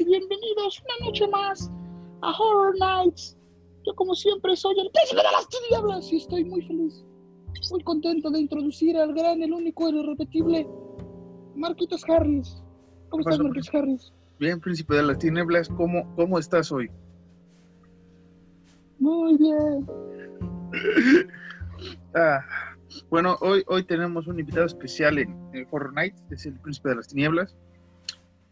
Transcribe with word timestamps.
y 0.00 0.04
bienvenidos 0.04 0.82
una 0.82 1.06
noche 1.06 1.28
más 1.28 1.70
a 2.22 2.30
Horror 2.30 2.74
Nights. 2.78 3.36
Yo 3.84 3.94
como 3.94 4.14
siempre 4.14 4.56
soy 4.56 4.74
el 4.80 4.90
príncipe 4.90 5.20
de 5.20 5.30
las 5.30 5.48
tinieblas 5.48 6.10
y 6.10 6.16
estoy 6.16 6.44
muy 6.44 6.62
feliz, 6.62 7.04
muy 7.70 7.82
contento 7.82 8.30
de 8.30 8.40
introducir 8.40 8.96
al 8.96 9.12
gran, 9.12 9.42
el 9.42 9.52
único, 9.52 9.88
el 9.88 9.96
irrepetible 9.96 10.66
Marquitos 11.54 12.02
Harris. 12.08 12.62
¿Cómo 13.10 13.20
estás, 13.20 13.40
Marquitos 13.40 13.74
Harris? 13.74 14.12
Bien, 14.38 14.58
príncipe 14.58 14.94
de 14.94 15.02
las 15.02 15.18
tinieblas, 15.18 15.68
¿cómo, 15.68 16.10
cómo 16.16 16.38
estás 16.38 16.72
hoy? 16.72 16.90
Muy 18.98 19.36
bien. 19.36 19.86
ah, 22.14 22.40
bueno, 23.10 23.36
hoy, 23.42 23.64
hoy 23.66 23.84
tenemos 23.84 24.26
un 24.28 24.40
invitado 24.40 24.64
especial 24.64 25.18
en, 25.18 25.28
en 25.52 25.68
Horror 25.70 25.92
Nights, 25.92 26.22
es 26.30 26.46
el 26.46 26.58
príncipe 26.58 26.88
de 26.88 26.94
las 26.96 27.08
tinieblas. 27.08 27.54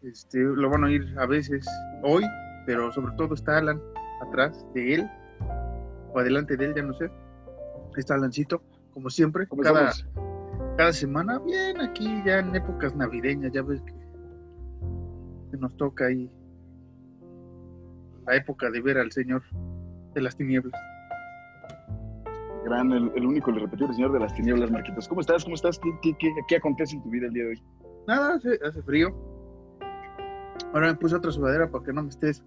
Este, 0.03 0.39
lo 0.39 0.69
van 0.69 0.83
a 0.83 0.87
oír 0.87 1.13
a 1.17 1.25
veces 1.25 1.67
hoy, 2.03 2.23
pero 2.65 2.91
sobre 2.91 3.13
todo 3.17 3.33
está 3.33 3.57
Alan 3.57 3.81
atrás 4.21 4.65
de 4.73 4.95
él, 4.95 5.09
o 6.13 6.19
adelante 6.19 6.55
de 6.55 6.65
él, 6.65 6.75
ya 6.75 6.83
no 6.83 6.93
sé. 6.93 7.11
Está 7.97 8.15
Alancito, 8.15 8.61
como 8.93 9.09
siempre, 9.09 9.45
¿Cómo 9.47 9.61
cada, 9.61 9.91
cada 10.77 10.93
semana, 10.93 11.39
bien 11.39 11.81
aquí 11.81 12.07
ya 12.25 12.39
en 12.39 12.55
épocas 12.55 12.95
navideñas, 12.95 13.51
ya 13.51 13.61
ves 13.61 13.81
que, 13.81 13.93
que 15.51 15.57
nos 15.57 15.75
toca 15.75 16.05
ahí 16.05 16.31
la 18.25 18.37
época 18.37 18.69
de 18.69 18.81
ver 18.81 18.97
al 18.97 19.11
Señor 19.11 19.43
de 20.13 20.21
las 20.21 20.37
tinieblas. 20.37 20.79
Gran, 22.63 22.91
el, 22.91 23.11
el 23.15 23.25
único, 23.25 23.51
el 23.51 23.57
irrepetible 23.57 23.93
señor 23.93 24.11
de 24.11 24.19
las 24.19 24.33
tinieblas, 24.33 24.69
Marquitos. 24.69 25.07
¿Cómo 25.07 25.21
estás? 25.21 25.43
¿Cómo 25.43 25.55
estás? 25.55 25.79
¿Qué, 25.79 25.89
qué, 26.01 26.15
qué, 26.19 26.29
qué 26.47 26.55
acontece 26.57 26.95
en 26.95 27.03
tu 27.03 27.09
vida 27.09 27.27
el 27.27 27.33
día 27.33 27.43
de 27.43 27.49
hoy? 27.49 27.63
Nada, 28.07 28.35
hace, 28.35 28.59
hace 28.63 28.81
frío. 28.83 29.15
Ahora 30.73 30.87
me 30.87 30.95
puse 30.95 31.15
otra 31.15 31.31
sudadera 31.31 31.69
para 31.69 31.83
que 31.83 31.93
no 31.93 32.03
me 32.03 32.09
estés 32.09 32.43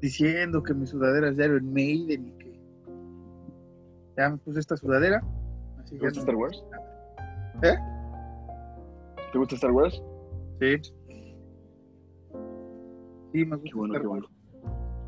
diciendo 0.00 0.62
que 0.62 0.74
mi 0.74 0.86
sudadera 0.86 1.28
es 1.28 1.36
de 1.36 1.44
Iron 1.46 1.72
Maiden 1.72 2.28
y 2.28 2.32
que 2.32 2.60
ya 4.16 4.30
me 4.30 4.38
puse 4.38 4.60
esta 4.60 4.76
sudadera. 4.76 5.22
Así 5.78 5.98
¿Te 5.98 6.04
gusta 6.04 6.20
Star 6.20 6.36
Wars? 6.36 6.64
¿Eh? 7.62 7.74
¿Te 9.32 9.38
gusta 9.38 9.54
Star 9.54 9.70
Wars? 9.70 10.02
Sí. 10.60 10.76
Sí, 13.32 13.44
me 13.44 13.56
gusta 13.56 13.70
Qué 13.70 13.74
bueno, 13.78 13.94
Star 13.94 14.02
qué 14.02 14.08
Wars. 14.08 14.26
bueno. 14.28 14.42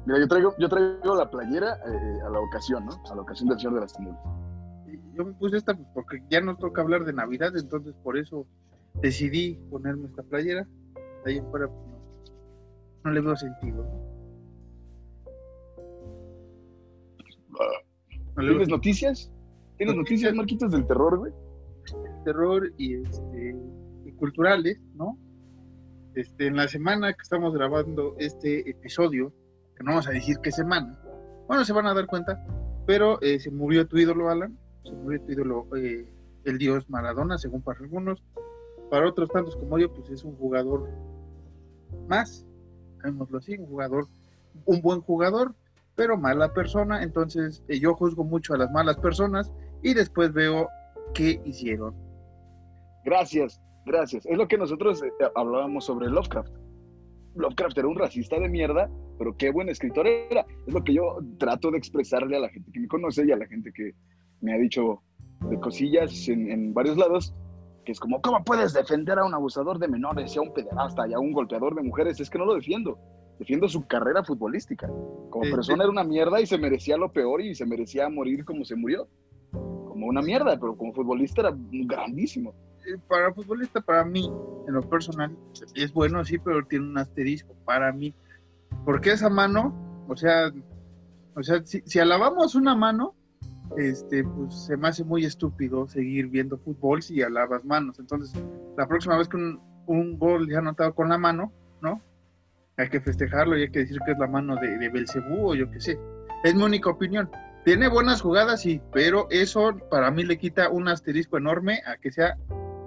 Mira, 0.06 0.18
yo 0.20 0.28
traigo, 0.28 0.54
yo 0.58 0.68
traigo 0.68 1.16
la 1.16 1.30
playera 1.30 1.78
eh, 1.86 2.20
a 2.26 2.28
la 2.30 2.38
ocasión, 2.40 2.84
¿no? 2.84 2.92
A 3.10 3.14
la 3.14 3.22
ocasión 3.22 3.48
del 3.48 3.58
señor 3.58 3.74
de 3.74 3.80
las 3.80 3.92
tinieblas. 3.94 4.22
Yo 5.14 5.24
me 5.24 5.32
puse 5.34 5.56
esta 5.56 5.74
pues, 5.74 5.88
porque 5.94 6.22
ya 6.28 6.40
nos 6.40 6.58
toca 6.58 6.82
hablar 6.82 7.04
de 7.04 7.12
Navidad, 7.12 7.56
entonces 7.56 7.94
por 8.02 8.18
eso 8.18 8.46
decidí 9.00 9.54
ponerme 9.70 10.06
esta 10.06 10.22
playera. 10.22 10.66
Ahí 11.24 11.38
en 11.38 11.50
fuera 11.50 11.68
pues, 11.68 11.93
no, 13.04 13.10
le 13.10 13.20
veo 13.20 13.36
sentido. 13.36 13.84
¿no? 17.50 17.58
No 18.36 18.42
le 18.42 18.48
veo 18.48 18.58
¿Tienes 18.58 18.68
noticias? 18.68 19.32
¿Tienes 19.76 19.96
noticias, 19.96 20.34
Marquitos, 20.34 20.72
del 20.72 20.86
terror, 20.86 21.18
güey? 21.18 21.32
terror 22.24 22.72
y, 22.78 23.02
este, 23.02 23.56
y 24.04 24.12
culturales, 24.12 24.80
¿no? 24.94 25.18
Este, 26.14 26.46
en 26.46 26.56
la 26.56 26.68
semana 26.68 27.12
que 27.12 27.22
estamos 27.22 27.54
grabando 27.54 28.14
este 28.18 28.68
episodio, 28.68 29.32
que 29.76 29.84
no 29.84 29.92
vamos 29.92 30.08
a 30.08 30.12
decir 30.12 30.36
qué 30.42 30.50
semana, 30.50 30.98
bueno, 31.46 31.64
se 31.64 31.72
van 31.72 31.86
a 31.86 31.94
dar 31.94 32.06
cuenta, 32.06 32.44
pero 32.86 33.20
eh, 33.20 33.38
se 33.38 33.50
murió 33.50 33.86
tu 33.86 33.98
ídolo, 33.98 34.30
Alan, 34.30 34.58
se 34.84 34.92
murió 34.92 35.20
tu 35.22 35.32
ídolo, 35.32 35.68
eh, 35.76 36.08
el 36.44 36.58
dios 36.58 36.88
Maradona, 36.88 37.38
según 37.38 37.62
para 37.62 37.80
algunos, 37.80 38.22
para 38.90 39.08
otros 39.08 39.28
tantos 39.30 39.56
como 39.56 39.78
yo, 39.78 39.92
pues 39.92 40.08
es 40.10 40.24
un 40.24 40.36
jugador 40.36 40.88
más, 42.08 42.46
llamémoslo 43.04 43.38
así, 43.38 43.56
un 43.56 43.66
jugador, 43.66 44.06
un 44.64 44.80
buen 44.80 45.00
jugador, 45.02 45.54
pero 45.94 46.16
mala 46.16 46.52
persona, 46.52 47.02
entonces 47.02 47.62
eh, 47.68 47.78
yo 47.78 47.94
juzgo 47.94 48.24
mucho 48.24 48.54
a 48.54 48.58
las 48.58 48.70
malas 48.72 48.96
personas 48.96 49.52
y 49.82 49.94
después 49.94 50.32
veo 50.32 50.68
qué 51.12 51.40
hicieron. 51.44 51.94
Gracias, 53.04 53.60
gracias. 53.84 54.26
Es 54.26 54.36
lo 54.36 54.48
que 54.48 54.58
nosotros 54.58 55.02
eh, 55.02 55.10
hablábamos 55.34 55.84
sobre 55.84 56.08
Lovecraft. 56.08 56.52
Lovecraft 57.36 57.78
era 57.78 57.88
un 57.88 57.98
racista 57.98 58.38
de 58.38 58.48
mierda, 58.48 58.88
pero 59.18 59.36
qué 59.36 59.50
buen 59.50 59.68
escritor 59.68 60.06
era. 60.06 60.46
Es 60.66 60.72
lo 60.72 60.82
que 60.82 60.94
yo 60.94 61.18
trato 61.38 61.70
de 61.70 61.78
expresarle 61.78 62.36
a 62.36 62.40
la 62.40 62.48
gente 62.48 62.70
que 62.72 62.80
me 62.80 62.88
conoce 62.88 63.24
y 63.26 63.32
a 63.32 63.36
la 63.36 63.46
gente 63.46 63.72
que 63.72 63.92
me 64.40 64.54
ha 64.54 64.58
dicho 64.58 65.02
de 65.50 65.60
cosillas 65.60 66.28
en, 66.28 66.50
en 66.50 66.72
varios 66.72 66.96
lados, 66.96 67.34
que 67.84 67.92
es 67.92 68.00
como, 68.00 68.20
¿cómo 68.20 68.42
puedes 68.44 68.72
defender 68.72 69.18
a 69.18 69.24
un 69.24 69.34
abusador 69.34 69.78
de 69.78 69.88
menores 69.88 70.34
y 70.34 70.38
a 70.38 70.42
un 70.42 70.52
pederasta 70.52 71.06
y 71.06 71.12
a 71.12 71.18
un 71.18 71.32
golpeador 71.32 71.74
de 71.74 71.82
mujeres? 71.82 72.18
Es 72.20 72.30
que 72.30 72.38
no 72.38 72.46
lo 72.46 72.54
defiendo. 72.54 72.98
Defiendo 73.38 73.68
su 73.68 73.86
carrera 73.86 74.24
futbolística. 74.24 74.88
Como 75.30 75.42
persona 75.50 75.84
era 75.84 75.90
una 75.90 76.04
mierda 76.04 76.40
y 76.40 76.46
se 76.46 76.58
merecía 76.58 76.96
lo 76.96 77.12
peor 77.12 77.40
y 77.40 77.54
se 77.54 77.66
merecía 77.66 78.08
morir 78.08 78.44
como 78.44 78.64
se 78.64 78.76
murió. 78.76 79.08
Como 79.50 80.06
una 80.06 80.22
mierda, 80.22 80.58
pero 80.58 80.76
como 80.76 80.92
futbolista 80.92 81.42
era 81.42 81.56
grandísimo. 81.56 82.54
Para 83.08 83.32
futbolista, 83.32 83.80
para 83.80 84.04
mí, 84.04 84.30
en 84.68 84.74
lo 84.74 84.82
personal, 84.82 85.36
es 85.74 85.92
bueno, 85.92 86.24
sí, 86.24 86.38
pero 86.38 86.64
tiene 86.66 86.86
un 86.86 86.98
asterisco 86.98 87.54
para 87.64 87.92
mí. 87.92 88.14
Porque 88.84 89.12
esa 89.12 89.30
mano, 89.30 89.74
o 90.08 90.16
sea, 90.16 90.52
o 91.34 91.42
sea, 91.42 91.64
si, 91.64 91.80
si 91.86 91.98
alabamos 91.98 92.54
una 92.54 92.74
mano, 92.74 93.14
este, 93.76 94.24
pues 94.24 94.54
se 94.66 94.76
me 94.76 94.88
hace 94.88 95.04
muy 95.04 95.24
estúpido 95.24 95.86
seguir 95.86 96.28
viendo 96.28 96.58
fútbol 96.58 97.02
si 97.02 97.22
alabas 97.22 97.64
manos. 97.64 97.98
Entonces, 97.98 98.32
la 98.76 98.86
próxima 98.86 99.16
vez 99.16 99.28
que 99.28 99.36
un, 99.36 99.60
un 99.86 100.18
gol 100.18 100.48
ya 100.48 100.58
anotado 100.58 100.94
con 100.94 101.08
la 101.08 101.18
mano, 101.18 101.52
¿no? 101.80 102.00
Hay 102.76 102.88
que 102.88 103.00
festejarlo 103.00 103.56
y 103.56 103.62
hay 103.62 103.70
que 103.70 103.80
decir 103.80 103.98
que 104.04 104.12
es 104.12 104.18
la 104.18 104.26
mano 104.26 104.56
de, 104.56 104.78
de 104.78 104.88
Belcebú 104.88 105.50
o 105.50 105.54
yo 105.54 105.70
qué 105.70 105.80
sé. 105.80 105.98
Es 106.42 106.54
mi 106.54 106.62
única 106.62 106.90
opinión. 106.90 107.30
Tiene 107.64 107.88
buenas 107.88 108.20
jugadas, 108.20 108.60
sí, 108.60 108.82
pero 108.92 109.26
eso 109.30 109.74
para 109.90 110.10
mí 110.10 110.22
le 110.22 110.36
quita 110.36 110.68
un 110.68 110.88
asterisco 110.88 111.38
enorme 111.38 111.80
a 111.86 111.96
que 111.96 112.12
sea 112.12 112.36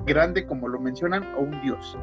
grande 0.05 0.45
como 0.45 0.67
lo 0.67 0.79
mencionan 0.79 1.23
o 1.35 1.41
un 1.41 1.61
dios. 1.61 1.97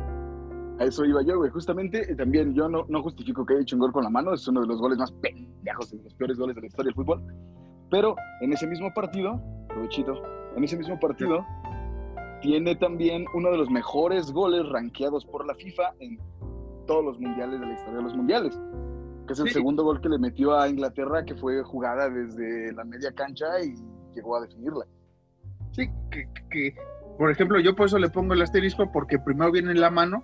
A 0.81 0.85
eso 0.85 1.05
iba 1.05 1.23
yo, 1.23 1.39
güey. 1.39 1.51
Justamente, 1.51 2.11
eh, 2.11 2.17
también 2.17 2.53
yo 2.53 2.69
no, 2.69 2.85
no 2.89 3.03
justifico 3.03 3.47
que 3.47 3.55
haya 3.55 3.63
hecho 3.63 3.77
un 3.77 3.81
gol 3.81 3.93
con 3.93 4.03
la 4.03 4.11
mano, 4.11 4.35
es 4.35 4.47
uno 4.49 4.63
de 4.63 4.67
los 4.67 4.81
goles 4.81 4.99
más 4.99 5.13
pendejos, 5.13 5.93
de 5.93 6.03
los 6.03 6.15
peores 6.15 6.37
goles 6.37 6.57
de 6.57 6.63
la 6.63 6.67
historia 6.67 6.89
del 6.89 6.95
fútbol. 6.95 7.23
Pero 7.91 8.17
en 8.41 8.53
ese 8.53 8.67
mismo 8.67 8.93
partido, 8.95 9.41
provechito, 9.69 10.21
en 10.57 10.65
ese 10.65 10.77
mismo 10.77 10.99
partido, 10.99 11.45
tiene 12.41 12.77
también 12.77 13.25
uno 13.35 13.51
de 13.51 13.59
los 13.59 13.71
mejores 13.71 14.31
goles 14.33 14.69
rankeados 14.71 15.25
por 15.25 15.47
la 15.47 15.55
FIFA 15.55 15.95
en 16.01 16.19
todos 16.87 17.05
los 17.05 17.19
mundiales 17.21 17.61
de 17.61 17.67
la 17.67 17.73
historia 17.73 17.97
de 17.97 18.03
los 18.03 18.15
mundiales. 18.17 18.59
Que 19.27 19.33
es 19.33 19.39
el 19.41 19.47
Sí. 19.49 19.55
segundo 19.55 19.85
gol 19.85 20.01
que 20.03 20.09
le 20.11 20.19
metió 20.19 20.59
a 20.59 20.69
Inglaterra, 20.69 21.25
que 21.25 21.35
fue 21.35 21.63
jugada 21.63 22.11
desde 22.11 22.73
la 22.75 22.85
media 22.85 23.11
cancha 23.13 23.47
y 23.65 23.75
llegó 24.15 24.37
a 24.37 24.43
definirla. 24.43 24.85
Sí, 25.73 25.89
que, 26.11 26.29
que- 26.51 26.75
por 27.17 27.31
ejemplo, 27.31 27.59
yo 27.61 27.75
por 27.75 27.87
eso 27.87 27.99
le 27.99 28.11
pongo 28.11 28.35
el 28.35 28.43
asterisco 28.43 28.91
porque 28.93 29.19
primero 29.19 29.51
viene 29.51 29.73
la 29.75 29.91
mano 29.91 30.23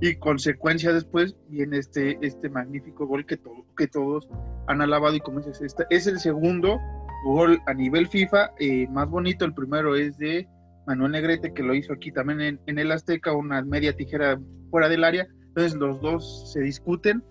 y 0.00 0.16
consecuencia 0.16 0.92
después 0.92 1.36
viene 1.48 1.78
este, 1.78 2.18
este 2.22 2.48
magnífico 2.48 3.06
gol 3.06 3.26
que, 3.26 3.38
que 3.76 3.86
todos 3.86 4.28
han 4.66 4.80
alabado 4.80 5.14
y 5.14 5.20
como 5.20 5.38
dices, 5.38 5.60
este 5.60 5.84
es 5.90 6.06
el 6.06 6.18
segundo 6.18 6.80
gol 7.24 7.60
a 7.66 7.74
nivel 7.74 8.08
FIFA 8.08 8.52
eh, 8.58 8.88
más 8.88 9.08
bonito. 9.10 9.44
El 9.44 9.52
primero 9.52 9.94
es 9.96 10.16
de 10.16 10.48
Manuel 10.86 11.12
Negrete 11.12 11.52
que 11.52 11.62
lo 11.62 11.74
hizo 11.74 11.92
aquí 11.92 12.12
también 12.12 12.58
en, 12.66 12.78
el 12.78 12.92
Azteca, 12.92 13.34
una 13.34 13.62
media 13.62 13.94
tijera 13.94 14.40
fuera 14.70 14.88
del 14.88 15.04
área. 15.04 15.28
Entonces 15.48 15.74
los 15.74 16.00
dos 16.00 16.50
se 16.52 16.60
discuten, 16.60 17.22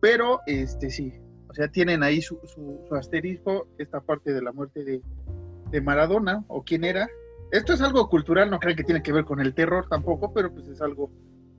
pero 0.00 0.40
este 0.46 0.88
sí, 0.88 1.12
o 1.48 1.54
sea, 1.54 1.68
tienen 1.68 2.02
ahí 2.02 2.22
su, 2.22 2.38
su, 2.44 2.80
su 2.88 2.94
asterisco, 2.94 3.68
esta 3.76 4.00
parte 4.00 4.32
de 4.32 4.40
la 4.40 4.52
muerte 4.52 4.84
de, 4.84 5.02
de 5.70 5.80
Maradona 5.82 6.44
o 6.48 6.62
quién 6.62 6.84
era. 6.84 7.08
Esto 7.50 7.74
es 7.74 7.82
algo 7.82 8.08
cultural, 8.08 8.50
no 8.50 8.58
creo 8.58 8.74
que 8.74 8.84
tiene 8.84 9.02
que 9.02 9.12
ver 9.12 9.24
con 9.24 9.40
el 9.40 9.54
terror 9.54 9.86
tampoco, 9.88 10.32
pero 10.32 10.52
pues 10.52 10.66
es 10.68 10.80
algo 10.80 11.10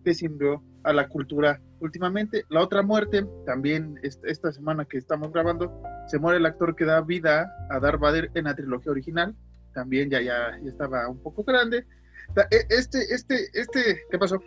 que 0.08 0.14
simbrió 0.14 0.64
a 0.84 0.94
la 0.94 1.10
cultura 1.10 1.60
últimamente. 1.82 2.46
La 2.48 2.62
otra 2.62 2.82
muerte, 2.82 3.26
también 3.46 4.00
est- 4.04 4.24
esta 4.24 4.54
semana 4.54 4.86
que 4.86 4.98
estamos 4.98 5.34
grabando, 5.34 5.82
se 6.08 6.18
muere 6.18 6.38
el 6.38 6.46
actor 6.46 6.78
que 6.78 6.86
da 6.86 7.02
vida 7.02 7.46
a 7.70 7.78
Darth 7.82 8.00
Vader 8.00 8.32
en 8.36 8.46
la 8.46 8.56
trilogía 8.56 8.94
original. 8.94 9.36
También 9.74 10.10
ya, 10.10 10.22
ya, 10.22 10.58
ya 10.64 10.70
estaba 10.70 11.10
un 11.10 11.22
poco 11.22 11.44
grande. 11.44 11.86
E- 12.52 12.66
Este, 12.70 13.00
este, 13.14 13.50
este, 13.54 14.00
¿qué 14.10 14.18
pasó? 14.18 14.42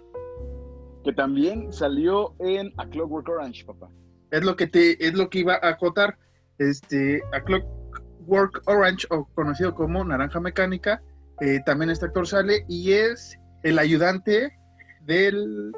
Que 1.05 1.13
también 1.13 1.71
salió 1.75 2.35
en 2.39 2.73
A 2.79 2.89
Clockwork 2.89 3.29
Orange, 3.29 3.67
papá. 3.67 3.91
Es 4.31 4.43
lo 4.43 4.57
que 4.57 4.67
te, 4.67 5.07
es 5.07 5.13
lo 5.13 5.29
que 5.29 5.41
iba 5.41 5.57
a 5.61 5.69
acotar. 5.69 6.17
Este, 6.57 7.21
a 7.35 7.43
Clockwork 7.43 8.63
Orange, 8.67 9.07
o 9.11 9.27
conocido 9.35 9.75
como 9.75 10.03
Naranja 10.05 10.41
Mecánica, 10.41 11.03
eh, 11.43 11.61
también 11.67 11.91
este 11.91 12.07
actor 12.07 12.27
sale 12.27 12.65
y 12.67 12.93
es 12.93 13.39
el 13.63 13.79
ayudante 13.79 14.57
del, 15.01 15.73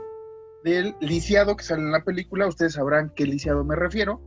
del 0.64 0.94
lisiado 1.00 1.56
que 1.56 1.64
sale 1.64 1.82
en 1.82 1.92
la 1.92 2.04
película. 2.04 2.46
Ustedes 2.46 2.74
sabrán 2.74 3.12
qué 3.14 3.26
lisiado 3.26 3.64
me 3.64 3.76
refiero. 3.76 4.20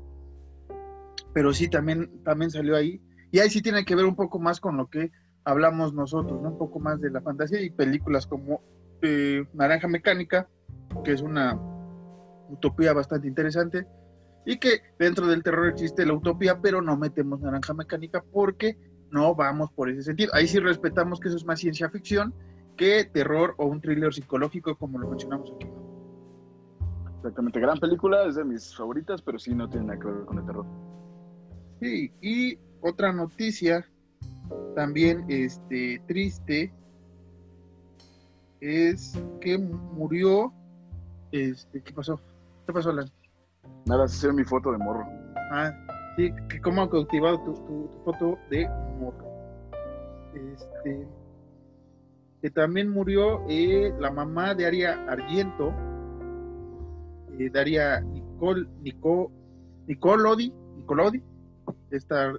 Pero 1.34 1.54
sí, 1.54 1.70
también, 1.70 2.24
también 2.24 2.52
salió 2.52 2.76
ahí. 2.76 3.02
Y 3.32 3.40
ahí 3.40 3.50
sí 3.50 3.62
tiene 3.62 3.84
que 3.86 3.96
ver 3.96 4.06
un 4.06 4.16
poco 4.16 4.40
más 4.40 4.60
con 4.60 4.78
lo 4.78 4.88
que 4.88 5.12
hablamos 5.44 5.94
nosotros, 5.94 6.42
¿no? 6.42 6.50
Un 6.50 6.58
poco 6.58 6.80
más 6.80 7.02
de 7.02 7.12
la 7.12 7.22
fantasía 7.22 7.62
y 7.62 7.70
películas 7.70 8.26
como 8.26 8.62
eh, 9.02 9.46
Naranja 9.54 9.88
Mecánica, 9.88 10.48
que 11.04 11.12
es 11.12 11.22
una 11.22 11.60
utopía 12.50 12.94
bastante 12.94 13.28
interesante 13.28 13.86
y 14.46 14.58
que 14.58 14.82
dentro 15.00 15.28
del 15.28 15.44
terror 15.44 15.68
existe 15.68 16.06
la 16.06 16.14
utopía, 16.14 16.62
pero 16.62 16.82
no 16.82 16.98
metemos 16.98 17.42
naranja 17.42 17.74
mecánica 17.74 18.24
porque 18.32 18.78
no 19.12 19.34
vamos 19.36 19.72
por 19.72 19.90
ese 19.90 20.04
sentido. 20.04 20.32
Ahí 20.34 20.48
sí 20.48 20.60
respetamos 20.60 21.20
que 21.20 21.30
eso 21.30 21.38
es 21.38 21.46
más 21.46 21.60
ciencia 21.60 21.90
ficción 21.90 22.34
que 22.76 23.06
terror 23.06 23.56
o 23.58 23.66
un 23.66 23.82
thriller 23.82 24.14
psicológico 24.14 24.76
como 24.78 25.00
lo 25.00 25.10
mencionamos 25.10 25.52
aquí. 25.56 25.68
Exactamente, 27.18 27.60
gran 27.60 27.80
película, 27.80 28.26
es 28.26 28.36
de 28.36 28.44
mis 28.44 28.76
favoritas, 28.76 29.22
pero 29.22 29.40
sí 29.40 29.56
no 29.56 29.70
tiene 29.70 29.88
nada 29.88 30.00
que 30.00 30.08
ver 30.08 30.26
con 30.26 30.38
el 30.38 30.46
terror. 30.46 30.66
Sí, 31.80 32.12
y 32.22 32.60
otra 32.82 33.12
noticia 33.12 33.86
también 34.76 35.26
este, 35.28 36.02
triste 36.08 36.72
es 38.62 39.20
que 39.42 39.58
murió. 39.58 40.54
Este, 41.32 41.82
¿Qué 41.82 41.94
pasó? 41.94 42.20
¿Qué 42.66 42.74
pasó, 42.74 42.92
Alan? 42.92 43.10
Nada, 43.86 44.08
se 44.08 44.32
mi 44.32 44.44
foto 44.44 44.72
de 44.72 44.78
morro. 44.78 45.06
Ah, 45.52 45.72
sí, 46.16 46.32
que 46.50 46.62
cómo 46.62 46.82
ha 46.84 46.90
cautivado 46.90 47.40
tu, 47.44 47.54
tu, 47.54 47.90
foto 48.04 48.38
de 48.50 48.68
morro. 49.00 49.26
Este, 50.34 51.08
que 52.46 52.52
también 52.52 52.92
murió 52.92 53.44
eh, 53.50 53.92
la 54.00 54.12
mamá 54.12 54.54
de 54.54 54.68
Aria 54.68 55.04
Argento, 55.10 55.74
eh, 57.40 57.50
Daria 57.50 58.02
Nicol, 58.02 58.70
Nico, 58.84 59.32
Nicolodi, 59.88 60.54
Nicolodi, 60.78 61.24
esta 61.90 62.36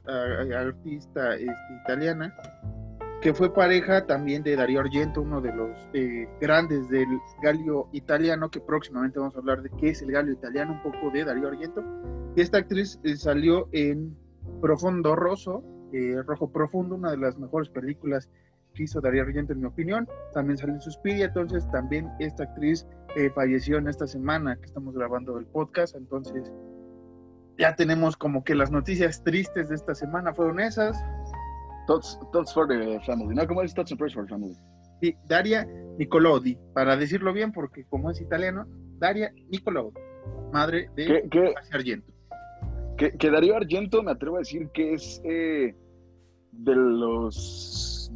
artista 0.56 1.34
este, 1.34 1.52
italiana, 1.82 2.32
que 3.20 3.34
fue 3.34 3.52
pareja 3.52 4.06
también 4.06 4.44
de 4.44 4.54
Darío 4.54 4.78
Argento, 4.78 5.22
uno 5.22 5.40
de 5.40 5.52
los 5.52 5.76
eh, 5.92 6.28
grandes 6.40 6.88
del 6.88 7.08
galio 7.42 7.88
italiano, 7.90 8.48
que 8.48 8.60
próximamente 8.60 9.18
vamos 9.18 9.34
a 9.34 9.40
hablar 9.40 9.60
de 9.60 9.70
qué 9.70 9.88
es 9.88 10.02
el 10.02 10.12
galio 10.12 10.34
italiano, 10.34 10.74
un 10.74 10.92
poco 10.92 11.10
de 11.10 11.24
Darío 11.24 11.48
Argento. 11.48 11.82
Y 12.36 12.42
esta 12.42 12.58
actriz 12.58 13.00
eh, 13.02 13.16
salió 13.16 13.68
en 13.72 14.16
Profundo 14.60 15.16
Rosso, 15.16 15.64
eh, 15.92 16.22
Rojo 16.24 16.52
Profundo, 16.52 16.94
una 16.94 17.10
de 17.10 17.16
las 17.16 17.36
mejores 17.38 17.68
películas 17.70 18.30
que 18.76 18.84
hizo 18.84 19.00
Darío 19.00 19.22
Argento, 19.22 19.52
en 19.52 19.60
mi 19.60 19.66
opinión. 19.66 20.08
También 20.32 20.58
salió 20.58 20.74
en 20.74 20.80
Suspiria, 20.80 21.26
entonces 21.26 21.68
también 21.70 22.08
esta 22.20 22.44
actriz 22.44 22.86
falleció 23.34 23.78
en 23.78 23.88
esta 23.88 24.06
semana 24.06 24.56
que 24.56 24.66
estamos 24.66 24.94
grabando 24.94 25.38
el 25.38 25.46
podcast, 25.46 25.96
entonces 25.96 26.52
ya 27.58 27.74
tenemos 27.74 28.16
como 28.16 28.44
que 28.44 28.54
las 28.54 28.70
noticias 28.70 29.22
tristes 29.24 29.68
de 29.68 29.76
esta 29.76 29.94
semana 29.94 30.34
fueron 30.34 30.60
esas. 30.60 31.02
Tots, 31.86 32.18
for 32.52 32.66
the 32.66 33.00
family, 33.06 33.34
¿no? 33.34 33.46
¿Cómo 33.46 33.62
es 33.62 33.72
Tots 33.72 33.92
and 33.92 34.00
for 34.00 34.10
the 34.10 34.28
family? 34.28 34.56
Sí, 35.00 35.16
Daria 35.26 35.66
Nicolodi, 35.98 36.58
para 36.74 36.96
decirlo 36.96 37.32
bien, 37.32 37.52
porque 37.52 37.84
como 37.84 38.10
es 38.10 38.20
italiano, 38.20 38.66
Daria 38.98 39.32
Nicolodi, 39.50 39.92
madre 40.52 40.90
de 40.96 41.28
¿Qué, 41.30 41.54
Argento. 41.72 42.12
Que, 42.98 43.12
que, 43.12 43.30
Darío 43.30 43.56
Argento, 43.56 44.02
me 44.02 44.10
atrevo 44.10 44.36
a 44.36 44.38
decir 44.40 44.68
que 44.74 44.94
es 44.94 45.20
eh, 45.24 45.74
de, 46.50 46.74
los 46.74 47.65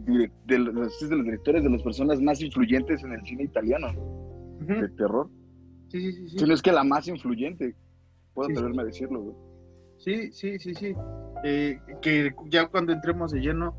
de, 0.05 0.59
los, 0.59 0.99
directores, 1.01 1.65
de 1.65 1.71
las 1.71 1.83
personas 1.83 2.21
más 2.21 2.41
influyentes 2.41 3.03
en 3.03 3.13
el 3.13 3.25
cine 3.25 3.45
italiano, 3.45 3.93
de 4.61 4.89
terror. 4.91 5.29
Sí, 5.89 6.01
sí, 6.01 6.13
sí. 6.13 6.29
sí. 6.31 6.39
Si 6.39 6.45
no 6.45 6.55
es 6.55 6.63
que 6.63 6.73
la 6.73 6.85
más 6.85 7.09
influyente, 7.09 7.75
puedo 8.35 8.51
atreverme 8.51 8.83
a 8.83 8.87
decirlo, 8.87 9.21
güey. 9.21 9.37
Sí, 9.99 10.33
sí, 10.33 10.59
sí, 10.59 10.75
sí. 10.75 10.95
Eh, 11.45 11.79
que 12.01 12.35
ya 12.49 12.69
cuando 12.69 12.93
entremos 12.93 13.33
de 13.33 13.41
lleno 13.41 13.75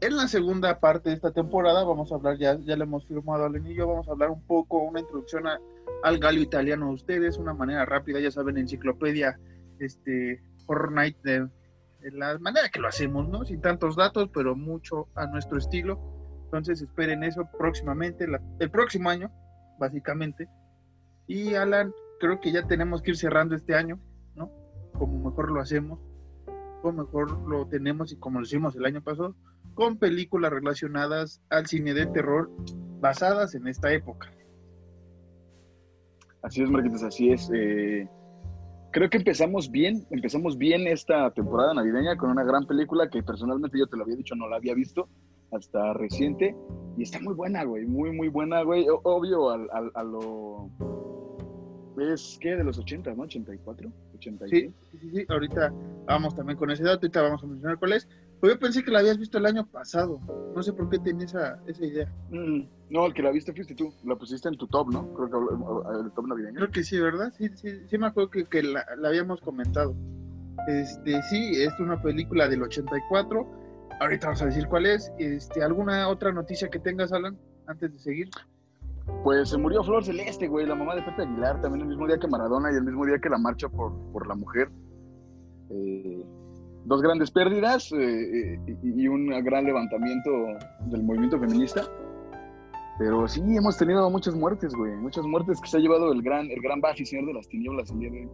en 0.00 0.16
la 0.16 0.28
segunda 0.28 0.78
parte 0.78 1.10
de 1.10 1.16
esta 1.16 1.32
temporada, 1.32 1.82
vamos 1.84 2.12
a 2.12 2.16
hablar, 2.16 2.36
ya, 2.38 2.58
ya 2.60 2.76
le 2.76 2.84
hemos 2.84 3.06
firmado 3.06 3.44
al 3.44 3.56
anillo, 3.56 3.88
vamos 3.88 4.08
a 4.08 4.12
hablar 4.12 4.30
un 4.30 4.42
poco, 4.42 4.82
una 4.82 5.00
introducción 5.00 5.44
al 6.02 6.18
galio 6.18 6.42
italiano 6.42 6.88
de 6.88 6.94
ustedes, 6.94 7.38
una 7.38 7.54
manera 7.54 7.84
rápida, 7.86 8.20
ya 8.20 8.30
saben, 8.30 8.58
enciclopedia, 8.58 9.38
este, 9.78 10.42
Horror 10.66 10.92
Night, 10.92 11.16
de, 11.22 11.48
la 12.12 12.38
manera 12.38 12.68
que 12.68 12.80
lo 12.80 12.88
hacemos, 12.88 13.28
¿no? 13.28 13.44
Sin 13.44 13.60
tantos 13.60 13.96
datos, 13.96 14.30
pero 14.32 14.54
mucho 14.54 15.08
a 15.14 15.26
nuestro 15.26 15.58
estilo. 15.58 15.98
Entonces 16.44 16.82
esperen 16.82 17.24
eso 17.24 17.48
próximamente, 17.58 18.26
el 18.58 18.70
próximo 18.70 19.10
año, 19.10 19.30
básicamente. 19.78 20.48
Y 21.26 21.54
Alan, 21.54 21.92
creo 22.20 22.40
que 22.40 22.52
ya 22.52 22.66
tenemos 22.66 23.02
que 23.02 23.12
ir 23.12 23.16
cerrando 23.16 23.54
este 23.56 23.74
año 23.74 23.98
como 24.94 25.30
mejor 25.30 25.50
lo 25.50 25.60
hacemos, 25.60 25.98
como 26.82 27.04
mejor 27.04 27.30
lo 27.48 27.66
tenemos 27.66 28.12
y 28.12 28.16
como 28.16 28.40
lo 28.40 28.46
hicimos 28.46 28.76
el 28.76 28.84
año 28.84 29.02
pasado, 29.02 29.34
con 29.74 29.98
películas 29.98 30.52
relacionadas 30.52 31.42
al 31.50 31.66
cine 31.66 31.94
de 31.94 32.06
terror 32.06 32.50
basadas 33.00 33.54
en 33.54 33.66
esta 33.66 33.92
época. 33.92 34.30
Así 36.42 36.62
es, 36.62 36.70
Marquitos, 36.70 37.02
así 37.02 37.30
es. 37.30 37.50
Eh, 37.52 38.08
creo 38.94 39.10
que 39.10 39.16
empezamos 39.16 39.72
bien, 39.72 40.06
empezamos 40.10 40.56
bien 40.56 40.86
esta 40.86 41.28
temporada 41.32 41.74
navideña 41.74 42.16
con 42.16 42.30
una 42.30 42.44
gran 42.44 42.64
película 42.64 43.10
que 43.10 43.24
personalmente 43.24 43.76
yo 43.76 43.88
te 43.88 43.96
lo 43.96 44.04
había 44.04 44.14
dicho, 44.14 44.36
no 44.36 44.48
la 44.48 44.56
había 44.56 44.72
visto 44.72 45.08
hasta 45.50 45.94
reciente 45.94 46.54
y 46.96 47.02
está 47.02 47.20
muy 47.20 47.34
buena, 47.34 47.64
güey, 47.64 47.86
muy, 47.86 48.12
muy 48.12 48.28
buena, 48.28 48.62
güey. 48.62 48.86
Obvio, 48.88 49.50
a 49.50 50.02
lo 50.04 50.70
es 51.98 52.38
que 52.40 52.54
de 52.54 52.62
los 52.62 52.78
80, 52.78 53.14
¿no? 53.14 53.24
84, 53.24 53.92
86. 54.14 54.72
Sí, 54.92 54.98
sí, 54.98 55.10
sí, 55.10 55.26
ahorita 55.28 55.72
vamos 56.06 56.36
también 56.36 56.56
con 56.56 56.70
ese 56.70 56.84
dato, 56.84 57.06
ahorita 57.06 57.22
vamos 57.22 57.42
a 57.42 57.46
mencionar 57.48 57.78
cuál 57.80 57.94
es. 57.94 58.08
Pues 58.44 58.56
yo 58.56 58.60
pensé 58.60 58.84
que 58.84 58.90
la 58.90 58.98
habías 58.98 59.16
visto 59.16 59.38
el 59.38 59.46
año 59.46 59.64
pasado, 59.64 60.20
no 60.54 60.62
sé 60.62 60.74
por 60.74 60.90
qué 60.90 60.98
tenía 60.98 61.24
esa, 61.24 61.58
esa 61.66 61.82
idea. 61.82 62.12
Mm, 62.28 62.64
no, 62.90 63.06
el 63.06 63.14
que 63.14 63.22
la 63.22 63.30
viste 63.30 63.54
fuiste 63.54 63.74
tú, 63.74 63.90
la 64.04 64.16
pusiste 64.16 64.50
en 64.50 64.58
tu 64.58 64.66
top, 64.66 64.90
¿no? 64.90 65.14
Creo 65.14 65.30
que 65.30 65.98
el 66.04 66.12
top 66.12 66.26
navideño. 66.26 66.56
Creo 66.56 66.70
que 66.70 66.84
sí, 66.84 66.98
¿verdad? 66.98 67.32
Sí, 67.38 67.48
sí, 67.54 67.70
sí 67.88 67.96
me 67.96 68.08
acuerdo 68.08 68.28
que, 68.28 68.44
que 68.44 68.62
la, 68.62 68.84
la, 68.98 69.08
habíamos 69.08 69.40
comentado. 69.40 69.94
Este, 70.68 71.22
sí, 71.22 71.62
es 71.62 71.72
una 71.80 72.02
película 72.02 72.46
del 72.46 72.62
84, 72.64 73.46
ahorita 74.00 74.26
vamos 74.26 74.42
a 74.42 74.44
decir 74.44 74.66
cuál 74.68 74.84
es. 74.84 75.10
Este, 75.18 75.62
¿Alguna 75.62 76.06
otra 76.08 76.30
noticia 76.30 76.68
que 76.68 76.78
tengas, 76.78 77.14
Alan, 77.14 77.38
antes 77.66 77.94
de 77.94 77.98
seguir? 77.98 78.28
Pues 79.22 79.48
se 79.48 79.56
murió 79.56 79.82
Flor 79.82 80.04
Celeste, 80.04 80.48
güey, 80.48 80.66
la 80.66 80.74
mamá 80.74 80.94
de 80.94 81.00
Pepe 81.00 81.22
Aguilar, 81.22 81.62
también 81.62 81.80
el 81.80 81.88
mismo 81.88 82.06
día 82.06 82.18
que 82.18 82.28
Maradona 82.28 82.70
y 82.70 82.74
el 82.74 82.84
mismo 82.84 83.06
día 83.06 83.18
que 83.18 83.30
la 83.30 83.38
marcha 83.38 83.70
por, 83.70 83.94
por 84.12 84.26
la 84.26 84.34
mujer. 84.34 84.68
Eh, 85.70 86.26
dos 86.84 87.02
grandes 87.02 87.30
pérdidas 87.30 87.90
eh, 87.92 88.54
eh, 88.54 88.76
y 88.82 89.08
un 89.08 89.28
gran 89.44 89.64
levantamiento 89.64 90.30
del 90.86 91.02
movimiento 91.02 91.38
feminista. 91.38 91.82
Pero 92.98 93.26
sí, 93.26 93.40
hemos 93.56 93.76
tenido 93.76 94.08
muchas 94.08 94.34
muertes, 94.34 94.72
güey, 94.74 94.92
muchas 94.92 95.24
muertes 95.24 95.60
que 95.60 95.68
se 95.68 95.78
ha 95.78 95.80
llevado 95.80 96.12
el 96.12 96.22
gran, 96.22 96.48
el 96.50 96.60
gran 96.60 96.80
Buffy, 96.80 97.04
señor 97.04 97.26
de 97.26 97.34
las 97.34 97.48
tinieblas, 97.48 97.90
el 97.90 97.98
día 97.98 98.10
de 98.10 98.28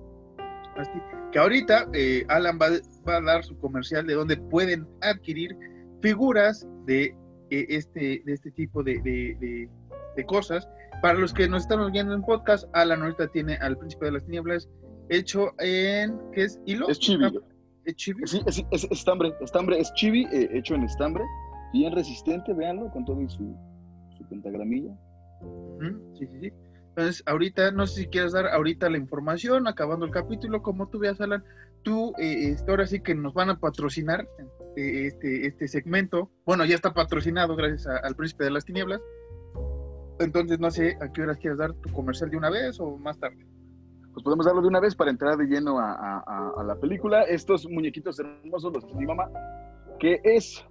Que 1.33 1.39
ahorita 1.39 1.87
Alan 2.29 2.59
va, 2.61 2.69
va, 3.09 3.17
a 3.17 3.21
dar 3.23 3.43
su 3.43 3.59
comercial 3.59 4.07
de 4.07 4.15
donde 4.15 4.37
pueden 4.37 4.87
adquirir 5.01 5.57
figuras 6.03 6.69
de, 6.85 7.17
este, 7.49 8.23
de 8.25 8.33
este 8.33 8.51
tipo 8.51 8.83
de, 8.83 9.01
de 9.01 9.69
de 10.17 10.25
cosas. 10.27 10.69
Para 11.03 11.19
los 11.19 11.33
que 11.33 11.49
nos 11.49 11.63
están 11.63 11.81
oyendo 11.81 12.15
en 12.15 12.23
podcast, 12.23 12.69
Alan 12.75 13.03
ahorita 13.03 13.29
tiene 13.29 13.57
al 13.57 13.77
Príncipe 13.79 14.07
de 14.07 14.13
las 14.13 14.25
Tinieblas 14.25 14.69
hecho 15.09 15.53
en, 15.59 16.19
¿qué 16.33 16.45
es? 16.45 16.61
¿Hilo? 16.67 16.89
Es 16.89 16.99
chibi. 16.99 17.27
¿Es 17.85 17.97
chibi? 17.97 18.27
Sí, 18.27 18.43
es, 18.47 18.65
es, 18.71 18.85
estambre, 18.91 19.33
estambre, 19.41 19.79
es 19.79 19.93
chibi 19.95 20.25
eh, 20.33 20.49
hecho 20.53 20.75
en 20.75 20.83
estambre, 20.85 21.25
bien 21.73 21.95
resistente, 21.95 22.53
véanlo, 22.53 22.91
con 22.91 23.05
todo 23.05 23.17
su, 23.29 23.57
su 24.17 24.29
pentagramilla. 24.29 24.93
sí, 26.19 26.27
sí, 26.27 26.41
sí. 26.41 26.53
Entonces, 26.91 27.23
ahorita, 27.27 27.71
no 27.71 27.87
sé 27.87 28.03
si 28.03 28.07
quieres 28.09 28.33
dar 28.33 28.49
ahorita 28.49 28.91
la 28.91 28.99
información, 28.99 29.69
acabando 29.69 30.05
el 30.05 30.11
capítulo, 30.11 30.61
como 30.61 30.89
tú 30.89 30.99
veas, 30.99 31.21
Alan, 31.21 31.45
tú, 31.83 32.13
eh, 32.19 32.51
este, 32.51 32.71
ahora 32.71 32.87
sí 32.87 33.01
que 33.01 33.15
nos 33.15 33.33
van 33.33 33.49
a 33.49 33.59
patrocinar 33.59 34.29
eh, 34.77 35.07
este, 35.07 35.47
este 35.47 35.69
segmento. 35.69 36.31
Bueno, 36.45 36.65
ya 36.65 36.75
está 36.75 36.93
patrocinado 36.93 37.57
gracias 37.57 37.87
al 37.87 38.17
Príncipe 38.17 38.45
de 38.45 38.51
las 38.51 38.65
Tinieblas. 38.65 39.01
Entonces, 40.19 40.59
no 40.59 40.71
sé 40.71 40.97
a 41.01 41.11
qué 41.13 41.23
horas 41.23 41.39
quieres 41.39 41.59
dar 41.59 41.73
tu 41.75 41.91
comercial 41.93 42.31
de 42.31 42.37
una 42.37 42.51
vez 42.51 42.79
o 42.81 42.97
más 42.99 43.19
tarde. 43.19 43.47
Pues 44.13 44.25
podemos 44.25 44.47
darlo 44.47 44.61
de 44.61 44.69
una 44.69 44.81
vez 44.81 44.95
para 44.95 45.11
entrar 45.11 45.37
de 45.37 45.47
lleno 45.47 45.79
a, 45.79 46.63
la 46.65 46.75
película. 46.77 47.23
Estos 47.23 47.69
muñequitos 47.69 48.19
hermosos 48.19 48.73
los 48.73 48.85
hace 48.85 48.95
mi 48.95 49.07
mamá, 49.07 49.31
que 49.99 50.21
es 50.25 50.65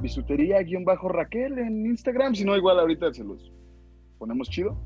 bisutería-raquel 0.00 1.58
en 1.58 1.86
Instagram. 1.86 2.34
Si 2.34 2.44
no, 2.44 2.56
igual 2.56 2.78
ahorita 2.78 3.12
se 3.12 3.24
los 3.24 3.52
ponemos 4.18 4.48
chido. 4.48 4.76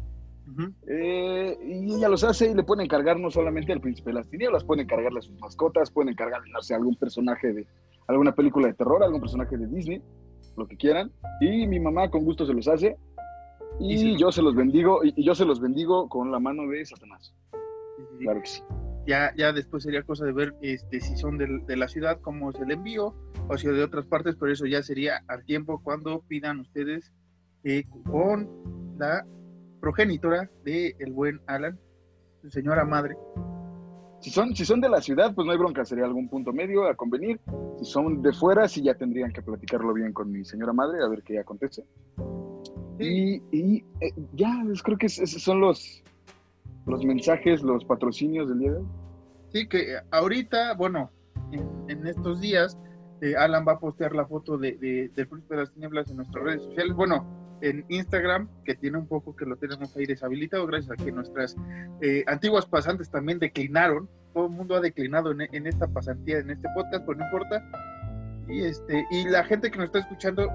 Eh, 0.87 1.57
y 1.65 1.95
ella 1.95 2.09
los 2.09 2.25
hace 2.25 2.51
y 2.51 2.55
le 2.55 2.65
pueden 2.65 2.85
encargar 2.85 3.19
no 3.19 3.31
solamente 3.31 3.73
al 3.73 3.81
príncipe 3.81 4.11
de 4.11 4.15
las 4.15 4.29
tinieblas, 4.29 4.65
pueden 4.65 4.85
encargarle 4.85 5.21
a 5.21 5.23
sus 5.23 5.39
mascotas, 5.41 5.91
pueden 5.91 6.11
encargarle, 6.11 6.51
no 6.51 6.61
sé, 6.61 6.75
algún 6.75 6.97
personaje 6.97 7.53
de 7.53 7.67
alguna 8.09 8.35
película 8.35 8.67
de 8.67 8.75
terror, 8.75 9.03
algún 9.03 9.21
personaje 9.21 9.57
de 9.57 9.67
Disney, 9.67 10.03
lo 10.57 10.67
que 10.67 10.77
quieran. 10.77 11.11
Y 11.41 11.67
mi 11.67 11.81
mamá 11.81 12.11
con 12.11 12.25
gusto 12.25 12.47
se 12.47 12.53
los 12.53 12.69
hace. 12.69 12.97
Y, 13.81 14.19
yo 14.19 14.31
se 14.31 14.43
los 14.43 14.55
bendigo, 14.55 15.01
y, 15.03 15.25
yo 15.25 15.35
se 15.35 15.45
los 15.45 15.61
bendigo 15.61 16.09
con 16.09 16.31
la 16.31 16.39
mano 16.39 16.69
de 16.69 16.85
Satanás. 16.85 17.35
Claro 18.23 18.41
que 18.41 18.47
sí. 18.49 18.63
Ya, 19.07 19.35
ya 19.37 19.53
después 19.53 19.83
sería 19.83 20.03
cosa 20.05 20.25
de 20.25 20.33
ver 20.33 20.55
este, 20.63 21.01
si 21.01 21.17
son 21.17 21.37
de, 21.37 21.77
la 21.77 21.89
ciudad, 21.89 22.21
cómo 22.21 22.51
es 22.51 22.57
el 22.61 22.71
envío, 22.71 23.15
o 23.49 23.59
si 23.59 23.67
de 23.67 23.83
otras 23.83 24.07
partes, 24.07 24.37
pero 24.39 24.53
eso 24.53 24.65
ya 24.67 24.83
sería 24.83 25.23
al 25.27 25.45
tiempo 25.45 25.81
cuando 25.83 26.21
pidan 26.23 26.61
ustedes 26.61 27.13
eh, 27.65 27.85
con 28.05 28.49
la 28.99 29.27
progenitora 29.81 30.49
de 30.65 30.95
el 31.01 31.13
buen 31.13 31.41
Alan. 31.47 31.79
señora 32.49 32.85
madre. 32.85 33.17
Si 34.21 34.31
son, 34.31 34.55
si 34.55 34.65
son 34.65 34.81
de 34.81 34.89
la 34.89 35.01
ciudad, 35.01 35.35
pues 35.35 35.45
no 35.45 35.51
hay 35.53 35.59
bronca, 35.59 35.85
sería 35.85 36.05
algún 36.05 36.29
punto 36.29 36.53
medio 36.53 36.87
a 36.87 36.95
convenir. 36.95 37.41
Si 37.81 37.85
son 37.87 38.23
de 38.23 38.33
fuera, 38.33 38.69
sí 38.69 38.81
ya 38.83 38.95
tendrían 38.95 39.33
que 39.33 39.43
platicarlo 39.43 39.93
bien 39.95 40.13
con 40.13 40.31
mi 40.31 40.45
señora 40.45 40.73
madre, 40.73 41.03
a 41.03 41.09
ver 41.09 41.25
qué 41.25 41.41
acontece. 41.41 41.85
Y, 43.01 43.43
y 43.51 43.85
eh, 44.01 44.13
ya, 44.35 44.63
pues 44.65 44.81
creo 44.81 44.97
que 44.97 45.07
es- 45.07 45.19
esos 45.19 45.43
son 45.43 45.61
los, 45.61 46.05
los 46.87 47.05
mensajes, 47.05 47.63
los 47.63 47.85
patrocinios 47.85 48.49
del 48.49 48.59
día 48.59 48.73
de 48.73 48.79
hoy. 48.79 48.87
Sí, 49.53 49.69
que 49.69 49.97
ahorita, 50.11 50.75
bueno, 50.75 51.11
en, 51.89 52.07
estos 52.07 52.41
días, 52.41 52.79
eh, 53.21 53.37
Alan 53.37 53.65
va 53.67 53.73
a 53.73 53.79
postear 53.79 54.15
la 54.15 54.27
foto 54.27 54.57
de, 54.59 54.73
de- 54.79 55.11
del 55.15 55.29
Príncipe 55.29 55.55
de 55.55 55.61
las 55.61 55.73
Tinieblas 55.73 56.11
en 56.11 56.17
nuestras 56.17 56.45
redes 56.45 56.63
sociales. 56.63 56.95
Bueno, 56.97 57.27
en 57.61 57.85
Instagram, 57.89 58.49
que 58.65 58.75
tiene 58.75 58.99
un 58.99 59.07
poco 59.07 59.37
que 59.37 59.45
lo 59.45 59.57
tenemos 59.57 59.95
ahí 59.97 60.07
deshabilitado, 60.07 60.67
gracias 60.67 60.99
a 60.99 61.05
que 61.05 61.13
nuestras 61.13 61.55
eh, 62.01 62.25
antiguas 62.27 62.67
pasantes 62.67 63.11
también 63.11 63.39
declinaron. 63.39 64.09
Todo 64.35 64.47
el 64.47 64.53
mundo 64.53 64.75
ha 64.75 64.81
declinado 64.81 65.31
en, 65.31 65.43
en 65.43 65.67
esta 65.67 65.87
pasantía, 65.87 66.39
en 66.39 66.51
este 66.51 66.69
podcast, 66.75 67.05
pero 67.07 67.19
no 67.19 67.25
importa. 67.27 67.63
Y, 68.49 68.65
este, 68.65 69.05
y 69.13 69.29
la 69.29 69.45
gente 69.45 69.71
que 69.71 69.77
nos 69.79 69.87
está 69.87 70.01
escuchando 70.01 70.49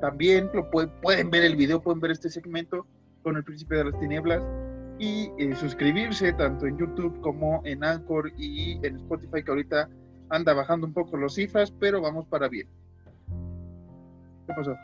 también 0.00 0.48
lo 0.54 0.70
puede- 0.70 0.88
pueden 1.02 1.28
ver 1.30 1.42
el 1.44 1.56
video, 1.56 1.82
pueden 1.82 2.00
ver 2.00 2.12
este 2.12 2.30
segmento 2.30 2.86
con 3.22 3.36
el 3.36 3.44
Príncipe 3.44 3.74
de 3.74 3.84
las 3.84 4.00
Tinieblas 4.00 4.42
y 5.00 5.32
eh, 5.38 5.56
suscribirse 5.56 6.30
tanto 6.34 6.66
en 6.66 6.76
YouTube 6.76 7.18
como 7.22 7.62
en 7.64 7.82
Anchor 7.82 8.30
y 8.36 8.78
en 8.86 8.96
Spotify, 8.96 9.42
que 9.42 9.50
ahorita 9.50 9.88
anda 10.28 10.52
bajando 10.52 10.86
un 10.86 10.92
poco 10.92 11.16
las 11.16 11.34
cifras, 11.34 11.70
pero 11.70 12.02
vamos 12.02 12.26
para 12.26 12.48
bien. 12.48 12.68
¿Qué 14.46 14.52
pasó? 14.54 14.74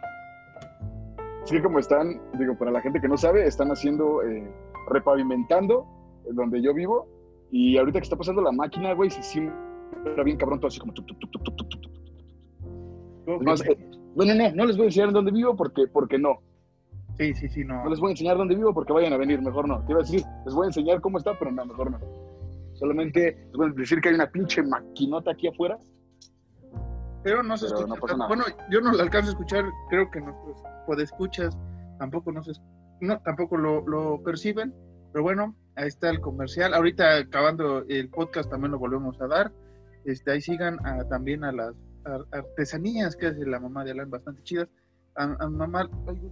Que 1.48 1.62
como 1.62 1.78
están, 1.78 2.18
digo, 2.38 2.56
para 2.56 2.70
la 2.70 2.80
gente 2.80 2.98
que 2.98 3.08
no 3.08 3.18
sabe, 3.18 3.46
están 3.46 3.68
haciendo, 3.68 4.22
eh, 4.22 4.50
repavimentando 4.88 5.86
eh, 6.24 6.30
donde 6.32 6.62
yo 6.62 6.72
vivo. 6.72 7.06
Y 7.52 7.76
ahorita 7.76 8.00
que 8.00 8.04
está 8.04 8.16
pasando 8.16 8.40
la 8.40 8.52
máquina, 8.52 8.94
güey, 8.94 9.10
se 9.10 9.22
siembra 9.22 10.24
bien 10.24 10.38
cabrón 10.38 10.60
todo 10.60 10.68
así 10.68 10.80
como... 10.80 10.94
Es 13.26 13.42
más, 13.42 13.60
eh, 13.66 13.76
no, 14.16 14.24
no, 14.24 14.34
no, 14.34 14.50
no 14.50 14.64
les 14.64 14.76
voy 14.76 14.86
a 14.86 14.88
enseñar 14.88 15.12
dónde 15.12 15.30
vivo 15.30 15.54
porque, 15.54 15.86
porque 15.86 16.18
no. 16.18 16.40
Sí, 17.18 17.32
sí, 17.34 17.48
sí, 17.48 17.64
no. 17.64 17.82
No 17.84 17.90
les 17.90 17.98
voy 18.00 18.08
a 18.08 18.10
enseñar 18.12 18.36
dónde 18.36 18.54
vivo 18.54 18.74
porque 18.74 18.92
vayan 18.92 19.12
a 19.12 19.16
venir, 19.16 19.40
mejor 19.40 19.66
no. 19.68 19.82
Te 19.84 19.92
iba 19.92 20.00
a 20.00 20.04
decir, 20.04 20.22
les 20.44 20.54
voy 20.54 20.64
a 20.64 20.68
enseñar 20.68 21.00
cómo 21.00 21.18
está, 21.18 21.38
pero 21.38 21.50
no, 21.50 21.64
mejor 21.64 21.90
no. 21.90 21.98
Solamente 22.74 23.36
les 23.46 23.52
voy 23.52 23.70
a 23.70 23.72
decir 23.72 24.00
que 24.00 24.10
hay 24.10 24.14
una 24.16 24.30
pinche 24.30 24.62
maquinota 24.62 25.30
aquí 25.32 25.48
afuera. 25.48 25.78
Pero 27.22 27.42
no 27.42 27.56
se 27.56 27.66
Pero 27.68 27.94
escucha. 27.94 28.16
no. 28.16 28.28
Bueno, 28.28 28.44
yo 28.70 28.80
no 28.80 28.92
lo 28.92 29.02
alcanzo 29.02 29.28
a 29.30 29.32
escuchar, 29.32 29.64
creo 29.88 30.10
que 30.10 30.20
nuestros 30.20 30.62
podescuchas 30.86 31.56
tampoco 31.98 32.30
no 32.32 32.42
se 32.42 32.52
no, 33.00 33.18
tampoco 33.20 33.56
lo, 33.58 33.86
lo 33.86 34.22
perciben, 34.22 34.72
pero 35.12 35.22
bueno, 35.22 35.54
ahí 35.74 35.88
está 35.88 36.08
el 36.10 36.20
comercial. 36.20 36.72
Ahorita 36.72 37.16
acabando 37.18 37.84
el 37.88 38.08
podcast 38.10 38.48
también 38.50 38.72
lo 38.72 38.78
volvemos 38.78 39.20
a 39.20 39.26
dar. 39.26 39.52
Este, 40.04 40.30
ahí 40.32 40.40
sigan 40.40 40.78
a- 40.86 41.04
también 41.08 41.44
a 41.44 41.52
las 41.52 41.74
ar- 42.04 42.24
artesanías 42.32 43.16
que 43.16 43.26
hace 43.26 43.44
la 43.44 43.58
mamá 43.60 43.84
de 43.84 43.90
Alan, 43.90 44.08
bastante 44.10 44.42
chidas. 44.44 44.68
A, 45.16 45.26
mamá, 45.48 45.88
ay, 46.08 46.30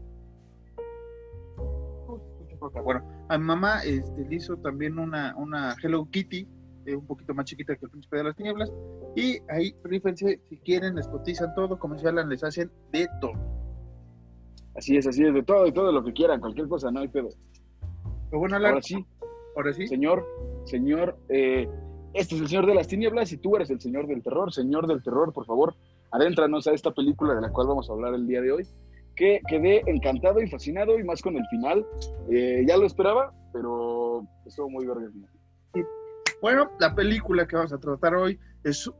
bueno, 2.83 3.02
a 3.28 3.38
mi 3.38 3.44
mamá 3.44 3.83
este, 3.85 4.25
le 4.28 4.37
hizo 4.37 4.56
también 4.56 4.99
una, 4.99 5.35
una 5.37 5.75
Hello 5.83 6.09
Kitty, 6.11 6.47
eh, 6.87 6.97
un 6.97 7.06
poquito 7.06 7.35
más 7.35 7.47
chiquita 7.47 7.76
que 7.76 7.87
el 7.87 7.90
Príncipe 7.90 8.16
de 8.18 8.25
las 8.25 8.37
Tinieblas. 8.37 8.73
Y 9.16 9.38
ahí, 9.49 9.75
rífense, 9.85 10.40
si 10.49 10.59
quieren, 10.59 10.97
les 10.97 11.09
cotizan 11.09 11.54
todo, 11.54 11.78
como 11.78 11.99
si 11.99 12.06
hablan, 12.06 12.28
les 12.28 12.44
hacen 12.44 12.71
de 12.92 13.09
todo. 13.21 13.33
Así 14.76 14.97
es, 14.97 15.06
así 15.06 15.25
es, 15.25 15.33
de 15.33 15.42
todo, 15.42 15.64
de 15.64 15.73
todo 15.73 15.92
lo 15.92 16.04
que 16.04 16.12
quieran, 16.12 16.40
cualquier 16.40 16.68
cosa, 16.68 16.90
no 16.90 17.00
hay 17.00 17.09
pedo. 17.09 17.28
Pero 18.28 18.40
bueno, 18.40 18.56
Alan, 18.56 18.73
Ahora 18.73 18.83
sí, 18.83 19.06
ahora 19.56 19.73
sí. 19.73 19.87
señor, 19.87 20.26
señor, 20.64 21.16
eh, 21.28 21.68
este 22.12 22.35
es 22.37 22.40
el 22.40 22.49
señor 22.49 22.66
de 22.66 22.75
las 22.75 22.88
tinieblas 22.88 23.33
y 23.33 23.37
tú 23.38 23.56
eres 23.56 23.71
el 23.71 23.80
señor 23.80 24.06
del 24.06 24.23
terror. 24.23 24.52
Señor 24.52 24.87
del 24.87 25.02
terror, 25.02 25.33
por 25.33 25.47
favor, 25.47 25.75
adéntranos 26.11 26.66
a 26.66 26.73
esta 26.73 26.92
película 26.92 27.35
de 27.35 27.40
la 27.40 27.50
cual 27.50 27.66
vamos 27.66 27.88
a 27.88 27.92
hablar 27.92 28.14
el 28.14 28.26
día 28.26 28.40
de 28.40 28.52
hoy. 28.52 28.66
Que 29.16 29.40
quedé 29.49 29.83
encantado 29.87 30.40
y 30.40 30.49
fascinado 30.49 30.99
y 30.99 31.04
más 31.04 31.23
con 31.23 31.37
el 31.37 31.47
final. 31.47 31.87
Eh, 32.30 32.64
ya 32.66 32.76
lo 32.76 32.87
esperaba, 32.87 33.33
pero 33.52 34.26
estuvo 34.47 34.68
muy 34.71 34.87
verga. 34.87 35.09
Bueno, 36.40 36.71
la 36.78 36.94
película 36.94 37.47
que 37.47 37.56
vamos 37.56 37.73
a 37.73 37.78
tratar 37.78 38.14
hoy 38.14 38.38
es, 38.64 38.90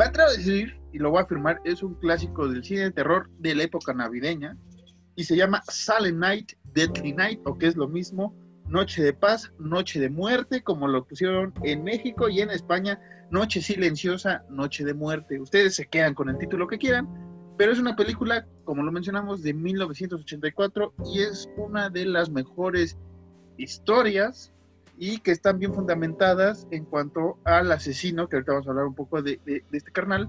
va 0.00 0.06
a 0.06 0.12
traducir, 0.12 0.80
y 0.92 0.98
lo 0.98 1.10
voy 1.10 1.18
a 1.18 1.22
afirmar, 1.22 1.60
es 1.64 1.82
un 1.82 1.94
clásico 1.96 2.48
del 2.48 2.64
cine 2.64 2.82
de 2.82 2.92
terror 2.92 3.28
de 3.40 3.54
la 3.54 3.64
época 3.64 3.92
navideña 3.92 4.56
y 5.16 5.24
se 5.24 5.36
llama 5.36 5.62
Silent 5.68 6.18
Night, 6.18 6.52
Deadly 6.72 7.12
Night, 7.12 7.40
o 7.44 7.56
que 7.58 7.66
es 7.66 7.76
lo 7.76 7.88
mismo, 7.88 8.34
Noche 8.66 9.02
de 9.02 9.12
Paz, 9.12 9.52
Noche 9.58 10.00
de 10.00 10.08
Muerte, 10.08 10.62
como 10.62 10.88
lo 10.88 11.04
pusieron 11.04 11.52
en 11.62 11.84
México 11.84 12.28
y 12.28 12.40
en 12.40 12.50
España, 12.50 12.98
Noche 13.30 13.60
Silenciosa, 13.60 14.44
Noche 14.48 14.84
de 14.84 14.94
Muerte. 14.94 15.40
Ustedes 15.40 15.76
se 15.76 15.86
quedan 15.86 16.14
con 16.14 16.28
el 16.28 16.38
título 16.38 16.66
que 16.66 16.78
quieran, 16.78 17.06
pero 17.56 17.72
es 17.72 17.78
una 17.78 17.96
película, 17.96 18.46
como 18.64 18.82
lo 18.82 18.90
mencionamos, 18.92 19.42
de 19.42 19.54
1984 19.54 20.92
y 21.12 21.20
es 21.20 21.48
una 21.56 21.88
de 21.90 22.04
las 22.06 22.30
mejores 22.30 22.96
historias 23.56 24.52
y 24.96 25.18
que 25.18 25.32
están 25.32 25.58
bien 25.58 25.74
fundamentadas 25.74 26.68
en 26.70 26.84
cuanto 26.84 27.38
al 27.44 27.70
asesino, 27.72 28.28
que 28.28 28.36
ahorita 28.36 28.52
vamos 28.52 28.66
a 28.66 28.70
hablar 28.70 28.86
un 28.86 28.94
poco 28.94 29.22
de, 29.22 29.40
de- 29.44 29.64
de 29.70 29.78
este 29.78 29.90
carnal, 29.90 30.28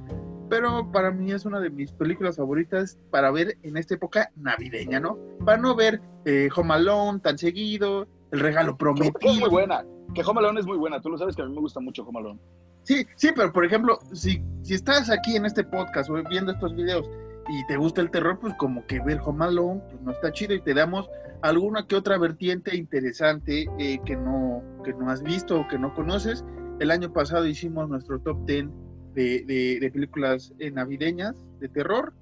pero 0.49 0.91
para 0.91 1.11
mí 1.11 1.31
es 1.31 1.45
una 1.45 1.59
de 1.59 1.69
mis 1.69 1.91
películas 1.91 2.37
favoritas 2.37 2.97
para 3.11 3.29
ver 3.31 3.57
en 3.63 3.77
esta 3.77 3.93
época 3.95 4.31
navideña, 4.35 4.99
¿no? 4.99 5.17
Para 5.45 5.57
no 5.59 5.75
ver 5.75 6.01
eh, 6.25 6.49
Home 6.55 6.73
Alone 6.73 7.19
tan 7.19 7.37
seguido, 7.37 8.07
El 8.31 8.39
Regalo 8.39 8.75
Que, 8.77 8.83
que 8.85 8.89
es 8.91 8.95
muy 9.03 9.11
Prometido. 9.11 9.49
buena. 9.51 9.85
Que 10.13 10.21
Home 10.23 10.39
Alone 10.39 10.59
es 10.59 10.65
muy 10.65 10.77
buena. 10.77 11.01
Tú 11.01 11.09
lo 11.09 11.17
sabes 11.17 11.35
que 11.35 11.41
a 11.41 11.45
mí 11.45 11.53
me 11.53 11.59
gusta 11.61 11.79
mucho 11.79 12.03
Home 12.03 12.19
Alone. 12.19 12.39
Sí, 12.85 13.05
sí, 13.15 13.29
pero 13.35 13.51
por 13.51 13.65
ejemplo, 13.65 13.99
si, 14.13 14.41
si 14.61 14.75
estás 14.75 15.09
aquí 15.09 15.35
en 15.35 15.45
este 15.45 15.63
podcast 15.63 16.09
o 16.09 16.23
viendo 16.29 16.51
estos 16.51 16.75
videos 16.75 17.09
y 17.49 17.65
te 17.67 17.77
gusta 17.77 18.01
el 18.01 18.09
terror, 18.11 18.39
pues 18.39 18.53
como 18.57 18.85
que 18.85 18.99
ver 18.99 19.19
Home 19.25 19.81
pues 19.89 20.01
no 20.01 20.11
está 20.11 20.31
chido 20.31 20.53
y 20.53 20.61
te 20.61 20.73
damos 20.73 21.09
alguna 21.41 21.85
que 21.87 21.95
otra 21.95 22.17
vertiente 22.17 22.75
interesante 22.75 23.67
eh, 23.79 23.99
que, 24.05 24.15
no, 24.15 24.61
que 24.83 24.93
no 24.93 25.09
has 25.09 25.21
visto 25.23 25.59
o 25.59 25.67
que 25.67 25.77
no 25.77 25.93
conoces. 25.93 26.45
El 26.79 26.91
año 26.91 27.11
pasado 27.11 27.45
hicimos 27.45 27.89
nuestro 27.89 28.19
top 28.19 28.37
10 28.45 28.67
de, 29.15 29.43
de- 29.45 29.79
de 29.81 29.91
películas 29.91 30.53
eh, 30.59 30.69
navideñas 30.71 31.35
de 31.59 31.69
terror 31.69 32.13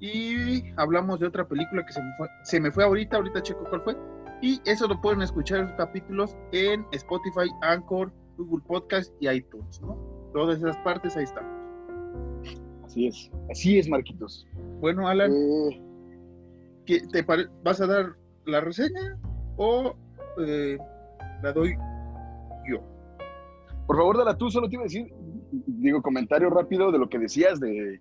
y 0.00 0.64
hablamos 0.76 1.20
de 1.20 1.26
otra 1.26 1.46
película 1.46 1.84
que 1.84 1.92
se 1.92 2.02
me 2.02 2.10
fue, 2.16 2.28
se 2.44 2.60
me 2.60 2.70
fue 2.70 2.84
ahorita, 2.84 3.16
ahorita 3.16 3.42
checo 3.42 3.64
cuál 3.68 3.82
fue. 3.82 3.96
Y 4.42 4.60
eso 4.64 4.86
lo 4.88 5.00
pueden 5.00 5.20
escuchar 5.22 5.60
en 5.60 5.68
sus 5.68 5.76
capítulos 5.76 6.36
en 6.52 6.86
Spotify, 6.92 7.50
Anchor, 7.62 8.10
Google 8.44 8.64
Podcast 8.66 9.12
y 9.20 9.28
iTunes, 9.28 9.80
¿no? 9.82 9.96
Todas 10.32 10.58
esas 10.58 10.76
partes 10.78 11.16
ahí 11.16 11.24
están. 11.24 11.44
Así 12.84 13.06
es. 13.06 13.30
Así 13.50 13.78
es, 13.78 13.88
Marquitos. 13.88 14.46
Bueno, 14.80 15.06
Alan, 15.08 15.32
Eh, 15.32 15.82
¿qué 16.86 17.00
te 17.12 17.22
pare- 17.22 17.48
¿vas 17.62 17.80
a 17.80 17.86
dar 17.86 18.16
la 18.46 18.60
reseña 18.60 19.18
o 19.56 19.94
eh, 20.44 20.78
la 21.42 21.52
doy 21.52 21.74
yo? 22.68 22.80
Por 23.86 23.96
favor, 23.96 24.18
dala 24.18 24.36
tú, 24.36 24.50
solo 24.50 24.68
te 24.68 24.74
iba 24.76 24.82
a 24.82 24.84
decir, 24.84 25.12
digo, 25.66 26.00
comentario 26.02 26.48
rápido 26.50 26.90
de 26.92 26.98
lo 26.98 27.08
que 27.08 27.18
decías, 27.18 27.58
de 27.60 28.00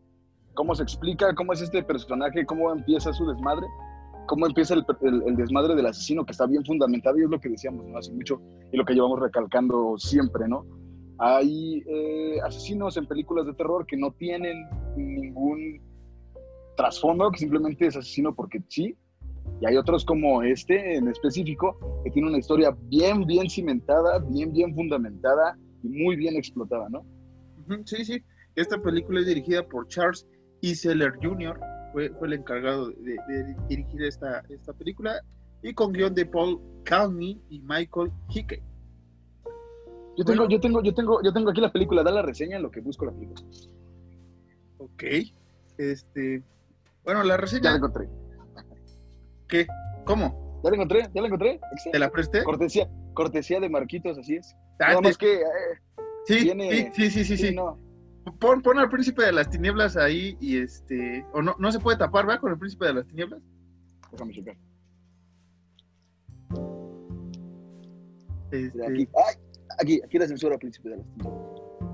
cómo 0.54 0.76
se 0.76 0.84
explica, 0.84 1.34
cómo 1.36 1.54
es 1.54 1.62
este 1.62 1.84
personaje, 1.84 2.46
cómo 2.46 2.72
empieza 2.72 3.12
su 3.14 3.26
desmadre, 3.28 3.66
cómo 4.30 4.46
empieza 4.46 4.76
el, 4.76 4.86
el- 5.02 5.24
el 5.28 5.36
desmadre 5.36 5.74
del 5.76 5.88
asesino, 5.88 6.24
que 6.24 6.32
está 6.34 6.46
bien 6.46 6.64
fundamentado 6.64 7.18
y 7.18 7.24
es 7.24 7.30
lo 7.30 7.40
que 7.40 7.50
decíamos 7.50 7.84
¿no? 7.88 7.98
hace 7.98 8.12
mucho 8.14 8.40
y 8.72 8.78
lo 8.78 8.86
que 8.86 8.94
llevamos 8.94 9.20
recalcando 9.20 9.98
siempre, 9.98 10.48
¿no? 10.48 10.66
Hay 11.18 11.84
eh, 11.88 12.38
asesinos 12.46 12.96
en 12.98 13.08
películas 13.08 13.48
de 13.48 13.54
terror 13.56 13.86
que 13.88 13.98
no 13.98 14.12
tienen 14.12 14.56
ningún 14.96 15.82
trasfondo, 16.78 17.32
que 17.32 17.40
simplemente 17.40 17.88
es 17.88 17.98
asesino 17.98 18.34
porque 18.36 18.62
sí, 18.70 18.96
y 19.62 19.66
hay 19.66 19.76
otros 19.78 20.06
como 20.06 20.44
este 20.44 20.96
en 20.98 21.08
específico, 21.10 21.78
que 22.04 22.12
tiene 22.12 22.30
una 22.30 22.38
historia 22.38 22.78
bien, 22.84 23.26
bien 23.26 23.50
cimentada, 23.50 24.20
bien, 24.20 24.54
bien 24.54 24.74
fundamentada 24.76 25.58
y 25.84 25.90
muy 25.90 26.16
bien 26.16 26.36
explotada, 26.38 26.88
¿no? 26.90 27.04
Sí, 27.86 28.06
sí. 28.06 28.22
Esta 28.56 28.78
película 28.82 29.20
es 29.22 29.26
dirigida 29.28 29.64
por 29.68 29.88
Charles 29.88 30.26
E. 30.62 30.76
Seller 30.76 31.14
Jr. 31.22 31.60
Fue, 31.94 32.10
fue 32.12 32.28
el 32.28 32.34
encargado 32.34 32.90
de, 32.92 33.18
de 33.28 33.56
dirigir 33.68 34.04
esta, 34.04 34.44
esta 34.50 34.74
película 34.74 35.22
y 35.64 35.74
con 35.74 35.92
guion 35.92 36.14
de 36.14 36.26
Paul 36.26 36.60
Calney 36.84 37.42
y 37.50 37.60
Michael 37.62 38.12
Hickey. 38.30 38.62
Yo 40.18 40.26
tengo, 40.26 40.40
Bueno. 40.44 40.50
yo 40.50 40.60
tengo, 40.60 40.84
yo 40.84 40.94
tengo, 40.94 41.22
yo 41.24 41.34
tengo 41.34 41.50
aquí 41.50 41.62
la 41.62 41.72
película, 41.72 42.04
da 42.04 42.12
la 42.12 42.22
reseña 42.22 42.58
en 42.58 42.64
lo 42.64 42.72
que 42.72 42.82
busco 42.82 43.06
la 43.06 43.12
película. 43.12 43.42
Ok. 44.78 45.04
Este. 45.78 46.44
Bueno, 47.04 47.22
la 47.24 47.26
Ya 47.26 47.30
la 47.30 47.38
reseña. 47.38 47.76
encontré. 47.76 48.10
¿Qué? 49.48 49.68
¿Cómo? 50.06 50.62
Ya 50.64 50.70
la 50.70 50.76
encontré, 50.76 51.10
ya 51.14 51.22
la 51.22 51.28
encontré. 51.28 51.60
¿Te 51.92 52.00
la 52.00 52.10
presté? 52.10 52.44
Cortesía, 52.44 52.90
cortesía 53.14 53.60
de 53.60 53.70
Marquitos, 53.70 54.18
así 54.18 54.36
es. 54.36 54.54
Ah, 54.80 54.90
Nada 54.90 55.02
más 55.02 55.18
que, 55.18 55.36
eh, 55.36 55.46
sí, 56.26 56.40
sí, 56.40 56.90
sí, 56.94 57.10
sí, 57.10 57.24
sí, 57.24 57.38
sí. 57.38 57.56
no. 57.56 57.78
Pon, 58.40 58.62
pon 58.62 58.78
al 58.80 58.90
príncipe 58.90 59.24
de 59.24 59.32
las 59.32 59.50
tinieblas 59.50 59.98
ahí 59.98 60.38
y 60.40 60.58
este. 60.58 61.26
O 61.34 61.42
no, 61.42 61.56
no 61.60 61.72
se 61.72 61.80
puede 61.80 61.98
tapar, 61.98 62.26
¿verdad? 62.26 62.42
Con 62.42 62.52
el 62.52 62.60
príncipe 62.60 62.86
de 62.86 62.94
las 62.94 63.08
tinieblas. 63.08 63.42
Déjame 64.12 64.34
checar. 64.34 64.56
Este, 68.52 68.86
aquí. 68.86 69.08
¡Ay! 69.16 69.36
aquí, 69.80 70.02
aquí 70.04 70.18
la 70.18 70.28
censura 70.28 70.58
principio 70.58 70.92
de 70.92 70.98
la 70.98 71.04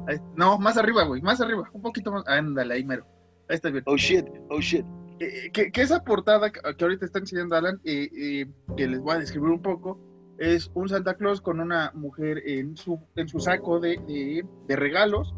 Ahí- 0.08 0.20
No, 0.36 0.58
más 0.58 0.77
arriba, 0.77 1.03
güey, 1.03 1.22
más 1.22 1.41
arriba, 1.41 1.70
un 1.74 1.82
poquito 1.82 2.12
más. 2.12 2.24
Ándale, 2.27 2.74
ahí 2.75 2.84
mero. 2.86 3.05
Ahí 3.50 3.55
está 3.55 3.70
bien. 3.70 3.84
Oh 3.88 3.98
shit, 3.98 4.25
oh 4.50 4.60
shit. 4.60 4.86
Eh, 5.20 5.50
que, 5.53 5.72
que 5.72 5.82
esa 5.82 6.03
portada 6.03 6.51
que, 6.51 6.60
que 6.75 6.84
ahorita 6.84 7.05
está 7.05 7.20
enseñando 7.20 7.55
Alan, 7.55 7.79
eh, 7.86 8.10
eh, 8.17 8.46
que 8.75 8.88
les 8.88 9.00
voy 9.00 9.15
a 9.15 9.20
describir 9.20 9.50
un 9.50 9.62
poco, 9.62 10.00
es 10.38 10.70
un 10.74 10.89
Santa 10.89 11.15
Claus 11.15 11.39
con 11.41 11.60
una 11.60 11.91
mujer 11.96 12.41
en 12.46 12.75
su, 12.75 13.00
en 13.15 13.27
su 13.27 13.39
saco 13.39 13.79
de, 13.79 13.98
de- 14.08 14.46
de 14.67 14.75
regalos 14.75 15.34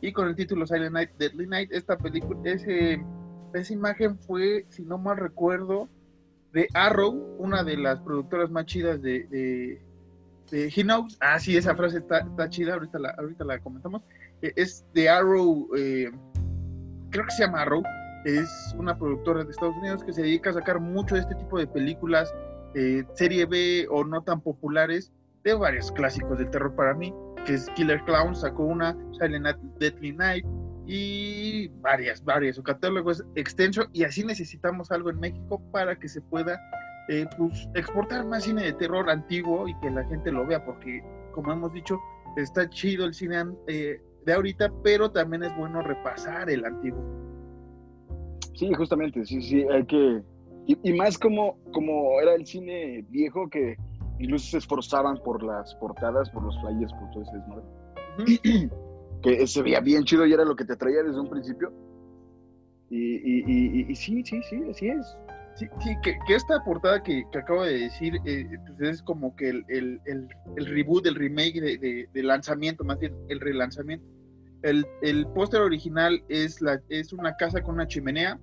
y 0.00 0.12
con 0.12 0.28
el 0.28 0.36
título 0.36 0.66
Silent 0.66 0.92
Night, 0.92 1.10
Deadly 1.18 1.46
Night. 1.46 1.70
Esta 1.72 1.96
película, 1.96 2.38
ese, 2.44 3.04
esa 3.54 3.72
imagen 3.72 4.18
fue, 4.18 4.66
si 4.68 4.82
no 4.82 4.98
mal 4.98 5.16
recuerdo, 5.16 5.88
de 6.52 6.68
Arrow, 6.74 7.36
una 7.38 7.62
de 7.62 7.76
las 7.76 8.00
productoras 8.00 8.50
más 8.50 8.66
chidas 8.66 9.02
de, 9.02 9.24
de, 9.24 9.82
de 10.50 10.70
Knows. 10.70 11.18
Ah, 11.20 11.38
sí, 11.38 11.56
esa 11.56 11.74
frase 11.74 11.98
está, 11.98 12.48
chida, 12.48 12.74
ahorita 12.74 12.98
la, 12.98 13.10
ahorita 13.10 13.44
la 13.44 13.58
comentamos. 13.58 14.02
Eh, 14.42 14.52
es 14.56 14.84
de 14.94 15.08
Arrow, 15.08 15.68
eh, 15.76 16.10
creo 17.10 17.24
que 17.24 17.30
se 17.32 17.44
llama 17.44 17.62
Arrow 17.62 17.82
es 18.24 18.74
una 18.76 18.98
productora 18.98 19.44
de 19.44 19.50
Estados 19.50 19.76
Unidos 19.76 20.04
que 20.04 20.12
se 20.12 20.22
dedica 20.22 20.50
a 20.50 20.54
sacar 20.54 20.80
mucho 20.80 21.14
de 21.14 21.22
este 21.22 21.34
tipo 21.34 21.58
de 21.58 21.66
películas, 21.66 22.32
eh, 22.74 23.04
serie 23.14 23.46
B 23.46 23.86
o 23.90 24.04
no 24.04 24.22
tan 24.22 24.40
populares, 24.40 25.12
de 25.44 25.54
varios 25.54 25.90
clásicos 25.92 26.38
del 26.38 26.50
terror 26.50 26.74
para 26.74 26.94
mí, 26.94 27.12
que 27.46 27.54
es 27.54 27.68
Killer 27.70 28.02
Clown, 28.04 28.34
sacó 28.34 28.64
una, 28.64 28.96
Silent 29.18 29.58
Deadly 29.78 30.12
Night, 30.12 30.44
y 30.88 31.68
varias, 31.82 32.24
varias. 32.24 32.56
Su 32.56 32.62
catálogo 32.62 33.10
es 33.10 33.22
extenso 33.34 33.86
y 33.92 34.04
así 34.04 34.24
necesitamos 34.24 34.90
algo 34.90 35.10
en 35.10 35.20
México 35.20 35.62
para 35.70 35.94
que 35.98 36.08
se 36.08 36.22
pueda 36.22 36.58
eh, 37.10 37.26
pues, 37.36 37.68
exportar 37.74 38.24
más 38.24 38.44
cine 38.44 38.64
de 38.64 38.72
terror 38.72 39.08
antiguo 39.10 39.68
y 39.68 39.78
que 39.80 39.90
la 39.90 40.04
gente 40.04 40.32
lo 40.32 40.46
vea, 40.46 40.64
porque 40.64 41.02
como 41.32 41.52
hemos 41.52 41.72
dicho, 41.74 41.98
está 42.36 42.68
chido 42.70 43.04
el 43.04 43.12
cine 43.12 43.44
eh, 43.66 44.00
de 44.24 44.32
ahorita, 44.32 44.72
pero 44.82 45.10
también 45.10 45.44
es 45.44 45.54
bueno 45.56 45.82
repasar 45.82 46.48
el 46.48 46.64
antiguo. 46.64 47.04
Sí, 48.54 48.72
justamente, 48.72 49.24
sí, 49.26 49.42
sí, 49.42 49.66
hay 49.70 49.84
que... 49.84 50.22
Y, 50.66 50.78
y 50.82 50.92
más 50.94 51.18
como, 51.18 51.58
como 51.72 52.18
era 52.20 52.34
el 52.34 52.44
cine 52.46 53.04
viejo 53.10 53.48
que 53.48 53.76
incluso 54.18 54.50
se 54.50 54.58
esforzaban 54.58 55.18
por 55.24 55.42
las 55.42 55.74
portadas, 55.76 56.30
por 56.30 56.42
los 56.44 56.58
flyers, 56.60 56.92
por 56.94 57.10
todo 57.10 57.22
ese 57.22 57.36
desmadre. 57.36 57.64
Ujú. 58.18 59.20
que 59.22 59.46
se 59.46 59.62
veía 59.62 59.80
bien 59.80 60.04
chido 60.04 60.26
y 60.26 60.32
era 60.32 60.44
lo 60.44 60.54
que 60.56 60.64
te 60.64 60.72
atraía 60.74 61.02
desde 61.02 61.20
un 61.20 61.28
principio. 61.28 61.72
Y, 62.90 63.16
y, 63.16 63.44
y, 63.46 63.80
y- 63.82 63.86
y 63.92 63.94
sí, 63.94 64.22
sí, 64.24 64.40
sí, 64.48 64.62
así 64.70 64.88
es. 64.88 65.16
Sí, 65.56 65.66
sí, 65.80 65.90
que, 66.02 66.16
que 66.26 66.34
esta 66.36 66.62
portada 66.64 67.02
que, 67.02 67.24
que 67.32 67.38
acabo 67.38 67.64
de 67.64 67.78
decir 67.80 68.14
eh, 68.24 68.46
pues 68.76 68.90
es 68.90 69.02
como 69.02 69.34
que 69.34 69.48
el, 69.50 69.64
el, 69.68 70.00
el, 70.06 70.28
el 70.56 70.66
reboot, 70.66 71.04
el 71.06 71.16
remake 71.16 71.60
de, 71.60 71.78
de- 71.78 72.08
de 72.12 72.22
lanzamiento, 72.22 72.84
más 72.84 72.98
bien 73.00 73.12
el 73.28 73.40
relanzamiento. 73.40 74.06
El, 74.62 74.86
el 75.02 75.26
póster 75.34 75.60
original 75.60 76.22
es, 76.28 76.60
la, 76.62 76.80
es 76.88 77.12
una 77.12 77.36
casa 77.36 77.60
con 77.62 77.74
una 77.74 77.86
chimenea 77.88 78.38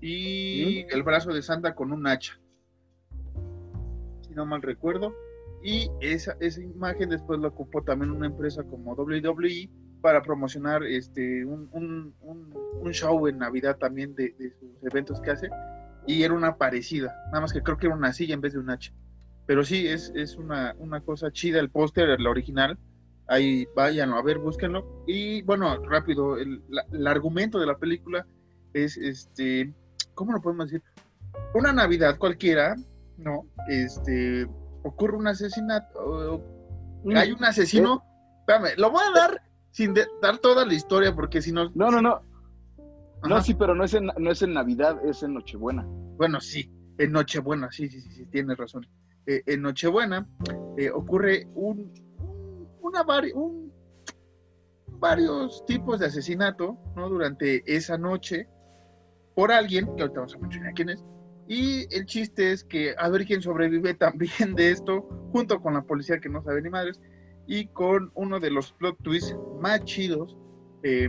y 0.00 0.86
el 0.90 1.02
brazo 1.02 1.32
de 1.32 1.42
Santa 1.42 1.74
con 1.74 1.92
un 1.92 2.06
hacha. 2.06 2.39
Si 4.30 4.36
no 4.36 4.46
mal 4.46 4.62
recuerdo. 4.62 5.12
Y 5.60 5.90
esa, 6.00 6.36
esa 6.40 6.62
imagen 6.62 7.08
después 7.10 7.40
la 7.40 7.48
ocupó 7.48 7.82
también 7.82 8.12
una 8.12 8.26
empresa 8.28 8.62
como 8.62 8.94
WWE 8.94 9.68
para 10.00 10.22
promocionar 10.22 10.84
este 10.84 11.44
un, 11.44 11.68
un, 11.72 12.14
un- 12.22 12.54
un 12.80 12.92
show 12.92 13.26
en 13.26 13.38
Navidad 13.38 13.76
también 13.76 14.14
de, 14.14 14.34
de 14.38 14.50
sus 14.52 14.70
eventos 14.90 15.20
que 15.20 15.30
hace 15.32 15.50
y 16.06 16.22
era 16.22 16.32
una 16.32 16.56
parecida, 16.56 17.14
nada 17.26 17.42
más 17.42 17.52
que 17.52 17.60
creo 17.62 17.76
que 17.76 17.86
era 17.88 17.94
una 17.96 18.12
silla 18.14 18.32
en 18.34 18.40
vez 18.40 18.54
de 18.54 18.60
un 18.60 18.70
hacha. 18.70 18.92
Pero 19.46 19.64
sí, 19.64 19.86
es, 19.88 20.12
es 20.14 20.36
una, 20.36 20.74
una 20.78 21.00
cosa 21.00 21.30
chida 21.32 21.58
el 21.60 21.68
póster, 21.70 22.08
el 22.08 22.26
original. 22.26 22.78
Ahí 23.26 23.66
váyanlo 23.76 24.16
a 24.16 24.22
ver, 24.22 24.38
búsquenlo. 24.38 25.04
Y 25.06 25.42
bueno, 25.42 25.76
rápido, 25.84 26.38
el, 26.38 26.62
la- 26.70 26.86
el 26.92 27.06
argumento 27.06 27.58
de 27.58 27.66
la 27.66 27.76
película 27.76 28.26
es 28.72 28.96
este, 28.96 29.74
¿cómo 30.14 30.32
lo 30.32 30.40
podemos 30.40 30.70
decir? 30.70 30.82
Una 31.54 31.72
Navidad 31.72 32.16
cualquiera, 32.16 32.76
¿no? 33.20 33.46
Este, 33.68 34.46
ocurre 34.82 35.16
un 35.16 35.26
asesinato, 35.28 35.98
o- 35.98 36.42
hay 37.14 37.32
un 37.32 37.44
asesino. 37.44 38.02
Espérame, 38.40 38.76
lo 38.78 38.90
voy 38.90 39.02
a 39.08 39.18
dar 39.18 39.42
sin 39.70 39.94
de- 39.94 40.06
dar 40.20 40.38
toda 40.38 40.64
la 40.66 40.74
historia, 40.74 41.14
porque 41.14 41.40
si 41.42 41.52
no. 41.52 41.70
No, 41.74 41.90
no, 41.90 42.00
no. 42.02 42.20
No, 43.28 43.42
sí, 43.42 43.54
pero 43.54 43.74
no 43.74 43.84
es, 43.84 43.92
en, 43.94 44.06
no 44.16 44.30
es 44.30 44.40
en 44.42 44.54
Navidad, 44.54 44.96
es 45.04 45.22
en 45.22 45.34
Nochebuena. 45.34 45.84
Bueno, 45.86 46.40
sí, 46.40 46.72
en 46.98 47.12
Nochebuena, 47.12 47.70
sí, 47.70 47.88
sí, 47.88 48.00
sí, 48.00 48.10
sí, 48.12 48.26
tienes 48.26 48.56
razón. 48.56 48.86
Eh, 49.26 49.42
en 49.46 49.60
Nochebuena 49.62 50.26
eh, 50.78 50.90
ocurre 50.90 51.46
un, 51.54 51.92
un- 52.18 52.68
una 52.80 53.04
vari- 53.04 53.32
un- 53.34 53.70
varios 54.98 55.64
tipos 55.66 56.00
de 56.00 56.06
asesinato, 56.06 56.78
¿no? 56.96 57.08
Durante 57.08 57.62
esa 57.66 57.96
noche 57.98 58.48
por 59.34 59.52
alguien, 59.52 59.86
que 59.96 60.02
ahorita 60.02 60.20
vamos 60.20 60.34
a 60.34 60.38
mencionar 60.38 60.74
quién 60.74 60.88
es, 60.90 61.04
y 61.50 61.92
el 61.92 62.06
chiste 62.06 62.52
es 62.52 62.62
que 62.62 62.94
a 62.96 63.08
ver 63.08 63.26
quién 63.26 63.42
sobrevive 63.42 63.94
también 63.94 64.54
de 64.54 64.70
esto, 64.70 65.02
junto 65.32 65.60
con 65.60 65.74
la 65.74 65.82
policía 65.82 66.20
que 66.20 66.28
no 66.28 66.44
sabe 66.44 66.62
ni 66.62 66.70
madres, 66.70 67.00
y 67.48 67.66
con 67.66 68.12
uno 68.14 68.38
de 68.38 68.52
los 68.52 68.72
plot 68.74 68.96
twists 69.02 69.36
más 69.60 69.82
chidos, 69.84 70.36
eh, 70.84 71.08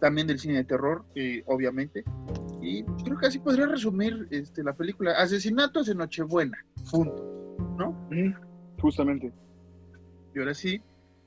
también 0.00 0.26
del 0.26 0.40
cine 0.40 0.56
de 0.56 0.64
terror, 0.64 1.04
eh, 1.14 1.44
obviamente, 1.46 2.02
y 2.60 2.82
creo 3.04 3.16
que 3.16 3.26
así 3.26 3.38
podría 3.38 3.66
resumir 3.66 4.26
este, 4.32 4.64
la 4.64 4.74
película. 4.74 5.12
Asesinatos 5.12 5.88
en 5.88 5.98
Nochebuena, 5.98 6.58
punto. 6.90 7.54
¿No? 7.78 8.08
Justamente. 8.80 9.32
Y 10.34 10.40
ahora 10.40 10.54
sí, 10.54 10.82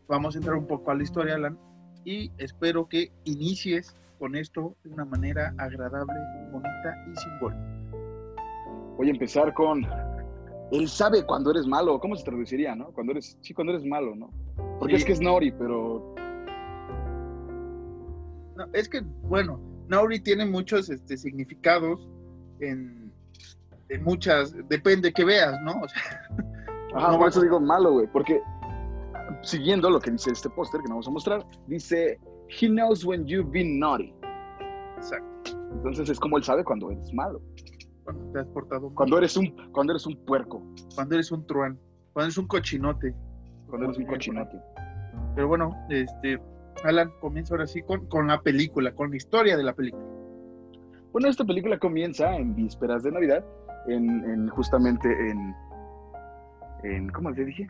vamos 0.10 0.36
a 0.36 0.40
entrar 0.40 0.58
un 0.58 0.68
poco 0.68 0.92
a 0.92 0.96
la 0.96 1.04
historia, 1.04 1.36
Alan, 1.36 1.58
y 2.04 2.30
espero 2.38 2.90
que 2.90 3.14
inicies 3.24 3.96
con 4.18 4.36
esto 4.36 4.76
de 4.84 4.90
una 4.90 5.06
manera 5.06 5.54
agradable, 5.58 6.20
bonita 6.52 7.06
y 7.10 7.16
simbólica. 7.16 7.79
Voy 9.00 9.08
a 9.08 9.12
empezar 9.12 9.54
con. 9.54 9.86
Él 10.74 10.90
sabe 10.90 11.26
cuando 11.26 11.52
eres 11.52 11.66
malo. 11.66 11.98
¿Cómo 12.02 12.18
se 12.18 12.26
traduciría, 12.26 12.76
no? 12.76 12.92
Cuando 12.92 13.14
eres. 13.14 13.38
Sí, 13.40 13.54
cuando 13.54 13.72
eres 13.72 13.86
malo, 13.86 14.14
¿no? 14.14 14.30
Porque 14.78 14.96
Sí. 14.96 15.00
es 15.00 15.06
que 15.06 15.12
es 15.14 15.22
Nori, 15.22 15.52
pero. 15.54 16.14
No, 18.58 18.66
es 18.74 18.90
que, 18.90 19.00
bueno, 19.24 19.58
Nauri 19.88 20.20
tiene 20.20 20.46
muchos 20.46 20.90
este, 20.90 21.16
significados 21.18 22.10
en, 22.60 23.10
en 23.88 24.04
muchas, 24.04 24.54
depende 24.68 25.14
que 25.14 25.24
veas, 25.24 25.58
¿no? 25.62 25.80
O 25.82 25.88
sea, 25.88 26.02
Ajá, 26.94 27.12
No 27.14 27.20
por 27.20 27.30
eso 27.30 27.42
digo 27.42 27.62
malo, 27.62 27.94
güey. 27.94 28.08
Porque 28.12 28.42
siguiendo 29.44 29.90
lo 29.90 30.02
que 30.02 30.12
dice 30.12 30.32
este 30.32 30.50
póster 30.50 30.82
que 30.82 30.90
nos 30.90 30.96
vamos 30.96 31.08
a 31.08 31.12
mostrar, 31.12 31.46
dice: 31.68 32.20
He 32.50 32.68
knows 32.68 33.06
when 33.06 33.26
you've 33.26 33.50
been 33.52 33.80
naughty. 33.80 34.14
exacto, 34.98 35.52
Entonces 35.72 36.10
es 36.10 36.20
como 36.20 36.36
él 36.38 36.44
sabe 36.44 36.66
cuando 36.66 36.92
eres 36.92 37.14
malo. 37.14 37.42
Cuando 38.14 38.32
te 38.32 38.40
has 38.40 38.48
portado 38.48 38.88
mal, 38.88 38.96
Cuando 38.96 39.18
eres 39.18 39.38
un, 39.38 39.48
cuando 39.72 39.94
eres 39.94 40.06
un 40.06 40.16
puerco. 40.26 40.62
cuando 40.96 41.16
eres 41.16 41.32
un 41.32 41.46
truán, 41.46 41.80
cuando 42.14 42.26
eres 42.28 42.38
un 42.38 42.48
cochinote. 42.48 43.14
Cuando 43.68 43.86
eres 43.86 43.98
un 43.98 44.06
cochinote. 44.06 44.60
Pero 45.36 45.48
bueno, 45.48 45.76
este, 45.90 46.40
Alan, 46.84 47.12
comienza 47.22 47.54
ahora 47.54 47.68
sí 47.68 47.82
con, 47.84 48.08
con 48.08 48.28
la 48.28 48.42
película, 48.42 48.94
con 48.94 49.12
la 49.12 49.18
historia 49.18 49.56
de 49.56 49.64
la 49.64 49.74
película. 49.74 50.04
Bueno, 51.12 51.28
esta 51.28 51.46
película 51.46 51.78
comienza 51.80 52.36
en 52.36 52.56
vísperas 52.56 53.04
de 53.04 53.12
Navidad, 53.12 53.44
en, 53.88 54.24
en 54.26 54.48
justamente 54.50 55.08
en, 55.10 55.56
en, 56.84 57.10
¿cómo 57.10 57.34
te 57.34 57.46
dije? 57.46 57.70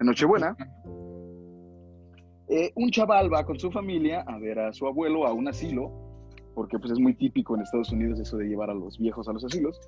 En 0.00 0.06
Nochebuena. 0.06 0.56
Eh, 2.48 2.72
un 2.76 2.90
chaval 2.90 3.32
va 3.32 3.44
con 3.44 3.58
su 3.58 3.70
familia 3.70 4.22
a 4.26 4.38
ver 4.38 4.58
a 4.58 4.72
su 4.72 4.86
abuelo 4.86 5.26
a 5.26 5.32
un 5.34 5.48
asilo, 5.48 5.92
porque 6.58 6.76
pues 6.76 6.90
es 6.90 6.98
muy 6.98 7.14
típico 7.14 7.54
en 7.54 7.62
Estados 7.62 7.92
Unidos 7.92 8.18
eso 8.18 8.36
de 8.36 8.48
llevar 8.48 8.68
a 8.68 8.74
los 8.74 8.98
viejos 8.98 9.28
a 9.28 9.32
los 9.32 9.44
asilos. 9.44 9.80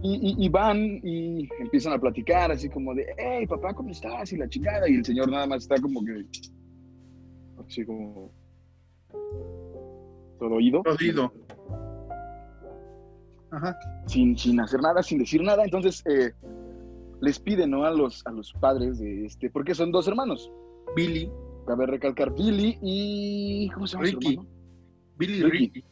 Y, 0.00 0.14
y- 0.14 0.46
y 0.46 0.48
van 0.48 0.78
y 1.02 1.48
empiezan 1.60 1.94
a 1.94 1.98
platicar 1.98 2.52
así 2.52 2.68
como 2.68 2.94
de, 2.94 3.04
hey 3.18 3.48
papá, 3.48 3.74
¿cómo 3.74 3.90
estás? 3.90 4.32
Y 4.32 4.36
la 4.36 4.48
chingada. 4.48 4.88
Y 4.88 4.94
el 4.94 5.04
señor 5.04 5.28
nada 5.28 5.44
más 5.48 5.64
está 5.64 5.74
como 5.82 6.04
que, 6.04 6.24
así 7.66 7.84
como, 7.84 8.30
todo 10.38 10.54
oído 10.54 10.82
Jodido. 10.86 11.32
Ajá. 13.50 13.76
sin, 14.06 14.38
sin 14.38 14.60
hacer 14.60 14.80
nada, 14.80 15.02
sin 15.02 15.18
decir 15.18 15.42
nada. 15.42 15.64
Entonces 15.64 16.04
eh, 16.06 16.30
les 17.20 17.40
piden 17.40 17.72
¿no? 17.72 17.84
a, 17.84 17.90
los, 17.90 18.24
a 18.24 18.30
los 18.30 18.52
padres 18.52 19.00
de 19.00 19.26
este, 19.26 19.50
porque 19.50 19.74
son 19.74 19.90
dos 19.90 20.06
hermanos. 20.06 20.48
Billy, 20.94 21.28
Cabe 21.66 21.86
recalcar 21.86 22.32
Billy 22.34 22.78
y. 22.82 23.70
¿Cómo 23.74 23.86
se 23.86 23.96
llama 23.96 24.06
su 24.06 24.18
Ricky. 24.18 24.34
hermano? 24.34 24.48
Billy 25.16 25.34
y 25.34 25.42
Ricky. 25.42 25.58
Ricky. 25.58 25.84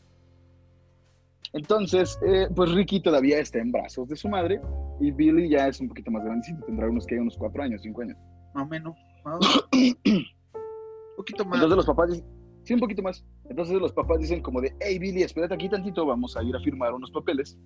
Entonces, 1.52 2.18
eh, 2.26 2.48
pues 2.54 2.72
Ricky 2.72 3.00
todavía 3.00 3.38
está 3.38 3.58
en 3.58 3.72
brazos 3.72 4.08
de 4.08 4.16
su 4.16 4.28
madre 4.28 4.60
y 5.00 5.10
Billy 5.10 5.48
ya 5.48 5.68
es 5.68 5.80
un 5.80 5.88
poquito 5.88 6.10
más 6.10 6.24
grandecito, 6.24 6.64
tendrá 6.66 6.88
unos 6.88 7.06
que 7.06 7.18
unos 7.18 7.36
cuatro 7.38 7.62
años, 7.62 7.80
cinco 7.82 8.02
años. 8.02 8.18
Más 8.54 8.64
o 8.64 8.68
menos. 8.68 8.96
más 9.24 9.38
un 9.72 10.24
poquito 11.16 11.44
más. 11.44 11.54
Entonces 11.54 11.76
los 11.76 11.86
papás 11.86 12.10
dicen, 12.10 12.26
sí, 12.64 12.74
un 12.74 12.80
poquito 12.80 13.02
más. 13.02 13.24
Entonces 13.48 13.80
los 13.80 13.92
papás 13.92 14.18
dicen 14.18 14.42
como 14.42 14.60
de, 14.60 14.74
hey 14.80 14.98
Billy, 14.98 15.22
espérate 15.22 15.54
aquí 15.54 15.68
tantito, 15.68 16.04
vamos 16.04 16.36
a 16.36 16.42
ir 16.42 16.54
a 16.54 16.60
firmar 16.60 16.92
unos 16.92 17.10
papeles. 17.10 17.58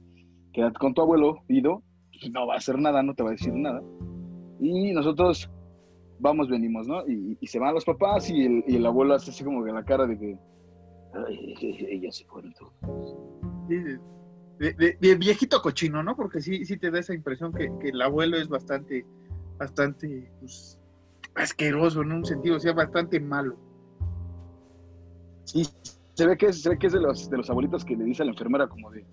Quédate 0.52 0.78
con 0.78 0.94
tu 0.94 1.00
abuelo, 1.00 1.42
Ido, 1.48 1.82
no 2.30 2.46
va 2.46 2.54
a 2.54 2.58
hacer 2.58 2.78
nada, 2.78 3.02
no 3.02 3.14
te 3.14 3.22
va 3.22 3.30
a 3.30 3.32
decir 3.32 3.52
nada. 3.54 3.82
Y 4.60 4.92
nosotros 4.92 5.50
vamos, 6.22 6.48
venimos, 6.48 6.86
¿no? 6.86 7.06
Y, 7.06 7.36
y 7.40 7.46
se 7.48 7.58
van 7.58 7.74
los 7.74 7.84
papás 7.84 8.30
y 8.30 8.46
el, 8.46 8.64
y 8.66 8.76
el 8.76 8.86
abuelo 8.86 9.14
hace 9.14 9.30
así 9.30 9.44
como 9.44 9.62
que 9.64 9.72
la 9.72 9.84
cara 9.84 10.06
de 10.06 10.18
que, 10.18 10.38
ay, 11.14 11.54
ellos 11.90 12.16
se 12.16 12.24
fueron 12.24 12.54
todos. 12.54 13.16
De, 13.68 14.72
de- 14.74 14.96
de 15.00 15.14
viejito 15.16 15.60
cochino, 15.60 16.02
¿no? 16.02 16.14
Porque 16.16 16.40
sí, 16.40 16.64
sí 16.64 16.76
te 16.78 16.90
da 16.90 17.00
esa 17.00 17.12
impresión 17.14 17.52
que, 17.52 17.68
que 17.80 17.88
el 17.88 18.00
abuelo 18.00 18.36
es 18.36 18.48
bastante, 18.48 19.04
bastante, 19.58 20.30
pues, 20.40 20.78
asqueroso 21.34 22.02
en 22.02 22.12
un 22.12 22.24
sentido, 22.24 22.56
o 22.56 22.60
sea, 22.60 22.72
bastante 22.72 23.18
malo. 23.18 23.56
Sí, 25.44 25.64
se 26.14 26.26
ve 26.26 26.36
que 26.36 26.46
es, 26.46 26.62
se 26.62 26.68
ve 26.68 26.78
que 26.78 26.86
es 26.86 26.92
de 26.92 27.00
los, 27.00 27.28
de 27.28 27.36
los 27.38 27.50
abuelitos 27.50 27.84
que 27.84 27.96
le 27.96 28.04
dice 28.04 28.22
a 28.22 28.26
la 28.26 28.32
enfermera 28.32 28.68
como 28.68 28.90
de, 28.92 29.04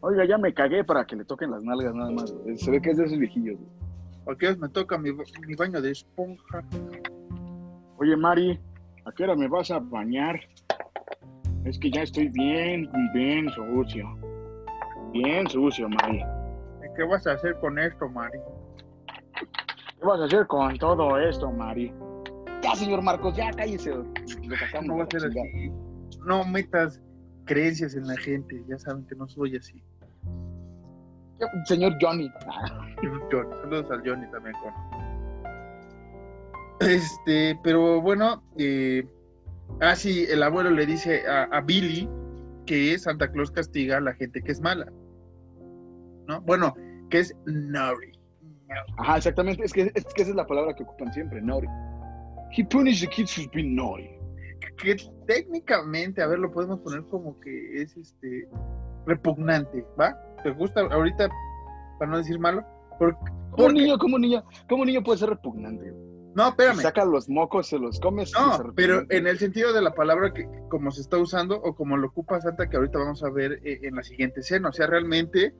oiga, 0.00 0.26
ya 0.26 0.36
me 0.36 0.52
cagué 0.52 0.84
para 0.84 1.06
que 1.06 1.16
le 1.16 1.24
toquen 1.24 1.50
las 1.50 1.62
nalgas 1.64 1.94
nada 1.94 2.10
más. 2.10 2.32
güey". 2.32 2.58
Se 2.58 2.70
ve 2.70 2.82
que 2.82 2.90
es 2.90 2.98
de 2.98 3.04
esos 3.04 3.18
viejillos. 3.18 3.56
güey. 3.58 3.89
¿A 4.26 4.34
qué 4.36 4.54
me 4.56 4.68
toca 4.68 4.98
mi, 4.98 5.10
ba- 5.10 5.24
mi 5.46 5.54
baño 5.54 5.80
de 5.80 5.90
esponja? 5.92 6.62
Oye, 7.98 8.16
Mari, 8.16 8.58
¿a 9.04 9.12
qué 9.12 9.24
hora 9.24 9.34
me 9.36 9.48
vas 9.48 9.70
a 9.70 9.78
bañar? 9.78 10.40
Es 11.64 11.78
que 11.78 11.90
ya 11.90 12.02
estoy 12.02 12.28
bien, 12.28 12.88
bien 13.12 13.48
sucio. 13.50 14.06
Bien 15.12 15.46
sucio, 15.48 15.88
Mari. 15.88 16.22
¿Qué 16.96 17.04
vas 17.04 17.26
a 17.26 17.32
hacer 17.32 17.56
con 17.60 17.78
esto, 17.78 18.08
Mari? 18.08 18.38
¿Qué 19.98 20.06
vas 20.06 20.20
a 20.20 20.24
hacer 20.24 20.46
con 20.46 20.76
todo 20.78 21.18
esto, 21.18 21.50
Mari? 21.52 21.92
Ya, 22.62 22.74
señor 22.74 23.02
Marcos, 23.02 23.36
ya 23.36 23.50
cállese. 23.52 23.90
Lo 23.94 24.56
sacamos 24.56 24.86
No 24.86 24.96
va 24.96 25.02
a 25.02 25.04
a 25.04 25.08
la 25.12 25.20
ser 25.20 25.30
chingada. 25.30 25.48
así. 25.48 25.70
No 26.26 26.44
metas 26.44 27.00
creencias 27.46 27.94
en 27.94 28.06
la 28.06 28.16
gente, 28.18 28.62
ya 28.68 28.78
saben 28.78 29.06
que 29.06 29.14
no 29.14 29.26
soy 29.28 29.56
así. 29.56 29.82
Señor 31.64 31.96
Johnny. 32.00 32.30
Johnny, 33.30 33.50
saludos 33.62 33.90
al 33.90 34.02
Johnny 34.04 34.30
también 34.30 34.54
con. 34.62 34.72
Este, 36.80 37.58
pero 37.62 38.00
bueno, 38.00 38.42
eh, 38.56 39.06
ah, 39.80 39.94
sí, 39.94 40.26
el 40.28 40.42
abuelo 40.42 40.70
le 40.70 40.86
dice 40.86 41.26
a, 41.28 41.44
a 41.44 41.60
Billy 41.60 42.08
que 42.66 42.98
Santa 42.98 43.30
Claus 43.30 43.50
castiga 43.50 43.98
a 43.98 44.00
la 44.00 44.14
gente 44.14 44.42
que 44.42 44.52
es 44.52 44.60
mala. 44.60 44.86
¿No? 46.26 46.40
Bueno, 46.42 46.74
que 47.10 47.20
es 47.20 47.34
naughty. 47.44 48.12
Ajá, 48.98 49.16
exactamente. 49.16 49.64
Es 49.64 49.72
que, 49.72 49.90
es 49.94 50.04
que 50.14 50.22
esa 50.22 50.30
es 50.30 50.36
la 50.36 50.46
palabra 50.46 50.74
que 50.74 50.84
ocupan 50.84 51.12
siempre, 51.12 51.42
naughty. 51.42 51.66
He 52.56 52.64
punished 52.64 53.00
the 53.00 53.08
kids 53.08 53.36
who's 53.36 53.50
been 53.52 53.74
naughty. 53.74 54.08
Que 54.78 54.96
técnicamente, 55.26 56.22
a 56.22 56.26
ver, 56.26 56.38
lo 56.38 56.50
podemos 56.50 56.80
poner 56.80 57.02
como 57.04 57.38
que 57.40 57.82
es 57.82 57.96
este 57.96 58.48
repugnante, 59.06 59.84
¿va? 60.00 60.16
¿Te 60.42 60.50
gusta 60.50 60.80
ahorita, 60.80 61.28
para 61.98 62.10
no 62.10 62.18
decir 62.18 62.38
malo? 62.38 62.64
Porque, 62.98 63.18
Como 63.50 63.66
un 63.66 63.74
niño, 63.74 63.98
como 63.98 64.16
un 64.16 64.22
niño, 64.22 64.44
como 64.68 64.82
un 64.82 64.86
niño 64.86 65.02
puede 65.02 65.18
ser 65.18 65.30
repugnante. 65.30 65.92
no, 66.34 66.48
espérame. 66.48 66.80
Saca 66.80 67.04
los 67.04 67.28
mocos, 67.28 67.68
se 67.68 67.78
los 67.78 67.98
comes. 68.00 68.32
No, 68.32 68.72
pero 68.74 69.04
en 69.10 69.26
el 69.26 69.38
sentido 69.38 69.72
de 69.72 69.82
la 69.82 69.94
palabra 69.94 70.32
que 70.32 70.48
como 70.68 70.90
se 70.90 71.00
está 71.00 71.18
usando 71.18 71.56
o 71.56 71.74
como 71.74 71.96
lo 71.96 72.08
ocupa 72.08 72.40
Santa 72.40 72.68
que 72.68 72.76
ahorita 72.76 72.98
vamos 72.98 73.22
a 73.22 73.30
ver 73.30 73.60
eh, 73.64 73.80
en 73.82 73.96
la 73.96 74.02
siguiente 74.02 74.40
escena, 74.40 74.68
o 74.68 74.72
sea, 74.72 74.86
realmente, 74.86 75.54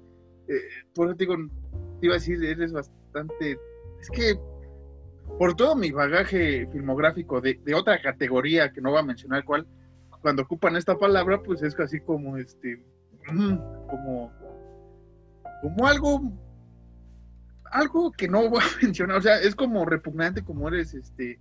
eh, 0.49 0.61
por 0.95 1.09
eso 1.09 1.17
te 1.17 1.25
digo, 1.25 1.37
te 2.01 2.07
iba 2.07 2.15
a 2.15 2.19
decir, 2.19 2.43
eres 2.45 2.73
bastante, 2.73 3.59
es 4.01 4.11
que 4.11 4.39
por 5.39 5.55
todo 5.55 5.77
mi 5.77 5.91
bagaje 5.91 6.67
filmográfico 6.73 7.41
de, 7.41 7.61
de 7.65 7.75
otra 7.75 8.01
categoría 8.01 8.73
que 8.73 8.81
no 8.81 8.91
voy 8.91 9.01
a 9.01 9.05
mencionar 9.05 9.45
cuál, 9.45 9.67
cuando 10.21 10.43
ocupan 10.43 10.77
esta 10.77 10.99
palabra, 10.99 11.43
pues 11.43 11.63
es 11.63 11.75
casi 11.75 12.01
como 12.01 12.37
este, 12.37 12.83
mm, 13.33 13.57
como, 13.89 14.33
como 15.63 15.87
algo 15.87 16.21
algo 17.73 18.11
que 18.13 18.29
no 18.29 18.49
voy 18.49 18.61
a 18.61 18.65
mencionar, 18.83 19.17
o 19.19 19.23
sea, 19.23 19.39
es 19.41 19.55
como 19.55 19.85
repugnante, 19.85 20.43
como 20.45 20.69
eres, 20.69 20.93
este, 20.95 21.41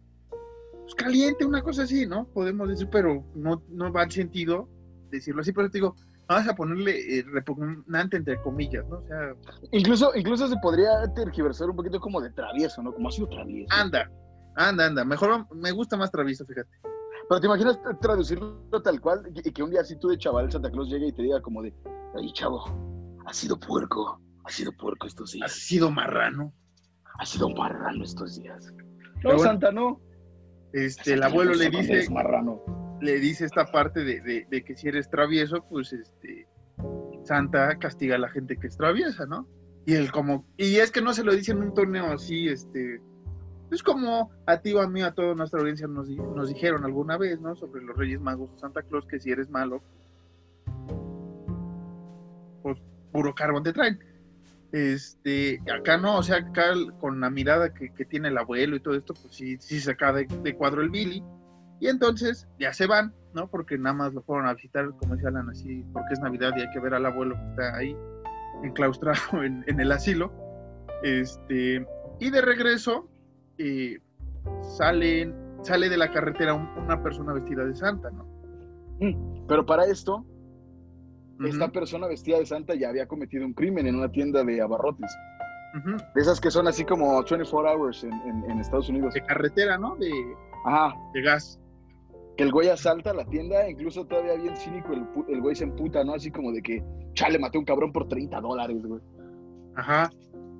pues, 0.81 0.93
caliente, 0.95 1.45
una 1.45 1.61
cosa 1.63 1.83
así, 1.83 2.05
¿no? 2.05 2.25
Podemos 2.27 2.69
decir, 2.69 2.87
pero 2.91 3.23
no, 3.35 3.63
no 3.69 3.91
va 3.91 4.03
al 4.03 4.11
sentido 4.11 4.69
decirlo 5.09 5.41
así, 5.41 5.51
pero 5.53 5.69
te 5.71 5.79
digo, 5.79 5.95
vamos 6.27 6.47
a 6.47 6.53
ponerle 6.55 7.17
eh, 7.19 7.23
repugnante 7.31 8.17
entre 8.17 8.39
comillas, 8.41 8.87
¿no? 8.87 8.97
O 8.99 9.07
sea, 9.07 9.33
Incluso, 9.71 10.11
incluso 10.15 10.47
se 10.47 10.55
podría 10.57 11.11
tergiversar 11.15 11.67
un 11.69 11.75
poquito 11.75 11.99
como 11.99 12.21
de 12.21 12.29
travieso, 12.31 12.83
¿no? 12.83 12.93
Como 12.93 13.09
ha 13.09 13.11
sido 13.11 13.27
travieso. 13.27 13.73
anda, 13.73 14.07
anda, 14.55 14.85
anda, 14.85 15.03
mejor 15.03 15.47
me 15.55 15.71
gusta 15.71 15.97
más 15.97 16.11
travieso, 16.11 16.45
fíjate. 16.45 16.69
Pero 17.27 17.41
te 17.41 17.47
imaginas 17.47 17.79
tra- 17.81 17.99
traducirlo 17.99 18.59
tal 18.83 19.01
cual 19.01 19.23
y 19.33 19.49
y 19.49 19.51
que 19.51 19.63
un 19.63 19.71
día 19.71 19.81
así 19.81 19.95
tú 19.97 20.09
de 20.09 20.17
chaval 20.17 20.51
Santa 20.51 20.69
Claus 20.71 20.89
llegue 20.89 21.07
y 21.07 21.11
te 21.11 21.21
diga 21.23 21.41
como 21.41 21.61
de, 21.63 21.73
ay 22.15 22.31
chavo, 22.33 22.63
ha 23.29 23.33
sido 23.33 23.59
puerco, 23.59 24.19
ha 24.43 24.49
sido 24.49 24.71
puerco 24.71 25.05
estos 25.07 25.31
días, 25.33 25.51
sido 25.51 25.91
marrano. 25.91 26.51
ha 27.19 27.25
sido 27.25 27.49
marrano 27.49 28.03
estos 28.03 28.35
días. 28.41 28.73
No, 29.23 29.31
bueno, 29.31 29.39
Santa, 29.39 29.71
no. 29.71 30.01
Este, 30.73 31.13
el 31.13 31.23
abuelo 31.23 31.53
le 31.53 31.69
dice, 31.69 31.99
Es 31.99 32.09
marrano. 32.09 32.61
le 33.01 33.19
dice 33.19 33.45
esta 33.45 33.65
parte 33.71 34.03
de, 34.03 34.21
de- 34.21 34.47
de 34.49 34.63
que 34.63 34.75
si 34.75 34.87
eres 34.87 35.09
travieso, 35.09 35.63
pues 35.69 35.93
este 35.93 36.47
Santa 37.23 37.77
castiga 37.77 38.15
a 38.15 38.19
la 38.19 38.29
gente 38.29 38.57
que 38.57 38.67
es 38.67 38.77
traviesa, 38.77 39.25
¿no? 39.25 39.47
Y 39.85 39.93
él 39.93 40.11
como, 40.11 40.45
y 40.57 40.77
es 40.77 40.91
que 40.91 41.01
no 41.01 41.13
se 41.13 41.23
lo 41.23 41.33
dice 41.35 41.51
en 41.51 41.61
un 41.61 41.73
torneo 41.73 42.05
así, 42.11 42.47
este, 42.47 43.01
es 43.71 43.83
como 43.83 44.31
a 44.47 44.57
ti 44.61 44.73
o 44.73 44.81
a 44.81 44.87
mí, 44.87 45.01
a 45.01 45.11
toda 45.13 45.35
nuestra 45.35 45.59
audiencia 45.59 45.87
nos, 45.87 46.07
di- 46.07 46.15
nos 46.15 46.49
dijeron 46.49 46.83
alguna 46.85 47.17
vez, 47.17 47.39
¿no? 47.41 47.55
Sobre 47.55 47.83
los 47.83 47.95
Reyes 47.97 48.21
Magos 48.21 48.51
de 48.53 48.59
Santa 48.59 48.81
Claus, 48.83 49.05
que 49.05 49.19
si 49.19 49.31
eres 49.31 49.49
malo, 49.49 49.81
pues 52.61 52.77
puro 53.11 53.33
carbón 53.35 53.63
te 53.63 53.73
traen. 53.73 53.99
Este, 54.71 55.59
acá 55.73 55.97
no, 55.97 56.17
o 56.17 56.23
sea, 56.23 56.37
acá 56.37 56.73
con 56.99 57.19
la 57.19 57.29
mirada 57.29 57.73
que, 57.73 57.91
que 57.93 58.05
tiene 58.05 58.27
el 58.27 58.37
abuelo 58.37 58.75
y 58.75 58.79
todo 58.81 58.93
esto, 58.95 59.13
pues 59.15 59.33
sí, 59.33 59.57
sí 59.59 59.79
saca 59.79 60.13
de, 60.13 60.25
de 60.25 60.55
cuadro 60.55 60.81
el 60.81 60.89
Billy. 60.89 61.23
Y 61.79 61.87
entonces 61.87 62.47
ya 62.59 62.73
se 62.73 62.85
van, 62.87 63.13
¿no? 63.33 63.47
Porque 63.49 63.77
nada 63.77 63.95
más 63.95 64.13
lo 64.13 64.21
fueron 64.21 64.47
a 64.47 64.53
visitar, 64.53 64.89
como 64.99 65.15
decía 65.15 65.29
Alan, 65.29 65.49
así, 65.49 65.83
porque 65.93 66.13
es 66.13 66.19
Navidad 66.19 66.51
y 66.57 66.61
hay 66.61 66.69
que 66.71 66.79
ver 66.79 66.93
al 66.93 67.05
abuelo 67.05 67.35
que 67.35 67.49
está 67.49 67.77
ahí 67.77 67.95
enclaustrado 68.63 69.43
en, 69.43 69.63
en 69.67 69.79
el 69.79 69.91
asilo. 69.91 70.31
Este, 71.03 71.85
y 72.19 72.29
de 72.29 72.41
regreso 72.41 73.09
eh, 73.57 73.99
salen, 74.77 75.33
sale 75.63 75.89
de 75.89 75.97
la 75.97 76.11
carretera 76.11 76.53
un- 76.53 76.67
una 76.77 77.01
persona 77.01 77.33
vestida 77.33 77.65
de 77.65 77.75
santa, 77.75 78.11
¿no? 78.11 78.27
Pero 79.47 79.65
para 79.65 79.85
esto, 79.85 80.25
esta 81.47 81.71
persona 81.71 82.07
vestida 82.07 82.37
de 82.39 82.45
Santa 82.45 82.75
ya 82.75 82.89
había 82.89 83.07
cometido 83.07 83.45
un 83.45 83.53
crimen 83.53 83.87
en 83.87 83.95
una 83.95 84.11
tienda 84.11 84.43
de 84.43 84.61
abarrotes. 84.61 85.09
De 86.15 86.21
esas 86.21 86.41
que 86.41 86.49
son 86.51 86.67
así 86.67 86.83
como 86.83 87.23
24 87.23 87.71
hours 87.71 88.03
en, 88.03 88.11
en- 88.13 88.49
en 88.51 88.59
Estados 88.59 88.89
Unidos. 88.89 89.13
De 89.13 89.21
carretera, 89.21 89.77
¿no? 89.77 89.95
De, 89.97 90.09
Ajá, 90.65 90.95
de 91.13 91.21
gas. 91.21 91.59
que 92.35 92.43
el 92.43 92.51
güey 92.51 92.69
asalta 92.69 93.13
la 93.13 93.25
tienda, 93.25 93.69
incluso 93.69 94.05
todavía 94.05 94.33
bien 94.35 94.55
cínico, 94.57 94.93
el, 94.93 95.05
el 95.29 95.41
güey 95.41 95.55
se 95.55 95.65
emputa, 95.65 96.03
¿no? 96.03 96.13
Así 96.15 96.31
como 96.31 96.51
de 96.51 96.61
que, 96.61 96.83
chale, 97.13 97.37
maté 97.37 97.57
a 97.57 97.59
un 97.59 97.65
cabrón 97.65 97.91
por 97.93 98.07
30 98.07 98.39
dólares, 98.41 98.81
güey. 98.83 99.01
Ajá. 99.75 100.09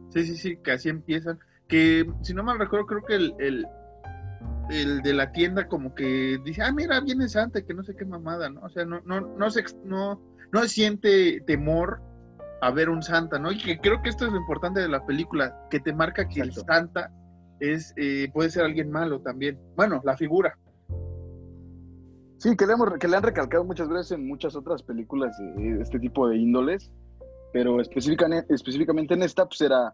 Sí, 0.10 0.24
sí, 0.24 0.38
sí, 0.38 0.58
que 0.64 0.72
así 0.74 0.90
empiezan. 0.90 1.40
Que 1.68 2.06
si 2.22 2.34
no 2.34 2.44
mal 2.44 2.60
recuerdo, 2.60 2.86
creo 2.86 3.04
que 3.06 3.16
el, 3.16 3.34
el, 3.40 3.66
el 4.70 5.02
de 5.02 5.14
la 5.14 5.32
tienda 5.32 5.68
como 5.68 5.94
que 5.96 6.40
dice, 6.44 6.62
ah, 6.62 6.72
mira, 6.72 7.00
viene 7.00 7.28
Santa, 7.28 7.62
que 7.64 7.74
no 7.74 7.84
sé 7.84 7.96
qué 7.96 8.06
mamada, 8.06 8.50
¿no? 8.50 8.62
O 8.62 8.70
sea, 8.70 8.86
no, 8.86 9.02
no, 9.06 9.22
no 9.22 9.50
se, 9.50 9.64
no, 9.86 10.22
no 10.52 10.64
siente 10.66 11.42
temor 11.42 12.02
a 12.62 12.72
ver 12.72 12.90
un 12.90 13.02
Santa, 13.04 13.40
¿no? 13.40 13.52
Y 13.52 13.58
que 13.58 13.80
creo 13.80 14.02
que 14.02 14.10
esto 14.10 14.26
es 14.26 14.32
lo 14.32 14.38
importante 14.38 14.80
de 14.82 14.90
la 14.90 15.06
película, 15.06 15.56
que 15.70 15.80
te 15.80 15.94
marca 15.94 16.28
que 16.28 16.42
el 16.42 16.50
Exacto. 16.50 16.74
Santa 16.74 17.12
es, 17.60 17.94
eh, 17.98 18.30
puede 18.34 18.50
ser 18.50 18.66
alguien 18.66 18.92
malo 18.92 19.22
también. 19.22 19.58
Bueno, 19.76 20.02
la 20.04 20.18
figura. 20.18 20.58
Sí, 22.38 22.56
que 22.56 22.66
le, 22.66 22.74
hemos- 22.74 22.98
que 23.00 23.08
le 23.08 23.18
han 23.18 23.24
recalcado 23.24 23.64
muchas 23.66 23.90
veces 23.90 24.12
en 24.14 24.28
muchas 24.28 24.56
otras 24.56 24.82
películas 24.84 25.38
de 25.38 25.82
este 25.82 26.00
tipo 26.00 26.28
de 26.30 26.38
índoles, 26.38 26.90
pero 27.52 27.82
específicamente, 27.82 28.54
específicamente 28.54 29.14
en 29.14 29.24
esta, 29.24 29.46
pues 29.46 29.60
era, 29.62 29.94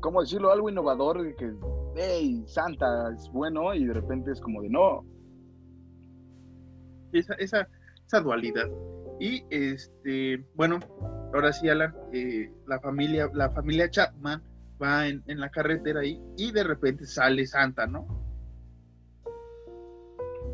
¿cómo 0.00 0.20
decirlo? 0.20 0.52
Algo 0.52 0.70
innovador, 0.70 1.34
que, 1.36 1.52
hey, 1.96 2.42
Santa 2.46 3.10
es 3.12 3.28
bueno, 3.32 3.74
y 3.74 3.84
de 3.84 3.94
repente 3.94 4.30
es 4.30 4.40
como 4.40 4.62
de, 4.62 4.68
no, 4.70 5.04
esa, 7.12 7.34
esa, 7.34 7.68
esa 8.06 8.20
dualidad. 8.20 8.68
Y 9.20 9.44
este, 9.50 10.44
bueno, 10.54 10.80
ahora 11.32 11.52
sí, 11.52 11.68
Alan, 11.68 11.94
eh, 12.12 12.50
la 12.66 12.80
familia, 12.80 13.30
la 13.32 13.50
familia 13.50 13.90
Chapman 13.90 14.42
va 14.82 15.06
en, 15.06 15.22
en 15.26 15.40
la 15.40 15.50
carretera 15.50 16.00
ahí 16.00 16.20
y 16.36 16.52
de 16.52 16.64
repente 16.64 17.06
sale 17.06 17.46
Santa, 17.46 17.86
¿no? 17.86 18.24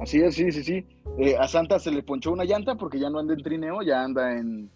así 0.00 0.20
es, 0.20 0.34
sí, 0.34 0.50
sí, 0.50 0.64
sí. 0.64 0.86
Eh, 1.18 1.36
a 1.38 1.46
Santa 1.46 1.78
se 1.78 1.90
le 1.90 2.02
ponchó 2.02 2.32
una 2.32 2.44
llanta 2.44 2.74
porque 2.74 2.98
ya 2.98 3.10
no 3.10 3.18
anda 3.18 3.34
en 3.34 3.42
trineo, 3.42 3.82
ya 3.82 4.02
anda 4.02 4.32
en, 4.36 4.70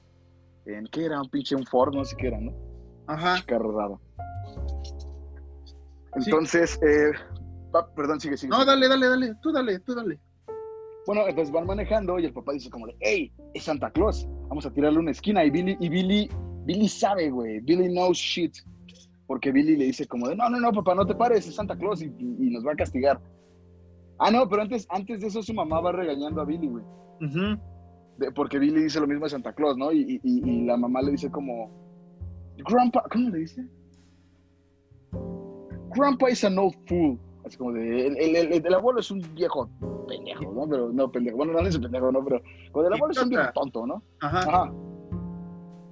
en 0.67 0.87
¿qué 0.89 1.07
era? 1.07 1.21
Un 1.21 1.31
pinche, 1.31 1.57
un 1.57 1.65
Ford, 1.65 1.95
no 1.95 2.05
sé 2.05 2.17
qué 2.17 2.29
era, 2.29 2.41
¿no? 2.41 2.53
Ajá. 3.07 3.43
Carro 3.47 3.73
raro. 3.77 4.01
Sí. 6.21 6.31
Entonces, 6.31 6.79
eh, 6.83 7.13
perdón, 7.97 8.21
sigue, 8.21 8.37
sigue. 8.37 8.51
No, 8.51 8.57
sigue. 8.61 8.67
dale, 8.67 8.89
dale, 8.89 9.09
dale, 9.09 9.35
tú 9.43 9.53
dale, 9.53 9.81
tú 9.81 9.95
dale. 9.95 10.19
Bueno, 11.07 11.27
entonces 11.29 11.53
van 11.53 11.67
manejando 11.67 12.19
y 12.19 12.25
el 12.25 12.33
papá 12.33 12.53
dice 12.53 12.71
como 12.71 12.87
de, 12.87 12.97
hey, 13.01 13.33
es 13.53 13.65
Santa 13.65 13.91
Claus, 13.91 14.27
vamos 14.49 14.65
a 14.67 14.73
tirarle 14.73 14.99
una 15.01 15.11
esquina. 15.11 15.45
Y 15.45 15.51
Billy, 15.51 15.77
y 15.81 15.89
Billy, 15.89 16.29
Billy 16.65 16.89
sabe, 16.89 17.31
güey, 17.31 17.61
Billy 17.61 17.89
knows 17.89 18.17
shit. 18.17 18.55
porque 19.27 19.51
Billy 19.53 19.77
le 19.77 19.87
dice 19.87 20.07
como 20.07 20.29
de, 20.29 20.37
no, 20.37 20.51
no, 20.51 20.61
no, 20.61 20.71
papá, 20.71 20.95
no 20.95 21.07
te 21.07 21.15
pares, 21.15 21.47
es 21.49 21.55
Santa 21.55 21.77
Claus 21.77 22.03
y, 22.03 22.07
y- 22.19 22.37
y 22.47 22.51
nos 22.51 22.65
va 22.67 22.73
a 22.73 22.77
castigar. 22.77 23.19
Ah, 24.19 24.31
no, 24.31 24.47
pero 24.49 24.61
antes, 24.63 24.87
antes 24.91 25.21
de 25.23 25.29
eso 25.29 25.43
su 25.43 25.55
mamá 25.55 25.81
va 25.81 25.93
regañando 25.93 26.43
a 26.43 26.45
Billy, 26.45 26.69
güey. 26.69 26.85
De- 28.19 28.31
porque 28.33 28.59
Billy 28.59 28.83
dice 28.83 29.01
lo 29.01 29.07
mismo 29.07 29.25
de 29.25 29.31
Santa 29.31 29.55
Claus, 29.55 29.77
¿no? 29.79 29.93
Y- 29.93 30.21
y 30.23 30.65
la 30.67 30.77
mamá 30.77 31.01
le 31.03 31.13
dice 31.13 31.31
como, 31.31 31.71
Grandpa, 32.69 33.03
¿cómo 33.11 33.31
le 33.31 33.39
dice? 33.39 33.67
Grandpa 35.95 36.31
is 36.31 36.45
an 36.45 36.59
old 36.59 36.75
fool. 36.87 37.19
Así 37.47 37.57
como 37.59 37.73
de, 37.73 38.07
el, 38.07 38.17
el- 38.17 38.37
el- 38.53 38.67
el 38.67 38.75
abuelo 38.75 39.01
es 39.01 39.11
un 39.11 39.21
viejo 39.35 39.69
pendejo, 40.09 40.53
¿no? 40.53 40.67
Pero 40.69 40.91
no 40.93 41.11
pendejo, 41.13 41.37
bueno, 41.37 41.53
no 41.53 41.61
es 41.61 41.77
un 41.77 41.83
pendejo, 41.83 42.11
¿no? 42.11 42.25
Pero 42.25 42.41
como 42.73 42.87
el 42.87 42.93
abuelo 42.95 43.13
es 43.13 43.23
un 43.23 43.29
viejo 43.29 43.53
tonto, 43.55 43.87
¿no? 43.87 44.03
Ajá. 44.21 44.39
Ajá. 44.41 44.73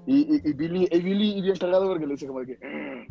Y, 0.06 0.34
y, 0.36 0.40
y 0.50 0.52
Billy, 0.54 0.88
y 0.90 1.00
Billy 1.00 1.42
bien 1.42 1.56
cagado 1.56 1.86
porque 1.88 2.06
le 2.06 2.14
dice 2.14 2.26
como 2.26 2.40
de 2.40 2.46
que, 2.46 3.06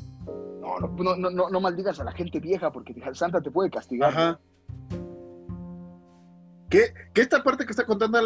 no, 0.60 0.80
no, 0.80 0.88
no, 1.04 1.15
no, 1.15 1.30
no, 1.30 1.49
no 1.49 1.62
maldigas 1.62 1.99
a 1.99 2.04
la 2.04 2.12
gente 2.12 2.39
vieja 2.39 2.71
porque 2.71 2.93
Santa 3.13 3.41
te 3.41 3.49
puede 3.51 3.69
castigar. 3.69 4.10
Ajá. 4.10 4.39
Que, 6.69 6.93
que 7.13 7.21
esta 7.21 7.43
parte 7.43 7.65
que 7.65 7.71
está 7.71 7.86
contando 7.86 8.17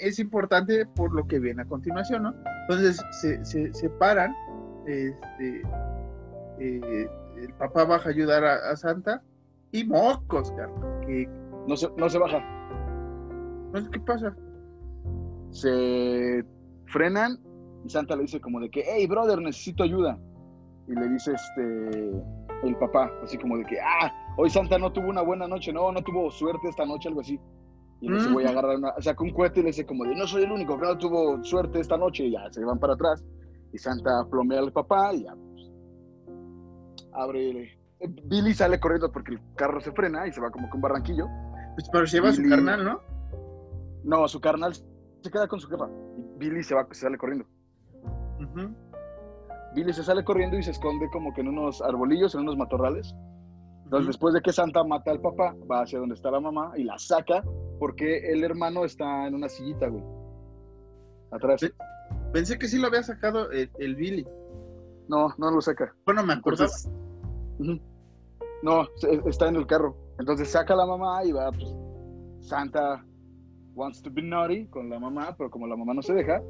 es 0.00 0.18
importante 0.18 0.84
por 0.86 1.14
lo 1.14 1.26
que 1.26 1.38
viene 1.38 1.62
a 1.62 1.64
continuación, 1.64 2.24
¿no? 2.24 2.34
Entonces 2.68 3.02
se, 3.20 3.42
se 3.44 3.72
separan, 3.72 4.34
este, 4.86 5.62
eh, 6.60 7.08
el 7.38 7.52
papá 7.54 7.84
baja 7.84 8.08
a 8.10 8.12
ayudar 8.12 8.44
a, 8.44 8.70
a 8.70 8.76
Santa 8.76 9.22
y 9.74 9.84
mocos, 9.84 10.52
carnal, 10.52 11.00
que 11.04 11.28
No 11.66 11.76
se, 11.76 11.90
no 11.96 12.08
se 12.08 12.18
baja. 12.18 12.38
no 13.72 13.80
sé 13.80 13.90
qué 13.90 14.00
pasa. 14.00 14.36
se 15.50 16.44
frenan 16.86 17.38
y 17.84 17.90
Santa 17.90 18.14
le 18.14 18.22
dice 18.22 18.40
como 18.40 18.60
de 18.60 18.70
que, 18.70 18.84
hey, 18.86 19.06
brother, 19.06 19.40
necesito 19.40 19.82
ayuda. 19.82 20.18
Y 20.86 20.94
le 20.94 21.08
dice 21.08 21.32
este, 21.32 22.22
el 22.62 22.76
papá, 22.78 23.10
así 23.22 23.36
como 23.36 23.58
de 23.58 23.64
que, 23.64 23.78
ah, 23.80 24.12
hoy 24.38 24.48
Santa 24.48 24.78
no 24.78 24.92
tuvo 24.92 25.08
una 25.08 25.22
buena 25.22 25.48
noche, 25.48 25.72
no, 25.72 25.90
no 25.90 26.02
tuvo 26.02 26.30
suerte 26.30 26.68
esta 26.68 26.86
noche, 26.86 27.08
algo 27.08 27.20
así. 27.20 27.38
Y 28.00 28.08
no 28.08 28.20
se 28.20 28.30
voy 28.30 28.44
a 28.44 28.50
agarrar 28.50 28.76
una, 28.76 28.92
saca 29.00 29.24
un 29.24 29.30
cohete 29.30 29.60
y 29.60 29.62
le 29.64 29.68
dice 29.70 29.86
como 29.86 30.04
de, 30.04 30.14
no 30.14 30.26
soy 30.26 30.44
el 30.44 30.52
único 30.52 30.78
que 30.78 30.86
no 30.86 30.98
tuvo 30.98 31.42
suerte 31.42 31.80
esta 31.80 31.96
noche, 31.96 32.26
y 32.26 32.32
ya 32.32 32.50
se 32.50 32.64
van 32.64 32.78
para 32.78 32.94
atrás. 32.94 33.24
Y 33.72 33.78
Santa 33.78 34.24
plomea 34.30 34.60
al 34.60 34.72
papá 34.72 35.12
y 35.12 35.24
ya, 35.24 35.34
pues, 35.34 35.72
abre, 37.12 37.76
Billy 38.06 38.54
sale 38.54 38.80
corriendo 38.80 39.10
porque 39.10 39.34
el 39.34 39.40
carro 39.56 39.80
se 39.80 39.92
frena 39.92 40.26
y 40.26 40.32
se 40.32 40.40
va 40.40 40.50
como 40.50 40.68
con 40.70 40.80
barranquillo. 40.80 41.26
Pues 41.74 41.88
pero 41.90 42.06
se 42.06 42.16
lleva 42.18 42.32
su 42.32 42.42
carnal, 42.48 42.84
¿no? 42.84 43.00
No, 44.04 44.28
su 44.28 44.40
carnal 44.40 44.74
se 44.74 45.30
queda 45.30 45.48
con 45.48 45.60
su 45.60 45.68
jefa. 45.68 45.88
Y 46.16 46.38
Billy 46.38 46.62
se 46.62 46.74
va, 46.74 46.86
se 46.90 47.00
sale 47.00 47.18
corriendo. 47.18 47.46
Billy 49.74 49.92
se 49.92 50.04
sale 50.04 50.24
corriendo 50.24 50.56
y 50.56 50.62
se 50.62 50.70
esconde 50.70 51.08
como 51.10 51.32
que 51.34 51.40
en 51.40 51.48
unos 51.48 51.82
arbolillos, 51.82 52.34
en 52.34 52.42
unos 52.42 52.56
matorrales. 52.56 53.14
Entonces, 53.84 54.06
después 54.06 54.34
de 54.34 54.40
que 54.40 54.52
Santa 54.52 54.82
mata 54.84 55.10
al 55.10 55.20
papá, 55.20 55.54
va 55.70 55.82
hacia 55.82 55.98
donde 55.98 56.14
está 56.14 56.30
la 56.30 56.40
mamá 56.40 56.72
y 56.76 56.84
la 56.84 56.98
saca 56.98 57.42
porque 57.78 58.30
el 58.32 58.44
hermano 58.44 58.84
está 58.84 59.26
en 59.26 59.34
una 59.34 59.48
sillita, 59.48 59.88
güey. 59.88 60.04
Atrás. 61.30 61.60
Sí. 61.60 61.68
Pensé 62.32 62.58
que 62.58 62.68
sí 62.68 62.78
lo 62.78 62.86
había 62.86 63.02
sacado 63.02 63.50
el, 63.50 63.70
el 63.78 63.96
Billy. 63.96 64.26
No, 65.08 65.34
no 65.38 65.50
lo 65.50 65.60
saca. 65.60 65.94
Bueno, 66.04 66.24
me 66.24 66.34
acordaba. 66.34 66.70
Entonces. 67.58 67.84
No, 68.64 68.88
está 69.28 69.48
en 69.48 69.56
el 69.56 69.66
carro. 69.66 69.96
Entonces 70.18 70.48
saca 70.48 70.74
a 70.74 70.76
la 70.76 70.86
mamá 70.86 71.24
y 71.24 71.32
va, 71.32 71.50
pues, 71.52 71.74
Santa 72.40 73.04
wants 73.74 74.02
to 74.02 74.10
be 74.10 74.22
naughty 74.22 74.66
con 74.68 74.88
la 74.88 74.98
mamá, 74.98 75.34
pero 75.36 75.50
como 75.50 75.66
la 75.66 75.76
mamá 75.76 75.94
no 75.94 76.02
se 76.02 76.14
deja, 76.14 76.40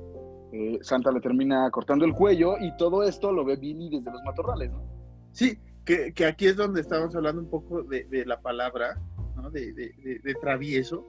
eh, 0.53 0.79
Santa 0.83 1.11
le 1.11 1.20
termina 1.20 1.70
cortando 1.70 2.05
el 2.05 2.14
cuello 2.14 2.57
y 2.61 2.77
todo 2.77 3.03
esto 3.03 3.33
lo 3.33 3.44
ve 3.44 3.57
Billy 3.57 3.88
desde 3.90 4.11
los 4.11 4.22
matorrales, 4.24 4.70
¿no? 4.70 4.83
Sí, 5.33 5.59
que, 5.85 6.12
que 6.12 6.27
aquí 6.27 6.46
es 6.46 6.57
donde 6.57 6.81
estábamos 6.81 7.14
hablando 7.16 7.40
un 7.42 7.48
poco 7.50 7.83
de, 7.83 8.07
la 8.27 8.40
palabra, 8.40 8.98
¿no? 9.37 9.50
De, 9.50 9.72
de- 9.72 9.94
de- 10.05 10.20
de 10.22 10.35
travieso, 10.35 11.05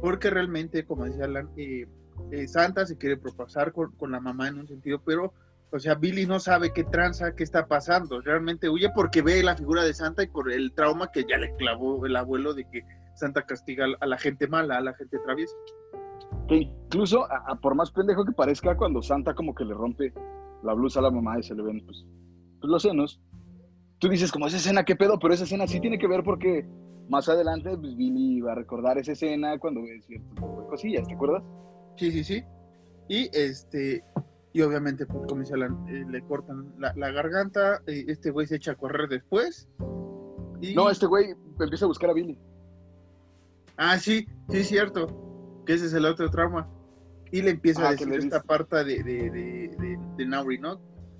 porque 0.00 0.30
realmente, 0.30 0.84
como 0.86 1.04
decía 1.04 1.24
Alan, 1.24 1.50
eh, 1.56 1.86
eh, 2.30 2.48
Santa 2.48 2.86
se 2.86 2.96
quiere 2.96 3.16
propasar 3.18 3.72
con, 3.72 3.92
con 3.92 4.10
la 4.10 4.20
mamá 4.20 4.48
en 4.48 4.58
un 4.58 4.66
sentido, 4.66 5.00
pero, 5.04 5.32
o 5.72 5.78
sea, 5.78 5.94
Billy 5.94 6.26
no 6.26 6.38
sabe 6.38 6.72
qué 6.72 6.84
tranza, 6.84 7.34
qué 7.34 7.42
está 7.44 7.66
pasando, 7.66 8.20
realmente 8.20 8.68
huye 8.68 8.90
porque 8.94 9.22
ve 9.22 9.42
la 9.42 9.56
figura 9.56 9.82
de 9.84 9.94
Santa 9.94 10.22
y 10.22 10.28
por 10.28 10.52
el 10.52 10.72
trauma 10.74 11.10
que 11.10 11.24
ya 11.28 11.38
le 11.38 11.54
clavó 11.56 12.04
el 12.06 12.14
abuelo 12.16 12.52
de 12.54 12.64
que 12.70 12.82
Santa 13.14 13.42
castiga 13.42 13.86
a 14.00 14.06
la 14.06 14.18
gente 14.18 14.46
mala, 14.48 14.76
a 14.76 14.80
la 14.82 14.94
gente 14.94 15.18
traviesa. 15.24 15.54
Que 16.48 16.56
incluso, 16.56 17.24
a- 17.30 17.44
a 17.48 17.54
por 17.56 17.74
más 17.74 17.90
pendejo 17.90 18.24
que 18.24 18.32
parezca, 18.32 18.76
cuando 18.76 19.02
Santa 19.02 19.34
como 19.34 19.54
que 19.54 19.64
le 19.64 19.74
rompe 19.74 20.12
la 20.62 20.74
blusa 20.74 21.00
a 21.00 21.02
la 21.04 21.10
mamá 21.10 21.38
y 21.38 21.42
se 21.42 21.54
le 21.54 21.62
ven 21.62 21.84
pues, 21.84 22.04
pues, 22.60 22.70
los 22.70 22.82
senos, 22.82 23.20
tú 23.98 24.08
dices 24.08 24.30
como 24.30 24.46
esa 24.46 24.56
escena, 24.58 24.84
¿qué 24.84 24.94
pedo? 24.96 25.18
Pero 25.18 25.34
esa 25.34 25.44
escena 25.44 25.66
sí 25.66 25.80
tiene 25.80 25.98
que 25.98 26.06
ver 26.06 26.22
porque 26.22 26.66
más 27.08 27.28
adelante 27.28 27.76
pues, 27.78 27.96
Billy 27.96 28.40
va 28.40 28.52
a 28.52 28.56
recordar 28.56 28.98
esa 28.98 29.12
escena 29.12 29.58
cuando 29.58 29.82
ve 29.82 30.00
de 30.08 30.20
cosillas, 30.68 31.06
¿te 31.08 31.14
acuerdas? 31.14 31.42
Sí, 31.96 32.10
sí, 32.12 32.24
sí. 32.24 32.42
Y 33.08 33.28
este, 33.36 34.02
y 34.52 34.60
obviamente, 34.62 35.06
pues, 35.06 35.26
como 35.28 35.40
dice 35.40 35.54
Alan, 35.54 35.86
eh, 35.88 36.04
le 36.08 36.22
cortan 36.22 36.72
la, 36.78 36.92
la 36.96 37.10
garganta, 37.10 37.80
eh, 37.86 38.04
este 38.08 38.30
güey 38.30 38.46
se 38.46 38.56
echa 38.56 38.72
a 38.72 38.74
correr 38.74 39.08
después. 39.08 39.68
Y... 40.60 40.74
No, 40.74 40.90
este 40.90 41.06
güey 41.06 41.34
empieza 41.60 41.86
a 41.86 41.88
buscar 41.88 42.10
a 42.10 42.12
Billy. 42.12 42.38
Ah, 43.76 43.98
sí, 43.98 44.26
sí, 44.50 44.58
es 44.58 44.68
cierto. 44.68 45.62
Que 45.66 45.74
ese 45.74 45.86
es 45.86 45.94
el 45.94 46.04
otro 46.04 46.30
trauma. 46.30 46.68
Y 47.30 47.40
le 47.42 47.50
empieza 47.50 47.88
Ah, 47.88 47.90
a 47.92 47.96
que 47.96 48.04
decir 48.04 48.24
esta 48.24 48.42
parte 48.42 48.84
de, 48.84 49.02
de, 49.02 49.30
de, 49.30 49.76
de, 49.78 49.98
de 50.18 50.26
Nauri, 50.26 50.58
¿no? 50.58 50.78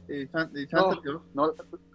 Eh, 0.09 0.29
San- 0.31 0.53
de 0.53 0.67
Santa, 0.69 0.99
¿no? 1.05 1.23
No, 1.35 1.53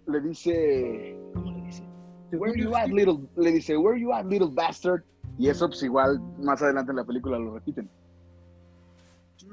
le 0.08 0.22
dice, 0.22 1.16
¿cómo 1.34 1.52
le 1.52 1.62
dice? 1.66 1.84
Where 2.32 2.58
yo, 2.58 2.70
you 2.70 2.76
at, 2.76 2.88
little, 2.88 3.20
le 3.36 3.52
dice, 3.52 3.78
where 3.78 4.00
you 4.00 4.12
at, 4.14 4.26
little 4.26 4.50
bastard. 4.52 5.04
Y 5.38 5.50
eso 5.50 5.68
pues 5.68 5.84
igual 5.84 6.20
más 6.40 6.62
adelante 6.64 6.92
en 6.92 6.96
la 6.96 7.04
película 7.06 7.38
lo 7.38 7.54
repiten. 7.54 7.88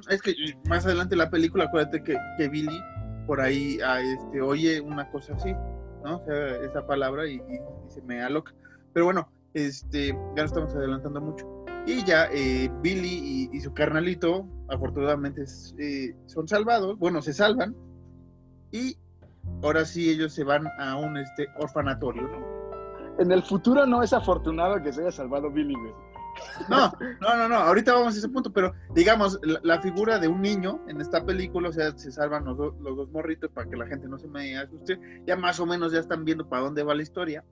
Es 0.09 0.23
que 0.23 0.35
más 0.69 0.85
adelante 0.85 1.17
la 1.17 1.31
película, 1.31 1.65
acuérdate 1.65 2.03
que, 2.03 2.17
que 2.39 2.49
Billy 2.49 2.79
por 3.27 3.41
ahí 3.41 3.79
ah, 3.85 4.01
este, 4.01 4.41
oye 4.41 4.81
una 4.81 5.11
cosa 5.11 5.35
así, 5.35 5.53
¿no? 6.05 6.17
O 6.17 6.25
sea, 6.25 6.57
esa 6.59 6.87
palabra 6.87 7.27
y, 7.27 7.41
se 7.89 8.03
me 8.03 8.23
aloca. 8.23 8.53
Pero 8.93 9.07
bueno, 9.07 9.29
este, 9.55 10.09
ya 10.09 10.43
lo 10.43 10.45
estamos 10.45 10.75
adelantando 10.75 11.21
mucho. 11.21 11.47
Y 11.87 12.03
ya 12.05 12.29
eh, 12.33 12.71
Billy 12.81 13.51
y, 13.53 13.61
su 13.61 13.73
carnalito, 13.75 14.47
afortunadamente, 14.69 15.45
eh, 15.79 16.15
son 16.27 16.49
salvados, 16.49 16.99
bueno, 16.99 17.21
se 17.23 17.33
salvan. 17.33 17.75
Y 18.73 18.97
ahora 19.63 19.85
sí 19.85 20.11
ellos 20.11 20.33
se 20.33 20.45
van 20.45 20.67
a 20.79 20.97
un 20.97 21.17
este, 21.17 21.47
orfanatorio, 21.59 22.23
¿no? 22.23 22.65
En 23.19 23.31
el 23.31 23.43
futuro 23.43 23.87
no 23.87 24.03
es 24.03 24.13
afortunado 24.13 24.83
que 24.83 24.93
se 24.93 25.03
haya 25.03 25.13
salvado 25.13 25.51
Billy. 25.51 25.77
No, 26.69 26.93
no, 27.21 27.37
no, 27.37 27.49
no, 27.49 27.55
ahorita 27.57 27.93
vamos 27.95 28.15
a 28.15 28.19
ese 28.19 28.29
punto, 28.29 28.53
pero 28.53 28.75
digamos, 28.95 29.39
la, 29.43 29.61
la 29.63 29.81
figura 29.81 30.19
de 30.19 30.29
un 30.29 30.41
niño 30.43 30.81
en 30.89 31.01
esta 31.01 31.25
película, 31.25 31.69
o 31.69 31.73
sea, 31.73 31.97
se 31.97 32.11
salvan 32.13 32.45
los, 32.45 32.57
do- 32.57 32.77
los 32.81 32.97
dos 32.97 33.11
morritos 33.11 33.51
para 33.51 33.69
que 33.69 33.77
la 33.77 33.87
gente 33.87 34.09
no 34.09 34.19
se 34.19 34.27
me 34.29 34.57
asuste, 34.57 34.99
ya 35.27 35.37
más 35.37 35.61
o 35.61 35.67
menos 35.67 35.93
ya 35.93 36.01
están 36.01 36.25
viendo 36.25 36.49
para 36.49 36.63
dónde 36.63 36.83
va 36.83 36.95
la 36.95 37.03
historia, 37.03 37.45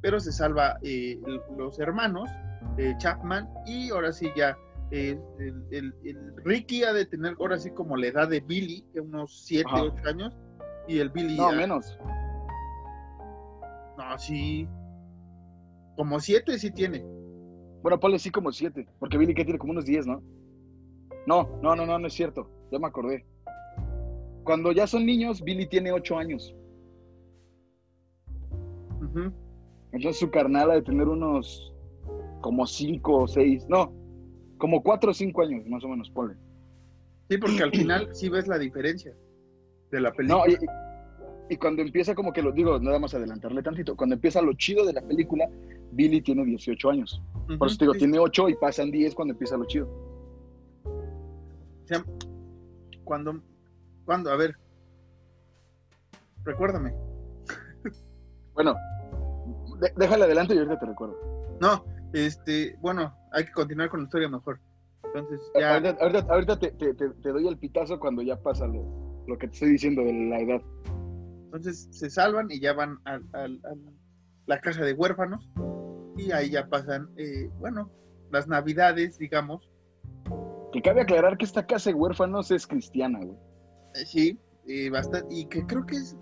pero 0.00 0.20
se 0.20 0.32
salva 0.32 0.78
eh, 0.82 1.20
los 1.56 1.78
hermanos, 1.78 2.28
eh, 2.78 2.94
Chapman, 2.98 3.48
y 3.66 3.90
ahora 3.90 4.12
sí 4.12 4.30
ya, 4.36 4.56
eh, 4.90 5.18
el, 5.38 5.64
el- 5.70 5.94
el 6.04 6.36
Ricky 6.44 6.84
ha 6.84 6.92
de 6.92 7.06
tener 7.06 7.36
ahora 7.40 7.58
sí 7.58 7.70
como 7.70 7.96
la 7.96 8.06
edad 8.08 8.28
de 8.28 8.40
Billy, 8.40 8.84
que 8.92 9.00
unos 9.00 9.44
7, 9.46 9.68
Ajá. 9.70 9.82
8 9.84 10.08
años, 10.08 10.36
y 10.88 10.98
el 10.98 11.10
Billy... 11.10 11.36
No, 11.36 11.48
ah, 11.48 11.52
menos. 11.52 11.98
No, 13.96 14.18
sí, 14.18 14.68
como 15.96 16.18
7 16.20 16.58
sí 16.58 16.70
tiene. 16.70 17.04
Bueno, 17.82 17.98
ponle 17.98 18.18
sí 18.18 18.30
como 18.30 18.52
siete, 18.52 18.86
porque 18.98 19.18
Billy 19.18 19.34
que 19.34 19.44
tiene 19.44 19.58
como 19.58 19.72
unos 19.72 19.84
10, 19.84 20.06
¿no? 20.06 20.22
No, 21.26 21.48
no, 21.62 21.74
no, 21.74 21.86
no, 21.86 21.98
no 21.98 22.06
es 22.06 22.14
cierto. 22.14 22.48
Ya 22.70 22.78
me 22.78 22.86
acordé. 22.86 23.24
Cuando 24.44 24.72
ya 24.72 24.86
son 24.86 25.04
niños, 25.04 25.42
Billy 25.42 25.66
tiene 25.66 25.92
ocho 25.92 26.16
años. 26.16 26.54
Ujú. 29.00 29.32
Entonces 29.92 30.18
su 30.18 30.30
carnal 30.30 30.70
ha 30.70 30.74
de 30.74 30.82
tener 30.82 31.08
unos 31.08 31.72
como 32.40 32.66
cinco 32.66 33.22
o 33.22 33.28
seis, 33.28 33.66
no, 33.68 33.92
como 34.58 34.82
cuatro 34.82 35.10
o 35.10 35.14
cinco 35.14 35.42
años, 35.42 35.66
más 35.66 35.84
o 35.84 35.88
menos, 35.88 36.10
ponle. 36.10 36.34
Sí, 37.28 37.38
porque 37.38 37.62
al 37.62 37.70
final 37.70 38.08
sí 38.12 38.28
ves 38.28 38.48
la 38.48 38.58
diferencia 38.58 39.14
de 39.90 40.00
la 40.00 40.12
película. 40.12 40.44
No, 40.44 40.50
y, 40.50 40.56
y 41.54 41.56
cuando 41.56 41.82
empieza 41.82 42.14
como 42.14 42.32
que 42.32 42.42
lo 42.42 42.52
digo, 42.52 42.78
nada 42.78 42.98
más 42.98 43.14
adelantarle 43.14 43.62
tantito, 43.62 43.96
cuando 43.96 44.14
empieza 44.14 44.42
lo 44.42 44.54
chido 44.54 44.84
de 44.84 44.92
la 44.92 45.02
película, 45.02 45.48
Billy 45.92 46.20
tiene 46.20 46.44
18 46.44 46.90
años. 46.90 47.22
Por 47.58 47.68
eso 47.68 47.76
te 47.78 47.84
digo, 47.84 47.92
sí. 47.94 47.98
tiene 48.00 48.18
8 48.18 48.48
y 48.48 48.54
pasan 48.56 48.90
10 48.90 49.14
cuando 49.14 49.32
empieza 49.32 49.56
lo 49.56 49.64
chido. 49.66 49.86
O 50.84 51.86
sea, 51.86 52.04
cuando, 53.04 53.40
cuando, 54.04 54.30
a 54.30 54.36
ver, 54.36 54.56
recuérdame. 56.44 56.94
Bueno, 58.54 58.74
de- 59.80 59.92
déjale 59.96 60.24
adelante 60.24 60.54
y 60.54 60.58
ahorita 60.58 60.78
te 60.78 60.86
recuerdo. 60.86 61.16
No, 61.60 61.84
este, 62.12 62.76
bueno, 62.80 63.14
hay 63.32 63.44
que 63.44 63.52
continuar 63.52 63.88
con 63.90 64.00
la 64.00 64.04
historia 64.04 64.28
mejor. 64.28 64.60
Entonces, 65.04 65.40
ya, 65.58 65.74
Ahorita, 65.74 65.96
ahorita- 66.00 66.26
ahorita 66.32 66.58
te, 66.58 66.70
te- 66.72 66.94
te- 66.94 67.10
te 67.10 67.28
doy 67.30 67.46
el 67.48 67.58
pitazo 67.58 67.98
cuando 68.00 68.22
ya 68.22 68.36
pasa 68.40 68.66
lo, 68.66 68.84
lo 69.26 69.36
que 69.38 69.48
te 69.48 69.54
estoy 69.54 69.70
diciendo 69.70 70.02
de 70.02 70.12
la 70.12 70.40
edad. 70.40 70.62
Entonces 71.46 71.88
se 71.90 72.08
salvan 72.08 72.50
y 72.50 72.60
ya 72.60 72.72
van 72.72 72.98
a, 73.04 73.20
la 74.46 74.60
casa 74.60 74.82
de 74.84 74.92
huérfanos 74.94 75.48
y 76.16 76.32
ahí 76.32 76.50
ya 76.50 76.68
pasan, 76.68 77.10
eh, 77.16 77.50
bueno, 77.58 77.90
las 78.30 78.48
navidades, 78.48 79.18
digamos. 79.18 79.68
Que 80.72 80.80
cabe 80.80 81.02
aclarar 81.02 81.36
que 81.36 81.44
esta 81.44 81.66
casa 81.66 81.90
de 81.90 81.94
huérfanos 81.94 82.50
es 82.50 82.66
cristiana, 82.66 83.18
güey. 83.18 83.36
Eh, 83.94 84.06
sí, 84.06 84.38
eh, 84.66 84.90
bastante, 84.90 85.34
y 85.34 85.46
que 85.46 85.66
creo 85.66 85.84
que 85.84 85.96
es, 85.96 86.16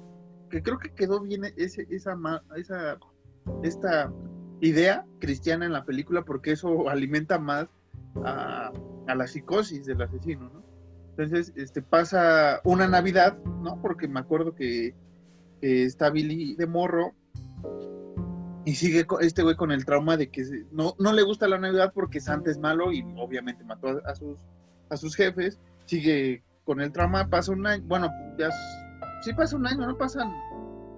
que 0.51 0.63
creo 0.63 0.79
que 0.79 0.93
quedó 0.93 1.21
bien 1.21 1.45
ese, 1.57 1.87
esa, 1.91 2.17
esa, 2.57 2.99
esta 3.63 4.13
idea 4.61 5.07
cristiana 5.21 5.67
en 5.67 5.73
la 5.73 5.85
película 5.85 6.23
porque 6.23 6.53
eso 6.53 6.89
alimenta 6.89 7.39
más 7.39 7.69
a, 8.25 8.73
a 9.07 9.15
la 9.15 9.27
psicosis 9.27 9.87
del 9.87 10.03
asesino, 10.03 10.51
¿no? 10.53 10.61
Entonces, 11.21 11.53
este, 11.57 11.83
pasa 11.83 12.61
una 12.65 12.89
Navidad, 12.89 13.37
¿no? 13.63 13.81
Porque 13.83 14.09
me 14.09 14.21
acuerdo 14.21 14.55
que, 14.55 14.95
está 15.61 16.09
Billy 16.09 16.55
de 16.57 16.67
morro 16.67 17.13
y 18.71 18.75
sigue 18.77 19.05
este 19.21 19.43
güey 19.43 19.57
con 19.57 19.73
el 19.73 19.85
trauma 19.85 20.17
de 20.17 20.31
que 20.31 20.45
no, 20.71 20.95
no 21.01 21.13
le 21.13 21.23
gusta 21.23 21.49
la 21.49 21.59
Navidad 21.59 21.91
porque 21.93 22.21
Santa 22.21 22.53
es 22.53 22.59
malo 22.59 22.93
y 22.93 23.05
obviamente 23.19 23.65
mató 23.65 24.01
a, 24.07 24.15
sus, 24.15 24.39
a 24.91 24.97
sus 24.97 25.17
jefes. 25.17 25.59
Sigue 25.87 26.45
con 26.63 26.81
el 26.81 26.93
trauma, 26.93 27.27
pasa 27.29 27.51
un 27.51 27.67
año, 27.67 27.83
bueno, 27.89 28.09
ya 28.39 28.49
sí 29.23 29.33
pasa 29.33 29.57
un 29.57 29.67
año, 29.67 29.85
no 29.85 29.99
pasan, 29.99 30.33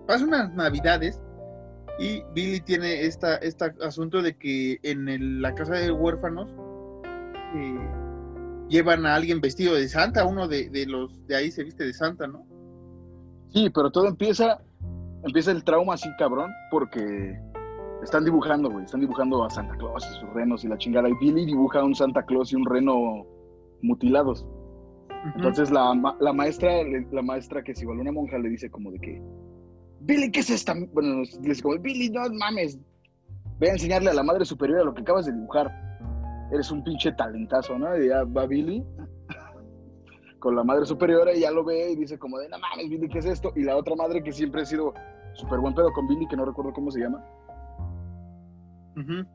pasa 0.07 0.23
unas 0.23 0.53
Navidades 0.53 1.19
y 1.99 2.23
Billy 2.35 2.61
tiene 2.61 3.07
esta, 3.07 3.37
este 3.37 3.73
asunto 3.83 4.21
de 4.21 4.37
que 4.37 4.79
en 4.83 5.41
la 5.41 5.55
casa 5.55 5.73
de 5.73 5.91
huérfanos 5.91 6.51
eh, 7.55 7.91
llevan 8.69 9.07
a 9.07 9.15
alguien 9.15 9.41
vestido 9.41 9.77
de 9.77 9.89
santa, 9.89 10.27
uno 10.27 10.47
de, 10.47 10.69
los 10.87 11.27
de 11.27 11.37
ahí 11.37 11.51
se 11.51 11.65
viste 11.65 11.85
de 11.85 11.95
santa, 11.95 12.27
¿no? 12.27 12.45
Sí, 13.55 13.71
pero 13.71 13.91
todo 13.91 14.09
empieza, 14.09 14.61
empieza 15.25 15.53
el 15.53 15.65
trauma 15.65 15.95
así 15.95 16.11
cabrón, 16.19 16.51
porque 16.71 17.41
están 18.03 18.25
dibujando, 18.25 18.71
güey, 18.71 18.85
están 18.85 19.01
dibujando 19.01 19.45
a 19.45 19.51
Santa 19.51 19.77
Claus 19.77 20.07
y 20.11 20.21
sus 20.21 20.33
renos 20.35 20.65
y 20.65 20.69
la 20.69 20.79
chingada, 20.79 21.09
y 21.09 21.15
Billy 21.15 21.47
dibuja 21.47 21.81
a 21.81 21.85
un 21.85 21.95
Santa 21.95 22.25
Claus 22.25 22.53
y 22.53 22.57
un 22.57 22.67
reno 22.67 23.27
mutilados. 23.83 24.47
Entonces 25.37 25.71
la, 25.71 25.95
la, 26.19 26.33
maestra, 26.33 26.83
la 27.13 27.23
maestra 27.23 27.63
que 27.63 27.73
es 27.73 27.83
igual 27.83 28.01
una 28.01 28.11
monja 28.11 28.39
le 28.39 28.49
dice 28.49 28.71
como 28.71 28.91
de 28.91 28.99
que, 28.99 29.23
Billy, 30.01 30.33
¿qué 30.33 30.41
es 30.41 30.51
esta? 30.51 30.75
Bueno, 30.93 31.23
le 31.23 31.49
dice 31.49 31.63
como, 31.63 31.79
Billy, 31.79 32.11
no 32.11 32.23
mames, 32.31 32.79
ve 33.61 33.71
a 33.71 33.73
enseñarle 33.75 34.11
a 34.11 34.15
la 34.15 34.25
madre 34.25 34.45
superior 34.45 34.85
lo 34.85 34.95
que 34.95 35.03
acabas 35.03 35.27
de 35.27 35.33
dibujar 35.33 35.71
eres 36.53 36.71
un 36.71 36.83
pinche 36.83 37.13
talentazo, 37.13 37.79
¿no? 37.79 37.97
Y 37.97 38.09
ya 38.09 38.25
va 38.25 38.47
Billy 38.47 38.85
con 40.41 40.57
la 40.57 40.65
madre 40.65 40.85
superiora 40.87 41.33
y 41.33 41.41
ya 41.41 41.51
lo 41.51 41.65
ve 41.65 41.93
y 41.93 41.97
dice 41.97 42.19
como 42.19 42.39
de, 42.39 42.49
no 42.49 42.59
mames, 42.59 42.91
Billy, 42.91 43.09
¿qué 43.09 43.19
es 43.21 43.27
esto? 43.27 43.53
Y 43.55 43.63
la 43.63 43.77
otra 43.77 43.95
madre 43.95 44.25
que 44.25 44.33
siempre 44.33 44.63
ha 44.63 44.67
sido 44.67 44.93
súper 45.35 45.61
buen 45.61 45.75
pedo 45.75 45.93
con 45.93 46.09
Billy, 46.09 46.27
que 46.27 46.37
no 46.37 46.45
recuerdo 46.45 46.73
cómo 46.73 46.91
se 46.91 47.01
llama. 47.01 47.25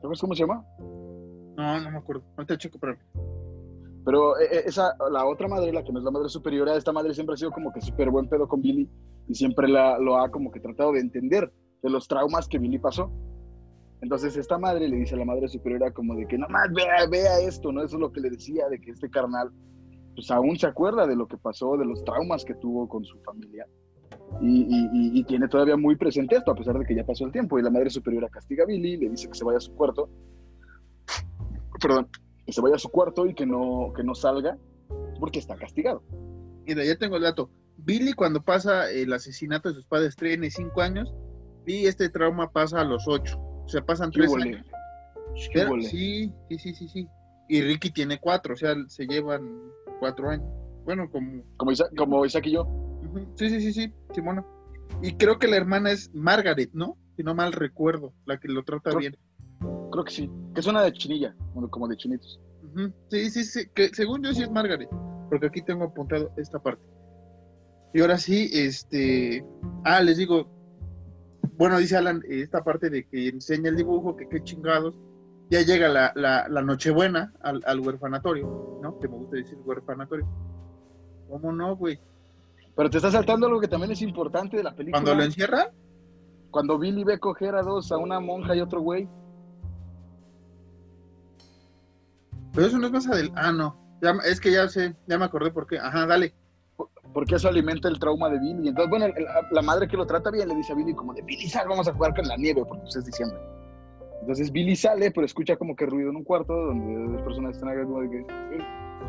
¿Sabes 0.00 0.20
cómo 0.20 0.34
se 0.34 0.42
llama? 0.42 0.64
No, 0.78 1.80
no 1.80 1.90
me 1.90 1.98
acuerdo. 1.98 2.22
No 2.36 2.46
te 2.46 2.56
checo, 2.56 2.78
pero... 2.78 2.96
Pero 4.04 4.38
eh, 4.38 4.48
eh, 4.50 4.62
esa, 4.66 4.96
la 5.10 5.26
otra 5.26 5.48
madre, 5.48 5.72
la 5.72 5.84
que 5.84 5.92
no 5.92 5.98
es 5.98 6.04
la 6.04 6.10
madre 6.10 6.28
superiora, 6.28 6.76
esta 6.76 6.92
madre 6.92 7.12
siempre 7.12 7.34
ha 7.34 7.36
sido 7.36 7.50
como 7.50 7.72
que 7.72 7.80
súper 7.80 8.10
buen 8.10 8.28
pedo 8.28 8.48
con 8.48 8.62
Billy 8.62 8.88
y 9.26 9.34
siempre 9.34 9.68
la, 9.68 9.98
lo 9.98 10.16
ha 10.16 10.30
como 10.30 10.50
que 10.50 10.60
tratado 10.60 10.92
de 10.92 11.00
entender 11.00 11.52
de 11.82 11.90
los 11.90 12.08
traumas 12.08 12.48
que 12.48 12.58
Billy 12.58 12.78
pasó. 12.78 13.10
Entonces 14.00 14.36
esta 14.36 14.56
madre 14.58 14.88
le 14.88 14.96
dice 14.96 15.14
a 15.14 15.18
la 15.18 15.24
madre 15.24 15.48
superiora 15.48 15.90
como 15.92 16.14
de 16.14 16.26
que 16.26 16.38
más 16.38 16.72
vea, 16.72 17.06
vea 17.10 17.40
esto, 17.40 17.72
¿no? 17.72 17.82
Eso 17.82 17.96
es 17.96 18.00
lo 18.00 18.12
que 18.12 18.20
le 18.20 18.30
decía, 18.30 18.68
de 18.68 18.80
que 18.80 18.92
este 18.92 19.10
carnal 19.10 19.50
pues 20.14 20.30
aún 20.30 20.58
se 20.58 20.66
acuerda 20.66 21.06
de 21.06 21.14
lo 21.14 21.28
que 21.28 21.36
pasó, 21.36 21.76
de 21.76 21.84
los 21.84 22.02
traumas 22.02 22.44
que 22.44 22.54
tuvo 22.54 22.88
con 22.88 23.04
su 23.04 23.20
familia. 23.20 23.66
Y, 24.40 25.24
tiene 25.24 25.48
todavía 25.48 25.76
muy 25.76 25.96
presente 25.96 26.36
esto, 26.36 26.52
a 26.52 26.54
pesar 26.54 26.78
de 26.78 26.84
que 26.84 26.94
ya 26.94 27.04
pasó 27.04 27.24
el 27.24 27.32
tiempo. 27.32 27.58
Y 27.58 27.62
la 27.62 27.70
madre 27.70 27.90
superiora 27.90 28.28
castiga 28.28 28.64
a 28.64 28.66
Billy, 28.66 28.96
le 28.96 29.10
dice 29.10 29.28
que 29.28 29.34
se 29.34 29.44
vaya 29.44 29.58
a 29.58 29.60
su 29.60 29.74
cuarto. 29.74 30.08
Perdón, 31.80 32.08
que 32.46 32.52
se 32.52 32.60
vaya 32.60 32.76
a 32.76 32.78
su 32.78 32.88
cuarto 32.88 33.26
y 33.26 33.34
que 33.34 33.46
no, 33.46 33.92
que 33.94 34.02
no 34.02 34.14
salga 34.14 34.56
porque 35.18 35.38
está 35.38 35.56
castigado. 35.56 36.02
Mira, 36.66 36.84
ya 36.84 36.96
tengo 36.96 37.16
el 37.16 37.22
dato. 37.22 37.50
Billy 37.76 38.12
cuando 38.12 38.42
pasa 38.42 38.90
el 38.90 39.12
asesinato 39.12 39.68
de 39.68 39.76
sus 39.76 39.86
padres 39.86 40.16
tiene 40.16 40.50
cinco 40.50 40.82
años 40.82 41.14
y 41.66 41.86
este 41.86 42.08
trauma 42.08 42.50
pasa 42.50 42.80
a 42.80 42.84
los 42.84 43.06
ocho. 43.06 43.38
O 43.38 43.68
sea, 43.68 43.84
pasan 43.84 44.10
tres 44.10 44.32
años. 44.34 44.64
Sí, 45.36 46.32
sí, 46.48 46.58
sí, 46.58 46.74
sí, 46.74 46.88
sí. 46.88 47.08
Y 47.48 47.62
Ricky 47.62 47.90
tiene 47.90 48.18
cuatro, 48.18 48.54
o 48.54 48.56
sea, 48.56 48.74
se 48.88 49.06
llevan 49.06 49.70
cuatro 50.00 50.28
años. 50.30 50.46
Bueno, 50.84 51.08
como... 51.10 51.42
Como 51.56 51.72
Isaac, 51.72 51.90
como 51.96 52.24
Isaac 52.24 52.46
y 52.46 52.52
yo. 52.52 52.66
Sí, 53.34 53.50
sí, 53.50 53.60
sí, 53.60 53.72
sí, 53.72 53.92
Simona. 54.14 54.44
Y 55.02 55.16
creo 55.16 55.38
que 55.38 55.48
la 55.48 55.56
hermana 55.56 55.90
es 55.90 56.12
Margaret, 56.14 56.70
¿no? 56.72 56.96
Si 57.16 57.22
no 57.22 57.34
mal 57.34 57.52
recuerdo, 57.52 58.12
la 58.26 58.38
que 58.38 58.48
lo 58.48 58.62
trata 58.62 58.96
bien. 58.96 59.16
Creo 59.90 60.04
que 60.04 60.12
sí, 60.12 60.30
que 60.54 60.60
es 60.60 60.66
una 60.66 60.82
de 60.82 60.92
chinilla, 60.92 61.34
como 61.70 61.88
de 61.88 61.96
chinitos. 61.96 62.40
Sí, 63.10 63.30
sí, 63.30 63.44
sí, 63.44 63.68
que 63.74 63.88
según 63.88 64.22
yo 64.22 64.32
sí 64.32 64.42
es 64.42 64.50
Margaret, 64.50 64.88
porque 65.28 65.46
aquí 65.46 65.62
tengo 65.62 65.84
apuntado 65.84 66.30
esta 66.36 66.58
parte. 66.58 66.82
Y 67.94 68.00
ahora 68.00 68.18
sí, 68.18 68.50
este... 68.52 69.44
Ah, 69.84 70.02
les 70.02 70.18
digo, 70.18 70.48
bueno, 71.56 71.78
dice 71.78 71.96
Alan, 71.96 72.22
esta 72.28 72.62
parte 72.62 72.90
de 72.90 73.06
que 73.08 73.28
enseña 73.28 73.70
el 73.70 73.76
dibujo, 73.76 74.16
que 74.16 74.28
qué 74.28 74.42
chingados, 74.42 74.94
ya 75.50 75.62
llega 75.62 75.88
la, 75.88 76.12
la, 76.14 76.62
Nochebuena 76.62 77.32
al, 77.40 77.62
al, 77.66 77.80
huerfanatorio, 77.80 78.78
¿no? 78.82 79.00
Que 79.00 79.08
me 79.08 79.16
gusta 79.16 79.36
decir 79.36 79.58
huerfanatorio. 79.64 80.28
¿Cómo 81.28 81.52
no, 81.52 81.74
güey? 81.74 81.98
Pero 82.78 82.90
te 82.90 82.98
está 82.98 83.10
saltando 83.10 83.48
algo 83.48 83.58
que 83.58 83.66
también 83.66 83.90
es 83.90 84.02
importante 84.02 84.56
de 84.56 84.62
la 84.62 84.72
película. 84.72 85.02
¿Cuando 85.02 85.16
lo 85.16 85.24
encierran? 85.24 85.66
Cuando 86.52 86.78
Billy 86.78 87.02
ve 87.02 87.18
coger 87.18 87.56
a 87.56 87.62
dos, 87.62 87.90
a 87.90 87.98
una 87.98 88.20
monja 88.20 88.54
y 88.54 88.60
otro 88.60 88.80
güey. 88.80 89.08
Pero 92.54 92.68
eso 92.68 92.78
no 92.78 92.86
es 92.86 92.92
más 92.92 93.08
adelante. 93.08 93.40
Ah, 93.42 93.50
no. 93.50 93.76
es 94.24 94.40
que 94.40 94.52
ya 94.52 94.68
sé, 94.68 94.94
ya 95.08 95.18
me 95.18 95.24
acordé 95.24 95.50
por 95.50 95.66
qué. 95.66 95.80
Ajá, 95.80 96.06
dale 96.06 96.32
porque 97.12 97.34
eso 97.34 97.48
alimenta 97.48 97.88
el 97.88 97.98
trauma 97.98 98.28
de 98.28 98.38
Billy. 98.38 98.68
Entonces, 98.68 98.88
bueno, 98.88 99.06
la 99.50 99.62
madre 99.62 99.88
que 99.88 99.96
lo 99.96 100.06
trata 100.06 100.30
bien 100.30 100.46
le 100.46 100.54
dice 100.54 100.72
a 100.72 100.76
Billy 100.76 100.94
como 100.94 101.14
de, 101.14 101.22
Billy, 101.22 101.48
sal, 101.48 101.66
vamos 101.68 101.88
a 101.88 101.92
jugar 101.92 102.14
con 102.14 102.28
la 102.28 102.36
nieve, 102.36 102.64
porque 102.64 102.82
pues 102.82 102.94
es 102.94 103.06
diciembre. 103.06 103.40
Entonces 104.20 104.52
Billy 104.52 104.76
sale, 104.76 105.10
pero 105.10 105.24
escucha 105.24 105.56
como 105.56 105.74
que 105.74 105.84
ruido 105.86 106.10
en 106.10 106.16
un 106.16 106.22
cuarto 106.22 106.54
donde 106.54 107.12
las 107.12 107.22
personas 107.22 107.56
están 107.56 107.74
como 107.82 108.02
de 108.02 108.10
que, 108.10 108.26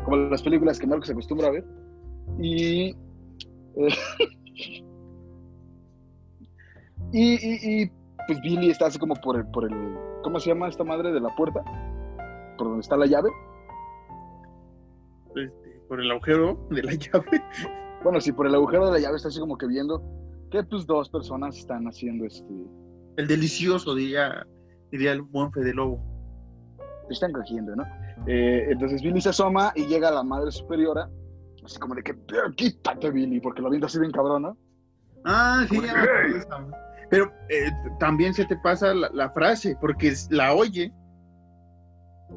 como 0.04 0.16
las 0.16 0.42
películas 0.42 0.80
que 0.80 0.88
Marco 0.88 1.04
se 1.04 1.12
acostumbra 1.12 1.46
a 1.46 1.50
ver. 1.52 1.64
Y, 2.40 2.96
y, 7.12 7.82
y, 7.82 7.90
pues 8.26 8.40
Billy 8.42 8.70
está 8.70 8.86
así 8.86 8.98
como 8.98 9.14
por 9.16 9.36
el, 9.36 9.46
por 9.46 9.70
el, 9.70 9.96
¿cómo 10.22 10.40
se 10.40 10.50
llama 10.50 10.68
esta 10.68 10.84
madre 10.84 11.12
de 11.12 11.20
la 11.20 11.34
puerta? 11.36 11.62
Por 12.56 12.68
donde 12.68 12.80
está 12.80 12.96
la 12.96 13.06
llave. 13.06 13.30
Este, 15.36 15.80
por 15.88 16.00
el 16.00 16.10
agujero 16.10 16.58
de 16.70 16.82
la 16.82 16.94
llave. 16.98 17.42
Bueno, 18.02 18.20
sí, 18.20 18.32
por 18.32 18.46
el 18.46 18.54
agujero 18.54 18.86
de 18.86 18.92
la 18.92 18.98
llave 18.98 19.16
está 19.16 19.28
así 19.28 19.40
como 19.40 19.58
que 19.58 19.66
viendo 19.66 20.02
que 20.50 20.62
pues 20.64 20.86
dos 20.86 21.08
personas 21.08 21.56
están 21.56 21.86
haciendo 21.86 22.26
este... 22.26 22.52
El 23.16 23.28
delicioso, 23.28 23.94
diría, 23.94 24.46
diría 24.90 25.12
el 25.12 25.22
buen 25.22 25.52
Fede 25.52 25.74
Lobo. 25.74 26.02
Están 27.08 27.32
cogiendo, 27.32 27.76
¿no? 27.76 27.84
Eh, 28.26 28.68
entonces 28.70 29.02
Billy 29.02 29.20
se 29.20 29.30
asoma 29.30 29.72
y 29.74 29.86
llega 29.86 30.10
la 30.10 30.22
madre 30.22 30.50
superiora, 30.50 31.08
así 31.64 31.78
como 31.78 31.94
de 31.94 32.02
que, 32.02 32.16
quítate 32.56 33.10
Billy, 33.10 33.40
porque 33.40 33.62
lo 33.62 33.70
viendo 33.70 33.86
así 33.86 33.98
bien 33.98 34.12
cabrón, 34.12 34.42
¿no? 34.42 34.56
Ah, 35.24 35.66
sí, 35.68 35.80
Pero 37.10 37.32
eh, 37.48 37.70
también 37.98 38.34
se 38.34 38.44
te 38.46 38.56
pasa 38.56 38.94
la, 38.94 39.30
frase, 39.30 39.76
porque 39.80 40.12
la 40.30 40.54
oye, 40.54 40.92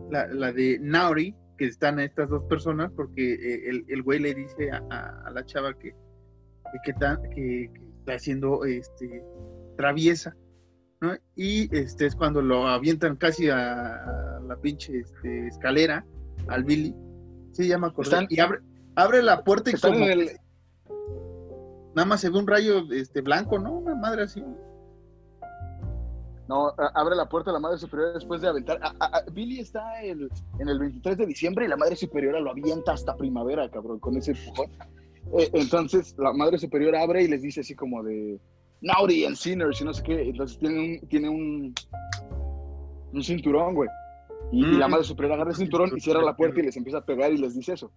la, 0.09 0.27
la 0.27 0.51
de 0.51 0.79
Nauri, 0.81 1.35
que 1.57 1.65
están 1.65 1.99
estas 1.99 2.29
dos 2.29 2.43
personas, 2.45 2.91
porque 2.95 3.33
eh, 3.33 3.69
el, 3.69 3.85
el, 3.87 4.03
güey 4.03 4.19
le 4.19 4.33
dice 4.33 4.71
a, 4.71 5.29
la 5.31 5.45
chava 5.45 5.73
que, 5.77 5.95
que, 6.83 6.91
está 6.91 7.19
haciendo 8.07 8.65
este, 8.65 9.23
traviesa, 9.77 10.35
¿no? 11.01 11.15
Y 11.35 11.73
este 11.75 12.07
es 12.07 12.15
cuando 12.15 12.41
lo 12.41 12.67
avientan 12.67 13.15
casi 13.15 13.49
a, 13.49 14.39
la 14.45 14.57
pinche 14.61 14.99
este, 14.99 15.47
escalera, 15.47 16.05
al 16.47 16.63
Billy, 16.63 16.93
se 17.51 17.67
llama 17.67 17.93
me 17.95 18.27
y 18.29 18.39
abre, 18.39 18.59
abre 18.95 19.21
la 19.21 19.43
puerta 19.43 19.71
y 19.71 19.73
como, 19.73 20.05
nada 21.95 22.05
más 22.05 22.21
se 22.21 22.29
ve 22.29 22.37
un 22.37 22.47
rayo 22.47 22.83
este, 22.91 23.21
blanco, 23.21 23.59
¿no? 23.59 23.73
Una 23.73 23.95
madre 23.95 24.23
así. 24.23 24.43
No, 26.47 26.73
abre 26.93 27.15
la 27.15 27.29
puerta 27.29 27.51
a 27.51 27.53
la 27.53 27.59
madre 27.59 27.77
superiora 27.77 28.13
después 28.13 28.41
de 28.41 28.49
aventar. 28.49 28.79
Billy 29.31 29.59
está 29.59 30.01
el, 30.01 30.29
en 30.59 30.67
el 30.67 30.77
23 30.77 31.17
de 31.17 31.25
diciembre 31.25 31.65
y 31.65 31.69
la 31.69 31.77
madre 31.77 31.95
superiora 31.95 32.39
lo 32.39 32.51
avienta 32.51 32.91
hasta 32.91 33.15
primavera, 33.15 33.69
cabrón, 33.69 33.99
con 33.99 34.17
ese 34.17 34.31
empujón. 34.31 34.69
Eh, 35.37 35.49
entonces 35.53 36.15
la 36.17 36.33
madre 36.33 36.57
superiora 36.57 37.01
abre 37.01 37.23
y 37.23 37.27
les 37.29 37.41
dice 37.41 37.61
así 37.61 37.73
como 37.75 38.03
de 38.03 38.39
Naughty 38.81 39.25
and 39.25 39.37
Sinners 39.37 39.79
y 39.79 39.85
no 39.85 39.93
sé 39.93 40.03
qué. 40.03 40.29
Entonces 40.29 40.59
tiene 40.59 40.79
un, 40.79 41.07
tiene 41.07 41.29
un, 41.29 41.73
un 43.13 43.23
cinturón, 43.23 43.73
güey. 43.73 43.89
Y, 44.51 44.63
la 44.77 44.87
madre 44.87 45.05
superiora 45.05 45.35
agarra 45.35 45.51
el 45.51 45.57
cinturón 45.57 45.91
y 45.95 45.99
cierra 46.01 46.21
la 46.21 46.35
puerta 46.35 46.59
y 46.59 46.63
les 46.63 46.75
empieza 46.75 46.99
a 46.99 47.05
pegar 47.05 47.31
y 47.31 47.37
les 47.37 47.55
dice 47.55 47.73
eso. 47.73 47.91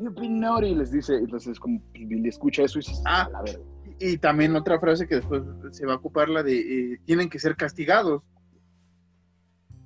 You've 0.00 0.18
been 0.18 0.40
naughty, 0.40 0.74
les 0.74 0.90
dice. 0.90 1.16
Entonces, 1.16 1.58
como 1.58 1.80
pues, 1.92 2.08
Billy 2.08 2.28
escucha 2.28 2.62
eso 2.62 2.78
y 2.78 2.82
dice, 2.82 3.02
ah, 3.04 3.28
la 3.30 3.42
verga 3.42 3.62
Y 3.98 4.16
también 4.18 4.56
otra 4.56 4.80
frase 4.80 5.06
que 5.06 5.16
después 5.16 5.42
se 5.72 5.84
va 5.86 5.94
a 5.94 5.96
ocupar 5.96 6.28
la 6.28 6.42
de 6.42 6.92
eh, 6.92 7.00
tienen 7.04 7.28
que 7.28 7.38
ser 7.38 7.56
castigados. 7.56 8.22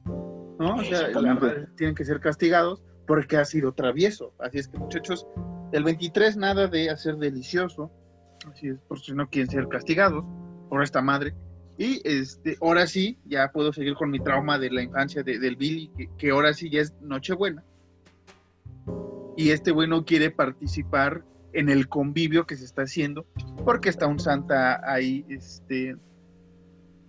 ¿No? 0.07 0.77
O 0.77 0.85
sea, 0.85 1.09
la 1.09 1.69
tienen 1.77 1.95
que 1.97 2.05
ser 2.05 2.21
castigados 2.21 2.83
porque 3.07 3.37
ha 3.37 3.45
sido 3.45 3.73
travieso. 3.73 4.35
Así 4.39 4.59
es 4.59 4.69
que, 4.69 4.79
muchachos, 4.79 5.27
el 5.73 5.83
23 5.83 6.37
nada 6.37 6.69
de 6.69 6.91
hacer 6.91 7.17
delicioso. 7.17 7.91
Así 8.51 8.69
es, 8.69 8.79
por 8.83 9.01
si 9.01 9.13
no 9.13 9.29
quieren 9.29 9.51
ser 9.51 9.69
castigados 9.69 10.25
por 10.69 10.83
esta 10.83 11.03
madre. 11.03 11.35
Y 11.77 12.01
este, 12.05 12.57
ahora 12.61 12.87
sí, 12.87 13.19
ya 13.25 13.51
puedo 13.53 13.73
seguir 13.73 13.95
con 13.95 14.11
mi 14.11 14.21
trauma 14.21 14.59
de 14.59 14.71
la 14.71 14.83
infancia 14.83 15.25
de, 15.25 15.41
del 15.41 15.57
Billy, 15.57 15.91
que, 15.97 16.09
que 16.17 16.31
ahora 16.31 16.53
sí 16.53 16.71
ya 16.71 16.83
es 16.83 16.95
Nochebuena. 17.01 17.65
Y 19.37 19.51
este 19.51 19.71
güey 19.71 19.89
no 19.89 20.05
quiere 20.05 20.31
participar 20.31 21.25
en 21.53 21.69
el 21.69 21.89
convivio 21.89 22.47
que 22.47 22.57
se 22.57 22.65
está 22.65 22.83
haciendo, 22.83 23.27
porque 23.65 23.89
está 23.89 24.07
un 24.07 24.19
santa 24.19 24.81
ahí, 24.91 25.25
este, 25.29 25.97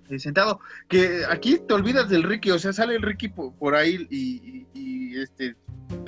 eh, 0.09 0.19
sentado. 0.19 0.59
Que 0.87 1.23
aquí 1.29 1.59
te 1.59 1.73
olvidas 1.73 2.09
del 2.09 2.23
Ricky, 2.23 2.51
o 2.51 2.59
sea, 2.59 2.73
sale 2.73 2.95
el 2.95 3.01
Ricky 3.01 3.29
por, 3.29 3.75
ahí 3.75 4.07
y, 4.09 4.67
y, 4.73 5.17
este 5.19 5.55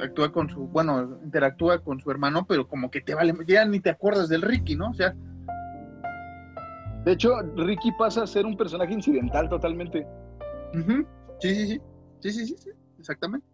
actúa 0.02 0.32
con 0.32 0.50
su, 0.50 0.68
bueno, 0.68 1.20
interactúa 1.24 1.80
con 1.80 2.00
su 2.00 2.12
hermano, 2.12 2.46
pero 2.46 2.68
como 2.68 2.92
que 2.92 3.02
te 3.02 3.16
vale, 3.16 3.34
ya 3.48 3.66
ni 3.66 3.80
te 3.80 3.90
acuerdas 3.90 4.30
del 4.30 4.42
Ricky, 4.42 4.76
¿no? 4.76 4.92
O 4.92 4.94
sea. 4.94 5.16
De 7.06 7.14
hecho, 7.14 7.40
Ricky 7.56 7.92
pasa 7.98 8.24
a 8.24 8.28
ser 8.28 8.46
un 8.46 8.58
personaje 8.58 8.94
incidental 8.94 9.50
totalmente. 9.50 10.06
sí, 11.40 11.56
sí, 11.56 11.68
sí, 11.68 11.82
sí, 12.20 12.32
sí, 12.32 12.46
sí, 12.48 12.56
sí, 12.58 12.70
exactamente. 13.00 13.48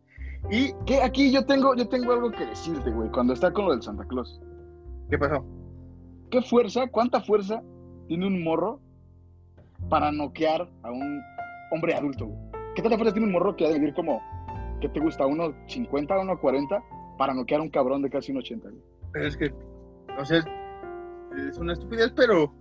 Y 0.50 0.74
que 0.86 1.02
aquí 1.02 1.32
yo 1.32 1.46
tengo, 1.46 1.76
yo 1.76 1.88
tengo 1.88 2.12
algo 2.12 2.32
que 2.32 2.46
decirte, 2.46 2.92
güey, 2.92 3.10
cuando 3.10 3.34
está 3.34 3.52
con 3.52 3.66
lo 3.66 3.72
del 3.72 3.82
Santa 3.82 4.06
Claus. 4.06 4.42
¿Qué 5.10 5.18
pasó? 5.18 5.46
¿Qué 6.30 6.42
fuerza, 6.42 6.88
cuánta 6.88 7.22
fuerza 7.22 7.62
tiene 8.08 8.28
un 8.28 8.44
morro 8.44 8.80
para 9.90 10.12
noquear 10.12 10.70
a 10.84 10.92
un 10.92 11.22
hombre 11.72 11.94
adulto? 11.96 12.30
¿Qué 12.76 12.82
tanta 12.82 12.98
fuerza 12.98 13.14
tiene 13.14 13.28
un 13.28 13.34
morro 13.34 13.56
que 13.56 13.66
ha 13.66 13.70
de 13.70 13.76
vivir 13.76 13.94
como, 13.94 14.22
¿qué 14.82 14.90
te 14.90 15.00
gusta? 15.00 15.26
¿Uno 15.26 15.54
50, 15.68 16.20
uno 16.20 16.40
40? 16.40 16.84
Para 17.18 17.34
noquear 17.34 17.62
a 17.62 17.64
un 17.64 17.70
cabrón 17.70 18.02
de 18.02 18.10
casi 18.10 18.32
un 18.32 18.40
80. 18.40 18.70
Pero 19.12 19.28
es 19.28 19.38
que, 19.38 19.54
o 20.20 20.26
sea, 20.26 20.44
es 21.48 21.58
una 21.58 21.74
estupidez, 21.74 22.12
pero 22.16 22.54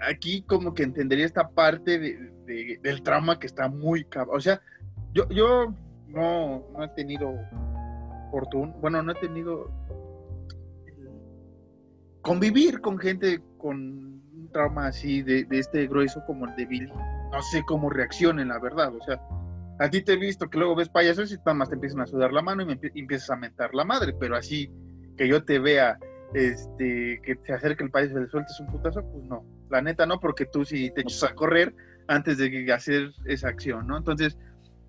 aquí 0.00 0.42
como 0.42 0.72
que 0.72 0.84
entendería 0.84 1.26
esta 1.26 1.48
parte 1.48 1.98
de, 1.98 2.78
del 2.80 3.02
trauma 3.02 3.38
que 3.38 3.46
está 3.46 3.68
muy 3.68 4.04
cabrón. 4.04 4.36
O 4.36 4.40
sea, 4.40 4.60
yo, 5.12 5.28
yo 5.30 5.74
no, 6.16 6.64
no 6.72 6.84
he 6.84 6.88
tenido 6.88 7.38
fortuna, 8.30 8.74
bueno, 8.80 9.02
no 9.02 9.12
he 9.12 9.14
tenido 9.16 9.70
convivir 12.22 12.80
con 12.80 12.98
gente 12.98 13.40
con 13.58 13.76
un 13.76 14.50
trauma 14.52 14.88
así 14.88 15.22
de, 15.22 15.46
este 15.50 15.86
grueso 15.86 16.24
como 16.26 16.46
el 16.46 16.56
de 16.56 16.66
Billy, 16.66 16.92
no 17.30 17.42
sé 17.42 17.62
cómo 17.66 17.90
reaccionen, 17.90 18.48
la 18.48 18.58
verdad. 18.58 18.92
O 18.94 19.04
sea, 19.04 19.20
a 19.78 19.88
ti 19.90 20.02
te 20.02 20.14
he 20.14 20.16
visto 20.16 20.48
que 20.48 20.58
luego 20.58 20.74
ves 20.74 20.88
payasos 20.88 21.30
y 21.30 21.36
nada 21.36 21.54
más 21.54 21.68
te 21.68 21.76
empiezan 21.76 22.00
a 22.00 22.06
sudar 22.06 22.32
la 22.32 22.42
mano 22.42 22.62
y, 22.62 22.66
me 22.66 22.80
empiezas 22.94 23.30
a 23.30 23.36
mentar 23.36 23.74
la 23.74 23.84
madre, 23.84 24.12
pero 24.18 24.36
así 24.36 24.70
que 25.16 25.28
yo 25.28 25.44
te 25.44 25.58
vea, 25.58 25.98
este, 26.34 27.20
que 27.22 27.36
te 27.36 27.52
acerque 27.52 27.84
el 27.84 27.90
payaso 27.90 28.18
y 28.18 28.22
le 28.22 28.28
sueltes 28.28 28.58
un 28.58 28.66
putazo, 28.68 29.04
pues 29.04 29.24
no. 29.24 29.44
La 29.70 29.82
neta 29.82 30.06
no, 30.06 30.18
porque 30.18 30.46
tú 30.46 30.64
sí 30.64 30.90
te 30.94 31.02
echas 31.02 31.30
a 31.30 31.34
correr 31.34 31.74
antes 32.08 32.38
de 32.38 32.72
hacer 32.72 33.12
esa 33.26 33.48
acción, 33.48 33.86
¿no? 33.86 33.96
Entonces, 33.96 34.36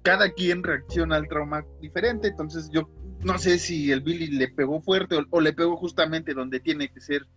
cada 0.08 0.32
quien 0.32 0.64
reacciona 0.64 1.18
al 1.18 1.28
trauma 1.28 1.66
diferente, 1.82 2.30
entonces 2.30 2.70
yo 2.72 2.90
no 3.26 3.38
sé 3.38 3.60
si 3.60 3.92
el 3.92 4.00
Billy 4.00 4.28
le 4.28 4.48
pegó 4.48 4.80
fuerte 4.80 5.18
o, 5.30 5.42
le 5.42 5.52
pegó 5.52 5.76
justamente 5.76 6.34
donde 6.34 6.62
tiene 6.62 6.88
que 6.88 7.02
ser 7.02 7.28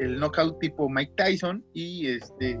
el 0.00 0.20
knockout 0.20 0.58
tipo 0.58 0.90
Mike 0.90 1.14
Tyson 1.16 1.64
y 1.72 2.08
este, 2.08 2.60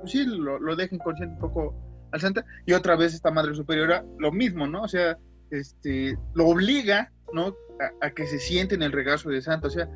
pues 0.00 0.10
sí, 0.10 0.24
lo, 0.26 0.58
lo 0.58 0.74
deja 0.74 0.96
inconsciente 0.96 1.34
un 1.34 1.40
poco 1.40 1.76
al 2.10 2.20
Santa 2.20 2.44
y 2.66 2.72
otra 2.72 2.96
vez 2.96 3.14
esta 3.14 3.30
madre 3.30 3.54
superiora, 3.54 4.04
lo 4.18 4.32
mismo, 4.32 4.66
¿no? 4.66 4.82
O 4.82 4.88
sea, 4.88 5.16
este, 5.52 6.18
lo 6.34 6.48
obliga, 6.48 7.12
¿no? 7.32 7.54
A, 8.00 8.10
que 8.10 8.26
se 8.26 8.40
siente 8.40 8.74
en 8.74 8.82
el 8.82 8.90
regazo 8.90 9.30
de 9.30 9.42
Santa, 9.42 9.68
o 9.68 9.70
sea, 9.70 9.88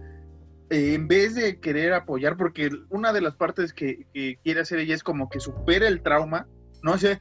en 0.70 1.09
vez 1.09 1.34
de 1.34 1.59
querer 1.59 1.93
apoyar, 1.93 2.37
porque 2.37 2.70
una 2.91 3.12
de 3.12 3.20
las 3.20 3.34
partes 3.34 3.72
que, 3.72 4.07
que 4.14 4.39
quiere 4.45 4.61
hacer 4.61 4.78
ella 4.78 4.95
es 4.95 5.03
como 5.03 5.28
que 5.28 5.41
supera 5.41 5.89
el 5.89 6.03
trauma, 6.03 6.47
¿no? 6.84 6.93
O 6.93 6.99
sea, 6.99 7.20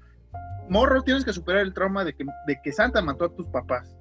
morro, 0.69 1.01
tienes 1.03 1.25
que 1.25 1.33
superar 1.33 1.61
el 1.61 1.73
trauma 1.73 2.03
de 2.03 2.13
que, 2.13 2.25
de 2.47 2.61
que 2.63 2.71
Santa 2.71 3.01
mató 3.01 3.25
a 3.25 3.33
tus 3.33 3.47
papás 3.47 3.95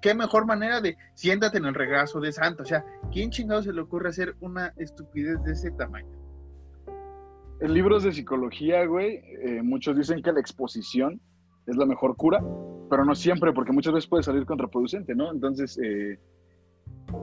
qué 0.00 0.14
mejor 0.14 0.46
manera 0.46 0.80
de 0.80 0.96
siéntate 1.14 1.58
en 1.58 1.66
el 1.66 1.74
regazo 1.74 2.20
de 2.20 2.32
Santa. 2.32 2.62
O 2.62 2.66
sea, 2.66 2.84
¿quién 3.12 3.30
chingado 3.30 3.62
se 3.62 3.72
le 3.72 3.80
ocurre 3.80 4.08
hacer 4.08 4.36
una 4.40 4.72
estupidez 4.76 5.42
de 5.44 5.52
ese 5.52 5.70
tamaño? 5.72 6.16
En 7.60 7.74
libros 7.74 8.04
de 8.04 8.12
psicología, 8.12 8.84
güey, 8.86 9.16
eh, 9.42 9.62
muchos 9.62 9.96
dicen 9.96 10.22
que 10.22 10.32
la 10.32 10.40
exposición 10.40 11.20
es 11.66 11.76
la 11.76 11.86
mejor 11.86 12.16
cura, 12.16 12.40
pero 12.88 13.04
no 13.04 13.14
siempre, 13.14 13.52
porque 13.52 13.72
muchas 13.72 13.92
veces 13.92 14.08
puede 14.08 14.22
salir 14.22 14.46
contraproducente, 14.46 15.14
¿no? 15.14 15.32
Entonces, 15.32 15.78
eh, 15.82 16.18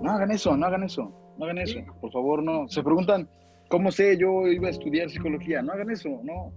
no 0.02 0.12
hagan 0.12 0.32
eso, 0.32 0.56
no 0.58 0.66
hagan 0.66 0.84
eso, 0.84 1.36
no 1.38 1.46
hagan 1.46 1.60
eso, 1.60 1.80
por 2.02 2.12
favor, 2.12 2.44
no. 2.44 2.68
Se 2.68 2.84
preguntan, 2.84 3.30
¿cómo 3.70 3.92
sé 3.92 4.18
yo 4.18 4.48
iba 4.48 4.68
a 4.68 4.72
estudiar 4.72 5.10
psicología? 5.10 5.62
No 5.62 5.72
hagan 5.72 5.90
eso, 5.90 6.10
no. 6.24 6.52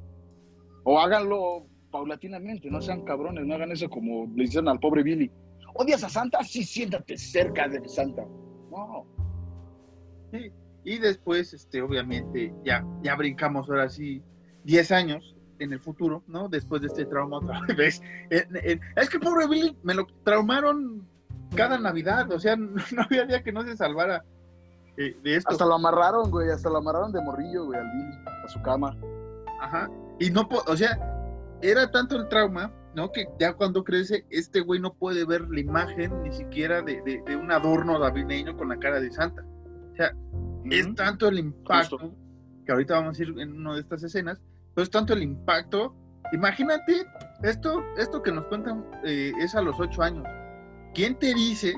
O 0.83 0.99
háganlo 0.99 1.67
paulatinamente, 1.91 2.71
no 2.71 2.81
sean 2.81 3.03
cabrones, 3.03 3.47
no 3.47 3.55
hagan 3.55 3.73
eso 3.73 3.89
como 3.89 4.27
le 4.35 4.45
dicen 4.45 4.69
al 4.69 4.81
pobre 4.81 5.03
Billy 5.03 5.31
¿Odias 5.75 6.03
a 6.03 6.09
Santa? 6.09 6.43
Sí, 6.43 6.65
siéntate 6.65 7.17
cerca 7.17 7.69
de 7.69 7.89
Santa. 7.89 8.25
No. 8.71 9.07
Y 10.85 10.99
después, 10.99 11.55
este, 11.55 11.83
obviamente, 11.83 12.53
ya, 12.65 12.85
ya 13.03 13.15
brincamos 13.15 13.69
ahora 13.69 13.89
sí 13.89 14.23
10 14.65 14.93
años 14.93 15.37
en 15.61 15.73
el 15.73 15.81
futuro, 15.81 16.23
¿no? 16.27 16.49
Después 16.49 16.83
de 16.83 16.89
este 16.89 17.07
trauma 17.07 17.39
otra 17.39 17.61
vez. 17.77 18.03
es 18.31 19.09
que 19.09 19.19
pobre 19.21 19.47
Billy, 19.47 19.77
me 19.83 19.95
lo 19.95 20.07
traumaron 20.25 21.07
cada 21.55 21.79
Navidad, 21.79 22.31
o 22.33 22.41
sea, 22.41 22.57
no, 22.57 22.77
había 23.05 23.25
día 23.27 23.43
que 23.43 23.53
no 23.53 23.63
se 23.63 23.77
salvara 23.77 24.25
eh, 24.97 25.17
de 25.23 25.37
esto. 25.37 25.51
Hasta 25.51 25.65
lo 25.65 25.75
amarraron, 25.75 26.31
güey, 26.31 26.51
hasta 26.51 26.71
lo 26.71 26.79
amarraron 26.79 27.13
de 27.13 27.23
morrillo, 27.23 27.67
güey, 27.67 27.79
al 27.79 27.91
Billy, 27.93 28.19
a 28.45 28.49
su 28.49 28.61
cama. 28.63 28.97
Ajá. 29.61 29.89
Y 30.19 30.31
no, 30.31 30.49
o 30.67 30.77
sea, 30.77 30.99
era 31.63 31.91
tanto 31.91 32.17
el 32.17 32.29
trauma 32.29 32.73
¿no? 32.99 33.13
Que 33.13 33.29
ya 33.39 33.53
cuando 33.53 33.85
crece, 33.85 34.27
este 34.29 34.61
güey 34.61 34.81
no 34.81 34.93
puede 34.93 35.25
ver 35.25 35.43
la 35.49 35.61
imagen 35.61 36.23
ni 36.23 36.33
siquiera 36.33 36.83
de, 36.83 37.23
un 37.41 37.51
adorno 37.53 37.97
navideño 37.97 38.57
con 38.57 38.69
la 38.69 38.79
cara 38.79 39.01
de 39.01 39.11
Santa. 39.13 39.45
O 39.93 39.97
sea, 39.97 40.13
es 40.71 40.95
tanto 40.97 41.29
el 41.29 41.39
impacto, 41.39 42.13
que 42.67 42.73
ahorita 42.73 42.95
vamos 42.95 43.19
a 43.19 43.23
ir 43.23 43.39
en 43.39 43.53
una 43.53 43.75
de 43.75 43.81
estas 43.81 44.03
escenas, 44.03 44.41
pero 44.75 44.83
es 44.83 44.91
tanto 44.91 45.13
el 45.13 45.23
impacto. 45.23 45.95
Imagínate, 46.33 47.07
esto, 47.45 47.85
esto 47.97 48.21
que 48.21 48.33
nos 48.33 48.47
cuentan 48.47 48.85
eh, 49.05 49.33
es 49.39 49.55
a 49.55 49.63
los 49.63 49.79
ocho 49.79 50.03
años. 50.03 50.27
¿Quién 50.93 51.17
te 51.19 51.33
dice 51.35 51.75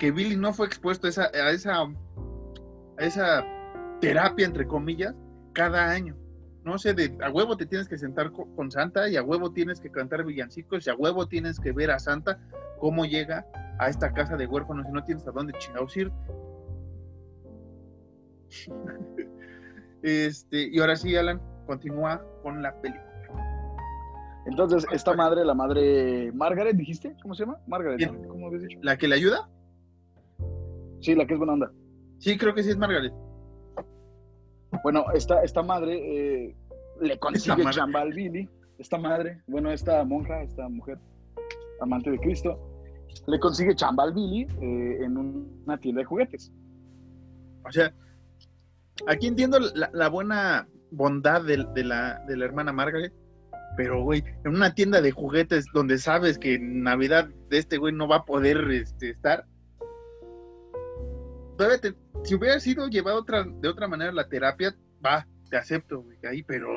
que 0.00 0.10
Billy 0.10 0.36
no 0.36 0.52
fue 0.52 0.66
expuesto 0.66 1.06
a 1.06 1.10
esa, 1.10 1.24
a 1.26 1.50
esa, 1.50 1.82
a 1.82 3.04
esa 3.04 3.44
terapia, 4.00 4.46
entre 4.46 4.66
comillas, 4.66 5.14
cada 5.52 5.90
año? 5.90 6.16
No 6.66 6.78
sé, 6.78 6.94
de 6.94 7.16
a 7.22 7.30
huevo 7.30 7.56
te 7.56 7.64
tienes 7.64 7.88
que 7.88 7.96
sentar 7.96 8.32
con, 8.32 8.70
Santa 8.72 9.08
y 9.08 9.16
a 9.16 9.22
huevo 9.22 9.52
tienes 9.52 9.80
que 9.80 9.88
cantar 9.88 10.24
villancicos 10.24 10.84
y 10.86 10.90
a 10.90 10.96
huevo 10.96 11.28
tienes 11.28 11.60
que 11.60 11.70
ver 11.70 11.92
a 11.92 12.00
Santa 12.00 12.40
cómo 12.80 13.04
llega 13.04 13.46
a 13.78 13.88
esta 13.88 14.12
casa 14.12 14.36
de 14.36 14.48
huérfanos 14.48 14.84
y 14.88 14.92
no 14.92 15.04
tienes 15.04 15.26
a 15.28 15.30
dónde 15.30 15.52
chingados 15.58 15.96
ir. 15.96 16.10
este, 20.02 20.68
y 20.72 20.80
ahora 20.80 20.96
sí, 20.96 21.14
Alan, 21.14 21.40
continúa 21.66 22.20
con 22.42 22.60
la 22.60 22.74
película. 22.80 23.04
Entonces, 24.46 24.86
esta 24.90 25.14
madre, 25.14 25.44
la 25.44 25.54
madre 25.54 26.32
Margaret, 26.32 26.76
dijiste, 26.76 27.14
¿cómo 27.22 27.34
se 27.34 27.44
llama? 27.44 27.58
Margaret, 27.68 28.26
¿cómo 28.26 28.48
habías 28.48 28.62
dicho? 28.62 28.78
¿La 28.82 28.96
que 28.96 29.06
le 29.06 29.14
ayuda? 29.14 29.48
Sí, 31.00 31.14
la 31.14 31.26
que 31.26 31.34
es 31.34 31.38
buena 31.38 31.52
onda. 31.52 31.70
Sí, 32.18 32.36
creo 32.36 32.54
que 32.54 32.64
sí 32.64 32.70
es 32.70 32.76
Margaret. 32.76 33.12
Bueno, 34.86 35.06
esta, 35.14 35.42
esta 35.42 35.64
madre 35.64 35.94
eh, 35.96 36.56
le 37.00 37.18
consigue 37.18 37.68
chamba 37.70 38.02
al 38.02 38.12
Billy, 38.12 38.48
esta 38.78 38.96
madre, 38.96 39.42
bueno, 39.48 39.72
esta 39.72 40.04
monja, 40.04 40.44
esta 40.44 40.68
mujer 40.68 40.96
amante 41.80 42.08
de 42.08 42.20
Cristo, 42.20 42.56
le 43.26 43.40
consigue 43.40 43.74
chamba 43.74 44.04
al 44.04 44.12
Billy 44.12 44.42
eh, 44.42 44.98
en 45.02 45.16
una 45.16 45.76
tienda 45.78 46.02
de 46.02 46.04
juguetes. 46.04 46.52
O 47.64 47.72
sea, 47.72 47.92
aquí 49.08 49.26
entiendo 49.26 49.58
la, 49.74 50.08
buena 50.08 50.68
bondad 50.92 51.42
de, 51.42 51.56
la, 51.82 52.22
de 52.28 52.36
la 52.36 52.44
hermana 52.44 52.72
Margaret, 52.72 53.12
pero, 53.76 54.04
güey, 54.04 54.22
en 54.44 54.54
una 54.54 54.72
tienda 54.72 55.00
de 55.00 55.10
juguetes 55.10 55.66
donde 55.74 55.98
sabes 55.98 56.38
que 56.38 56.54
en 56.54 56.84
Navidad 56.84 57.28
de 57.50 57.58
este 57.58 57.78
güey 57.78 57.92
no 57.92 58.06
va 58.06 58.18
a 58.18 58.24
poder 58.24 58.58
este, 58.70 59.10
estar, 59.10 59.46
si 62.24 62.34
hubiera 62.34 62.60
sido 62.60 62.88
llevado 62.88 63.20
otra, 63.20 63.44
de 63.44 63.68
otra 63.68 63.88
manera 63.88 64.12
la 64.12 64.28
terapia, 64.28 64.74
va, 65.04 65.26
te 65.50 65.56
acepto, 65.56 66.02
güey, 66.02 66.18
ahí, 66.28 66.42
pero 66.42 66.68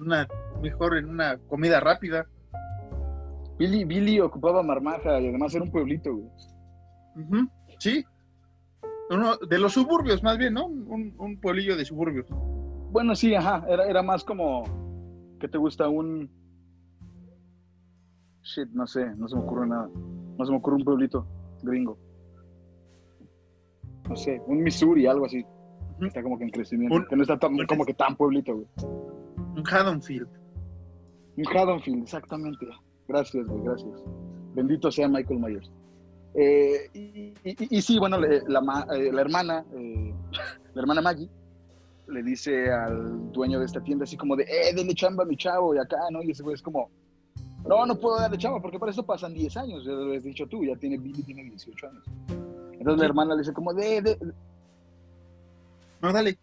una, 0.00 0.28
mejor 0.62 0.96
en 0.96 1.08
una 1.08 1.38
comida 1.48 1.80
rápida. 1.80 2.26
Billy, 3.58 3.84
Billy 3.84 4.20
ocupaba 4.20 4.62
Marmaja 4.62 5.20
y 5.20 5.28
además 5.28 5.54
era 5.54 5.64
un 5.64 5.70
pueblito, 5.70 6.14
güey. 6.14 6.30
Sí. 7.78 8.04
Uno 9.08 9.36
de 9.36 9.58
los 9.58 9.72
suburbios, 9.72 10.22
más 10.22 10.36
bien, 10.36 10.54
¿no? 10.54 10.66
Un, 10.66 11.14
un 11.18 11.40
pueblillo 11.40 11.76
de 11.76 11.84
suburbios. 11.84 12.26
Bueno, 12.90 13.14
sí, 13.14 13.34
ajá, 13.34 13.64
era, 13.68 13.86
era 13.86 14.02
más 14.02 14.24
como, 14.24 14.64
¿qué 15.40 15.48
te 15.48 15.58
gusta? 15.58 15.88
Un... 15.88 16.30
Shit, 18.42 18.68
no 18.70 18.86
sé, 18.86 19.06
no 19.16 19.28
se 19.28 19.36
me 19.36 19.42
ocurre 19.42 19.66
nada. 19.66 19.88
No 20.38 20.44
se 20.44 20.50
me 20.50 20.58
ocurre 20.58 20.76
un 20.76 20.84
pueblito 20.84 21.26
gringo. 21.62 21.98
No 24.08 24.16
sé, 24.16 24.40
un 24.46 24.62
Missouri, 24.62 25.06
algo 25.06 25.26
así. 25.26 25.44
Está 26.00 26.22
como 26.22 26.36
que 26.38 26.44
en 26.44 26.50
crecimiento. 26.50 26.94
Un- 26.94 27.06
que 27.06 27.16
no 27.16 27.22
está 27.22 27.38
tan, 27.38 27.56
como 27.66 27.84
que 27.84 27.94
tan 27.94 28.16
pueblito, 28.16 28.54
güey. 28.54 28.66
Un 29.56 29.64
Haddonfield. 29.66 30.28
Un 31.36 31.46
Haddonfield, 31.56 32.02
exactamente. 32.02 32.66
Gracias, 33.08 33.46
güey, 33.46 33.62
gracias. 33.64 34.02
Bendito 34.54 34.90
sea 34.90 35.08
Michael 35.08 35.40
Myers. 35.40 35.70
Eh, 36.34 36.90
y, 36.92 37.00
y- 37.44 37.76
y 37.78 37.82
sí, 37.82 37.98
bueno, 37.98 38.18
la, 38.20 38.60
ma- 38.60 38.86
eh, 38.94 39.10
la 39.10 39.20
hermana, 39.22 39.64
eh, 39.74 40.14
la 40.74 40.82
hermana 40.82 41.00
Maggie, 41.00 41.30
le 42.08 42.22
dice 42.22 42.70
al 42.70 43.32
dueño 43.32 43.58
de 43.58 43.64
esta 43.66 43.80
tienda 43.82 44.04
así 44.04 44.16
como 44.16 44.36
de, 44.36 44.44
eh, 44.44 44.72
denle 44.74 44.94
chamba 44.94 45.24
a 45.24 45.26
mi 45.26 45.36
chavo 45.36 45.74
y 45.74 45.78
acá, 45.78 45.96
¿no? 46.12 46.22
Y 46.22 46.30
ese 46.30 46.42
güey 46.42 46.54
es 46.54 46.62
como, 46.62 46.90
no, 47.66 47.84
no 47.86 47.96
puedo 47.98 48.18
darle 48.20 48.36
chamba 48.38 48.60
porque 48.60 48.78
para 48.78 48.92
eso 48.92 49.04
pasan 49.04 49.32
10 49.34 49.56
años, 49.56 49.84
ya 49.84 49.92
lo 49.92 50.12
has 50.14 50.22
dicho 50.22 50.46
tú, 50.46 50.62
ya 50.64 50.76
tiene, 50.76 50.98
Billy 50.98 51.22
tiene 51.22 51.42
18 51.44 51.86
años. 51.88 52.04
Entonces 52.86 53.00
la 53.00 53.06
hermana 53.06 53.34
le 53.34 53.40
dice 53.40 53.52
como, 53.52 53.74
de, 53.74 54.00
de, 54.00 54.18
No, 56.00 56.12
dale. 56.12 56.38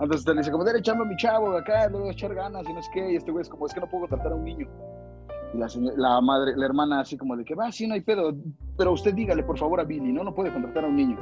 entonces 0.00 0.26
le 0.26 0.34
dice 0.36 0.50
como, 0.50 0.64
denle 0.64 0.80
chamba 0.80 1.04
mi 1.04 1.16
chavo, 1.16 1.54
acá 1.54 1.86
le 1.90 1.98
voy 1.98 2.08
a 2.08 2.12
echar 2.12 2.34
ganas 2.34 2.66
y 2.66 2.72
no 2.72 2.80
es 2.80 2.88
qué, 2.94 3.12
y 3.12 3.16
este 3.16 3.30
güey 3.30 3.42
es 3.42 3.48
como, 3.50 3.66
es 3.66 3.74
que 3.74 3.80
no 3.80 3.90
puedo 3.90 4.06
tratar 4.08 4.32
a 4.32 4.34
un 4.36 4.44
niño. 4.44 4.66
Y 5.52 5.58
la, 5.58 5.68
señora- 5.68 5.96
la 5.98 6.20
madre, 6.22 6.56
la 6.56 6.64
hermana 6.64 7.00
así 7.00 7.18
como 7.18 7.36
de 7.36 7.44
que, 7.44 7.54
va, 7.54 7.70
sí, 7.70 7.86
no 7.86 7.92
hay 7.92 8.00
pedo, 8.00 8.34
pero 8.78 8.92
usted 8.92 9.12
dígale 9.12 9.42
por 9.42 9.58
favor 9.58 9.80
a 9.80 9.84
Billy, 9.84 10.12
¿no? 10.14 10.24
No 10.24 10.34
puede 10.34 10.50
contratar 10.50 10.84
a 10.84 10.88
un 10.88 10.96
niño. 10.96 11.18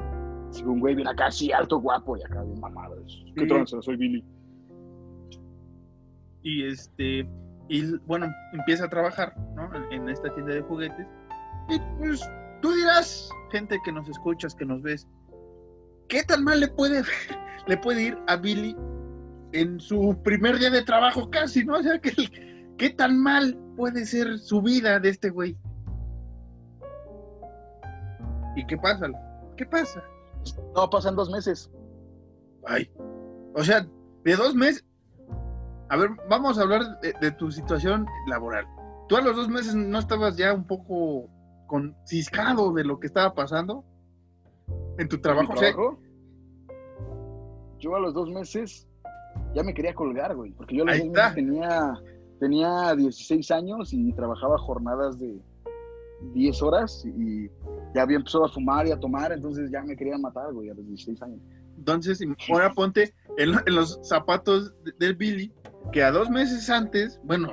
Así 0.50 0.62
que 0.62 0.68
un 0.68 0.78
güey 0.78 0.94
viene 0.94 1.10
acá 1.10 1.26
así, 1.26 1.50
alto, 1.50 1.80
guapo, 1.80 2.16
y 2.16 2.22
acá 2.22 2.42
bien 2.44 2.60
mamado. 2.60 2.94
¿Qué 3.34 3.40
Sí. 3.42 3.48
tranza? 3.48 3.82
Soy 3.82 3.96
Billy. 3.96 4.24
Y 6.42 6.64
este, 6.66 7.28
y 7.68 7.96
bueno, 8.06 8.26
empieza 8.52 8.84
a 8.84 8.88
trabajar, 8.88 9.34
¿no? 9.56 9.68
En 9.90 10.08
esta 10.08 10.32
tienda 10.32 10.54
de 10.54 10.62
juguetes. 10.62 11.06
Y 11.68 11.80
pues 11.98 12.30
tú 12.60 12.72
dirás, 12.72 13.28
gente 13.50 13.78
que 13.84 13.92
nos 13.92 14.08
escuchas, 14.08 14.54
que 14.54 14.64
nos 14.64 14.82
ves, 14.82 15.06
¿qué 16.08 16.22
tan 16.22 16.44
mal 16.44 16.60
le 16.60 16.68
puede, 16.68 17.02
le 17.66 17.76
puede 17.78 18.02
ir 18.02 18.18
a 18.26 18.36
Billy 18.36 18.76
en 19.52 19.80
su 19.80 20.16
primer 20.22 20.58
día 20.58 20.70
de 20.70 20.82
trabajo 20.82 21.30
casi, 21.30 21.64
¿no? 21.64 21.78
O 21.78 21.82
sea, 21.82 21.98
que, 21.98 22.12
¿qué 22.76 22.90
tan 22.90 23.18
mal 23.18 23.58
puede 23.76 24.04
ser 24.04 24.38
su 24.38 24.60
vida 24.62 25.00
de 25.00 25.10
este 25.10 25.30
güey? 25.30 25.56
¿Y 28.54 28.66
qué 28.66 28.76
pasa? 28.76 29.08
¿Qué 29.56 29.66
pasa? 29.66 30.02
No, 30.74 30.88
pasan 30.88 31.16
dos 31.16 31.30
meses. 31.30 31.70
Ay, 32.66 32.90
o 33.54 33.62
sea, 33.62 33.86
de 34.24 34.36
dos 34.36 34.54
meses. 34.54 34.84
A 35.88 35.96
ver, 35.96 36.10
vamos 36.28 36.58
a 36.58 36.62
hablar 36.62 37.00
de, 37.00 37.14
de 37.20 37.30
tu 37.32 37.50
situación 37.50 38.06
laboral. 38.26 38.66
¿Tú 39.08 39.16
a 39.16 39.20
los 39.20 39.36
dos 39.36 39.48
meses 39.48 39.74
no 39.74 39.98
estabas 39.98 40.36
ya 40.36 40.52
un 40.52 40.64
poco 40.64 41.28
conciscado 41.66 42.72
de 42.72 42.84
lo 42.84 42.98
que 43.00 43.06
estaba 43.06 43.34
pasando 43.34 43.84
en 44.98 45.08
tu 45.08 45.18
trabajo? 45.20 45.52
Yo 47.78 47.94
a 47.94 48.00
los 48.00 48.14
dos 48.14 48.30
meses 48.30 48.86
ya 49.54 49.62
me 49.62 49.74
quería 49.74 49.94
colgar, 49.94 50.34
güey, 50.34 50.52
porque 50.52 50.76
yo 50.76 50.82
a 50.82 50.86
los 50.86 50.98
dos 50.98 51.06
meses 51.08 51.34
tenía, 51.34 51.94
tenía 52.40 52.94
16 52.94 53.50
años 53.50 53.92
y 53.92 54.12
trabajaba 54.12 54.56
jornadas 54.58 55.18
de 55.18 55.38
10 56.32 56.62
horas 56.62 57.04
y 57.04 57.48
ya 57.94 58.02
había 58.02 58.16
empezado 58.16 58.46
a 58.46 58.48
fumar 58.48 58.86
y 58.86 58.92
a 58.92 58.98
tomar, 58.98 59.32
entonces 59.32 59.70
ya 59.70 59.82
me 59.82 59.96
querían 59.96 60.22
matar, 60.22 60.52
güey, 60.52 60.70
a 60.70 60.74
los 60.74 60.86
16 60.86 61.22
años. 61.22 61.40
entonces, 61.76 62.20
ahora 62.50 62.72
ponte 62.72 63.14
en, 63.36 63.50
en 63.66 63.74
los 63.74 64.00
zapatos 64.02 64.72
de- 64.82 64.92
del 64.98 65.14
Billy, 65.14 65.52
que 65.92 66.02
a 66.02 66.10
dos 66.10 66.30
meses 66.30 66.70
antes, 66.70 67.20
bueno, 67.22 67.52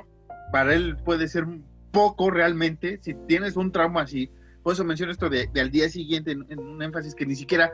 para 0.50 0.74
él 0.74 0.96
puede 1.04 1.28
ser 1.28 1.46
poco 1.94 2.30
realmente, 2.30 2.98
si 3.00 3.14
tienes 3.26 3.56
un 3.56 3.72
trauma 3.72 4.02
así, 4.02 4.30
por 4.62 4.74
eso 4.74 4.84
menciono 4.84 5.12
esto 5.12 5.30
de, 5.30 5.48
de 5.52 5.60
al 5.62 5.70
día 5.70 5.88
siguiente, 5.88 6.32
en, 6.32 6.58
un 6.58 6.82
énfasis 6.82 7.14
que 7.14 7.24
ni 7.24 7.34
siquiera 7.36 7.72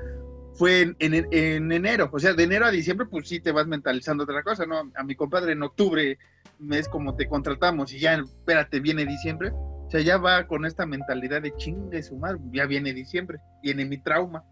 fue 0.55 0.83
en, 0.83 0.97
en- 1.01 1.27
en 1.33 1.73
enero, 1.73 2.09
o 2.13 2.19
sea, 2.21 2.35
de 2.35 2.43
enero 2.45 2.67
a 2.67 2.71
diciembre, 2.71 3.07
pues 3.11 3.29
sí 3.29 3.41
te 3.41 3.51
vas 3.53 3.67
mentalizando 3.67 4.25
otra 4.25 4.43
cosa, 4.45 4.67
¿no? 4.67 4.83
A 4.95 5.03
mi 5.03 5.15
compadre 5.17 5.53
en 5.53 5.63
octubre, 5.63 6.19
mes 6.59 6.89
como 6.89 7.17
te 7.17 7.27
contratamos 7.29 7.93
y 7.93 7.99
ya, 7.99 8.15
espérate, 8.15 8.79
viene 8.81 9.07
diciembre, 9.07 9.51
o 9.53 9.89
sea, 9.91 10.01
ya 10.01 10.19
va 10.19 10.47
con 10.47 10.67
esta 10.67 10.87
mentalidad 10.87 11.43
de 11.43 11.55
chingue 11.57 12.03
su 12.03 12.17
madre, 12.17 12.41
ya 12.53 12.67
viene 12.67 12.93
diciembre, 12.93 13.39
viene 13.63 13.85
mi 13.85 13.99
trauma. 14.03 14.45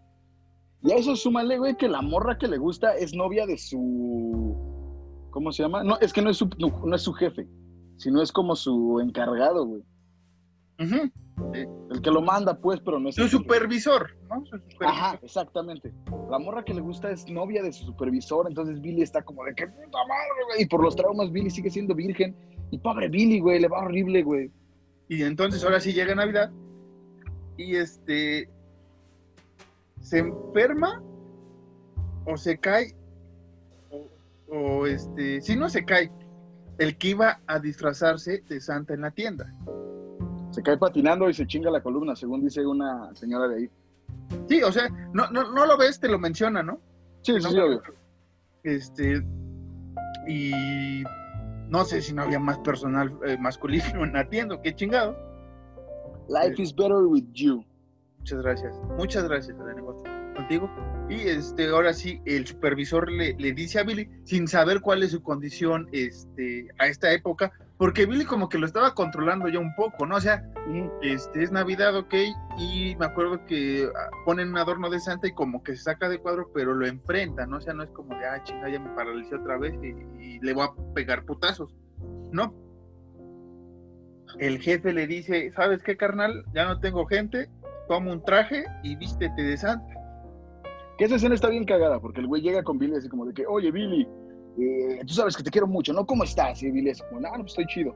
Y 0.81 0.91
a 0.93 0.95
eso 0.95 1.15
súmale, 1.15 1.57
güey, 1.57 1.75
que 1.75 1.89
la 1.89 2.01
morra 2.01 2.37
que 2.37 2.47
le 2.47 2.57
gusta 2.57 2.95
es 2.97 3.13
novia 3.13 3.45
de 3.45 3.57
su... 3.57 4.57
¿Cómo 5.31 5.51
se 5.51 5.63
llama? 5.63 5.83
No, 5.83 5.99
es 5.99 6.11
que 6.13 6.21
no 6.21 6.29
es 6.29 6.37
su, 6.37 6.49
no 6.57 6.95
es 6.95 7.01
su 7.01 7.13
jefe, 7.13 7.45
sino 7.99 8.21
es 8.21 8.31
como 8.31 8.55
su 8.55 8.99
encargado, 9.01 9.65
güey. 9.65 9.83
Ujú. 10.79 11.11
El 11.53 12.01
que 12.01 12.11
lo 12.11 12.21
manda, 12.21 12.57
pues, 12.57 12.79
pero 12.79 12.99
no 12.99 13.09
es 13.09 13.15
Su 13.15 13.23
el 13.23 13.29
supervisor, 13.29 14.09
¿no? 14.29 14.45
Su 14.45 14.57
supervisor. 14.57 14.87
Ajá, 14.87 15.19
exactamente. 15.21 15.93
La 16.29 16.39
morra 16.39 16.63
que 16.63 16.73
le 16.73 16.81
gusta 16.81 17.11
es 17.11 17.29
novia 17.29 17.61
de 17.61 17.73
su 17.73 17.85
supervisor, 17.85 18.47
entonces 18.47 18.79
Billy 18.81 19.01
está 19.01 19.21
como 19.21 19.43
de 19.43 19.53
que 19.53 19.67
puta 19.67 19.97
madre, 20.07 20.45
güey. 20.47 20.63
Y 20.63 20.65
por 20.67 20.81
los 20.81 20.95
traumas, 20.95 21.31
Billy 21.31 21.49
sigue 21.49 21.69
siendo 21.69 21.93
virgen. 21.93 22.35
Y 22.71 22.77
pobre 22.77 23.09
Billy, 23.09 23.39
güey, 23.39 23.59
le 23.59 23.67
va 23.67 23.79
horrible, 23.79 24.23
güey. 24.23 24.51
Y 25.09 25.23
entonces 25.23 25.63
ahora 25.63 25.79
sí 25.79 25.91
llega 25.91 26.15
Navidad 26.15 26.51
y 27.57 27.75
este 27.75 28.49
se 29.99 30.19
enferma 30.19 31.03
o 32.25 32.37
se 32.37 32.57
cae 32.57 32.95
o, 33.89 34.07
o, 34.55 34.85
este, 34.87 35.41
si 35.41 35.55
no 35.55 35.67
se 35.67 35.83
cae, 35.83 36.09
el 36.79 36.97
que 36.97 37.09
iba 37.09 37.39
a 37.45 37.59
disfrazarse 37.59 38.43
de 38.47 38.59
Santa 38.59 38.93
en 38.93 39.01
la 39.01 39.11
tienda. 39.11 39.53
Se 40.51 40.63
cae 40.63 40.77
patinando 40.77 41.29
y 41.29 41.33
se 41.33 41.45
chinga 41.45 41.69
la 41.69 41.83
columna, 41.83 42.15
según 42.15 42.41
dice 42.41 42.65
una 42.65 43.13
señora 43.15 43.47
de 43.47 43.55
ahí. 43.55 43.69
Sí, 44.47 44.63
o 44.63 44.71
sea, 44.71 44.89
no, 45.13 45.29
no, 45.29 45.51
no 45.51 45.65
lo 45.65 45.77
ves, 45.77 45.99
te 45.99 46.07
lo 46.07 46.17
menciona, 46.17 46.63
¿no? 46.63 46.79
Sí, 47.21 47.33
sí, 47.39 47.49
sí, 47.49 47.59
obvio. 47.59 47.83
Este, 48.63 49.23
y 50.27 51.03
no 51.67 51.83
sé 51.83 52.01
si 52.01 52.13
no 52.13 52.23
había 52.23 52.39
más 52.39 52.57
personal 52.59 53.11
eh, 53.25 53.37
masculino 53.37 54.03
en 54.03 54.13
la 54.13 54.27
tienda, 54.27 54.59
qué 54.61 54.73
chingado. 54.73 55.15
Life 56.29 56.61
is 56.61 56.73
better 56.73 57.03
with 57.03 57.25
you. 57.33 57.63
Muchas 58.19 58.41
gracias. 58.41 58.75
Muchas 58.97 59.23
gracias, 59.27 59.59
Adrián, 59.59 59.85
contigo. 60.35 60.69
Y 61.09 61.27
este, 61.27 61.69
ahora 61.69 61.91
sí, 61.93 62.21
el 62.25 62.45
supervisor 62.45 63.11
le, 63.11 63.33
le 63.33 63.51
dice 63.53 63.79
a 63.79 63.83
Billy, 63.83 64.07
sin 64.25 64.47
saber 64.47 64.79
cuál 64.79 65.01
es 65.01 65.11
su 65.11 65.23
condición 65.23 65.89
este, 65.91 66.67
a 66.77 66.87
esta 66.87 67.11
época, 67.11 67.51
porque 67.79 68.05
Billy 68.05 68.25
como 68.25 68.47
que 68.47 68.59
lo 68.59 68.67
estaba 68.67 68.93
controlando 68.93 69.47
ya 69.47 69.57
un 69.57 69.73
poco, 69.73 70.05
¿no? 70.05 70.17
O 70.17 70.21
sea, 70.21 70.43
este, 71.01 71.43
es 71.43 71.51
Navidad, 71.51 71.95
ok, 71.95 72.13
y 72.59 72.95
me 72.99 73.07
acuerdo 73.07 73.43
que 73.45 73.89
ah, 73.95 74.09
ponen 74.25 74.49
un 74.49 74.57
adorno 74.57 74.89
de 74.89 74.99
Santa 74.99 75.27
y 75.27 75.33
como 75.33 75.63
que 75.63 75.75
se 75.75 75.83
saca 75.83 76.09
de 76.09 76.19
cuadro, 76.19 76.51
pero 76.53 76.75
lo 76.75 76.85
enfrenta, 76.85 77.47
¿no? 77.47 77.57
O 77.57 77.61
sea, 77.61 77.73
no 77.73 77.83
es 77.83 77.89
como 77.89 78.13
de, 78.15 78.25
ah, 78.25 78.43
chinga, 78.43 78.69
ya 78.69 78.79
me 78.79 78.93
paralicé 78.95 79.33
otra 79.33 79.57
vez 79.57 79.73
y, 79.81 80.23
y 80.23 80.39
le 80.41 80.53
voy 80.53 80.67
a 80.67 80.93
pegar 80.93 81.25
putazos, 81.25 81.73
¿no? 82.31 82.53
El 84.37 84.59
jefe 84.59 84.93
le 84.93 85.07
dice, 85.07 85.51
¿sabes 85.55 85.81
qué, 85.81 85.97
carnal? 85.97 86.45
Ya 86.53 86.65
no 86.65 86.79
tengo 86.79 87.07
gente, 87.07 87.49
toma 87.87 88.11
un 88.11 88.23
traje 88.23 88.65
y 88.83 88.95
vístete 88.95 89.41
de 89.41 89.57
Santa. 89.57 89.98
Que 90.99 91.05
esa 91.05 91.15
escena 91.15 91.33
está 91.33 91.47
bien 91.47 91.63
cagada, 91.63 91.99
porque 92.01 92.19
el 92.19 92.27
güey 92.27 92.41
llega 92.41 92.61
con 92.61 92.77
Billy 92.77 92.93
así 92.97 93.07
como 93.07 93.25
de 93.25 93.33
que, 93.33 93.47
oye, 93.47 93.71
Billy, 93.71 94.05
eh, 94.59 94.99
tú 95.07 95.13
sabes 95.13 95.37
que 95.37 95.43
te 95.43 95.49
quiero 95.49 95.65
mucho, 95.65 95.93
¿no? 95.93 96.05
¿Cómo 96.05 96.25
estás? 96.25 96.61
Y 96.61 96.69
Billy 96.71 96.89
es 96.89 97.01
como, 97.03 97.21
no, 97.21 97.29
no, 97.31 97.37
pues 97.37 97.53
estoy 97.53 97.65
chido. 97.67 97.95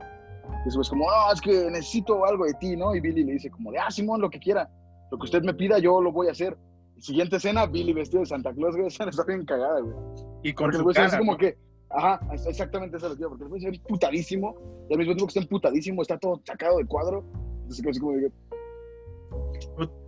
Y 0.65 0.69
es 0.69 0.89
como, 0.89 1.05
no, 1.05 1.33
es 1.33 1.41
que 1.41 1.69
necesito 1.69 2.25
algo 2.25 2.45
de 2.45 2.53
ti, 2.53 2.77
¿no? 2.77 2.95
Y 2.95 3.01
Billy 3.01 3.25
le 3.25 3.33
dice 3.33 3.51
como 3.51 3.73
de, 3.73 3.79
ah, 3.79 3.91
Simón, 3.91 4.21
lo 4.21 4.29
que 4.29 4.39
quiera. 4.39 4.69
Lo 5.11 5.17
que 5.17 5.25
usted 5.25 5.43
me 5.43 5.53
pida, 5.53 5.79
yo 5.79 5.99
lo 6.01 6.13
voy 6.13 6.29
a 6.29 6.31
hacer. 6.31 6.57
Siguiente 6.97 7.35
escena, 7.35 7.65
Billy 7.65 7.91
vestido 7.91 8.21
de 8.21 8.27
Santa 8.27 8.53
Claus, 8.53 8.73
güey, 8.73 8.87
esa 8.87 9.03
está 9.03 9.25
bien 9.25 9.43
cagada, 9.45 9.81
güey. 9.81 9.95
Y 10.43 10.53
con 10.53 10.71
Porque 10.71 10.77
el 10.77 10.83
su 10.83 10.93
cara, 10.93 11.17
como 11.19 11.33
¿no? 11.33 11.37
que, 11.37 11.57
ajá, 11.89 12.21
es- 12.33 12.45
exactamente 12.47 12.95
eso 12.95 13.09
lo 13.09 13.15
que 13.17 13.21
iba, 13.23 13.29
porque 13.31 13.43
el 13.43 13.49
güey 13.49 13.61
se 13.61 13.69
ve 13.69 13.81
putadísimo, 13.85 14.55
y 14.89 14.93
al 14.93 14.99
mismo 14.99 15.13
tiempo 15.13 15.25
que 15.25 15.39
está 15.39 15.41
emputadísimo, 15.41 16.01
está 16.01 16.17
todo 16.17 16.41
sacado 16.45 16.77
de 16.77 16.85
cuadro. 16.85 17.25
Entonces, 17.63 17.85
así 17.85 17.99
como 17.99 18.13
de. 18.13 18.31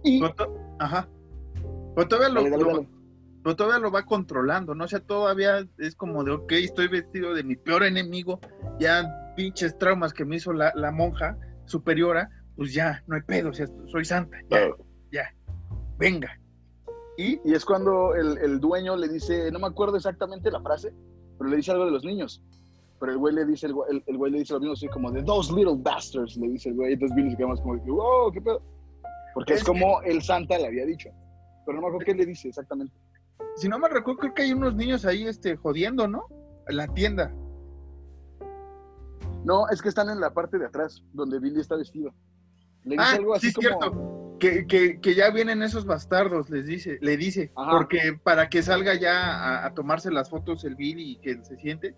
Y... 0.03 0.23
Ajá. 0.79 1.09
Pero 1.95 2.07
todavía 2.07 2.29
lo, 2.29 2.43
Dale, 2.43 2.49
dale, 2.51 2.63
lo- 2.63 2.69
dale. 2.77 2.89
pero 3.43 3.55
todavía 3.55 3.79
lo 3.79 3.91
va 3.91 4.03
controlando, 4.05 4.75
¿no? 4.75 4.83
O 4.83 4.87
sea, 4.87 4.99
todavía 4.99 5.65
es 5.77 5.95
como 5.95 6.23
de, 6.23 6.31
ok, 6.31 6.51
estoy 6.53 6.87
vestido 6.87 7.33
de 7.33 7.43
mi 7.43 7.55
peor 7.55 7.83
enemigo, 7.83 8.39
ya 8.79 9.03
pinches 9.35 9.77
traumas 9.77 10.13
que 10.13 10.25
me 10.25 10.35
hizo 10.37 10.51
la, 10.53 10.71
la 10.75 10.91
monja 10.91 11.37
superiora, 11.65 12.29
pues 12.55 12.73
ya, 12.73 13.03
no 13.07 13.15
hay 13.15 13.21
pedo, 13.21 13.49
o 13.49 13.53
sea, 13.53 13.67
soy 13.87 14.05
santa, 14.05 14.37
ya, 15.11 15.33
venga. 15.97 16.39
Y 17.17 17.39
Y 17.45 17.53
es 17.53 17.63
cuando 17.65 18.13
el, 18.15 18.37
el 18.39 18.59
dueño 18.59 18.95
le 18.97 19.07
dice, 19.07 19.49
no 19.51 19.59
me 19.59 19.67
acuerdo 19.67 19.95
exactamente 19.97 20.51
la 20.51 20.61
frase, 20.61 20.93
pero 21.37 21.49
le 21.49 21.55
dice 21.57 21.71
algo 21.71 21.85
de 21.85 21.91
los 21.91 22.03
niños. 22.03 22.41
Pero 22.99 23.11
el 23.11 23.17
güey 23.17 23.35
le 23.35 23.45
dice, 23.45 23.67
el 23.67 23.73
el- 23.89 24.03
el 24.07 24.17
güey 24.17 24.31
le 24.31 24.39
dice 24.39 24.53
lo 24.53 24.59
mismo, 24.59 24.73
así 24.73 24.87
como 24.87 25.11
de 25.11 25.21
those 25.23 25.53
little 25.53 25.75
bastards, 25.77 26.35
le 26.37 26.47
dice 26.49 26.69
el 26.69 26.75
güey. 26.75 26.93
Entonces 26.93 27.15
Billy 27.15 27.31
se 27.31 27.37
queda 27.37 27.47
más 27.47 27.59
como 27.61 27.81
que, 27.83 27.91
wow, 27.91 28.31
qué 28.31 28.41
pedo. 28.41 28.61
Porque 29.33 29.53
es, 29.53 29.59
Es 29.59 29.65
como 29.65 30.01
el 30.03 30.21
Santa 30.21 30.57
le 30.57 30.67
había 30.67 30.85
dicho. 30.85 31.09
Pero 31.65 31.75
no 31.77 31.81
me 31.81 31.87
acuerdo 31.87 32.05
qué 32.05 32.13
le 32.13 32.25
dice 32.25 32.49
exactamente. 32.49 32.93
Si 33.57 33.67
no 33.67 33.79
me 33.79 33.89
recuerdo, 33.89 34.19
creo 34.19 34.33
que 34.33 34.41
hay 34.43 34.53
unos 34.53 34.75
niños 34.75 35.05
ahí 35.05 35.25
este, 35.27 35.55
jodiendo, 35.55 36.07
¿no? 36.07 36.27
En 36.67 36.77
la 36.77 36.87
tienda. 36.87 37.33
No, 39.43 39.69
es 39.69 39.81
que 39.81 39.89
están 39.89 40.09
en 40.09 40.19
la 40.19 40.33
parte 40.33 40.57
de 40.57 40.65
atrás, 40.65 41.03
donde 41.13 41.39
Billy 41.39 41.59
está 41.61 41.75
vestido. 41.75 42.13
Le 42.83 42.91
dice 42.97 43.03
Ah, 43.03 43.15
algo 43.15 43.35
así 43.35 43.47
sí, 43.47 43.47
es 43.49 43.55
como. 43.55 43.79
cierto. 43.81 44.37
Que, 44.39 44.67
que, 44.67 44.99
que 44.99 45.15
ya 45.15 45.29
vienen 45.29 45.61
esos 45.63 45.85
bastardos, 45.85 46.49
les 46.49 46.65
dice, 46.65 46.97
le 47.01 47.15
dice, 47.15 47.53
Ajá. 47.55 47.71
porque 47.71 48.19
para 48.21 48.49
que 48.49 48.61
salga 48.61 48.93
ya 48.95 49.13
a, 49.33 49.65
a 49.65 49.73
tomarse 49.73 50.11
las 50.11 50.29
fotos 50.29 50.65
el 50.65 50.75
Billy 50.75 51.11
y 51.13 51.17
que 51.21 51.41
se 51.45 51.55
siente, 51.55 51.95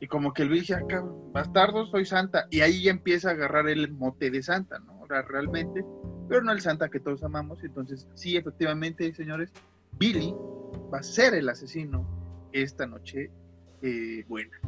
y 0.00 0.06
como 0.06 0.32
que 0.32 0.42
el 0.42 0.48
Billy 0.48 0.60
dice, 0.60 0.74
"Ah, 0.74 0.82
cabrón, 0.88 1.32
bastardos, 1.32 1.90
soy 1.90 2.06
Santa, 2.06 2.46
y 2.50 2.60
ahí 2.62 2.82
ya 2.84 2.90
empieza 2.92 3.28
a 3.28 3.32
agarrar 3.32 3.68
el 3.68 3.92
mote 3.92 4.30
de 4.30 4.42
Santa, 4.42 4.78
¿no? 4.78 4.95
Realmente, 5.08 5.84
pero 6.28 6.42
no 6.42 6.52
el 6.52 6.60
Santa 6.60 6.88
que 6.88 7.00
todos 7.00 7.22
amamos, 7.22 7.62
entonces 7.62 8.08
sí, 8.14 8.36
efectivamente, 8.36 9.12
señores, 9.14 9.52
Billy 9.98 10.34
va 10.92 10.98
a 10.98 11.02
ser 11.02 11.34
el 11.34 11.48
asesino 11.48 12.06
esta 12.52 12.86
noche 12.86 13.30
eh, 13.82 14.24
buena. 14.28 14.58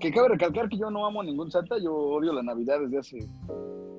Que 0.00 0.12
cabe 0.12 0.30
recalcar 0.30 0.68
que 0.68 0.78
yo 0.78 0.90
no 0.90 1.06
amo 1.06 1.22
ningún 1.22 1.50
santa, 1.50 1.76
yo 1.78 1.94
odio 1.94 2.32
la 2.32 2.42
Navidad 2.42 2.80
desde 2.80 2.98
hace 2.98 3.28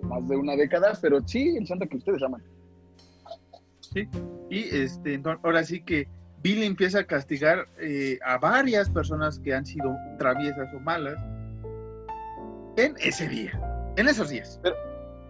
más 0.03 0.27
de 0.27 0.35
una 0.35 0.55
década, 0.55 0.97
pero 1.01 1.25
sí 1.25 1.55
el 1.57 1.65
santa 1.65 1.87
que 1.87 1.97
ustedes 1.97 2.21
aman. 2.21 2.43
¿sí? 3.79 4.07
Y 4.49 4.63
este, 4.75 5.13
entonces, 5.13 5.39
ahora 5.43 5.63
sí 5.63 5.81
que 5.81 6.07
Billy 6.41 6.65
empieza 6.65 6.99
a 6.99 7.03
castigar 7.05 7.67
eh, 7.79 8.19
a 8.25 8.37
varias 8.37 8.89
personas 8.89 9.39
que 9.39 9.53
han 9.53 9.65
sido 9.65 9.95
traviesas 10.19 10.67
o 10.75 10.79
malas 10.81 11.15
en 12.75 12.95
ese 12.99 13.29
día, 13.29 13.51
en 13.97 14.07
esos 14.07 14.29
días. 14.29 14.59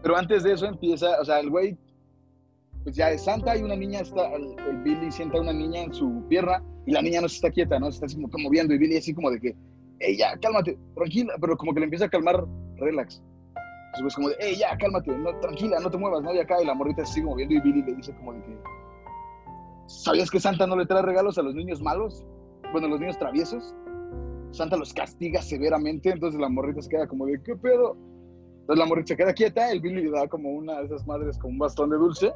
Pero 0.02 0.18
antes 0.18 0.44
de 0.44 0.54
eso 0.54 0.66
empieza, 0.66 1.20
o 1.20 1.26
sea, 1.26 1.40
el 1.40 1.50
güey, 1.50 1.78
pues 2.84 2.96
ya 2.96 3.10
es 3.12 3.24
santa 3.24 3.56
y 3.58 3.64
una 3.64 3.76
niña 3.76 4.02
está, 4.02 4.34
el, 4.34 4.56
el 4.70 4.78
Billy 4.84 5.12
sienta 5.12 5.38
a 5.38 5.42
una 5.42 5.54
niña 5.54 5.84
en 5.84 5.94
su 5.94 6.24
pierna 6.28 6.62
y 6.86 6.92
la 6.92 7.02
niña 7.02 7.22
no 7.22 7.30
se 7.30 7.36
está 7.36 7.50
quieta, 7.50 7.80
¿no? 7.80 7.86
Se 7.92 7.96
está 7.96 8.06
así 8.08 8.16
como 8.16 8.28
moviendo 8.44 8.74
y 8.74 8.78
Billy 8.78 8.98
así 8.98 9.14
como 9.14 9.32
de 9.32 9.40
que, 9.40 9.56
hey, 10.00 10.18
ya, 10.18 10.38
cálmate, 10.38 10.78
tranquila, 10.96 11.34
pero 11.40 11.56
como 11.56 11.74
que 11.74 11.80
le 11.80 11.86
empieza 11.86 12.06
a 12.06 12.10
calmar, 12.10 12.46
relax. 12.78 13.22
Entonces, 13.56 14.02
pues 14.02 14.16
como 14.16 14.30
de, 14.30 14.36
hey, 14.40 14.56
ya, 14.60 14.78
cálmate, 14.78 15.12
no, 15.18 15.40
tranquila, 15.40 15.80
no 15.80 15.90
te 15.90 15.98
muevas, 15.98 16.24
no 16.24 16.34
de 16.34 16.42
acá, 16.42 16.62
y 16.62 16.66
la 16.66 16.74
morrita 16.74 17.06
se 17.06 17.14
sigue 17.14 17.28
moviendo 17.28 17.56
y 17.56 17.62
Billy 17.62 17.84
le 17.84 17.96
dice 17.96 18.14
como 18.16 18.34
de 18.34 18.42
que, 18.42 18.58
¿sabías 19.88 20.30
que 20.30 20.40
Santa 20.40 20.68
no 20.68 20.76
le 20.76 20.86
trae 20.86 21.02
regalos 21.02 21.38
a 21.38 21.44
los 21.44 21.56
niños 21.56 21.82
malos? 21.82 22.26
Bueno, 22.72 22.88
a 22.88 22.90
los 22.90 23.00
niños 23.00 23.18
traviesos. 23.18 23.74
Santa 24.52 24.78
los 24.78 24.94
castiga 24.94 25.42
severamente, 25.42 26.10
entonces 26.10 26.40
la 26.40 26.50
morrita 26.50 26.82
se 26.82 26.90
queda 26.90 27.08
como 27.08 27.26
de, 27.26 27.42
¿qué 27.42 27.56
pedo? 27.56 27.96
Entonces 28.64 28.80
la 28.80 28.86
morrita 28.86 29.08
se 29.10 29.18
queda 29.18 29.34
quieta, 29.34 29.72
el 29.72 29.82
Billy 29.82 30.04
le 30.04 30.12
da 30.12 30.26
como 30.30 30.50
una 30.50 30.80
de 30.80 30.86
esas 30.86 31.06
madres 31.06 31.38
con 31.38 31.52
un 31.52 31.58
bastón 31.58 31.90
de 31.90 31.98
dulce, 31.98 32.34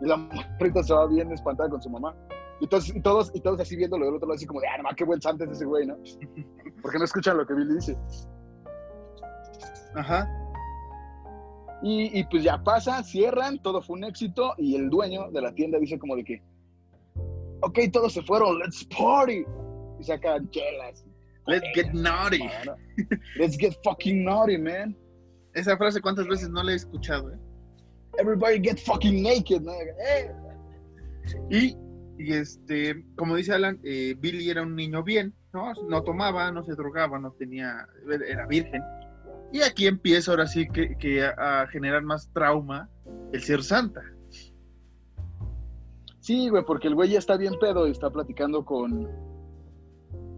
y 0.00 0.06
la 0.06 0.16
morrita 0.16 0.82
se 0.82 0.94
va 0.94 1.06
bien 1.06 1.30
espantada 1.30 1.68
con 1.68 1.82
su 1.82 1.90
mamá. 1.90 2.16
Y, 2.60 2.66
todos, 2.66 2.88
y 3.34 3.40
todos 3.40 3.60
así 3.60 3.76
viéndolo 3.76 4.06
del 4.06 4.14
otro 4.14 4.26
lado, 4.26 4.36
así 4.36 4.46
como 4.46 4.62
de, 4.62 4.68
ah, 4.68 4.82
no, 4.82 4.88
qué 4.96 5.04
buen 5.04 5.20
ese 5.20 5.64
güey, 5.66 5.86
¿no? 5.86 5.98
Porque 6.82 6.98
no 6.98 7.04
escuchan 7.04 7.36
lo 7.36 7.46
que 7.46 7.52
Billy 7.52 7.74
dice. 7.74 7.94
Ajá. 9.94 10.26
Y, 11.82 12.18
y, 12.18 12.24
pues 12.24 12.42
ya 12.42 12.56
pasa, 12.64 13.02
cierran, 13.02 13.58
todo 13.58 13.82
fue 13.82 13.98
un 13.98 14.04
éxito 14.04 14.54
y 14.56 14.76
el 14.76 14.88
dueño 14.88 15.30
de 15.30 15.42
la 15.42 15.52
tienda 15.52 15.78
dice 15.78 15.98
como 15.98 16.16
de 16.16 16.24
que, 16.24 16.42
ok, 17.60 17.80
todos 17.92 18.14
se 18.14 18.22
fueron, 18.22 18.58
let's 18.60 18.82
party. 18.86 19.44
Y 20.00 20.04
sacan 20.04 20.48
chelas. 20.48 21.04
Let's 21.46 21.66
get 21.74 21.92
naughty. 21.92 22.48
Let's 23.36 23.58
get 23.58 23.74
fucking 23.84 24.24
naughty, 24.24 24.56
man. 24.56 24.96
Esa 25.56 25.78
frase 25.78 26.02
cuántas 26.02 26.28
veces 26.28 26.50
no 26.50 26.62
la 26.62 26.72
he 26.72 26.74
escuchado, 26.74 27.32
¿eh? 27.32 27.38
Everybody 28.18 28.60
get 28.62 28.78
fucking 28.78 29.22
naked, 29.22 29.62
¿no? 29.62 29.72
Eh. 29.72 30.30
Y, 31.50 31.76
y 32.18 32.32
este, 32.34 33.02
como 33.16 33.36
dice 33.36 33.54
Alan, 33.54 33.80
eh, 33.82 34.14
Billy 34.18 34.50
era 34.50 34.62
un 34.62 34.76
niño 34.76 35.02
bien, 35.02 35.34
¿no? 35.54 35.72
No 35.88 36.02
tomaba, 36.02 36.52
no 36.52 36.62
se 36.62 36.74
drogaba, 36.74 37.18
no 37.18 37.32
tenía, 37.32 37.88
era 38.28 38.46
virgen. 38.46 38.82
Y 39.50 39.62
aquí 39.62 39.86
empieza 39.86 40.30
ahora 40.30 40.46
sí 40.46 40.68
que, 40.68 40.94
que 40.98 41.24
a, 41.24 41.62
a, 41.62 41.66
generar 41.68 42.02
más 42.02 42.30
trauma 42.34 42.90
el 43.32 43.42
ser 43.42 43.62
santa. 43.62 44.02
Sí, 46.20 46.50
güey, 46.50 46.64
porque 46.66 46.88
el 46.88 46.94
güey 46.94 47.08
ya 47.08 47.18
está 47.18 47.38
bien 47.38 47.54
pedo 47.58 47.88
y 47.88 47.92
está 47.92 48.10
platicando 48.10 48.62
con, 48.66 49.08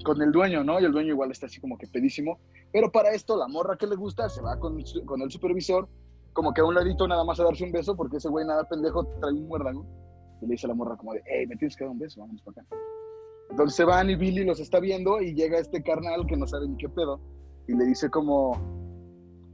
con 0.04 0.22
el 0.22 0.30
dueño, 0.30 0.62
¿no? 0.62 0.78
Y 0.78 0.84
el 0.84 0.92
dueño 0.92 1.08
igual 1.08 1.32
está 1.32 1.46
así 1.46 1.60
como 1.60 1.76
que 1.76 1.88
pedísimo. 1.88 2.38
Pero 2.72 2.92
para 2.92 3.10
esto, 3.10 3.36
la 3.36 3.48
morra 3.48 3.76
que 3.76 3.86
le 3.86 3.96
gusta 3.96 4.28
se 4.28 4.42
va 4.42 4.58
con, 4.58 4.78
con 5.06 5.22
el 5.22 5.30
supervisor, 5.30 5.88
como 6.32 6.52
que 6.52 6.60
a 6.60 6.64
un 6.64 6.74
ladito 6.74 7.08
nada 7.08 7.24
más 7.24 7.40
a 7.40 7.44
darse 7.44 7.64
un 7.64 7.72
beso, 7.72 7.96
porque 7.96 8.18
ese 8.18 8.28
güey 8.28 8.46
nada 8.46 8.68
pendejo 8.68 9.04
trae 9.20 9.32
un 9.32 9.48
muérdago. 9.48 9.86
Y 10.40 10.46
le 10.46 10.52
dice 10.52 10.66
a 10.66 10.68
la 10.68 10.74
morra 10.74 10.96
como 10.96 11.14
de, 11.14 11.22
hey, 11.26 11.46
me 11.46 11.56
tienes 11.56 11.76
que 11.76 11.84
dar 11.84 11.90
un 11.90 11.98
beso, 11.98 12.20
vamos 12.20 12.40
para 12.42 12.62
acá. 12.62 12.76
Entonces 13.50 13.76
se 13.76 13.84
van 13.84 14.10
y 14.10 14.16
Billy 14.16 14.44
los 14.44 14.60
está 14.60 14.78
viendo 14.78 15.20
y 15.20 15.34
llega 15.34 15.58
este 15.58 15.82
carnal 15.82 16.26
que 16.26 16.36
no 16.36 16.46
sabe 16.46 16.68
ni 16.68 16.76
qué 16.76 16.88
pedo 16.88 17.18
y 17.66 17.74
le 17.74 17.84
dice 17.84 18.10
como, 18.10 18.52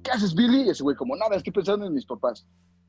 ¿qué 0.02 0.12
haces, 0.12 0.34
Billy? 0.34 0.62
Y 0.62 0.70
ese 0.70 0.82
güey 0.82 0.96
como, 0.96 1.16
nada, 1.16 1.36
estoy 1.36 1.52
pensando 1.52 1.86
en 1.86 1.94
mis 1.94 2.06
papás. 2.06 2.46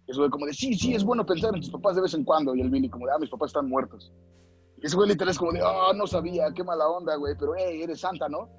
Y 0.08 0.12
ese 0.12 0.20
güey 0.20 0.30
como 0.30 0.46
de, 0.46 0.54
sí, 0.54 0.76
sí, 0.76 0.94
es 0.94 1.04
bueno 1.04 1.26
pensar 1.26 1.54
en 1.54 1.62
tus 1.62 1.72
papás 1.72 1.96
de 1.96 2.04
vez 2.04 2.14
en 2.14 2.24
cuando. 2.24 2.56
Y 2.56 2.62
el 2.62 2.70
Billy 2.70 2.90
como 2.90 3.08
de, 3.08 3.14
ah, 3.14 3.20
mis 3.20 3.30
papás 3.30 3.50
están 3.50 3.68
muertos. 3.68 4.14
Y 4.78 4.86
ese 4.86 4.96
güey 4.96 5.10
literal 5.10 5.32
es 5.32 5.38
como 5.40 5.52
de, 5.52 5.62
oh, 5.64 5.94
no 5.94 6.06
sabía, 6.06 6.52
qué 6.54 6.64
mala 6.64 6.88
onda, 6.88 7.16
güey, 7.16 7.36
pero, 7.40 7.54
hey, 7.56 7.82
eres 7.82 8.02
santa, 8.02 8.30
¿no? 8.30 8.50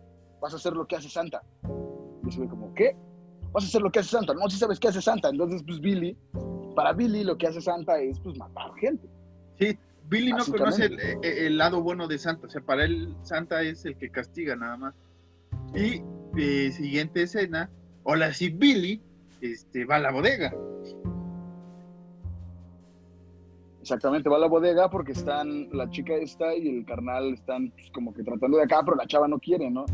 Vas 0.46 0.52
a 0.52 0.58
hacer 0.58 0.74
lo 0.74 0.86
que 0.86 0.94
hace 0.94 1.08
Santa. 1.08 1.42
Y 2.24 2.28
ese 2.28 2.38
güey 2.38 2.48
como, 2.48 2.72
¿qué? 2.72 2.96
Vas 3.50 3.64
a 3.64 3.66
hacer 3.66 3.82
lo 3.82 3.90
que 3.90 3.98
hace 3.98 4.10
Santa. 4.10 4.32
No, 4.32 4.48
sí 4.48 4.56
sabes 4.56 4.78
qué 4.78 4.86
hace 4.86 5.02
Santa. 5.02 5.28
Entonces, 5.28 5.60
pues 5.66 5.80
Billy, 5.80 6.16
para 6.76 6.92
Billy 6.92 7.24
lo 7.24 7.36
que 7.36 7.48
hace 7.48 7.60
Santa 7.60 7.98
es, 7.98 8.20
pues, 8.20 8.38
matar 8.38 8.72
gente. 8.76 9.08
Sí, 9.58 9.76
Billy 10.08 10.30
no 10.30 10.44
conoce 10.44 10.84
el, 10.84 11.00
el, 11.24 11.58
lado 11.58 11.82
bueno 11.82 12.06
de 12.06 12.16
Santa. 12.16 12.46
O 12.46 12.50
sea, 12.50 12.60
para 12.60 12.84
él 12.84 13.12
Santa 13.22 13.60
es 13.62 13.84
el 13.86 13.96
que 13.96 14.08
castiga 14.08 14.54
nada 14.54 14.76
más. 14.76 14.94
Y 15.74 16.00
eh, 16.38 16.70
siguiente 16.70 17.22
escena, 17.22 17.70
hola, 18.04 18.32
sí, 18.32 18.50
Billy 18.50 19.02
este, 19.40 19.84
va 19.84 19.96
a 19.96 19.98
la 19.98 20.12
bodega. 20.12 20.54
Exactamente, 23.80 24.28
va 24.28 24.36
a 24.36 24.40
la 24.40 24.46
bodega 24.46 24.88
porque 24.90 25.10
están, 25.10 25.70
la 25.72 25.90
chica 25.90 26.14
esta 26.14 26.54
y 26.54 26.68
el 26.68 26.86
carnal 26.86 27.34
están 27.34 27.72
pues, 27.72 27.90
como 27.90 28.14
que 28.14 28.22
tratando 28.22 28.58
de 28.58 28.62
acá, 28.62 28.82
pero 28.84 28.96
la 28.96 29.08
chava 29.08 29.26
no 29.26 29.40
quiere, 29.40 29.68
¿no? 29.72 29.86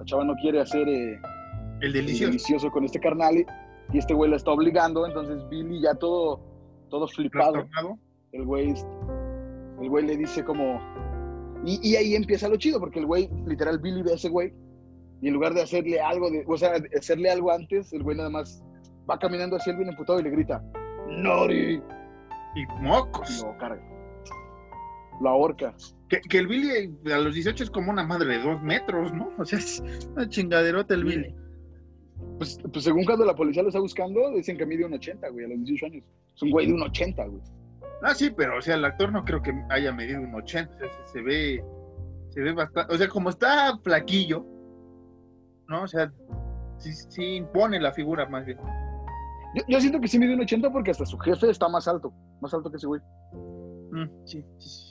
La 0.00 0.06
chava 0.06 0.24
no 0.24 0.34
quiere 0.36 0.60
hacer 0.60 0.88
eh, 0.88 1.20
el, 1.82 1.92
delicioso. 1.92 2.24
el, 2.24 2.30
delicioso. 2.30 2.70
con 2.70 2.84
este 2.84 2.98
carnal 2.98 3.36
y, 3.36 3.46
y, 3.92 3.98
este 3.98 4.14
güey 4.14 4.30
la 4.30 4.36
está 4.36 4.50
obligando, 4.50 5.06
entonces 5.06 5.46
Billy 5.50 5.82
ya 5.82 5.94
todo, 5.94 6.40
todo 6.88 7.06
flipado. 7.06 7.68
El 8.32 8.44
güey, 8.46 8.74
el 9.80 9.88
güey 9.88 10.06
le 10.06 10.16
dice 10.16 10.42
como... 10.42 10.80
Y, 11.66 11.78
y, 11.86 11.96
ahí 11.96 12.14
empieza 12.14 12.48
lo 12.48 12.56
chido, 12.56 12.80
porque 12.80 13.00
el 13.00 13.06
güey, 13.06 13.28
literal, 13.44 13.78
Billy 13.78 14.00
ve 14.02 14.12
a 14.12 14.14
ese 14.14 14.30
güey 14.30 14.54
y 15.20 15.28
en 15.28 15.34
lugar 15.34 15.52
de 15.52 15.60
hacerle 15.60 16.00
algo, 16.00 16.30
de, 16.30 16.44
o 16.46 16.56
sea, 16.56 16.72
hacerle 16.96 17.30
algo 17.30 17.50
antes, 17.50 17.92
el 17.92 18.02
güey 18.02 18.16
nada 18.16 18.30
más 18.30 18.64
va 19.08 19.18
caminando 19.18 19.56
hacia 19.56 19.72
él 19.72 19.76
bien 19.76 19.90
emputado 19.90 20.18
y 20.18 20.22
le 20.22 20.30
grita, 20.30 20.64
¡Nori! 21.08 21.82
Y 22.54 22.66
mocos. 22.80 23.38
Y 23.38 23.44
lo 23.44 23.58
carga. 23.58 23.82
La 25.20 25.32
horca. 25.32 25.74
Que, 26.08 26.20
que, 26.20 26.38
el 26.38 26.48
Billy 26.48 26.92
a 27.12 27.18
los 27.18 27.34
18 27.34 27.64
es 27.64 27.70
como 27.70 27.90
una 27.90 28.02
madre 28.02 28.38
de 28.38 28.42
dos 28.42 28.60
metros, 28.62 29.12
¿no? 29.12 29.30
O 29.38 29.44
sea, 29.44 29.58
es 29.58 29.82
una 30.14 30.28
chingaderota 30.28 30.94
el 30.94 31.04
Billy. 31.04 31.34
Pues, 32.38 32.58
pues 32.72 32.84
según 32.84 33.04
cuando 33.04 33.24
la 33.24 33.34
policía 33.34 33.62
lo 33.62 33.68
está 33.68 33.80
buscando, 33.80 34.30
dicen 34.32 34.56
que 34.56 34.66
mide 34.66 34.84
un 34.84 34.94
80, 34.94 35.28
güey, 35.28 35.44
a 35.44 35.48
los 35.48 35.58
18 35.58 35.86
años. 35.86 36.04
Es 36.34 36.42
un 36.42 36.50
güey 36.50 36.66
de 36.66 36.72
un 36.72 36.82
80, 36.82 37.24
güey. 37.26 37.42
Ah, 38.02 38.14
sí, 38.14 38.30
pero, 38.30 38.58
o 38.58 38.62
sea, 38.62 38.76
el 38.76 38.84
actor 38.84 39.12
no 39.12 39.24
creo 39.24 39.42
que 39.42 39.52
haya 39.68 39.92
medido 39.92 40.20
un 40.20 40.34
80. 40.34 40.74
O 40.74 40.78
sea, 40.78 40.88
se, 40.88 41.12
se 41.12 41.22
ve, 41.22 41.64
se 42.30 42.40
ve 42.40 42.52
bastante, 42.52 42.94
o 42.94 42.98
sea, 42.98 43.08
como 43.08 43.30
está 43.30 43.78
flaquillo, 43.84 44.44
¿no? 45.68 45.82
O 45.82 45.86
sea, 45.86 46.10
sí, 46.78 46.92
sí 46.92 47.36
impone 47.36 47.78
la 47.78 47.92
figura 47.92 48.26
más 48.26 48.46
bien. 48.46 48.58
Yo, 49.54 49.62
yo, 49.68 49.80
siento 49.80 50.00
que 50.00 50.08
sí 50.08 50.18
mide 50.18 50.34
un 50.34 50.40
80 50.40 50.70
porque 50.70 50.92
hasta 50.92 51.04
su 51.04 51.18
jefe 51.18 51.50
está 51.50 51.68
más 51.68 51.86
alto, 51.88 52.12
más 52.40 52.54
alto 52.54 52.70
que 52.70 52.76
ese 52.76 52.86
güey. 52.86 53.00
Mm, 53.92 54.06
sí, 54.24 54.44
sí, 54.58 54.68
sí. 54.68 54.89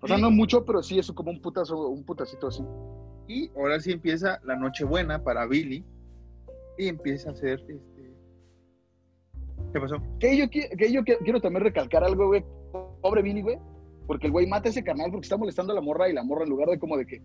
O 0.00 0.06
sea, 0.06 0.16
no 0.16 0.30
mucho, 0.30 0.64
pero 0.64 0.82
sí 0.82 0.98
es 0.98 1.10
como 1.12 1.30
un 1.30 1.40
putazo, 1.40 1.88
un 1.88 2.04
putacito 2.04 2.48
así. 2.48 2.62
Y 3.26 3.50
ahora 3.56 3.80
sí 3.80 3.92
empieza 3.92 4.40
la 4.44 4.56
Nochebuena 4.56 5.22
para 5.22 5.46
Billy. 5.46 5.84
Y 6.78 6.88
empieza 6.88 7.30
a 7.30 7.32
hacer 7.32 7.60
este. 7.60 7.80
¿Qué 9.72 9.80
pasó? 9.80 9.96
Que 10.20 10.36
yo, 10.36 10.48
que 10.48 10.92
yo 10.92 11.02
quiero 11.02 11.40
también 11.40 11.64
recalcar 11.64 12.04
algo, 12.04 12.28
güey. 12.28 12.44
Pobre 13.02 13.22
Billy, 13.22 13.42
güey. 13.42 13.58
Porque 14.06 14.26
el 14.26 14.32
güey 14.32 14.46
mata 14.46 14.68
a 14.68 14.70
ese 14.70 14.82
canal 14.82 15.10
porque 15.10 15.26
está 15.26 15.36
molestando 15.36 15.72
a 15.72 15.74
la 15.74 15.82
morra 15.82 16.08
y 16.08 16.14
la 16.14 16.22
morra 16.22 16.44
en 16.44 16.50
lugar 16.50 16.68
de 16.68 16.78
como 16.78 16.96
de 16.96 17.04
que, 17.04 17.20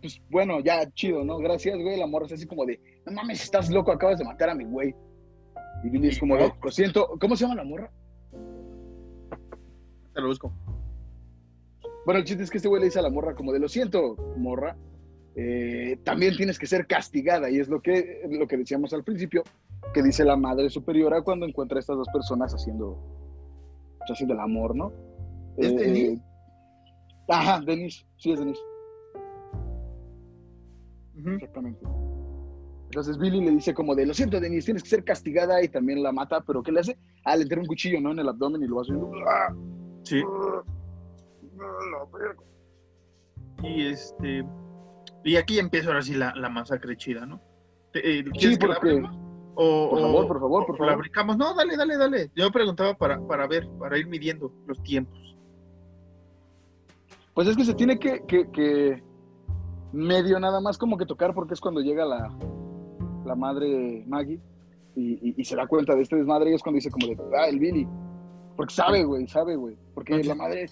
pues 0.00 0.20
bueno, 0.30 0.58
ya 0.60 0.90
chido, 0.92 1.22
¿no? 1.24 1.38
Gracias, 1.38 1.78
güey. 1.78 1.98
La 1.98 2.08
morra 2.08 2.26
es 2.26 2.32
así 2.32 2.46
como 2.46 2.66
de, 2.66 2.80
no 3.06 3.12
mames, 3.12 3.42
estás 3.42 3.70
loco, 3.70 3.92
acabas 3.92 4.18
de 4.18 4.24
matar 4.24 4.50
a 4.50 4.54
mi 4.54 4.64
güey. 4.64 4.94
Y 5.84 5.90
Billy 5.90 6.08
es 6.08 6.18
como, 6.18 6.36
lo 6.36 6.70
siento, 6.70 7.08
¿cómo 7.20 7.36
se 7.36 7.44
llama 7.44 7.54
la 7.54 7.64
morra? 7.64 7.90
Te 10.14 10.20
lo 10.20 10.28
busco. 10.28 10.52
Bueno, 12.04 12.20
el 12.20 12.24
chiste 12.24 12.42
es 12.42 12.50
que 12.50 12.58
este 12.58 12.68
güey 12.68 12.80
le 12.80 12.86
dice 12.86 12.98
a 12.98 13.02
la 13.02 13.10
morra 13.10 13.34
como 13.34 13.52
de, 13.52 13.58
lo 13.58 13.68
siento, 13.68 14.16
morra, 14.36 14.76
eh, 15.36 15.98
también 16.04 16.36
tienes 16.36 16.58
que 16.58 16.66
ser 16.66 16.86
castigada. 16.86 17.50
Y 17.50 17.58
es 17.58 17.68
lo 17.68 17.80
que, 17.80 18.22
lo 18.30 18.46
que 18.46 18.56
decíamos 18.56 18.92
al 18.92 19.04
principio, 19.04 19.42
que 19.92 20.02
dice 20.02 20.24
la 20.24 20.36
madre 20.36 20.68
superiora 20.70 21.22
cuando 21.22 21.46
encuentra 21.46 21.78
a 21.78 21.80
estas 21.80 21.96
dos 21.96 22.08
personas 22.12 22.52
haciendo, 22.54 22.98
haciendo 24.08 24.34
el 24.34 24.40
amor, 24.40 24.76
¿no? 24.76 24.92
¿Es 25.56 25.72
Eh, 25.72 25.76
Denise? 25.76 26.22
Ajá, 27.28 27.60
Denise, 27.64 28.04
sí 28.18 28.32
es 28.32 28.38
Denise, 28.38 28.60
exactamente. 31.36 31.80
Entonces 32.86 33.18
Billy 33.18 33.40
le 33.40 33.50
dice 33.52 33.72
como 33.74 33.94
de, 33.94 34.06
lo 34.06 34.14
siento 34.14 34.38
Denise, 34.38 34.66
tienes 34.66 34.82
que 34.82 34.88
ser 34.90 35.04
castigada 35.04 35.62
y 35.62 35.68
también 35.68 36.02
la 36.02 36.12
mata, 36.12 36.42
pero 36.46 36.62
¿qué 36.62 36.70
le 36.70 36.80
hace? 36.80 36.98
Ah, 37.24 37.34
le 37.36 37.42
entra 37.42 37.60
un 37.60 37.66
cuchillo, 37.66 38.00
¿no? 38.00 38.12
En 38.12 38.18
el 38.18 38.28
abdomen 38.28 38.62
y 38.62 38.66
lo 38.66 38.76
va 38.76 38.82
haciendo. 38.82 39.10
¡Ah! 39.26 39.54
Sí. 40.02 40.22
La. 41.56 43.68
Y 43.68 43.86
este. 43.88 44.44
Y 45.24 45.36
aquí 45.36 45.58
empieza 45.58 45.88
ahora 45.88 46.02
sí 46.02 46.14
la, 46.14 46.34
la 46.34 46.48
masacre 46.48 46.96
chida, 46.96 47.26
¿no? 47.26 47.40
Eh, 47.94 48.22
Sí, 48.24 48.30
¿Quieres 48.32 48.58
que 48.58 48.66
la 48.66 48.74
porque... 48.74 49.02
O, 49.56 49.88
Por 49.90 50.00
favor, 50.00 50.26
por 50.26 50.40
favor, 50.40 50.66
por 50.66 50.80
la 50.80 50.86
favor. 50.86 50.98
brincamos. 51.02 51.36
No, 51.36 51.54
dale, 51.54 51.76
dale, 51.76 51.96
dale. 51.96 52.30
Yo 52.34 52.50
preguntaba 52.50 52.94
para, 52.94 53.20
para 53.24 53.46
ver, 53.46 53.68
para 53.78 53.96
ir 53.96 54.08
midiendo 54.08 54.52
los 54.66 54.82
tiempos. 54.82 55.16
Pues 57.34 57.48
es 57.48 57.56
que 57.56 57.64
se 57.64 57.74
tiene 57.74 57.98
que, 57.98 58.24
que- 58.26 58.50
que 58.50 59.02
medio 59.92 60.38
nada 60.40 60.60
más 60.60 60.76
como 60.76 60.96
que 60.96 61.06
tocar 61.06 61.34
porque 61.34 61.54
es 61.54 61.60
cuando 61.60 61.80
llega 61.80 62.04
la, 62.04 62.36
la 63.24 63.34
madre 63.36 64.02
Maggie 64.08 64.40
y, 64.96 65.30
y- 65.30 65.34
y 65.36 65.44
se 65.44 65.54
da 65.56 65.66
cuenta 65.68 65.94
de 65.94 66.02
este 66.02 66.16
desmadre 66.16 66.50
y 66.50 66.54
es 66.54 66.62
cuando 66.62 66.76
dice 66.78 66.90
como 66.90 67.06
de, 67.06 67.16
ah, 67.38 67.46
el 67.48 67.58
Billy. 67.60 67.86
Porque 68.56 68.74
sabe, 68.74 69.04
güey, 69.04 69.26
sabe, 69.28 69.54
güey. 69.56 69.76
Porque 69.94 70.22
la 70.24 70.34
madre, 70.34 70.66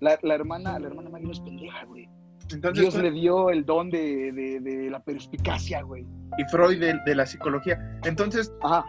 la, 0.00 0.18
la 0.22 0.34
hermana, 0.34 0.78
la 0.78 0.86
hermana 0.88 1.10
Maggie 1.10 1.26
no 1.26 1.32
es 1.32 1.40
pendeja, 1.40 1.84
güey. 1.84 2.08
Entonces, 2.52 2.82
Dios 2.82 2.94
le 3.02 3.10
dio 3.10 3.50
el 3.50 3.64
don 3.66 3.90
de, 3.90 4.32
de- 4.32 4.60
de 4.60 4.90
la 4.90 5.00
perspicacia, 5.00 5.82
güey. 5.82 6.06
y 6.38 6.44
Freud 6.50 6.80
de, 6.80 6.98
de 7.04 7.14
la 7.14 7.26
psicología. 7.26 7.78
Entonces, 8.04 8.52
Ajá, 8.62 8.84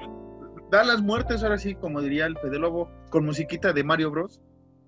da 0.71 0.83
las 0.83 1.01
muertes, 1.01 1.43
ahora 1.43 1.57
sí, 1.57 1.75
como 1.75 2.01
diría 2.01 2.25
el 2.25 2.37
Fede 2.37 2.57
Lobo, 2.59 2.89
con 3.09 3.25
musiquita 3.25 3.73
de 3.73 3.83
Mario 3.83 4.11
Bros. 4.11 4.39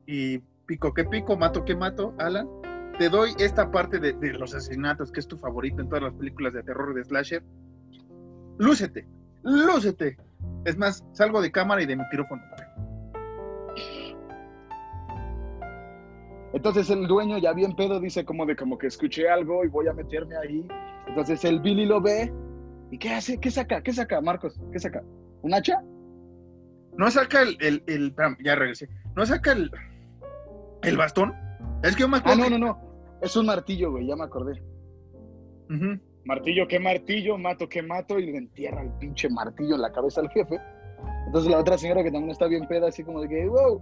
Y 0.05 0.39
pico 0.67 0.93
que 0.93 1.03
pico, 1.05 1.35
mato 1.37 1.65
que 1.65 1.75
mato, 1.75 2.13
Alan. 2.19 2.47
Te 2.97 3.09
doy 3.09 3.31
esta 3.39 3.71
parte 3.71 3.99
de, 3.99 4.13
los 4.33 4.53
asesinatos, 4.53 5.11
que 5.11 5.19
es 5.21 5.27
tu 5.27 5.37
favorito 5.37 5.81
en 5.81 5.87
todas 5.89 6.03
las 6.03 6.13
películas 6.13 6.53
de 6.53 6.61
terror 6.63 6.93
de 6.93 7.03
slasher. 7.03 7.43
Lúcete, 8.57 9.07
lúcete. 9.43 10.17
Es 10.65 10.77
más, 10.77 11.03
salgo 11.13 11.41
de 11.41 11.51
cámara 11.51 11.81
y 11.81 11.85
de 11.87 11.95
micrófono. 11.95 12.41
Entonces 16.53 16.89
el 16.89 17.07
dueño 17.07 17.37
ya 17.37 17.53
bien 17.53 17.75
pedo 17.75 17.99
dice 17.99 18.25
como 18.25 18.45
de 18.45 18.55
como 18.55 18.77
que 18.77 18.87
escuché 18.87 19.29
algo 19.29 19.63
y 19.63 19.67
voy 19.69 19.87
a 19.87 19.93
meterme 19.93 20.35
ahí. 20.37 20.67
Entonces 21.07 21.43
el 21.45 21.59
Billy 21.61 21.85
lo 21.85 22.01
ve 22.01 22.31
y 22.91 22.97
¿qué 22.97 23.09
hace? 23.11 23.39
¿Qué 23.39 23.49
saca? 23.51 23.81
¿Qué 23.81 23.93
saca, 23.93 24.19
Marcos? 24.21 24.59
¿Qué 24.71 24.79
saca? 24.79 25.01
¿Un 25.41 25.53
hacha? 25.53 25.81
No 26.97 27.09
saca 27.09 27.41
el, 27.41 27.57
el, 27.61 27.83
el- 27.87 28.13
ya 28.43 28.55
regresé. 28.55 28.89
No 29.15 29.25
saca 29.25 29.53
el, 29.53 29.71
el 30.83 30.97
bastón. 30.97 31.33
Es 31.83 31.95
que 31.95 32.01
yo 32.01 32.09
me 32.09 32.17
Ah, 32.23 32.35
no, 32.35 32.49
no, 32.49 32.57
no. 32.57 32.79
Es 33.21 33.35
un 33.37 33.45
martillo, 33.45 33.91
güey, 33.91 34.07
ya 34.07 34.15
me 34.15 34.23
acordé. 34.23 34.61
Martillo, 36.25 36.67
¿qué 36.67 36.79
martillo? 36.79 37.37
Mato, 37.37 37.67
¿qué 37.69 37.81
mato? 37.81 38.19
Y 38.19 38.25
le 38.31 38.37
entierra 38.37 38.81
el 38.83 38.91
pinche 38.99 39.29
martillo 39.29 39.75
en 39.75 39.81
la 39.81 39.91
cabeza 39.91 40.21
al 40.21 40.29
jefe. 40.29 40.59
Entonces 41.27 41.49
la 41.49 41.59
otra 41.59 41.77
señora 41.77 42.03
que 42.03 42.11
también 42.11 42.31
está 42.31 42.47
bien 42.47 42.67
peda, 42.67 42.89
así 42.89 43.03
como 43.03 43.21
de 43.21 43.29
que, 43.29 43.47
wow. 43.47 43.81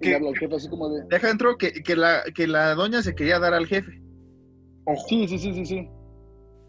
Que- 0.00 0.18
que- 0.38 0.54
así 0.54 0.68
como 0.68 0.88
de, 0.88 1.02
deja 1.08 1.28
dentro 1.28 1.56
que, 1.56 1.72
que 1.82 1.96
la, 1.96 2.22
que 2.34 2.46
la 2.46 2.74
doña 2.74 3.02
se 3.02 3.14
quería 3.14 3.38
dar 3.38 3.54
al 3.54 3.66
jefe. 3.66 4.00
Ojo, 4.84 5.04
sí, 5.08 5.26
sí, 5.28 5.38
sí, 5.38 5.52
sí, 5.54 5.64
sí. 5.66 5.88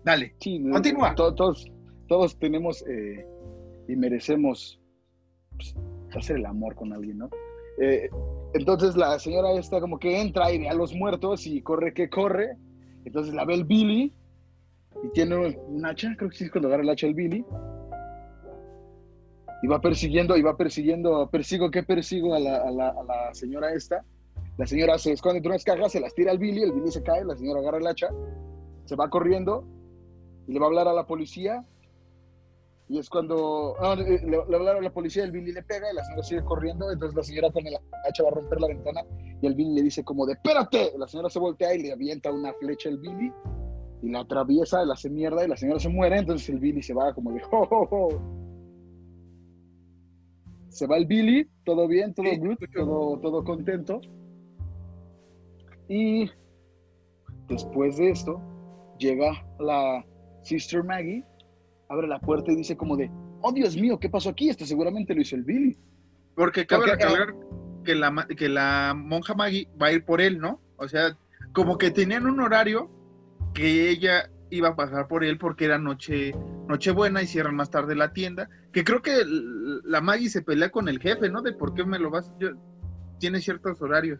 dale. 0.04 0.36
sí 0.40 0.64
Continúa. 0.72 1.14
to- 1.16 1.34
todos, 1.36 1.66
todos 2.08 2.38
tenemos 2.40 2.84
eh, 2.88 3.26
y 3.88 3.96
merecemos 3.96 4.80
pues, 5.56 5.76
hacer 6.16 6.38
el 6.38 6.46
amor 6.46 6.76
con 6.76 6.94
alguien, 6.94 7.20
¿no? 7.20 7.30
Eh, 7.80 8.10
entonces 8.56 8.96
la 8.96 9.20
señora 9.20 9.52
esta 9.54 9.80
como 9.80 10.00
que 10.00 10.20
entra 10.20 10.52
y 10.52 10.58
ve 10.60 10.70
a 10.70 10.74
los 10.74 10.96
muertos 10.96 11.46
y 11.46 11.62
corre 11.62 11.94
que 11.94 12.10
corre. 12.10 12.58
Entonces 13.06 13.34
la 13.34 13.46
ve 13.46 13.54
el 13.54 13.66
Billy 13.66 14.14
y 15.04 15.10
tiene 15.14 15.36
un 15.38 15.86
hacha, 15.86 16.16
creo 16.18 16.30
que 16.30 16.38
sí 16.38 16.46
es 16.46 16.52
cuando 16.52 16.70
agarra 16.70 16.84
el 16.84 16.90
hacha 16.90 17.06
el 17.08 17.14
Billy. 17.14 17.46
Y 19.62 19.68
va 19.68 19.82
persiguiendo, 19.82 20.38
y 20.38 20.42
va 20.42 20.56
persiguiendo, 20.56 21.30
persigo, 21.30 21.72
¿qué 21.72 21.84
persigo 21.84 22.36
a 22.36 22.40
la, 22.40 23.30
señora 23.34 23.74
esta? 23.74 24.04
La 24.58 24.66
señora 24.66 24.98
se 24.98 25.14
esconde 25.14 25.38
entre 25.38 25.52
unas 25.52 25.64
cajas, 25.64 25.92
se 25.92 26.00
las 26.00 26.14
tira 26.14 26.32
al 26.32 26.38
Billy, 26.38 26.64
el 26.64 26.72
Billy 26.72 26.92
se 26.92 27.04
cae, 27.04 27.24
la 27.26 27.36
señora 27.36 27.60
agarra 27.60 27.78
el 27.78 27.88
hacha, 27.88 28.10
se 28.86 28.96
va 28.96 29.10
corriendo 29.10 29.64
y 30.48 30.54
le 30.54 30.60
va 30.60 30.66
a 30.66 30.70
hablar 30.70 30.88
a 30.88 30.94
la 30.94 31.06
policía. 31.06 31.66
Y 32.90 33.00
es 33.00 33.10
cuando 33.10 33.76
no, 33.82 33.96
le, 33.96 34.20
le 34.20 34.38
va 34.38 34.72
a 34.72 34.78
a 34.78 34.82
la 34.82 34.94
policía, 34.94 35.24
el 35.26 35.32
Billy 35.32 35.52
le 35.52 35.62
pega 35.62 35.92
y 35.92 35.96
la 35.96 36.04
señora 36.06 36.24
sigue 36.24 36.44
corriendo. 36.44 36.90
Entonces 36.90 37.16
la 37.16 37.24
señora 37.24 37.52
con 37.52 37.68
el 37.68 37.76
hacha 37.76 38.24
va 38.24 38.30
a 38.30 38.34
romper 38.34 38.62
la 38.62 38.68
ventana 38.68 39.02
y 39.42 39.46
el 39.46 39.56
Billy 39.56 39.74
le 39.74 39.84
dice 39.84 40.04
como 40.04 40.26
de 40.26 40.34
¡Espérate! 40.34 40.94
La 40.98 41.08
señora 41.08 41.30
se 41.30 41.40
voltea 41.40 41.76
y 41.76 41.84
le 41.84 41.92
avienta 41.92 42.32
una 42.32 42.54
flecha 42.54 42.90
al 42.90 42.98
Billy 42.98 43.32
y 44.02 44.10
la 44.10 44.22
atraviesa, 44.22 44.86
la 44.86 44.94
hace 44.94 45.10
mierda 45.10 45.44
y 45.44 45.50
la 45.50 45.58
señora 45.58 45.80
se 45.80 45.90
muere. 45.90 46.20
Entonces 46.20 46.48
el 46.50 46.60
Billy 46.60 46.82
se 46.82 46.94
va 46.94 47.14
como 47.14 47.34
de 47.34 47.42
¡Oh, 47.52 47.68
oh, 47.70 47.88
oh! 47.92 48.47
Se 50.78 50.86
va 50.86 50.98
el 50.98 51.08
Billy, 51.08 51.50
todo 51.66 51.88
bien, 51.88 52.14
todo 52.14 52.28
Sí, 52.28 52.38
good, 52.38 52.58
todo, 52.72 53.20
todo 53.20 53.44
contento. 53.44 54.00
Y 55.90 56.30
después 57.48 57.98
de 57.98 58.12
esto, 58.12 58.40
llega 59.00 59.44
la 59.60 60.06
Sister 60.44 60.84
Maggie, 60.84 61.26
abre 61.90 62.08
la 62.08 62.20
puerta 62.20 62.52
y 62.52 62.58
dice 62.58 62.78
como 62.78 62.96
de, 62.96 63.10
oh 63.42 63.52
Dios 63.52 63.76
mío, 63.76 63.98
¿qué 64.00 64.08
pasó 64.08 64.30
aquí? 64.30 64.50
Esto 64.50 64.68
seguramente 64.68 65.16
lo 65.16 65.22
hizo 65.22 65.36
el 65.36 65.46
Billy. 65.46 65.76
Porque 66.36 66.68
cabe 66.68 66.90
Porque, 66.90 67.04
recalcar 67.04 67.36
que, 67.84 67.96
la, 67.96 68.28
que 68.38 68.48
la 68.48 68.94
monja 68.96 69.34
Maggie 69.34 69.68
va 69.82 69.88
a 69.88 69.94
ir 69.94 70.06
por 70.06 70.22
él, 70.22 70.38
¿no? 70.38 70.62
O 70.76 70.88
sea, 70.88 71.18
como 71.54 71.80
que 71.80 71.90
tenían 71.90 72.28
un 72.28 72.40
horario 72.40 72.88
que 73.56 73.90
ella 73.90 74.30
iba 74.50 74.70
a 74.70 74.76
pasar 74.76 75.08
por 75.08 75.24
él 75.24 75.38
porque 75.38 75.66
era 75.66 75.78
noche 75.78 76.34
Nochebuena 76.68 77.22
y 77.22 77.28
cierran 77.28 77.56
más 77.56 77.70
tarde 77.70 77.96
la 77.96 78.14
tienda. 78.14 78.50
Que 78.72 78.84
creo 78.84 79.02
que 79.02 79.24
la 79.86 80.02
Maggie 80.02 80.30
se 80.30 80.42
pelea 80.42 80.70
con 80.70 80.88
el 80.90 81.00
jefe, 81.00 81.30
¿no? 81.30 81.42
De 81.42 81.54
por 81.54 81.74
qué 81.74 81.84
me 81.86 82.00
lo 82.00 82.10
vas. 82.10 82.32
Yo, 82.40 82.50
tiene 83.20 83.40
ciertos 83.42 83.82
horarios. 83.82 84.20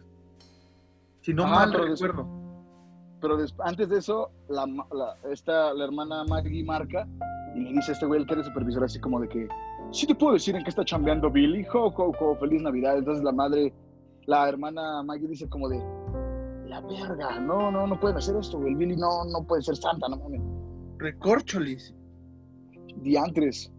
Si 1.22 1.34
no 1.34 1.44
Ah, 1.44 1.48
mal 1.50 1.70
pero 1.72 1.84
recuerdo. 1.86 2.26
Pero 3.20 3.36
antes 3.64 3.88
de 3.88 3.98
eso, 3.98 4.30
la, 4.48 4.64
la- 4.66 5.16
esta, 5.30 5.74
la 5.74 5.84
hermana 5.84 6.24
Maggie 6.24 6.62
marca 6.64 7.06
y 7.54 7.60
le 7.60 7.72
dice 7.72 7.90
a 7.90 7.94
este 7.94 8.06
güey, 8.06 8.20
el 8.20 8.26
que 8.26 8.34
era 8.34 8.44
supervisor, 8.44 8.84
así 8.84 9.00
como 9.00 9.20
de 9.20 9.28
que, 9.28 9.48
sí 9.90 10.06
te 10.06 10.14
puedo 10.14 10.34
decir 10.34 10.54
en 10.54 10.62
qué 10.62 10.70
está 10.70 10.84
chambeando 10.84 11.30
Billy, 11.30 11.64
jo, 11.64 11.90
jo, 11.90 12.12
jo, 12.12 12.36
feliz 12.36 12.62
Navidad. 12.62 12.96
Entonces 12.96 13.24
la 13.24 13.32
madre, 13.32 13.72
la 14.26 14.48
hermana 14.48 15.02
Maggie 15.02 15.26
dice 15.28 15.48
como 15.48 15.68
de, 15.68 15.78
la 16.68 16.80
verga, 16.82 17.40
no, 17.40 17.70
no, 17.70 17.86
no 17.86 17.98
pueden 17.98 18.16
hacer 18.18 18.36
esto, 18.36 18.58
güey. 18.58 18.72
El 18.72 18.78
Billy 18.78 18.96
no, 18.96 19.24
no 19.24 19.42
puede 19.46 19.62
ser 19.62 19.76
santa, 19.76 20.08
no 20.08 20.16
mames. 20.16 20.40
Recorcholis. 20.98 21.94
diantres. 22.96 23.72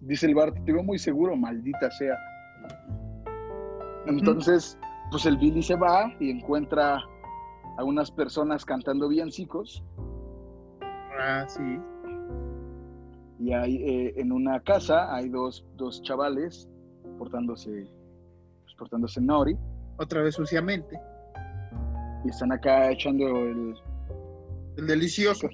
Dice 0.00 0.26
el 0.26 0.34
Bart, 0.34 0.54
te 0.64 0.72
veo 0.72 0.82
muy 0.82 0.98
seguro, 0.98 1.34
maldita 1.36 1.90
sea. 1.92 2.16
Entonces, 4.06 4.78
pues 5.10 5.24
el 5.26 5.38
Billy 5.38 5.62
se 5.62 5.76
va 5.76 6.12
y 6.20 6.30
encuentra 6.30 7.02
a 7.78 7.84
unas 7.84 8.10
personas 8.10 8.64
cantando 8.64 9.08
villancicos 9.08 9.82
Ah, 11.18 11.44
sí. 11.48 11.78
y 13.40 13.52
hay 13.52 13.76
eh, 13.76 14.14
en 14.16 14.30
una 14.30 14.60
casa 14.60 15.12
hay 15.14 15.28
dos, 15.28 15.64
dos 15.76 16.02
chavales 16.02 16.68
portándose 17.18 17.86
pues, 18.64 18.74
portándose 18.76 19.20
nori 19.20 19.56
Otra 19.96 20.22
vez 20.22 20.34
suciamente. 20.34 21.00
Y 22.24 22.28
están 22.30 22.52
acá 22.52 22.90
echando 22.90 23.26
el 23.44 23.74
El 24.76 24.86
delicioso. 24.86 25.48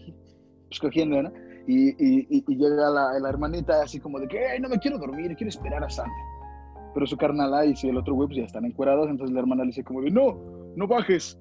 pues, 0.68 0.80
cogiendo, 0.80 1.22
¿no? 1.22 1.32
Y, 1.66 1.90
y- 1.90 2.26
y- 2.30 2.44
y 2.48 2.56
llega 2.56 2.90
la, 2.90 3.18
la 3.18 3.28
hermanita 3.28 3.82
así 3.82 4.00
como 4.00 4.18
de 4.18 4.26
que 4.28 4.38
"Ay, 4.46 4.60
no 4.60 4.68
me 4.68 4.78
quiero 4.78 4.98
dormir, 4.98 5.34
quiero 5.36 5.48
esperar 5.50 5.84
a 5.84 5.90
Santa. 5.90 6.10
Pero 6.94 7.06
su 7.06 7.16
carnal 7.16 7.68
y 7.68 7.76
si 7.76 7.88
el 7.88 7.96
otro 7.98 8.14
güey 8.14 8.26
pues 8.28 8.38
ya 8.38 8.44
están 8.44 8.64
encuerados, 8.64 9.08
entonces 9.08 9.32
la 9.34 9.40
hermana 9.40 9.62
le 9.62 9.68
dice 9.68 9.84
como 9.84 10.00
de 10.02 10.10
no, 10.10 10.36
no 10.76 10.86
bajes. 10.88 11.38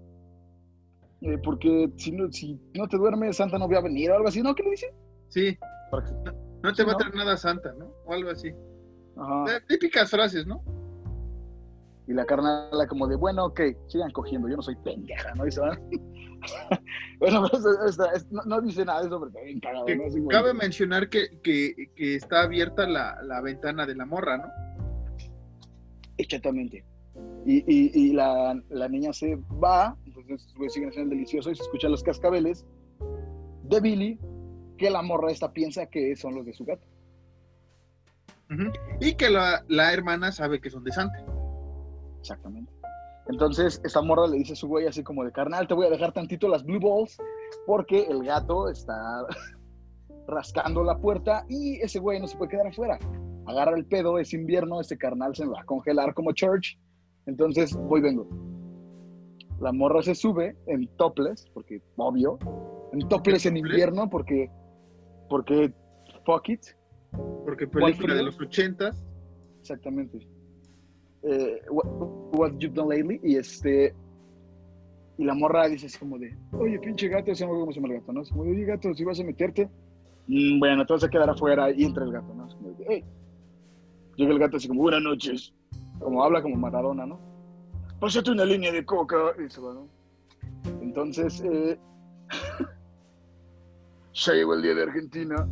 Eh, 1.21 1.37
porque 1.43 1.89
si 1.97 2.11
no, 2.11 2.31
si 2.31 2.59
no 2.75 2.87
te 2.87 2.97
duermes, 2.97 3.37
Santa 3.37 3.57
no 3.57 3.67
va 3.69 3.77
a 3.79 3.81
venir 3.81 4.11
o 4.11 4.15
algo 4.15 4.27
así, 4.27 4.41
¿no? 4.41 4.53
¿Qué 4.55 4.63
le 4.63 4.71
dice? 4.71 4.93
Sí. 5.29 5.57
Para 5.91 6.05
No 6.63 6.73
te 6.73 6.81
Sí, 6.81 6.83
va 6.83 6.91
¿no? 6.91 6.93
a 6.93 6.97
traer 6.97 7.15
nada 7.15 7.37
santa, 7.37 7.73
¿no? 7.77 7.85
O 8.05 8.13
algo 8.13 8.29
así. 8.29 8.51
Ajá. 9.17 9.45
Eh, 9.57 9.61
típicas 9.67 10.09
frases, 10.09 10.45
¿no? 10.45 10.61
Y 12.09 12.13
la 12.13 12.25
carnala 12.25 12.87
como 12.87 13.07
de, 13.07 13.15
bueno, 13.15 13.45
ok, 13.45 13.61
sigan 13.87 14.09
cogiendo, 14.09 14.49
yo 14.49 14.55
no 14.55 14.63
soy 14.63 14.75
pendeja, 14.77 15.31
¿no? 15.35 15.45
Y 15.45 15.51
se 15.51 15.61
van. 15.61 15.79
bueno, 17.19 17.43
no, 18.31 18.43
no 18.45 18.61
dice 18.61 18.83
nada 18.83 19.01
de 19.01 19.07
eso 19.07 19.19
porque 19.19 19.43
bien 19.43 19.59
cagado, 19.59 19.85
¿no? 19.95 20.05
Así. 20.07 20.19
Cabe 20.27 20.55
mencionar 20.55 21.09
que, 21.09 21.39
que, 21.43 21.91
que 21.95 22.15
está 22.15 22.41
abierta 22.41 22.87
la, 22.87 23.21
la 23.21 23.41
ventana 23.41 23.85
de 23.85 23.93
la 23.93 24.07
morra, 24.07 24.39
¿no? 24.39 24.45
Exactamente. 26.17 26.83
Y, 27.45 27.57
y, 27.67 27.91
y 27.93 28.13
la, 28.13 28.59
la 28.69 28.89
niña 28.89 29.13
se 29.13 29.35
va, 29.63 29.95
entonces 30.03 30.51
siguen 30.73 30.89
haciendo 30.89 31.13
el 31.13 31.19
delicioso 31.19 31.51
y 31.51 31.55
se 31.55 31.61
escuchan 31.61 31.91
los 31.91 32.01
cascabeles 32.01 32.65
de 33.65 33.81
Billy, 33.81 34.19
que 34.79 34.89
la 34.89 35.03
morra 35.03 35.31
esta 35.31 35.53
piensa 35.53 35.85
que 35.85 36.15
son 36.15 36.33
los 36.33 36.43
de 36.43 36.53
su 36.53 36.65
gato. 36.65 36.87
Y 38.99 39.13
que 39.13 39.29
la, 39.29 39.63
la 39.67 39.93
hermana 39.93 40.31
sabe 40.31 40.59
que 40.59 40.71
son 40.71 40.83
de 40.83 40.91
Santa. 40.91 41.23
Exactamente. 42.19 42.71
Entonces, 43.29 43.79
esta 43.83 44.01
morra 44.01 44.27
le 44.27 44.37
dice 44.37 44.53
a 44.53 44.55
su 44.55 44.67
güey 44.67 44.87
así 44.87 45.03
como 45.03 45.23
de 45.23 45.31
carnal, 45.31 45.67
te 45.67 45.75
voy 45.75 45.85
a 45.85 45.89
dejar 45.91 46.11
tantito 46.11 46.47
las 46.47 46.63
blue 46.63 46.79
balls 46.79 47.17
porque 47.67 48.03
el 48.09 48.23
gato 48.23 48.69
está 48.69 48.95
rascando 50.27 50.83
la 50.83 50.97
puerta 50.97 51.45
y 51.47 51.79
ese 51.81 51.99
güey 51.99 52.19
no 52.19 52.27
se 52.27 52.37
puede 52.37 52.51
quedar 52.51 52.67
afuera. 52.67 52.97
Agarra 53.45 53.77
el 53.77 53.85
pedo, 53.85 54.17
es 54.17 54.33
invierno, 54.33 54.81
ese 54.81 54.97
carnal 54.97 55.35
se 55.35 55.45
va 55.45 55.61
a 55.61 55.65
congelar 55.65 56.13
como 56.15 56.31
church. 56.31 56.79
Entonces, 57.27 57.75
voy, 57.75 58.01
vengo. 58.01 58.27
La 59.59 59.71
morra 59.71 60.01
se 60.01 60.15
sube 60.15 60.55
en 60.67 60.87
topless, 60.97 61.45
porque 61.53 61.81
obvio, 61.97 62.39
en 62.93 63.07
topless 63.09 63.45
en 63.45 63.57
invierno, 63.57 64.09
porque, 64.09 64.49
porque 65.29 65.73
fuck 66.25 66.49
it. 66.49 66.61
Porque 67.45 67.67
película 67.67 68.15
de 68.15 68.23
los 68.23 68.39
ochentas. 68.39 69.05
Exactamente. 69.59 70.27
Eh, 71.21 71.61
what, 71.69 71.85
what 72.31 72.51
you've 72.59 72.73
done 72.73 72.87
lately 72.87 73.19
y 73.21 73.35
este 73.35 73.93
y 75.17 75.25
la 75.25 75.33
morra 75.33 75.67
dice 75.67 75.87
así 75.87 75.99
como 75.99 76.17
de 76.17 76.33
oye 76.53 76.79
pinche 76.79 77.09
gato 77.09 77.35
se 77.35 77.43
llama 77.43 77.59
cómo 77.59 77.73
se 77.73 77.81
llama 77.81 77.93
el 77.93 77.99
gato 77.99 78.13
no 78.13 78.21
es 78.21 78.29
como 78.29 78.43
oye 78.43 78.63
gato 78.63 78.93
si 78.93 79.03
vas 79.03 79.19
a 79.19 79.23
meterte 79.25 79.69
mm, 80.27 80.59
bueno 80.59 80.85
te 80.85 80.93
vas 80.93 81.03
a 81.03 81.09
quedar 81.09 81.29
afuera 81.29 81.71
y 81.71 81.83
entra 81.83 82.05
el 82.05 82.13
gato 82.13 82.33
no 82.33 82.47
es 82.47 82.55
como 82.55 82.73
llega 84.15 84.31
el 84.31 84.39
gato 84.39 84.55
así 84.55 84.69
como 84.69 84.83
buenas 84.83 85.01
noches 85.01 85.53
como 85.99 86.23
habla 86.23 86.41
como 86.41 86.55
Maradona 86.55 87.05
no 87.05 87.19
pásate 87.99 88.31
una 88.31 88.45
línea 88.45 88.71
de 88.71 88.85
coca 88.85 89.17
y 89.45 89.49
se 89.49 89.59
va 89.59 89.75
entonces 90.81 91.41
eh, 91.41 91.77
llegó 94.33 94.53
el 94.53 94.61
día 94.61 94.73
de 94.73 94.83
Argentina 94.83 95.49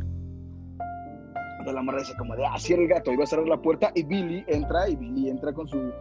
la 1.72 1.82
morra 1.82 2.00
dice 2.00 2.14
como 2.16 2.34
de, 2.36 2.44
ah, 2.46 2.58
cierra 2.58 2.82
el 2.82 2.88
gato, 2.88 3.12
y 3.12 3.16
va 3.16 3.24
a 3.24 3.26
cerrar 3.26 3.46
la 3.46 3.60
puerta, 3.60 3.90
y 3.94 4.02
Billy 4.02 4.44
entra, 4.46 4.88
y 4.88 4.96
Billy 4.96 5.28
entra 5.28 5.52
con 5.52 5.68
su 5.68 5.92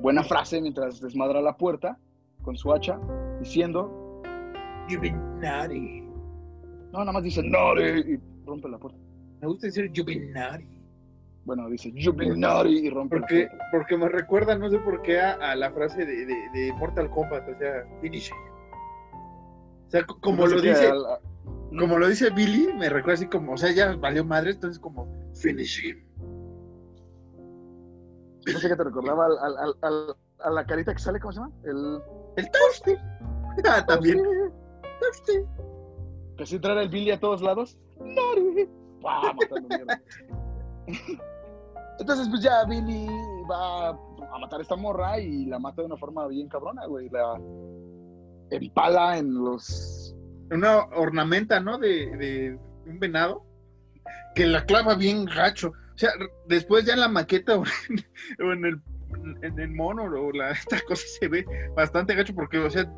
buena 0.00 0.22
frase 0.24 0.60
mientras 0.60 1.00
desmadra 1.00 1.40
la 1.40 1.56
puerta, 1.56 1.98
con 2.42 2.56
su 2.56 2.72
hacha, 2.72 2.98
diciendo, 3.40 4.22
You've 4.88 5.00
been 5.00 5.40
naughty. 5.40 6.02
No, 6.92 7.00
nada 7.00 7.12
más 7.12 7.22
dice, 7.22 7.42
naughty, 7.42 7.82
y 7.82 8.20
rompe 8.44 8.68
la 8.68 8.78
puerta. 8.78 8.98
Me 9.40 9.48
gusta 9.48 9.66
decir 9.66 9.90
you've 9.92 10.06
been 10.06 10.32
naughty. 10.32 10.68
Bueno, 11.44 11.68
dice, 11.68 11.90
you've 11.94 12.16
been 12.16 12.38
naughty, 12.38 12.86
y 12.86 12.90
rompe 12.90 13.18
porque, 13.18 13.42
la 13.44 13.48
puerta. 13.48 13.68
Porque 13.72 13.96
me 13.96 14.08
recuerda, 14.08 14.58
no 14.58 14.70
sé 14.70 14.78
por 14.78 15.02
qué, 15.02 15.20
a, 15.20 15.32
a 15.32 15.56
la 15.56 15.70
frase 15.70 16.04
de, 16.04 16.26
de, 16.26 16.34
de, 16.52 16.72
Mortal 16.74 17.10
Kombat, 17.10 17.48
o 17.48 17.58
sea, 17.58 17.84
finish. 18.00 18.30
O 19.86 19.90
sea, 19.90 20.04
como 20.04 20.46
lo 20.46 20.60
dice... 20.60 20.88
Al, 20.88 21.04
como 21.78 21.98
lo 21.98 22.08
dice 22.08 22.30
Billy, 22.30 22.72
me 22.74 22.88
recuerda 22.88 23.14
así 23.14 23.26
como, 23.26 23.52
o 23.52 23.56
sea, 23.56 23.72
ya 23.72 23.96
valió 23.96 24.24
madre, 24.24 24.52
entonces 24.52 24.78
como, 24.78 25.08
finish 25.34 25.84
him. 25.84 26.04
No 28.46 28.58
sé 28.58 28.68
qué 28.68 28.76
te 28.76 28.84
recordaba 28.84 29.26
al, 29.26 29.38
al, 29.38 29.74
al, 29.80 30.16
a 30.40 30.50
la 30.50 30.66
carita 30.66 30.92
que 30.92 31.00
sale, 31.00 31.18
¿cómo 31.18 31.32
se 31.32 31.40
llama? 31.40 31.52
El. 31.64 32.02
El 32.36 32.50
Toasty. 32.50 32.96
Ah, 33.68 33.86
también. 33.86 34.20
Toasty. 35.00 35.44
Que 36.36 36.44
si 36.44 36.58
trae 36.58 36.82
el 36.82 36.88
Billy 36.88 37.12
a 37.12 37.20
todos 37.20 37.40
lados. 37.40 37.78
¡Nari! 38.00 38.68
¡Pah! 39.00 39.32
Matando 39.32 39.68
mierda. 39.68 40.02
Entonces, 42.00 42.28
pues 42.28 42.42
ya 42.42 42.64
Billy 42.64 43.06
va 43.48 43.90
a 43.90 44.38
matar 44.40 44.58
a 44.58 44.62
esta 44.62 44.74
morra 44.74 45.20
y 45.20 45.46
la 45.46 45.60
mata 45.60 45.82
de 45.82 45.86
una 45.86 45.96
forma 45.96 46.26
bien 46.26 46.48
cabrona, 46.48 46.86
güey. 46.86 47.08
La 47.10 47.40
empala 48.50 49.18
en 49.18 49.34
los 49.34 50.03
una 50.50 50.84
ornamenta, 50.86 51.60
¿no? 51.60 51.78
De, 51.78 52.58
un 52.86 52.98
venado, 52.98 53.44
que 54.34 54.46
la 54.46 54.64
clava 54.64 54.94
bien 54.94 55.24
gacho. 55.24 55.68
O 55.68 55.98
sea, 55.98 56.10
después 56.48 56.84
ya 56.84 56.94
en 56.94 57.00
la 57.00 57.08
maqueta 57.08 57.56
o 57.56 57.64
en, 58.38 58.64
el, 58.64 58.80
en 59.42 59.58
el 59.58 59.70
mono 59.70 60.04
o 60.04 60.32
la, 60.32 60.50
esta 60.52 60.80
cosa 60.82 61.04
se 61.18 61.28
ve 61.28 61.46
bastante 61.74 62.14
gacho 62.14 62.34
porque, 62.34 62.58
o 62.58 62.70
sea, 62.70 62.90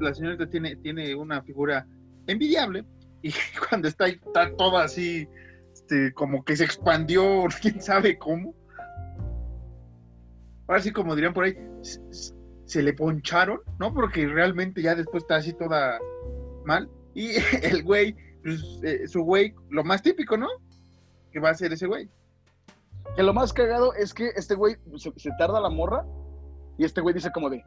la 0.00 0.14
señorita 0.14 0.48
tiene, 0.48 0.76
tiene 0.76 1.14
una 1.14 1.42
figura 1.42 1.86
envidiable 2.26 2.84
y 3.22 3.32
cuando 3.68 3.88
está, 3.88 4.06
está 4.06 4.54
toda 4.56 4.84
así, 4.84 5.28
este, 5.72 6.12
como 6.12 6.44
que 6.44 6.56
se 6.56 6.64
expandió, 6.64 7.46
quién 7.60 7.80
sabe 7.80 8.18
cómo. 8.18 8.54
Ahora 10.68 10.82
sí, 10.82 10.92
como 10.92 11.16
dirían 11.16 11.34
por 11.34 11.44
ahí, 11.44 11.56
se 12.64 12.82
le 12.82 12.92
poncharon, 12.92 13.60
¿no? 13.80 13.92
Porque 13.92 14.26
realmente 14.28 14.82
ya 14.82 14.94
después 14.94 15.24
está 15.24 15.36
así 15.36 15.52
toda 15.52 15.98
mal. 16.64 16.88
Y 17.14 17.32
el 17.62 17.82
güey, 17.82 18.14
pues, 18.42 18.80
eh, 18.82 19.06
su 19.06 19.22
güey, 19.22 19.54
lo 19.68 19.84
más 19.84 20.02
típico, 20.02 20.36
¿no? 20.36 20.48
Que 21.32 21.40
va 21.40 21.50
a 21.50 21.54
ser 21.54 21.72
ese 21.72 21.86
güey. 21.86 22.08
Que 23.16 23.22
lo 23.22 23.34
más 23.34 23.52
cagado 23.52 23.92
es 23.94 24.14
que 24.14 24.28
este 24.36 24.54
güey 24.54 24.76
se, 24.96 25.12
se, 25.16 25.30
tarda 25.38 25.60
la 25.60 25.70
morra 25.70 26.04
y 26.78 26.84
este 26.84 27.00
güey 27.00 27.14
dice 27.14 27.30
como 27.32 27.50
de, 27.50 27.62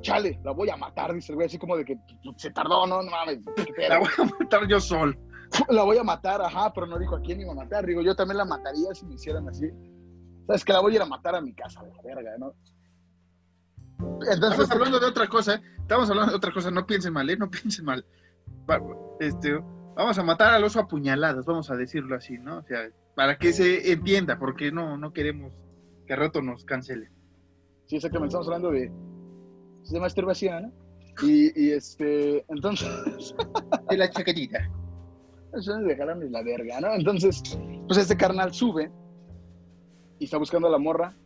chale, 0.00 0.40
la 0.44 0.52
voy 0.52 0.70
a 0.70 0.76
matar, 0.76 1.14
dice 1.14 1.32
el 1.32 1.36
güey, 1.36 1.46
así 1.46 1.58
como 1.58 1.76
de 1.76 1.84
que 1.84 1.96
se 2.36 2.50
tardó, 2.50 2.86
no, 2.86 3.02
no 3.02 3.10
mames. 3.10 3.40
La 3.88 3.98
voy 3.98 4.08
a 4.18 4.24
matar 4.24 4.66
yo 4.68 4.80
sol. 4.80 5.18
La 5.70 5.82
voy 5.82 5.96
a 5.96 6.04
matar, 6.04 6.42
ajá, 6.42 6.74
pero 6.74 6.86
no 6.86 6.98
dijo 6.98 7.16
a 7.16 7.22
quién 7.22 7.40
iba 7.40 7.52
a 7.52 7.54
matar. 7.54 7.86
Digo, 7.86 8.02
yo 8.02 8.14
también 8.14 8.36
la 8.36 8.44
mataría 8.44 8.94
si 8.94 9.06
me 9.06 9.14
hicieran 9.14 9.48
así. 9.48 9.66
Sabes 10.46 10.62
que 10.62 10.74
la 10.74 10.80
voy 10.80 10.92
a 10.92 10.96
ir 10.96 11.00
a 11.02 11.06
matar 11.06 11.34
a 11.36 11.40
mi 11.40 11.54
casa, 11.54 11.82
de 11.82 11.90
la 11.90 12.02
verga, 12.02 12.36
¿no? 12.38 12.52
Entonces, 14.30 14.60
Estamos 14.60 14.70
hablando 14.70 15.00
de 15.00 15.06
otra 15.06 15.26
cosa, 15.26 15.54
¿eh? 15.54 15.62
Estamos 15.78 16.10
hablando 16.10 16.32
de 16.32 16.36
otra 16.36 16.52
cosa, 16.52 16.70
no 16.70 16.86
piensen 16.86 17.14
mal, 17.14 17.30
¿eh? 17.30 17.36
No 17.38 17.50
piensen 17.50 17.86
mal 17.86 18.04
este, 19.20 19.60
vamos 19.96 20.18
a 20.18 20.22
matar 20.22 20.54
al 20.54 20.64
oso 20.64 20.80
a 20.80 20.88
puñaladas, 20.88 21.44
vamos 21.46 21.70
a 21.70 21.76
decirlo 21.76 22.16
así, 22.16 22.38
¿no? 22.38 22.58
O 22.58 22.62
sea, 22.62 22.88
para 23.14 23.38
que 23.38 23.52
se 23.52 23.92
entienda, 23.92 24.38
porque 24.38 24.70
no, 24.70 24.96
no 24.96 25.12
queremos 25.12 25.52
que 26.06 26.12
a 26.12 26.16
rato 26.16 26.42
nos 26.42 26.64
cancele. 26.64 27.10
Sí, 27.86 27.96
exactamente, 27.96 28.28
estamos 28.28 28.48
hablando 28.48 28.70
de, 28.70 28.92
de 29.90 30.00
masturbación, 30.00 30.62
¿no? 30.64 30.72
Y, 31.22 31.50
y 31.60 31.72
este, 31.72 32.44
entonces... 32.48 33.34
de 33.90 33.96
la 33.96 34.10
chaquetita. 34.10 34.70
Eso 35.54 35.76
es 35.78 35.86
dejarme 35.86 36.30
la 36.30 36.42
verga, 36.42 36.80
¿no? 36.80 36.94
Entonces, 36.94 37.42
pues 37.86 37.98
este 37.98 38.16
carnal 38.16 38.52
sube 38.52 38.90
y 40.18 40.24
está 40.24 40.38
buscando 40.38 40.68
a 40.68 40.70
la 40.70 40.78
morra. 40.78 41.16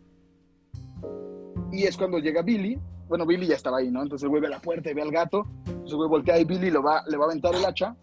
Y 1.70 1.84
es 1.84 1.96
cuando 1.96 2.18
llega 2.18 2.42
Billy. 2.42 2.78
Bueno, 3.12 3.26
Billy 3.26 3.46
ya 3.46 3.56
estaba 3.56 3.76
ahí, 3.76 3.90
¿no? 3.90 4.00
Entonces 4.02 4.22
el 4.24 4.30
güey 4.30 4.40
ve 4.40 4.48
la 4.48 4.58
puerta 4.58 4.90
y 4.90 4.94
ve 4.94 5.02
al 5.02 5.10
gato. 5.10 5.44
Entonces 5.66 5.90
el 5.90 5.96
güey 5.98 6.08
voltea 6.08 6.38
y 6.38 6.44
Billy 6.46 6.70
lo 6.70 6.82
va, 6.82 7.02
le 7.10 7.18
va 7.18 7.24
a 7.24 7.28
aventar 7.28 7.54
el 7.54 7.62
hacha. 7.62 7.94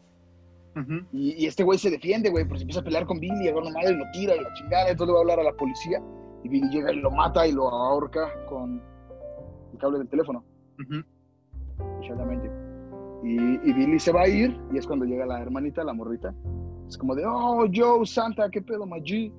Uh 0.76 0.82
-huh. 0.82 1.08
y, 1.12 1.44
y, 1.44 1.48
este 1.48 1.64
güey 1.64 1.80
se 1.80 1.90
defiende, 1.90 2.30
güey, 2.30 2.44
porque 2.44 2.60
se 2.60 2.64
empieza 2.66 2.82
a 2.82 2.84
pelear 2.84 3.08
con 3.08 3.20
Billy, 3.20 3.48
agarra 3.48 3.72
madre 3.72 3.94
y 3.94 3.98
lo 3.98 4.06
tira 4.14 4.36
y 4.36 4.40
la 4.40 4.54
chingada. 4.54 4.88
Entonces 4.88 5.08
le 5.08 5.14
va 5.14 5.18
a 5.18 5.22
hablar 5.22 5.40
a 5.40 5.44
la 5.46 5.54
policía. 5.54 6.00
Y 6.44 6.50
Billy 6.50 6.70
llega 6.70 6.94
y 6.94 6.98
lo 6.98 7.10
mata 7.10 7.48
y 7.48 7.54
lo 7.54 7.70
ahorca 7.70 8.30
con 8.48 8.80
el 9.74 9.80
cable 9.80 9.98
del 9.98 10.10
teléfono. 10.10 10.44
Uh 10.78 10.84
-huh. 10.84 11.04
y, 13.24 13.68
y 13.68 13.74
Billy 13.74 14.00
se 14.00 14.12
va 14.12 14.22
a 14.22 14.28
ir 14.28 14.56
y 14.72 14.78
es 14.78 14.86
cuando 14.86 15.06
llega 15.06 15.26
la 15.26 15.42
hermanita, 15.42 15.84
la 15.84 15.94
morrita. 15.94 16.36
Es 16.88 17.00
como 17.00 17.16
de, 17.16 17.26
oh, 17.26 17.66
Joe, 17.74 18.06
Santa, 18.06 18.48
qué 18.52 18.62
pedo, 18.62 18.86
Maggi. 18.86 19.34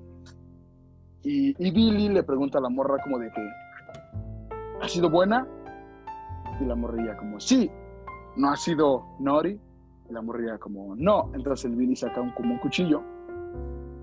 Y, 1.23 1.55
y 1.65 1.71
Billy 1.71 2.09
le 2.09 2.23
pregunta 2.23 2.57
a 2.57 2.61
la 2.61 2.69
morra 2.69 2.97
como 3.03 3.19
de 3.19 3.31
que, 3.31 3.41
¿ha 4.81 4.89
sido 4.89 5.09
buena? 5.09 5.47
Y 6.59 6.65
la 6.65 6.75
morrilla 6.75 7.17
como, 7.17 7.39
sí, 7.39 7.71
no 8.35 8.49
ha 8.49 8.55
sido 8.55 9.05
Nori. 9.19 9.59
Y 10.09 10.13
la 10.13 10.21
morrilla 10.21 10.57
como, 10.57 10.95
no. 10.95 11.31
Entonces 11.33 11.65
el 11.65 11.75
Billy 11.75 11.95
saca 11.95 12.21
un, 12.21 12.31
como 12.31 12.53
un 12.53 12.59
cuchillo 12.59 13.01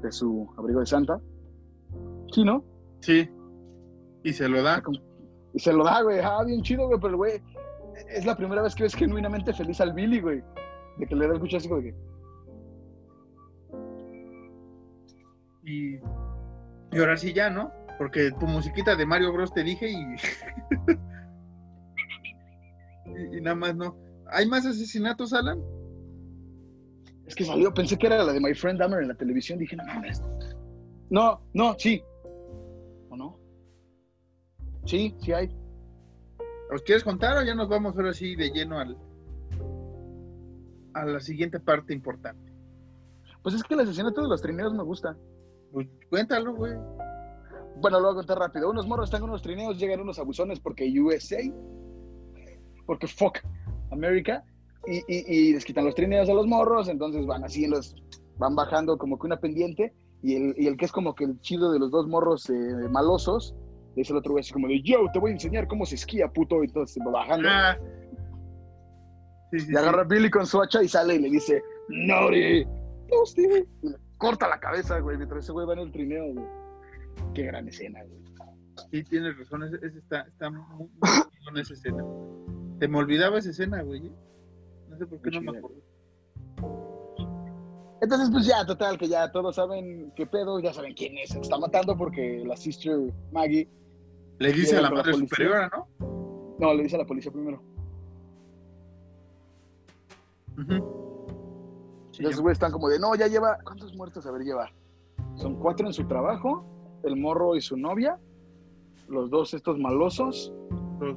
de 0.03 0.13
su 0.13 0.49
abrigo 0.57 0.81
de 0.81 0.87
santa. 0.87 1.21
Sí, 2.33 2.45
¿no? 2.45 2.65
Sí. 3.01 3.29
Y 4.23 4.33
se 4.33 4.49
lo 4.49 4.63
da. 4.63 4.83
Y 5.53 5.59
se 5.59 5.73
lo 5.73 5.85
da, 5.85 6.03
güey. 6.03 6.21
Ah, 6.21 6.43
bien 6.45 6.63
chido, 6.63 6.87
güey. 6.87 7.01
Pero, 7.01 7.17
güey, 7.17 7.43
es 8.09 8.27
la 8.27 8.37
primera 8.37 8.63
vez 8.63 8.75
que 8.75 8.85
ves 8.85 8.95
genuinamente 8.95 9.53
feliz 9.53 9.81
al 9.81 9.93
Billy, 9.93 10.21
güey. 10.21 10.43
De 10.99 11.07
que 11.07 11.15
le 11.15 11.27
da 11.27 11.35
el 11.35 11.41
cuchillo 11.41 11.59
así 11.59 11.69
como 11.69 11.81
de 11.81 11.91
que... 11.91 12.09
Y, 15.65 15.97
y 16.93 16.99
ahora 16.99 17.17
sí 17.17 17.33
ya, 17.33 17.51
¿no? 17.51 17.71
Porque 17.99 18.31
tu 18.39 18.47
musiquita 18.47 18.97
de 18.97 19.05
Mario 19.05 19.33
Bros 19.33 19.53
te 19.53 19.63
dije 19.63 19.91
y... 19.91 20.17
y, 23.19 23.39
y, 23.39 23.41
nada 23.41 23.57
más 23.57 23.77
no. 23.77 23.97
¿Hay 24.31 24.47
más 24.47 24.67
asesinatos, 24.67 25.33
Alan? 25.33 25.61
Es 27.27 27.35
que 27.35 27.45
salió, 27.45 27.73
pensé 27.75 27.99
que 27.99 28.07
era 28.07 28.25
la 28.25 28.33
de 28.33 28.41
My 28.41 28.55
Friend 28.55 28.79
Dahmer 28.79 29.03
en 29.03 29.09
la 29.09 29.15
televisión. 29.15 29.59
Dije, 29.59 29.77
no 29.77 29.85
mames. 29.85 30.23
No, 31.11 31.41
no, 31.53 31.75
sí. 31.79 32.03
¿O 33.11 33.17
no? 33.17 33.39
Sí, 34.87 35.15
sí 35.21 35.33
hay. 35.33 35.55
¿Os 36.73 36.83
quieres 36.83 37.05
contar 37.05 37.37
o 37.37 37.43
ya 37.43 37.55
nos 37.55 37.69
vamos 37.69 37.97
ahora 37.97 38.13
sí 38.13 38.35
de 38.35 38.51
lleno 38.51 38.79
al, 38.79 38.97
a 40.95 41.05
la 41.05 41.21
siguiente 41.21 41.61
parte 41.61 41.93
importante? 41.95 42.53
Pues 43.43 43.55
es 43.55 43.63
que 43.63 43.75
el 43.75 43.81
asesinato 43.81 44.23
de 44.23 44.29
los 44.29 44.43
trineos 44.43 44.75
me 44.75 44.83
gusta. 44.83 45.17
Pues 45.73 45.87
cuéntalo, 46.09 46.55
güey. 46.55 46.75
Bueno, 47.77 48.01
lo 48.01 48.09
voy 48.09 48.13
a 48.13 48.17
contar 48.17 48.39
rápido. 48.39 48.71
Unos 48.71 48.87
morros 48.87 49.09
están 49.09 49.23
en 49.23 49.29
unos 49.29 49.43
trineos, 49.43 49.79
llegan 49.79 50.01
unos 50.01 50.19
abusones 50.19 50.61
porque 50.61 50.91
USA, 51.01 51.39
porque 52.89 53.07
fuck 53.07 53.39
América, 53.93 54.43
y, 54.87 54.97
y, 55.07 55.25
y, 55.27 55.53
les 55.53 55.65
quitan 55.65 55.85
los 55.85 55.95
trineos 55.95 56.29
a 56.29 56.35
los 56.35 56.47
morros, 56.47 56.89
entonces 56.89 57.27
van 57.27 57.45
así, 57.45 57.67
los 57.67 57.95
van 58.39 58.57
bajando 58.57 58.97
como 58.97 59.19
que 59.19 59.27
una 59.27 59.39
pendiente, 59.39 59.93
y 60.23 60.35
el, 60.35 60.55
y 60.57 60.67
el 60.67 60.77
que 60.77 60.87
es 60.87 60.93
como 60.93 61.15
que 61.15 61.25
el 61.25 61.41
chido 61.41 61.71
de 61.73 61.79
los 61.79 61.91
dos 61.91 62.09
morros 62.09 62.49
eh, 62.51 62.89
malosos, 62.91 63.55
Le 63.95 64.03
dice 64.03 64.13
el 64.13 64.19
otro 64.19 64.33
güey 64.33 64.41
así 64.41 64.53
como 64.53 64.69
de, 64.69 64.81
yo, 64.83 65.07
te 65.13 65.19
voy 65.19 65.31
a 65.31 65.35
enseñar 65.35 65.69
cómo 65.69 65.87
se 65.87 65.95
esquía, 65.95 66.29
puto. 66.29 66.63
Y 66.63 66.67
entonces 66.67 67.03
va 67.07 67.13
bajando. 67.13 67.49
Ah. 67.51 67.77
Sí, 69.51 69.61
sí, 69.61 69.73
Y 69.73 69.77
agarra 69.77 70.03
a 70.03 70.05
Billy 70.05 70.31
con 70.31 70.47
su 70.47 70.61
hacha 70.61 70.83
y 70.83 70.89
sale 70.89 71.15
y 71.15 71.19
le 71.21 71.31
dice, 71.31 71.63
Toasty. 73.09 73.43
Y 73.83 73.89
le 73.89 73.97
corta 74.19 74.49
la 74.49 74.59
cabeza, 74.59 74.99
güey, 74.99 75.17
mientras 75.17 75.45
ese 75.45 75.53
güey 75.53 75.67
va 75.67 75.75
en 75.75 75.81
el 75.81 75.93
trineo, 75.93 76.33
güey. 76.33 76.47
Qué 77.35 77.45
gran 77.45 77.69
escena, 77.69 78.01
güey. 78.05 78.21
sí. 78.91 79.05
Tienes 79.05 79.39
razón. 79.39 79.63
Ese 79.63 79.99
está, 79.99 80.23
está 80.23 80.51
muy, 80.51 80.61
muy 80.79 80.91
chingón 81.31 81.59
esa 81.59 81.75
escena. 81.75 82.05
Se 82.79 82.89
me 82.89 82.99
olvidaba 82.99 83.39
esa 83.39 83.51
escena, 83.51 83.83
güey. 83.83 84.07
¿eh? 84.07 84.13
No 84.89 84.97
sé 84.97 85.07
por 85.07 85.21
qué 85.21 85.31
no 85.31 85.41
me 85.53 85.59
acuerdo. 85.59 85.77
Entonces, 88.01 88.31
pues 88.31 88.47
ya, 88.47 88.65
total, 88.65 88.97
que 88.97 89.09
ya 89.09 89.31
todos 89.33 89.57
saben 89.57 90.13
qué 90.15 90.25
pedo, 90.27 90.61
ya 90.61 90.73
saben 90.73 90.95
quién 90.95 91.19
es 91.19 91.35
está 91.35 91.59
matando 91.59 91.97
porque 91.97 92.45
la 92.47 92.57
sister 92.57 93.13
Maggie, 93.33 93.69
Le 94.39 94.53
dice 94.53 94.77
a 94.77 94.83
la 94.83 94.89
la 94.91 94.95
madre 94.97 95.13
policía. 95.13 95.29
superiora, 95.29 95.71
¿no? 95.75 96.57
no, 96.61 96.75
le 96.75 96.85
dice 96.85 96.95
a 96.95 97.01
la 97.01 97.07
policía 97.07 97.33
primero. 97.33 97.61
Sí, 102.13 102.19
Entonces, 102.19 102.41
güey, 102.41 102.53
están 102.53 102.73
como 102.73 102.89
de, 102.89 102.99
no, 102.99 103.15
ya 103.15 103.27
lleva, 103.27 103.59
¿cuántos 103.65 103.95
muertos? 103.95 104.27
A 104.27 104.31
ver, 104.33 104.43
lleva. 104.43 104.71
Son 105.35 105.57
cuatro 105.57 105.87
en 105.87 105.93
su 105.93 106.07
trabajo, 106.07 106.65
el 107.05 107.17
morro 107.17 107.55
y 107.57 107.61
su 107.61 107.77
novia, 107.77 108.19
los 109.09 109.31
dos 109.31 109.55
estos 109.55 109.79
malosos, 109.79 110.53
los, 111.01 111.17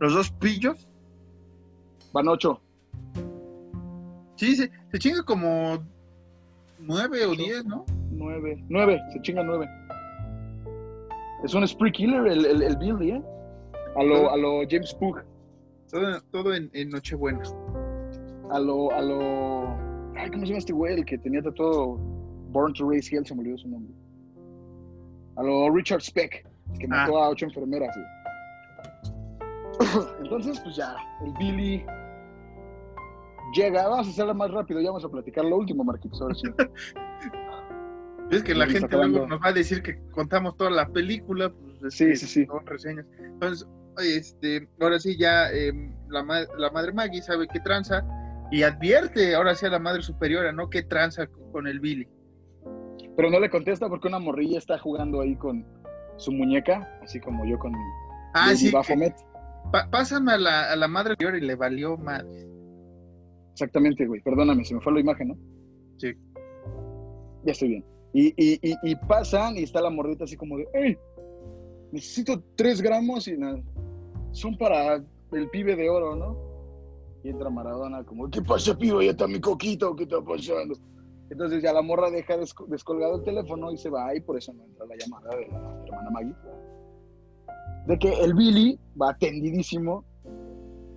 los 0.00 0.14
dos 0.14 0.30
pillos. 0.32 0.88
Van 2.12 2.28
ocho. 2.28 2.60
Sí, 4.36 4.56
se, 4.56 4.70
se 4.90 4.98
chinga 4.98 5.22
como 5.22 5.78
nueve 6.78 7.24
o 7.26 7.34
diez, 7.34 7.64
¿no? 7.64 7.84
Nueve, 8.10 8.62
nueve, 8.68 9.00
se 9.12 9.20
chingan 9.22 9.46
nueve. 9.46 9.68
Es 11.44 11.54
un 11.54 11.66
spree 11.66 11.92
killer 11.92 12.26
el, 12.26 12.44
el, 12.46 12.62
el 12.62 12.76
Billy, 12.76 13.10
¿eh? 13.12 13.22
A 13.96 14.02
lo, 14.02 14.30
a 14.30 14.36
lo 14.36 14.60
James 14.68 14.94
Pug, 14.94 15.20
Todo, 15.90 16.20
todo 16.30 16.54
en, 16.54 16.70
en 16.72 16.88
Nochebuena. 16.90 17.42
a 18.50 18.58
lo, 18.58 18.90
a 18.92 19.00
lo... 19.02 19.68
Ay, 20.16 20.30
¿cómo 20.30 20.42
se 20.42 20.48
llama 20.48 20.58
este 20.58 20.72
güey? 20.72 20.94
El 20.94 21.04
que 21.04 21.18
tenía 21.18 21.42
tatuado 21.42 21.96
Born 22.50 22.72
to 22.74 22.88
Raise 22.88 23.14
Hell, 23.14 23.26
se 23.26 23.34
me 23.34 23.40
olvidó 23.40 23.58
su 23.58 23.68
nombre. 23.68 23.92
A 25.36 25.42
lo 25.42 25.70
Richard 25.70 26.00
Speck, 26.02 26.46
que 26.78 26.84
Ah. 26.86 26.88
mató 26.88 27.18
a 27.22 27.28
ocho 27.30 27.46
enfermeras. 27.46 27.94
Entonces, 30.22 30.60
pues 30.60 30.76
ya, 30.76 30.94
el 31.24 31.32
Billy 31.38 31.84
llega, 33.52 33.88
vamos 33.88 34.06
a 34.06 34.10
hacerla 34.10 34.34
más 34.34 34.50
rápido, 34.50 34.80
ya 34.80 34.88
vamos 34.90 35.04
a 35.04 35.08
platicar 35.08 35.44
lo 35.44 35.56
último, 35.56 35.84
Marquitos, 35.84 36.20
ahora 36.20 36.34
sí. 36.34 36.42
Es 38.30 38.42
que 38.42 38.54
la 38.54 38.66
gente 38.66 38.96
luego 38.96 39.26
nos 39.26 39.40
va 39.42 39.48
a 39.48 39.52
decir 39.52 39.82
que 39.82 39.98
contamos 40.10 40.56
toda 40.56 40.70
la 40.70 40.88
película, 40.88 41.50
pues 41.80 41.94
Sí, 41.94 42.16
sí, 42.16 42.26
sí. 42.26 42.46
son 42.46 42.64
reseñas. 42.64 43.04
Entonces, 43.18 43.68
este, 43.98 44.66
ahora 44.80 44.98
sí 44.98 45.18
ya 45.18 45.50
eh, 45.52 45.70
la, 46.08 46.22
ma- 46.22 46.46
la 46.56 46.70
madre 46.70 46.92
Maggie 46.92 47.20
sabe 47.20 47.46
qué 47.52 47.60
tranza 47.60 48.02
y 48.50 48.62
advierte 48.62 49.34
ahora 49.34 49.54
sí 49.54 49.66
a 49.66 49.70
la 49.70 49.78
madre 49.78 50.02
superiora, 50.02 50.50
¿no? 50.50 50.70
¿Qué 50.70 50.82
tranza 50.82 51.26
con, 51.52 51.66
el 51.66 51.80
Billy? 51.80 52.08
Pero 53.16 53.28
no 53.30 53.38
le 53.38 53.50
contesta 53.50 53.88
porque 53.90 54.08
una 54.08 54.18
morrilla 54.18 54.56
está 54.58 54.78
jugando 54.78 55.20
ahí 55.20 55.36
con 55.36 55.66
su 56.16 56.32
muñeca, 56.32 56.88
así 57.02 57.20
como 57.20 57.44
yo 57.44 57.58
con 57.58 57.74
Ah, 58.32 58.54
sí, 58.54 58.72
pa- 59.70 59.88
pásame 59.90 60.32
a 60.32 60.38
la, 60.38 60.72
a 60.72 60.76
la 60.76 60.88
madre 60.88 61.12
superiora 61.12 61.36
y 61.36 61.42
le 61.42 61.54
valió 61.54 61.98
madre. 61.98 62.48
Exactamente, 63.52 64.06
güey. 64.06 64.20
Perdóname, 64.22 64.64
se 64.64 64.74
me 64.74 64.80
fue 64.80 64.92
la 64.94 65.00
imagen, 65.00 65.28
¿no? 65.28 65.36
Sí. 65.98 66.12
Ya 67.44 67.52
estoy 67.52 67.68
bien. 67.68 67.84
Y, 68.14 68.28
y, 68.36 68.58
y, 68.62 68.76
y 68.82 68.96
pasan 68.96 69.56
y 69.56 69.62
está 69.62 69.80
la 69.80 69.90
morrita 69.90 70.24
así 70.24 70.36
como 70.36 70.58
de, 70.58 70.68
¡Ey! 70.74 70.98
Necesito 71.92 72.42
tres 72.56 72.80
gramos 72.80 73.28
y 73.28 73.36
nada. 73.36 73.60
Son 74.32 74.56
para 74.56 74.96
el 75.32 75.50
pibe 75.50 75.76
de 75.76 75.88
oro, 75.90 76.16
¿no? 76.16 76.36
Y 77.24 77.28
entra 77.28 77.50
Maradona 77.50 78.02
como, 78.04 78.28
¿qué 78.30 78.42
pasa, 78.42 78.76
pibe? 78.76 79.04
Ya 79.04 79.12
está 79.12 79.26
mi 79.26 79.40
coquito, 79.40 79.94
¿qué 79.94 80.04
está 80.04 80.20
pasando? 80.22 80.74
Entonces 81.30 81.62
ya 81.62 81.72
la 81.72 81.82
morra 81.82 82.10
deja 82.10 82.36
desco- 82.36 82.66
descolgado 82.66 83.16
el 83.16 83.24
teléfono 83.24 83.70
y 83.72 83.76
se 83.78 83.88
va 83.88 84.14
y 84.14 84.20
por 84.20 84.36
eso 84.36 84.52
no 84.52 84.64
entra 84.64 84.84
la 84.86 84.96
llamada 84.96 85.30
de 85.36 85.48
la 85.48 85.82
hermana 85.86 86.10
Maggie. 86.10 86.34
De 87.86 87.98
que 87.98 88.12
el 88.12 88.34
Billy 88.34 88.78
va 89.00 89.10
atendidísimo 89.10 90.04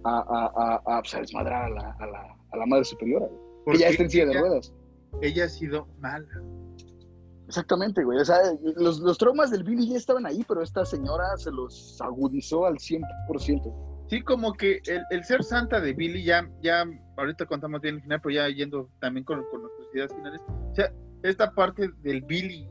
a, 0.04 0.20
a, 0.20 0.76
a, 0.86 0.98
a, 0.98 1.02
pues, 1.02 1.16
a 1.16 1.20
desmadrar 1.20 1.66
a 1.66 1.70
la, 1.70 1.92
a, 2.00 2.06
la, 2.08 2.35
a 2.56 2.60
la 2.60 2.66
madre 2.66 2.86
superiora. 2.86 3.28
güey. 3.66 3.78
Ya 3.80 3.90
está 3.90 4.04
en 4.04 4.10
silla 4.10 4.26
de 4.26 4.32
ella- 4.32 4.42
ruedas. 4.42 4.74
Ella 5.22 5.46
ha 5.46 5.50
sido 5.50 5.88
mala. 6.00 6.28
Exactamente, 7.48 8.04
güey. 8.04 8.20
O 8.20 8.26
sea, 8.26 8.38
los, 8.76 9.00
los 9.00 9.18
traumas 9.18 9.52
del 9.52 9.64
Billy 9.64 9.90
ya 9.90 9.98
estaban 9.98 10.26
ahí, 10.26 10.44
pero 10.48 10.62
esta 10.64 10.84
señora 10.86 11.38
se 11.38 11.52
los 11.52 12.00
agudizó 12.02 12.66
al 12.66 12.76
100%. 12.76 14.08
Sí, 14.10 14.22
como 14.22 14.54
que 14.54 14.80
el, 14.88 15.02
el 15.12 15.24
ser 15.24 15.44
santa 15.44 15.80
de 15.80 15.94
Billy, 15.94 16.24
ya, 16.24 16.50
ya 16.62 16.86
ahorita 17.18 17.46
contamos 17.46 17.82
bien 17.82 17.96
el 17.96 18.02
final, 18.02 18.20
pero 18.22 18.36
ya 18.36 18.50
yendo 18.50 18.90
también 19.00 19.24
con, 19.26 19.44
con 19.52 19.62
nuestras 19.62 19.88
ideas 19.94 20.14
finales. 20.14 20.42
O 20.72 20.76
sea, 20.76 20.92
esta 21.24 21.52
parte 21.52 21.90
del 22.02 22.22
Billy, 22.22 22.68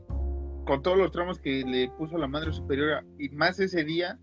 con 0.65 0.81
todos 0.81 0.97
los 0.97 1.11
tramos 1.11 1.39
que 1.39 1.63
le 1.65 1.89
puso 1.97 2.17
la 2.17 2.27
madre 2.27 2.51
superiora, 2.53 3.03
y 3.19 3.29
más 3.29 3.59
ese 3.59 3.83
día 3.83 4.19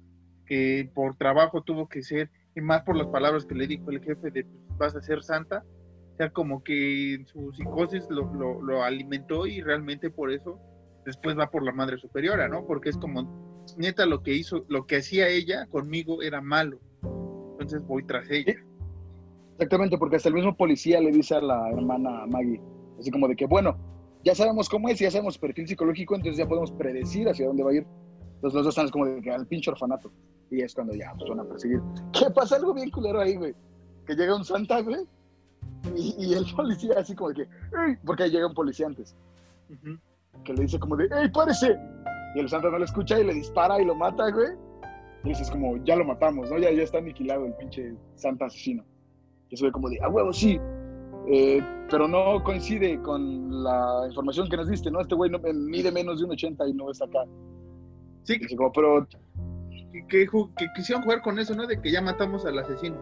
que 0.46 0.90
por 0.94 1.16
trabajo 1.16 1.62
tuvo 1.62 1.88
que 1.88 2.02
ser, 2.02 2.30
y 2.54 2.60
más 2.60 2.82
por 2.82 2.96
las 2.96 3.06
palabras 3.08 3.44
que 3.46 3.54
le 3.54 3.66
dijo 3.66 3.90
el 3.90 4.00
jefe 4.02 4.30
de 4.30 4.46
vas 4.78 4.94
a 4.94 5.02
ser 5.02 5.22
santa, 5.22 5.64
o 6.14 6.16
sea, 6.16 6.30
como 6.30 6.62
que 6.62 7.24
su 7.26 7.52
psicosis 7.52 8.06
lo, 8.10 8.32
lo, 8.34 8.62
lo 8.62 8.82
alimentó 8.82 9.46
y 9.46 9.60
realmente 9.60 10.10
por 10.10 10.30
eso 10.30 10.58
después 11.04 11.38
va 11.38 11.50
por 11.50 11.62
la 11.62 11.72
madre 11.72 11.98
superiora, 11.98 12.48
¿no? 12.48 12.66
Porque 12.66 12.90
es 12.90 12.96
como, 12.96 13.64
neta, 13.76 14.06
lo 14.06 14.22
que 14.22 14.34
hizo, 14.34 14.64
lo 14.68 14.86
que 14.86 14.96
hacía 14.96 15.28
ella 15.28 15.66
conmigo 15.66 16.22
era 16.22 16.40
malo. 16.40 16.78
Entonces 17.52 17.86
voy 17.86 18.04
tras 18.04 18.30
ella. 18.30 18.54
Exactamente, 19.52 19.98
porque 19.98 20.16
hasta 20.16 20.28
el 20.28 20.34
mismo 20.34 20.56
policía 20.56 21.00
le 21.00 21.10
dice 21.10 21.36
a 21.36 21.40
la 21.40 21.70
hermana 21.70 22.26
Maggie, 22.26 22.60
así 22.98 23.10
como 23.10 23.28
de 23.28 23.36
que, 23.36 23.46
bueno, 23.46 23.76
ya 24.24 24.34
sabemos 24.34 24.68
cómo 24.68 24.88
es, 24.88 24.98
ya 24.98 25.10
sabemos 25.10 25.38
perfil 25.38 25.66
psicológico, 25.66 26.14
entonces 26.14 26.38
ya 26.38 26.48
podemos 26.48 26.72
predecir 26.72 27.28
hacia 27.28 27.46
dónde 27.46 27.62
va 27.62 27.70
a 27.70 27.74
ir. 27.74 27.86
Entonces 28.36 28.54
los 28.54 28.64
dos 28.64 28.68
están 28.68 28.88
como 28.90 29.06
de 29.06 29.20
que 29.20 29.30
al 29.30 29.46
pinche 29.46 29.70
orfanato. 29.70 30.12
Y 30.50 30.62
es 30.62 30.74
cuando 30.74 30.94
ya 30.94 31.12
pues, 31.16 31.30
van 31.30 31.40
a 31.40 31.44
perseguir. 31.44 31.80
¿Qué 32.12 32.30
pasa? 32.30 32.56
Algo 32.56 32.74
bien 32.74 32.90
culero 32.90 33.20
ahí, 33.20 33.36
güey. 33.36 33.54
Que 34.06 34.14
llega 34.14 34.34
un 34.36 34.44
santa, 34.44 34.80
güey. 34.80 35.06
Y, 35.96 36.14
y 36.26 36.34
el 36.34 36.44
policía 36.54 36.94
así 36.98 37.14
como 37.14 37.30
de 37.30 37.34
que, 37.34 37.42
"Ey", 37.42 37.96
porque 38.04 38.24
ahí 38.24 38.30
llega 38.30 38.46
un 38.46 38.54
policía 38.54 38.86
antes, 38.86 39.14
Ujú. 39.70 39.98
que 40.44 40.52
le 40.54 40.62
dice 40.62 40.78
como 40.78 40.96
de, 40.96 41.08
¡Ey, 41.12 41.28
párese! 41.30 41.76
Y 42.34 42.40
el 42.40 42.48
santa 42.48 42.70
no 42.70 42.78
le 42.78 42.84
escucha 42.84 43.18
y 43.20 43.24
le 43.24 43.34
dispara 43.34 43.80
y 43.80 43.84
lo 43.84 43.94
mata, 43.94 44.30
güey. 44.30 44.50
Y 45.24 45.28
dices 45.28 45.50
como, 45.50 45.76
ya 45.84 45.96
lo 45.96 46.04
matamos, 46.04 46.50
¿no? 46.50 46.58
Ya, 46.58 46.70
ya 46.72 46.82
está 46.82 46.98
aniquilado 46.98 47.46
el 47.46 47.54
pinche 47.54 47.94
santa 48.16 48.46
asesino. 48.46 48.84
Y 49.50 49.56
se 49.56 49.64
ve 49.66 49.72
como 49.72 49.88
de, 49.88 50.00
a 50.02 50.08
huevo, 50.08 50.32
sí. 50.32 50.58
Eh, 51.28 51.62
pero 51.90 52.08
no 52.08 52.42
coincide 52.42 53.00
con 53.02 53.62
la 53.62 54.04
información 54.08 54.48
que 54.48 54.56
nos 54.56 54.68
diste, 54.68 54.90
¿no? 54.90 55.00
Este 55.00 55.14
güey 55.14 55.30
no, 55.30 55.38
mide 55.38 55.92
menos 55.92 56.18
de 56.18 56.24
un 56.24 56.32
80 56.32 56.66
y 56.66 56.74
no 56.74 56.90
está 56.90 57.04
acá. 57.04 57.24
Sí, 58.24 58.40
como, 58.56 58.72
pero 58.72 59.06
que, 59.92 60.06
que, 60.08 60.26
que 60.56 60.66
quisieron 60.74 61.02
jugar 61.04 61.22
con 61.22 61.38
eso, 61.38 61.54
¿no? 61.54 61.66
De 61.66 61.80
que 61.80 61.92
ya 61.92 62.00
matamos 62.00 62.44
al 62.46 62.58
asesino. 62.58 62.96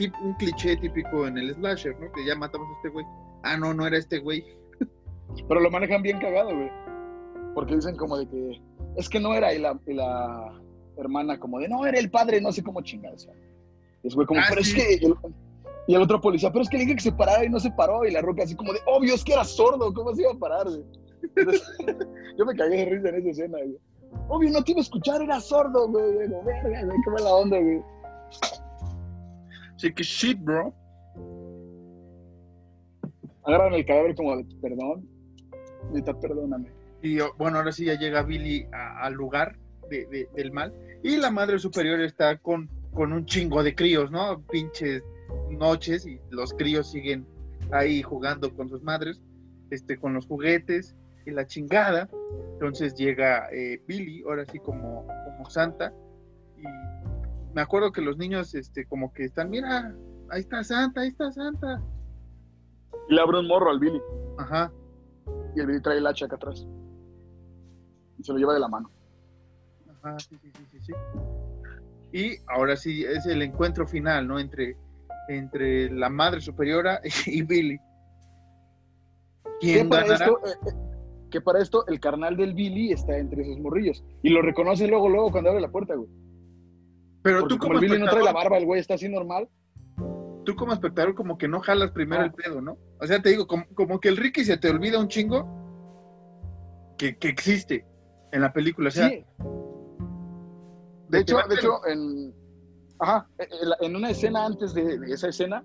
Tip- 0.00 0.20
un 0.22 0.34
cliché 0.34 0.76
típico 0.76 1.26
en 1.26 1.38
el 1.38 1.54
slasher, 1.54 1.98
¿no? 2.00 2.10
Que 2.12 2.24
ya 2.26 2.34
matamos 2.34 2.66
a 2.68 2.72
este 2.76 2.88
güey. 2.88 3.04
Ah, 3.42 3.56
no, 3.56 3.74
no 3.74 3.86
era 3.86 3.98
este 3.98 4.18
güey. 4.18 4.44
Pero 5.48 5.60
lo 5.60 5.70
manejan 5.70 6.02
bien 6.02 6.18
cagado, 6.18 6.54
güey. 6.54 6.70
Porque 7.54 7.74
dicen 7.76 7.96
como 7.96 8.16
de 8.18 8.26
que 8.28 8.60
es 8.96 9.08
que 9.08 9.20
no 9.20 9.34
era 9.34 9.52
y 9.54 9.58
la, 9.58 9.78
y 9.86 9.94
la 9.94 10.60
hermana 10.96 11.38
como 11.38 11.58
de 11.58 11.68
no, 11.68 11.86
era 11.86 11.98
el 11.98 12.10
padre, 12.10 12.40
no 12.40 12.50
sé 12.52 12.62
cómo 12.62 12.80
chingados. 12.82 13.28
Y 14.02 14.08
es 14.08 14.14
güey 14.14 14.26
como, 14.26 14.40
Ah, 14.40 14.44
pero 14.48 14.62
sí. 14.64 14.78
es 14.78 14.84
que. 15.00 15.04
y 15.04 15.06
el, 15.06 15.14
y 15.86 15.94
el 15.94 16.02
otro 16.02 16.20
policía, 16.20 16.50
pero 16.52 16.62
es 16.62 16.68
que 16.68 16.76
le 16.78 16.84
dije 16.84 16.96
que 16.96 17.02
se 17.02 17.12
parara 17.12 17.44
y 17.44 17.48
no 17.48 17.58
se 17.60 17.70
paró. 17.72 18.04
Y 18.04 18.10
la 18.12 18.20
roca 18.22 18.42
así 18.44 18.54
como 18.54 18.72
de, 18.72 18.78
obvio, 18.86 19.14
es 19.14 19.24
que 19.24 19.32
era 19.32 19.44
sordo, 19.44 19.92
¿cómo 19.92 20.14
se 20.14 20.22
iba 20.22 20.32
a 20.32 20.38
parar, 20.38 20.66
güey? 20.68 20.84
Entonces, 21.36 21.62
yo 22.38 22.44
me 22.46 22.54
cagué 22.56 22.76
de 22.76 22.84
risa 22.86 23.08
en 23.10 23.14
esa 23.16 23.28
escena, 23.30 23.58
güey. 23.58 23.76
Obvio, 24.28 24.50
no 24.50 24.62
te 24.64 24.72
iba 24.72 24.80
a 24.80 24.82
escuchar, 24.82 25.20
era 25.22 25.40
sordo, 25.40 25.88
güey. 25.88 26.26
Digo, 26.28 26.42
verga, 26.44 26.84
güey, 26.84 26.98
qué 27.04 27.10
mala 27.10 27.34
onda, 27.34 27.58
güey. 27.58 27.82
Sí, 29.80 29.92
que 29.94 30.02
shit, 30.02 30.38
bro. 30.38 30.74
Agarran 33.44 33.72
el 33.72 33.86
cadáver 33.86 34.14
como 34.14 34.36
de, 34.36 34.44
perdón. 34.60 35.08
Neta, 35.92 36.12
perdóname. 36.20 36.68
Y 37.02 37.18
oh, 37.20 37.32
bueno, 37.38 37.56
ahora 37.58 37.72
sí 37.72 37.86
ya 37.86 37.94
llega 37.98 38.22
Billy 38.22 38.66
a- 38.72 39.06
al 39.06 39.14
lugar 39.14 39.56
de- 39.88 40.04
de- 40.06 40.28
del 40.36 40.52
mal. 40.52 40.74
Y 41.02 41.16
la 41.16 41.30
madre 41.30 41.58
superior 41.58 41.98
está 42.00 42.36
con, 42.36 42.68
con 42.92 43.14
un 43.14 43.24
chingo 43.24 43.62
de 43.62 43.74
críos, 43.74 44.10
¿no? 44.10 44.42
Pinches 44.50 45.02
noches 45.50 46.06
y 46.06 46.20
los 46.28 46.52
críos 46.52 46.90
siguen 46.90 47.26
ahí 47.72 48.02
jugando 48.02 48.54
con 48.54 48.68
sus 48.68 48.82
madres, 48.82 49.18
este, 49.70 49.96
con 49.96 50.12
los 50.12 50.26
juguetes 50.26 50.94
y 51.24 51.30
la 51.30 51.46
chingada. 51.46 52.10
Entonces 52.52 52.94
llega 52.94 53.48
eh, 53.50 53.80
Billy, 53.86 54.22
ahora 54.26 54.44
sí 54.44 54.58
como, 54.58 55.06
como 55.06 55.48
santa. 55.48 55.90
Y 56.58 56.64
me 57.54 57.60
acuerdo 57.60 57.92
que 57.92 58.00
los 58.00 58.16
niños, 58.16 58.54
este, 58.54 58.86
como 58.86 59.12
que 59.12 59.24
están, 59.24 59.50
mira, 59.50 59.94
ahí 60.30 60.40
está 60.40 60.62
Santa, 60.62 61.00
ahí 61.00 61.08
está 61.08 61.30
Santa. 61.32 61.82
Y 63.08 63.14
le 63.14 63.20
abre 63.20 63.38
un 63.38 63.48
morro 63.48 63.70
al 63.70 63.80
Billy. 63.80 64.00
Ajá, 64.38 64.72
Y 65.54 65.60
el 65.60 65.66
Billy 65.66 65.82
trae 65.82 65.98
el 65.98 66.06
hacha 66.06 66.26
acá 66.26 66.36
atrás. 66.36 66.66
Y 68.18 68.22
se 68.22 68.32
lo 68.32 68.38
lleva 68.38 68.54
de 68.54 68.60
la 68.60 68.68
mano. 68.68 68.90
Ah, 70.02 70.16
sí, 70.18 70.36
sí, 70.40 70.50
sí, 70.52 70.64
sí, 70.70 70.80
sí. 70.80 70.92
Y 72.12 72.36
ahora 72.48 72.76
sí 72.76 73.04
es 73.04 73.26
el 73.26 73.42
encuentro 73.42 73.86
final, 73.86 74.26
¿no? 74.26 74.38
Entre, 74.38 74.76
entre 75.28 75.90
la 75.90 76.08
madre 76.08 76.40
superiora 76.40 77.00
y 77.26 77.42
Billy. 77.42 77.78
¿Quién 79.60 79.88
para, 79.88 80.06
ganará? 80.06 80.24
esto, 80.24 80.46
eh, 80.46 80.70
eh, 80.70 81.28
que 81.30 81.40
para 81.40 81.60
esto 81.60 81.86
el 81.86 82.00
carnal 82.00 82.36
del 82.36 82.54
Billy 82.54 82.92
está 82.92 83.18
entre 83.18 83.42
esos 83.42 83.58
morrillos. 83.58 84.02
Y 84.22 84.30
lo 84.30 84.42
reconoce 84.42 84.86
luego, 84.86 85.08
luego 85.08 85.30
cuando 85.30 85.50
abre 85.50 85.60
la 85.60 85.70
puerta, 85.70 85.94
güey. 85.94 86.08
Pero 87.22 87.40
Porque 87.40 87.54
tú 87.54 87.58
como 87.58 87.72
como, 87.74 87.80
el 87.84 87.88
Billy 87.90 88.02
no 88.02 88.10
trae 88.10 88.24
la 88.24 88.32
barba, 88.32 88.56
el 88.58 88.64
güey 88.66 88.80
está 88.80 88.94
así 88.94 89.08
normal. 89.08 89.48
tú 90.44 90.56
como 90.56 90.72
espectador 90.72 91.14
como 91.14 91.36
que 91.36 91.46
no 91.48 91.60
jalas 91.60 91.90
primero 91.90 92.22
Ah. 92.22 92.26
el 92.26 92.32
pedo, 92.32 92.60
¿no? 92.62 92.78
O 93.00 93.06
sea, 93.06 93.20
te 93.20 93.28
digo, 93.28 93.46
como, 93.46 93.64
como 93.74 94.00
que 94.00 94.08
el 94.08 94.16
Ricky 94.16 94.42
se 94.44 94.56
te 94.56 94.70
olvida 94.70 94.98
un 94.98 95.08
chingo 95.08 95.46
que, 96.96 97.16
que 97.18 97.28
existe 97.28 97.84
en 98.32 98.40
la 98.40 98.52
película. 98.52 98.88
O 98.88 98.90
sea, 98.90 99.08
sí. 99.10 99.24
De 101.08 101.20
hecho, 101.20 101.36
de 101.48 101.54
hecho, 101.56 101.86
en, 101.86 102.32
ajá, 103.00 103.28
en- 103.38 103.86
en 103.86 103.96
una 103.96 104.10
escena 104.10 104.46
antes 104.46 104.72
de, 104.74 104.98
de 104.98 105.12
esa 105.12 105.28
escena, 105.28 105.64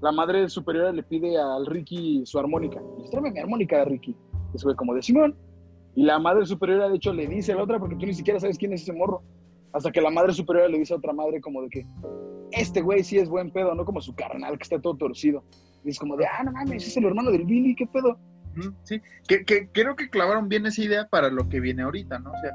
la 0.00 0.12
madre 0.12 0.48
superiora 0.48 0.92
le 0.92 1.02
pide 1.02 1.36
al 1.38 1.66
Ricky 1.66 2.22
su 2.24 2.38
armónica. 2.38 2.80
Tráeme 3.10 3.32
mi 3.32 3.40
armónica, 3.40 3.84
Ricky. 3.84 4.16
Y 4.54 4.58
fue 4.58 4.76
como 4.76 4.94
de 4.94 5.02
Simón. 5.02 5.36
Y 5.94 6.04
la 6.04 6.18
madre 6.18 6.46
superiora, 6.46 6.88
de 6.88 6.96
hecho, 6.96 7.12
le 7.12 7.26
dice 7.26 7.52
a 7.52 7.56
la 7.56 7.62
otra, 7.64 7.78
porque 7.78 7.96
tú 7.96 8.06
ni 8.06 8.14
siquiera 8.14 8.38
sabes 8.38 8.58
quién 8.58 8.72
es 8.72 8.82
ese 8.82 8.92
morro. 8.92 9.22
Hasta 9.76 9.92
que 9.92 10.00
la 10.00 10.10
madre 10.10 10.32
superiora 10.32 10.68
le 10.68 10.78
dice 10.78 10.94
a 10.94 10.96
otra 10.96 11.12
madre 11.12 11.38
como 11.40 11.60
de 11.62 11.68
que 11.68 11.86
este 12.52 12.80
güey 12.80 13.04
sí 13.04 13.18
es 13.18 13.28
buen 13.28 13.50
pedo, 13.50 13.74
no 13.74 13.84
como 13.84 14.00
su 14.00 14.14
carnal 14.14 14.56
que 14.56 14.62
está 14.62 14.80
todo 14.80 14.96
torcido. 14.96 15.44
Y 15.84 15.90
es 15.90 15.98
como 15.98 16.16
de, 16.16 16.24
ah, 16.26 16.42
no 16.44 16.52
mames, 16.52 16.86
es 16.86 16.96
el 16.96 17.04
hermano 17.04 17.30
del 17.30 17.44
Billy, 17.44 17.76
qué 17.76 17.86
pedo. 17.86 18.18
Sí, 18.84 19.02
que, 19.28 19.68
creo 19.70 19.94
que 19.94 20.08
clavaron 20.08 20.48
bien 20.48 20.64
esa 20.64 20.80
idea 20.82 21.06
para 21.08 21.28
lo 21.28 21.46
que 21.50 21.60
viene 21.60 21.82
ahorita, 21.82 22.18
¿no? 22.20 22.30
O 22.32 22.40
sea, 22.40 22.52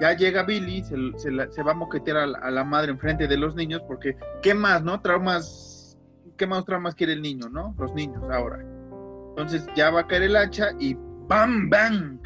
ya 0.00 0.16
llega 0.16 0.44
Billy, 0.44 0.82
se, 0.82 0.96
la- 1.30 1.46
va 1.66 1.72
a 1.72 1.74
moquetear 1.74 2.16
a 2.16 2.26
la, 2.26 2.38
a 2.38 2.50
la 2.50 2.64
madre 2.64 2.90
enfrente 2.92 3.28
de 3.28 3.36
los 3.36 3.54
niños, 3.54 3.82
porque 3.86 4.16
¿qué 4.42 4.54
más, 4.54 4.82
no? 4.82 5.02
Traumas, 5.02 5.98
¿qué 6.38 6.46
más 6.46 6.64
traumas 6.64 6.94
quiere 6.94 7.12
el 7.12 7.20
niño, 7.20 7.50
no? 7.50 7.74
Los 7.78 7.92
niños 7.92 8.22
ahora. 8.30 8.64
Entonces 9.28 9.66
ya 9.76 9.90
va 9.90 10.00
a 10.00 10.06
caer 10.06 10.22
el 10.22 10.36
hacha 10.36 10.70
y 10.80 10.96
¡bam, 11.28 11.68
bang! 11.68 12.18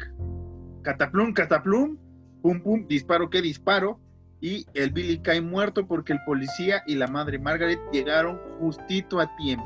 Cataplum, 0.83 1.33
cataplum, 1.33 1.97
pum, 2.41 2.61
pum, 2.61 2.87
disparo, 2.87 3.29
que 3.29 3.41
disparo. 3.41 3.99
Y 4.39 4.65
el 4.75 4.91
Billy 4.91 5.19
cae 5.19 5.41
muerto 5.41 5.87
porque 5.87 6.13
el 6.13 6.19
policía 6.25 6.83
y 6.85 6.95
la 6.95 7.07
madre 7.07 7.39
Margaret 7.39 7.79
llegaron 7.91 8.39
justito 8.59 9.19
a 9.19 9.35
tiempo. 9.35 9.65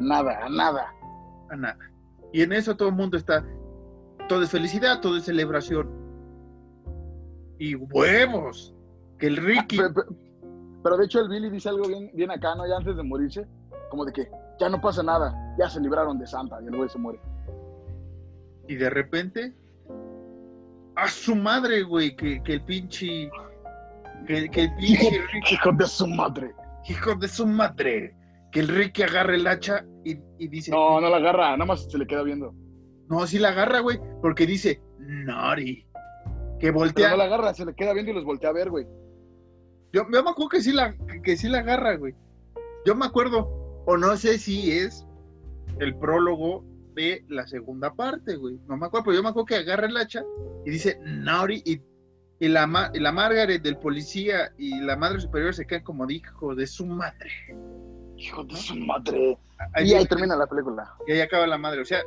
Nada, 0.00 0.48
nada. 0.50 0.92
a 1.50 1.56
nada. 1.56 1.78
Y 2.32 2.42
en 2.42 2.52
eso 2.52 2.76
todo 2.76 2.88
el 2.88 2.94
mundo 2.94 3.16
está, 3.16 3.44
todo 4.28 4.42
es 4.42 4.50
felicidad, 4.50 5.00
todo 5.00 5.16
es 5.16 5.24
celebración. 5.24 5.88
Y 7.58 7.74
huevos, 7.74 8.74
que 9.18 9.26
el 9.28 9.36
Ricky, 9.36 9.76
Pero, 9.78 9.94
pero- 9.94 10.08
pero 10.82 10.96
de 10.96 11.04
hecho 11.06 11.20
el 11.20 11.28
Billy 11.28 11.50
dice 11.50 11.68
algo 11.68 11.86
bien, 11.88 12.10
bien 12.14 12.30
acá, 12.30 12.54
¿no? 12.54 12.66
Ya 12.68 12.76
antes 12.76 12.96
de 12.96 13.02
morirse, 13.02 13.46
como 13.90 14.04
de 14.04 14.12
que 14.12 14.28
ya 14.60 14.68
no 14.68 14.80
pasa 14.80 15.02
nada, 15.02 15.34
ya 15.58 15.68
se 15.68 15.80
libraron 15.80 16.18
de 16.18 16.26
Santa 16.26 16.58
y 16.62 16.66
el 16.66 16.76
güey 16.76 16.88
se 16.88 16.98
muere. 16.98 17.20
y 18.68 18.74
de 18.76 18.90
repente, 18.90 19.54
a 20.98 21.08
su 21.08 21.34
madre, 21.36 21.82
güey, 21.82 22.14
que, 22.16 22.42
que 22.42 22.54
el 22.54 22.62
pinche, 22.64 23.30
que, 24.26 24.48
que 24.50 24.62
el 24.62 24.74
pinche 24.76 25.22
Ricky, 25.32 25.54
Hijo 25.54 25.72
de 25.72 25.86
su 25.86 26.06
madre. 26.06 26.52
hijo 26.88 27.14
de 27.14 27.28
su 27.28 27.46
madre, 27.46 28.14
que 28.52 28.60
el 28.60 28.68
Ricky 28.68 29.02
agarra 29.02 29.34
el 29.34 29.46
hacha 29.46 29.84
y, 30.04 30.18
y 30.38 30.48
dice, 30.48 30.70
No, 30.70 31.00
no 31.00 31.08
la 31.08 31.18
agarra, 31.18 31.52
nada 31.52 31.64
más 31.66 31.90
se 31.90 31.98
le 31.98 32.06
queda 32.06 32.22
viendo. 32.22 32.52
no, 33.08 33.26
sí 33.26 33.38
la 33.38 33.50
agarra, 33.50 33.80
güey, 33.80 33.98
porque 34.22 34.46
dice, 34.46 34.80
Nori, 34.98 35.86
que 36.58 36.68
Pero 36.68 36.74
voltea. 36.74 37.10
no 37.10 37.16
la 37.16 37.24
agarra, 37.24 37.54
se 37.54 37.64
le 37.64 37.74
queda 37.74 37.92
viendo 37.92 38.10
y 38.12 38.14
los 38.14 38.24
voltea 38.24 38.50
a 38.50 38.54
ver, 38.54 38.70
güey. 38.70 38.86
Yo, 39.92 40.02
yo 40.12 40.22
me 40.22 40.30
acuerdo 40.30 40.48
que 40.50 40.60
sí, 40.60 40.72
la, 40.72 40.94
que 41.22 41.36
sí 41.36 41.48
la 41.48 41.60
agarra, 41.60 41.96
güey. 41.96 42.14
Yo 42.84 42.94
me 42.94 43.06
acuerdo, 43.06 43.48
o 43.86 43.96
no 43.96 44.16
sé 44.16 44.38
si 44.38 44.72
es 44.72 45.06
el 45.78 45.94
prólogo 45.96 46.64
de 46.98 47.24
la 47.28 47.46
segunda 47.46 47.94
parte, 47.94 48.36
güey. 48.36 48.58
No 48.66 48.76
me 48.76 48.86
acuerdo, 48.86 49.04
pero 49.04 49.16
yo 49.16 49.22
me 49.22 49.28
acuerdo 49.28 49.46
que 49.46 49.54
agarra 49.56 49.86
el 49.86 49.96
hacha 49.96 50.24
y 50.66 50.70
dice 50.70 50.98
Nauri 51.04 51.62
y, 51.64 51.80
y 52.40 52.48
la, 52.48 52.90
y 52.92 52.98
la 52.98 53.12
Margaret 53.12 53.62
del 53.62 53.78
policía 53.78 54.52
y 54.58 54.80
la 54.80 54.96
madre 54.96 55.20
superior 55.20 55.54
se 55.54 55.66
quedan 55.66 55.84
como 55.84 56.06
dijo 56.06 56.54
de 56.54 56.66
su 56.66 56.84
madre. 56.86 57.30
Hijo 58.16 58.42
de 58.42 58.56
su 58.56 58.74
madre. 58.74 59.38
Ahí, 59.74 59.90
Y 59.90 59.94
ahí 59.94 60.06
termina 60.06 60.34
la 60.34 60.46
película. 60.48 60.92
y 61.06 61.12
ahí 61.12 61.20
acaba 61.20 61.46
la 61.46 61.58
madre. 61.58 61.80
O 61.82 61.84
sea, 61.84 62.00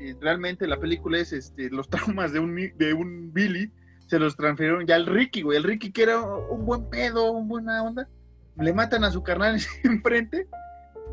eh, 0.00 0.16
realmente 0.20 0.66
la 0.66 0.80
película 0.80 1.18
es 1.18 1.32
este, 1.32 1.70
los 1.70 1.88
traumas 1.88 2.32
de 2.32 2.40
un, 2.40 2.56
de 2.76 2.92
un 2.92 3.32
Billy 3.32 3.70
se 4.08 4.18
los 4.18 4.36
transfirieron 4.36 4.84
ya 4.86 4.96
al 4.96 5.06
Ricky, 5.06 5.42
güey. 5.42 5.58
El 5.58 5.64
Ricky 5.64 5.92
que 5.92 6.02
era 6.02 6.20
un 6.20 6.66
buen 6.66 6.90
pedo, 6.90 7.30
un 7.30 7.46
buena 7.46 7.84
onda. 7.84 8.08
Le 8.56 8.72
matan 8.72 9.04
a 9.04 9.10
su 9.12 9.22
carnal 9.22 9.60
enfrente 9.84 10.48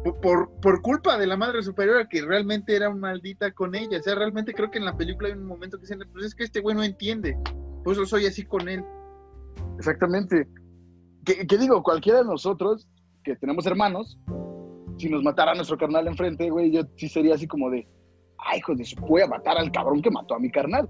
por, 0.04 0.50
por, 0.62 0.82
culpa 0.82 1.18
de 1.18 1.28
la 1.28 1.38
madre 1.38 1.62
superiora 1.62 2.08
que 2.10 2.22
realmente 2.22 2.76
era 2.76 2.90
maldita 2.94 3.52
con 3.52 3.76
ella. 3.76 4.00
O 4.00 4.04
sea, 4.04 4.16
realmente 4.16 4.54
creo 4.54 4.72
que 4.72 4.80
en 4.80 4.86
la 4.86 4.98
película 4.98 5.30
hay 5.30 5.36
un 5.36 5.46
momento 5.46 5.78
que 5.78 5.82
dicen, 5.82 6.00
pues 6.12 6.26
es 6.26 6.36
que 6.36 6.44
este 6.44 6.60
güey 6.62 6.76
no 6.76 6.84
entiende. 6.84 7.38
Por 7.84 7.94
eso 7.94 8.06
soy 8.06 8.26
así 8.26 8.44
con 8.46 8.68
él. 8.68 8.84
Exactamente. 9.78 10.48
Que, 11.26 11.46
que 11.46 11.58
digo, 11.58 11.84
cualquiera 11.84 12.20
de 12.20 12.26
nosotros 12.26 12.88
que 13.24 13.36
tenemos 13.36 13.66
hermanos, 13.68 14.18
si 14.98 15.10
nos 15.10 15.24
matara 15.24 15.52
a 15.52 15.56
nuestro 15.56 15.78
carnal 15.78 16.08
enfrente, 16.08 16.50
güey, 16.50 16.72
yo 16.72 16.82
sí 16.98 17.08
sería 17.08 17.36
así 17.36 17.48
como 17.48 17.70
de, 17.70 17.88
ay, 18.40 18.60
hijo 18.60 18.74
de 18.76 18.84
su, 18.86 18.96
voy 19.02 19.22
a 19.22 19.28
matar 19.28 19.58
al 19.58 19.72
cabrón 19.72 20.02
que 20.02 20.10
mató 20.12 20.36
a 20.36 20.40
mi 20.40 20.50
carnal. 20.52 20.90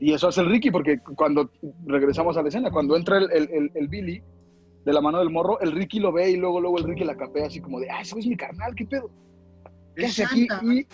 Y 0.00 0.12
eso 0.12 0.26
hace 0.28 0.40
el 0.40 0.50
Ricky, 0.50 0.72
porque 0.72 0.98
cuando 1.16 1.48
regresamos 1.86 2.36
a 2.36 2.42
la 2.42 2.48
escena, 2.48 2.72
cuando 2.72 2.96
entra 2.96 3.18
el, 3.18 3.30
el- 3.30 3.50
el- 3.52 3.70
el 3.74 3.88
Billy 3.88 4.20
de 4.84 4.92
la 4.92 5.00
mano 5.00 5.18
del 5.18 5.30
morro, 5.30 5.60
el 5.60 5.72
Ricky 5.72 6.00
lo 6.00 6.12
ve 6.12 6.30
y 6.30 6.36
luego, 6.36 6.60
luego 6.60 6.78
el 6.78 6.84
Ricky 6.84 7.04
la 7.04 7.16
capea 7.16 7.46
así 7.46 7.60
como 7.60 7.78
de, 7.80 7.88
ese 8.00 8.14
güey 8.14 8.24
es 8.24 8.28
mi 8.28 8.36
carnal, 8.36 8.74
¿qué 8.74 8.84
pedo? 8.84 9.10
¿Qué 9.94 10.06
Es 10.06 10.20
hace 10.20 10.24
aquí? 10.24 10.48
Y, 10.62 10.86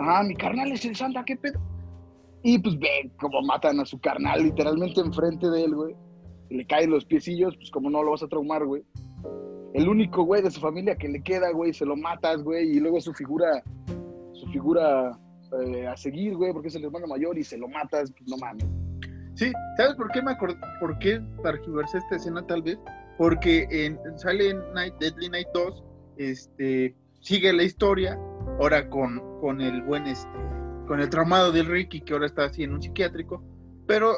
ah, 0.00 0.22
mi 0.22 0.34
carnal 0.34 0.72
es 0.72 0.84
el 0.84 0.94
Santa, 0.94 1.24
¿qué 1.24 1.36
pedo? 1.36 1.60
Y 2.42 2.58
pues 2.58 2.78
ve 2.78 3.10
cómo 3.18 3.42
matan 3.42 3.80
a 3.80 3.84
su 3.84 3.98
carnal 4.00 4.42
literalmente 4.42 5.00
enfrente 5.00 5.48
de 5.48 5.64
él, 5.64 5.74
güey. 5.74 5.94
Le 6.50 6.66
caen 6.66 6.90
los 6.90 7.04
piecillos, 7.04 7.56
pues 7.56 7.70
como 7.70 7.90
no 7.90 8.02
lo 8.02 8.12
vas 8.12 8.22
a 8.22 8.28
traumar, 8.28 8.64
güey. 8.64 8.82
El 9.74 9.88
único 9.88 10.22
güey 10.22 10.42
de 10.42 10.50
su 10.50 10.60
familia 10.60 10.96
que 10.96 11.08
le 11.08 11.22
queda, 11.22 11.50
güey, 11.50 11.72
se 11.72 11.84
lo 11.84 11.96
matas, 11.96 12.42
güey, 12.42 12.76
y 12.76 12.80
luego 12.80 13.00
su 13.00 13.12
figura, 13.12 13.62
su 14.32 14.46
figura 14.48 15.18
eh, 15.62 15.86
a 15.86 15.96
seguir, 15.96 16.36
güey, 16.36 16.52
porque 16.52 16.68
es 16.68 16.74
el 16.74 16.84
hermano 16.84 17.06
mayor 17.06 17.38
y 17.38 17.44
se 17.44 17.58
lo 17.58 17.68
matas, 17.68 18.12
pues 18.12 18.28
no 18.28 18.36
mames. 18.38 18.66
Sí, 19.34 19.52
¿sabes 19.76 19.94
por 19.94 20.10
qué 20.10 20.22
me 20.22 20.32
acordé? 20.32 20.56
¿Por 20.80 20.98
qué 20.98 21.20
targiversé 21.42 21.98
esta 21.98 22.16
escena 22.16 22.44
tal 22.46 22.62
vez? 22.62 22.78
Porque 23.18 23.66
en 23.70 23.98
Silent 24.18 24.62
Night, 24.74 24.94
Deadly 25.00 25.28
Night 25.28 25.48
2, 25.52 25.84
este, 26.18 26.94
sigue 27.20 27.52
la 27.52 27.64
historia, 27.64 28.18
ahora 28.60 28.88
con, 28.88 29.40
con 29.40 29.60
el 29.60 29.82
buen, 29.82 30.06
este, 30.06 30.28
con 30.86 31.00
el 31.00 31.10
traumado 31.10 31.52
del 31.52 31.66
Ricky, 31.66 32.00
que 32.00 32.12
ahora 32.14 32.26
está 32.26 32.44
así 32.44 32.62
en 32.62 32.72
un 32.72 32.80
psiquiátrico, 32.80 33.42
pero 33.86 34.14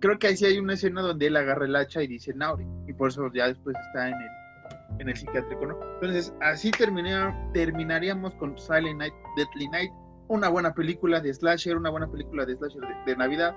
creo 0.00 0.18
que 0.18 0.26
ahí 0.28 0.36
sí 0.36 0.46
hay 0.46 0.58
una 0.58 0.74
escena 0.74 1.02
donde 1.02 1.26
él 1.26 1.36
agarra 1.36 1.66
el 1.66 1.76
hacha 1.76 2.02
y 2.02 2.06
dice 2.06 2.32
Nauri, 2.34 2.66
y 2.88 2.92
por 2.94 3.08
eso 3.10 3.30
ya 3.32 3.48
después 3.48 3.76
está 3.88 4.08
en 4.08 4.14
el, 4.14 5.00
en 5.00 5.08
el 5.10 5.16
psiquiátrico, 5.16 5.66
¿no? 5.66 5.76
Entonces, 5.94 6.34
así 6.40 6.70
termina- 6.70 7.36
terminaríamos 7.52 8.34
con 8.36 8.58
Silent 8.58 8.98
Night, 8.98 9.14
Deadly 9.36 9.68
Night, 9.68 9.90
una 10.28 10.48
buena 10.48 10.72
película 10.74 11.20
de 11.20 11.32
slasher, 11.34 11.76
una 11.76 11.90
buena 11.90 12.10
película 12.10 12.46
de 12.46 12.56
slasher 12.56 12.82
de 13.06 13.16
Navidad, 13.16 13.54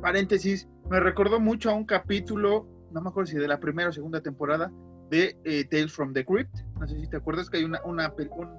paréntesis, 0.00 0.68
me 0.90 1.00
recordó 1.00 1.38
mucho 1.40 1.70
a 1.70 1.74
un 1.74 1.84
capítulo, 1.84 2.66
no 2.92 3.00
me 3.00 3.08
acuerdo 3.10 3.30
si 3.30 3.36
de 3.36 3.48
la 3.48 3.60
primera 3.60 3.90
o 3.90 3.92
segunda 3.92 4.20
temporada, 4.20 4.70
de 5.10 5.36
eh, 5.44 5.64
Tales 5.70 5.92
from 5.92 6.12
the 6.12 6.24
Crypt. 6.24 6.54
No 6.78 6.86
sé 6.86 7.00
si 7.00 7.08
te 7.08 7.16
acuerdas 7.16 7.48
que 7.50 7.58
hay 7.58 7.64
una, 7.64 7.80
un 7.84 7.98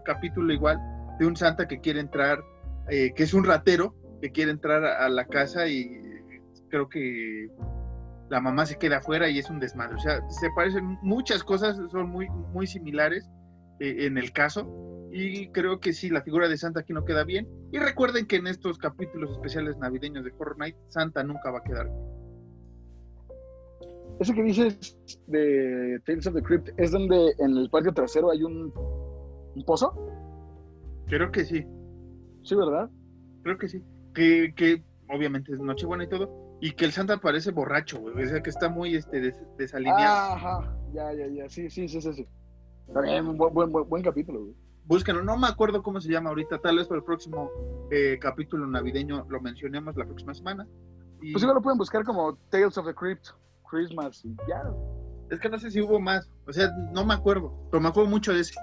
capítulo 0.06 0.52
igual 0.54 0.80
de 1.20 1.26
un 1.26 1.36
santa 1.36 1.68
que 1.68 1.80
quiere 1.80 2.00
entrar, 2.00 2.44
eh, 2.90 3.14
que 3.16 3.24
es 3.24 3.34
un 3.34 3.44
ratero, 3.44 3.96
que 4.22 4.32
quiere 4.32 4.52
entrar 4.52 4.84
a, 4.84 5.08
la 5.10 5.26
casa 5.26 5.68
y 5.68 5.82
eh, 5.82 6.42
creo 6.70 6.90
que 6.90 7.48
la 8.30 8.42
mamá 8.42 8.66
se 8.66 8.78
queda 8.78 8.98
afuera 8.98 9.30
y 9.30 9.40
es 9.40 9.50
un 9.50 9.60
desmadre. 9.60 9.96
O 9.96 10.00
sea, 10.00 10.22
se 10.30 10.50
parecen 10.56 10.98
muchas 11.02 11.44
cosas, 11.44 11.78
son 11.92 12.10
muy, 12.10 12.68
similares 12.68 13.30
en 13.80 14.18
el 14.18 14.32
caso. 14.32 14.68
Y 15.12 15.50
creo 15.52 15.80
que 15.80 15.94
sí, 15.94 16.10
la 16.10 16.22
figura 16.22 16.48
de 16.48 16.58
Santa 16.58 16.82
aquí 16.82 16.94
no 16.94 17.06
queda 17.06 17.24
bien. 17.24 17.48
Y 17.72 17.80
recuerden 17.80 18.28
que 18.28 18.36
en 18.36 18.48
estos 18.48 18.78
capítulos 18.78 19.32
especiales 19.32 19.78
navideños 19.78 20.24
de 20.24 20.32
Horror 20.38 20.58
Night, 20.60 20.76
Santa 20.90 21.24
nunca 21.24 21.50
va 21.50 21.60
a 21.60 21.64
quedar 21.64 21.88
bien. 21.88 22.19
Ese 24.20 24.34
que 24.34 24.44
dices 24.44 24.98
de 25.28 26.00
Tales 26.06 26.28
of 26.28 26.34
the 26.36 26.42
Crypt 26.44 26.70
es 26.78 26.92
donde 26.92 27.34
en 27.40 27.58
el 27.58 27.70
patio 27.70 27.94
trasero 27.94 28.32
hay 28.32 28.44
un, 28.44 28.72
un 29.56 29.64
pozo, 29.66 29.94
Creo 31.08 31.32
que 31.32 31.44
sí, 31.44 31.66
¿sí, 32.44 32.56
verdad? 32.56 32.88
creo 33.42 33.58
que 33.58 33.68
sí. 33.68 33.84
Que, 34.14 34.54
que 34.56 34.84
obviamente 35.10 35.52
es 35.54 35.60
Nochebuena 35.60 36.04
y 36.04 36.08
todo. 36.10 36.58
Y 36.62 36.74
que 36.74 36.86
el 36.86 36.92
Santa 36.92 37.18
parece 37.18 37.50
borracho, 37.52 38.00
güey. 38.00 38.24
O 38.24 38.28
sea, 38.28 38.42
que 38.44 38.50
está 38.52 38.70
muy 38.70 38.96
este, 38.96 39.20
des- 39.22 39.42
desalineado. 39.58 40.34
Ajá, 40.36 40.78
ya, 40.94 41.12
ya, 41.14 41.26
ya, 41.28 41.50
sí, 41.50 41.70
sí, 41.70 41.88
sí, 41.88 42.00
sí. 42.02 42.14
sí. 42.14 42.28
También 42.94 43.26
un 43.28 43.38
buen, 43.38 43.54
buen, 43.54 43.72
buen, 43.72 43.90
buen 43.90 44.04
capítulo, 44.04 44.42
güey. 44.42 44.56
Búsquenlo, 44.86 45.24
no 45.24 45.36
me 45.38 45.48
acuerdo 45.48 45.82
cómo 45.82 46.00
se 46.02 46.12
llama 46.12 46.30
ahorita. 46.30 46.60
Tal 46.60 46.78
vez 46.78 46.88
para 46.88 47.00
el 47.00 47.06
próximo 47.06 47.50
eh, 47.92 48.18
capítulo 48.22 48.68
navideño 48.68 49.26
lo 49.30 49.40
mencionemos 49.42 49.96
la 49.96 50.06
próxima 50.06 50.34
semana. 50.36 50.68
Y 51.22 51.32
Pues 51.32 51.42
igual 51.44 51.56
lo 51.56 51.62
pueden 51.64 51.78
buscar 51.80 52.04
como 52.04 52.36
Tales 52.50 52.78
of 52.78 52.86
the 52.86 52.94
Crypt, 52.94 53.28
Christmas 53.70 54.24
y 54.26 54.36
ya. 54.48 54.64
es 55.30 55.40
que 55.40 55.50
no 55.50 55.60
sé 55.60 55.70
si 55.72 55.82
hubo 55.82 56.00
más, 56.00 56.30
o 56.48 56.52
sea, 56.54 56.70
no 56.92 57.06
me 57.06 57.14
acuerdo, 57.14 57.54
pero 57.72 57.82
me 57.82 57.90
acuerdo 57.90 58.10
mucho 58.10 58.34
de 58.34 58.42
ese. 58.42 58.54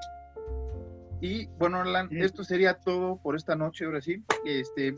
Y 1.20 1.46
bueno, 1.58 1.80
Alan, 1.80 2.08
Sí. 2.10 2.18
esto 2.20 2.44
sería 2.44 2.74
todo 2.74 3.16
por 3.22 3.36
esta 3.36 3.56
noche, 3.56 3.84
ahora 3.86 4.00
sí. 4.00 4.22
Este, 4.44 4.94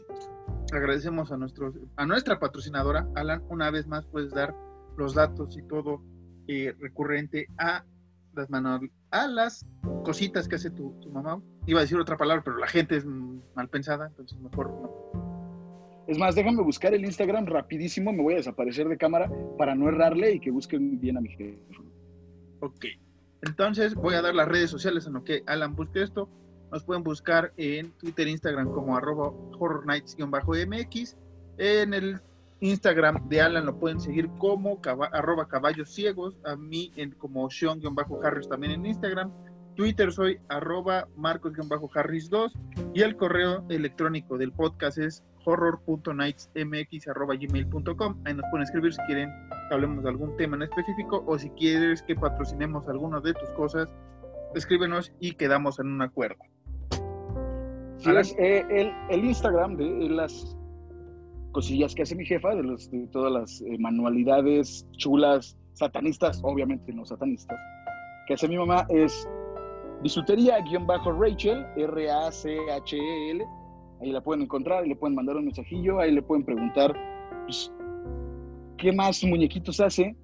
agradecemos 0.73 1.31
a 1.31 1.37
nuestros, 1.37 1.75
a 1.97 2.07
nuestra 2.07 2.39
patrocinadora, 2.41 3.07
Alan, 3.15 3.43
una 3.51 3.71
vez 3.71 3.87
más 3.87 4.05
puedes 4.07 4.33
dar 4.33 4.55
los 4.97 5.15
datos 5.15 5.57
y 5.57 5.63
todo 5.63 6.03
eh, 6.49 6.75
recurrente 6.81 7.47
a 7.59 7.85
las 8.35 8.51
manual, 8.51 8.91
a 9.11 9.27
las 9.29 9.65
cositas 10.05 10.49
que 10.49 10.57
hace 10.57 10.71
tu, 10.71 10.93
tu 11.01 11.11
mamá. 11.11 11.41
Iba 11.67 11.81
a 11.81 11.83
decir 11.83 11.99
otra 11.99 12.17
palabra, 12.17 12.43
pero 12.45 12.57
la 12.57 12.67
gente 12.67 12.97
es 12.97 13.05
mm, 13.07 13.41
mal 13.55 13.69
pensada, 13.69 14.07
entonces 14.07 14.39
mejor 14.41 14.71
no. 14.71 15.28
Es 16.09 16.19
más, 16.19 16.35
déjame 16.35 16.63
buscar 16.63 16.95
el 16.95 17.05
Instagram 17.05 17.47
rapidísimo, 17.47 18.13
me 18.13 18.23
voy 18.23 18.33
a 18.35 18.39
desaparecer 18.39 18.89
de 18.89 18.97
cámara 18.97 19.31
para 19.59 19.75
no 19.75 19.89
errarle 19.89 20.33
y 20.33 20.41
que 20.41 20.51
busquen 20.51 20.99
bien 20.99 21.19
a 21.19 21.21
mi 21.21 21.29
jefe. 21.29 21.59
Ok. 22.61 22.87
Entonces 23.43 23.95
voy 23.95 24.15
a 24.15 24.23
dar 24.23 24.35
las 24.35 24.49
redes 24.49 24.71
sociales 24.71 25.07
en 25.07 25.13
lo 25.13 25.23
que 25.23 25.43
Alan 25.47 25.77
busque 25.77 26.03
esto. 26.03 26.29
Nos 26.73 26.83
pueden 26.85 27.03
buscar 27.05 27.53
en 27.57 27.93
Twitter, 27.93 28.27
Instagram 28.27 28.73
como 28.73 28.97
arroba 28.97 29.31
horrornights-mx. 29.59 31.17
En 31.59 31.95
el 31.95 32.21
Instagram 32.61 33.29
de 33.29 33.41
Alan 33.41 33.67
lo 33.67 33.79
pueden 33.79 34.01
seguir 34.01 34.29
como 34.39 34.81
caba- 34.81 35.11
arroba 35.13 35.47
caballos 35.47 35.91
ciegos. 35.95 36.37
A 36.45 36.57
mí 36.57 36.91
en, 36.97 37.13
como 37.13 37.49
Sean-Harris 37.51 38.49
también 38.49 38.73
en 38.73 38.87
Instagram. 38.87 39.31
Twitter 39.79 40.13
soy 40.13 40.39
arroba 40.49 41.07
marcos-harris2. 41.17 42.53
Y 42.95 43.03
el 43.03 43.17
correo 43.17 43.65
electrónico 43.69 44.37
del 44.37 44.51
podcast 44.51 44.99
es 44.99 45.23
horror.nightsmx.gmail.com. 45.45 48.23
Ahí 48.25 48.35
nos 48.35 48.45
pueden 48.51 48.65
escribir 48.65 48.93
si 48.93 49.01
quieren 49.03 49.31
que 49.69 49.75
hablemos 49.75 50.03
de 50.03 50.11
algún 50.11 50.37
tema 50.37 50.57
en 50.57 50.63
específico 50.63 51.23
o 51.29 51.39
si 51.39 51.49
quieres 51.51 52.03
que 52.03 52.17
patrocinemos 52.17 52.89
alguna 52.89 53.21
de 53.21 53.35
tus 53.35 53.49
cosas, 53.51 53.89
escríbenos 54.57 55.13
y 55.21 55.35
quedamos 55.35 55.79
en 55.79 55.93
un 55.93 56.03
acuerdo. 56.03 56.43
Sí, 57.99 58.11
Alan. 58.11 58.23
es, 58.23 58.35
eh, 58.37 58.67
el, 58.71 58.93
el 59.11 59.25
Instagram 59.27 59.77
de 59.77 60.09
las 60.09 60.57
cosillas 61.53 61.95
que 61.95 62.03
hace 62.03 62.17
mi 62.17 62.27
jefa, 62.27 62.57
de, 62.57 62.65
los, 62.65 62.91
de 62.91 63.07
todas 63.13 63.33
las 63.33 63.61
eh, 63.61 63.79
manualidades 63.79 64.85
chulas, 64.97 65.57
satanistas, 65.75 66.41
obviamente 66.43 66.93
no 66.93 67.05
satanistas, 67.05 67.57
que 68.27 68.35
hace 68.35 68.49
mi 68.49 68.59
mamá 68.59 68.85
es 68.89 69.29
bisutería-rachel, 70.03 71.67
R-A-C-H-E-L. 71.77 73.45
Ahí 74.01 74.13
la 74.13 74.21
pueden 74.21 74.43
encontrar, 74.43 74.83
ahí 74.83 74.89
le 74.89 74.97
pueden 74.97 75.15
mandar 75.17 75.37
un 75.37 75.45
mensajillo, 75.47 75.99
ahí 75.99 76.13
le 76.13 76.23
pueden 76.23 76.45
preguntar 76.45 76.95
pues, 77.45 77.73
qué 78.77 78.93
más 78.93 79.23
muñequitos 79.25 79.81
hace, 79.81 80.15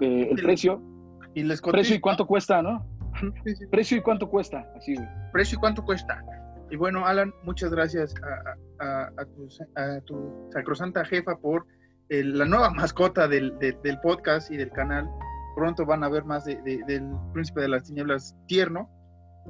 eh, 0.00 0.28
el 0.30 0.42
precio, 0.42 0.80
Y 1.34 1.42
les 1.42 1.60
precio 1.60 1.96
y 1.96 2.00
cuánto 2.00 2.26
cuesta, 2.26 2.62
¿no? 2.62 2.84
Sí, 3.44 3.54
sí. 3.54 3.66
Precio 3.66 3.98
y 3.98 4.00
cuánto 4.00 4.28
cuesta, 4.28 4.66
así, 4.76 4.94
precio 5.32 5.56
y 5.56 5.60
cuánto 5.60 5.84
cuesta. 5.84 6.22
Y 6.70 6.76
bueno, 6.76 7.04
Alan, 7.06 7.32
muchas 7.44 7.70
gracias 7.70 8.14
a, 8.22 8.84
a- 8.84 9.10
a 9.18 9.24
tu, 9.26 9.48
a 9.76 10.00
tu 10.00 10.48
sacrosanta 10.52 11.04
jefa 11.04 11.36
por 11.36 11.66
eh, 12.08 12.24
la 12.24 12.44
nueva 12.46 12.70
mascota 12.70 13.28
del, 13.28 13.56
de- 13.58 13.76
del 13.84 14.00
podcast 14.00 14.50
y 14.50 14.56
del 14.56 14.70
canal. 14.70 15.08
Pronto 15.54 15.86
van 15.86 16.02
a 16.04 16.08
ver 16.08 16.24
más 16.24 16.44
de- 16.44 16.60
de- 16.62 16.82
del 16.86 17.10
Príncipe 17.32 17.60
de 17.62 17.68
las 17.68 17.84
Tinieblas 17.84 18.36
tierno. 18.46 18.90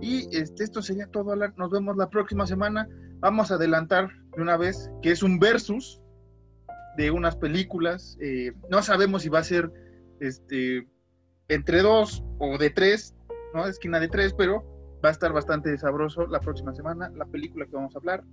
Y 0.00 0.36
este, 0.36 0.64
esto 0.64 0.82
sería 0.82 1.06
todo, 1.06 1.32
Alan. 1.32 1.54
Nos 1.56 1.70
vemos 1.70 1.96
la 1.96 2.10
próxima 2.10 2.46
semana. 2.46 2.88
Vamos 3.20 3.50
a 3.50 3.54
adelantar 3.54 4.08
de 4.36 4.42
una 4.42 4.56
vez 4.56 4.90
que 5.02 5.12
es 5.12 5.22
un 5.22 5.38
versus 5.38 6.00
de 6.96 7.10
unas 7.10 7.36
películas. 7.36 8.16
Eh, 8.20 8.52
no 8.70 8.82
sabemos 8.82 9.22
si 9.22 9.28
va 9.28 9.38
a 9.38 9.44
ser 9.44 9.70
este, 10.20 10.86
entre 11.48 11.82
dos 11.82 12.24
o 12.38 12.58
de 12.58 12.70
tres, 12.70 13.14
¿no? 13.54 13.66
Esquina 13.66 14.00
de 14.00 14.08
tres, 14.08 14.34
pero 14.34 14.64
va 15.04 15.08
a 15.10 15.12
estar 15.12 15.32
bastante 15.32 15.76
sabroso 15.78 16.26
la 16.26 16.40
próxima 16.40 16.74
semana, 16.74 17.10
la 17.14 17.26
película 17.26 17.66
que 17.66 17.72
vamos 17.76 17.94
a 17.94 17.98
hablar. 17.98 18.24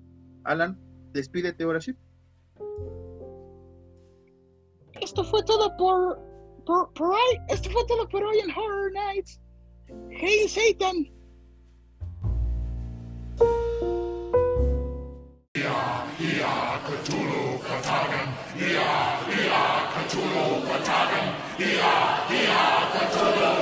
Alan, 0.43 0.79
despídete 1.13 1.63
ahora 1.63 1.81
sí. 1.81 1.95
Esto 4.99 5.23
fue 5.23 5.43
todo 5.43 5.75
por, 5.77 6.19
Pariah 6.71 7.43
is 7.47 7.61
de 7.61 7.69
vertellen 7.69 8.07
Pariah 8.07 8.43
in 8.43 8.49
Horror 8.49 8.91
Nights. 8.91 9.39
Hey, 10.09 10.47
Satan. 10.47 11.09
Ja, 15.51 16.05
ja, 16.17 16.79
Cthulhu 16.85 17.59
vertagen. 17.59 18.33
Ja, 18.55 19.19
ja, 19.43 19.91
Cthulhu 19.91 20.61
vertagen. 20.65 21.33
Ja, 21.57 22.27
Cthulhu 22.93 23.60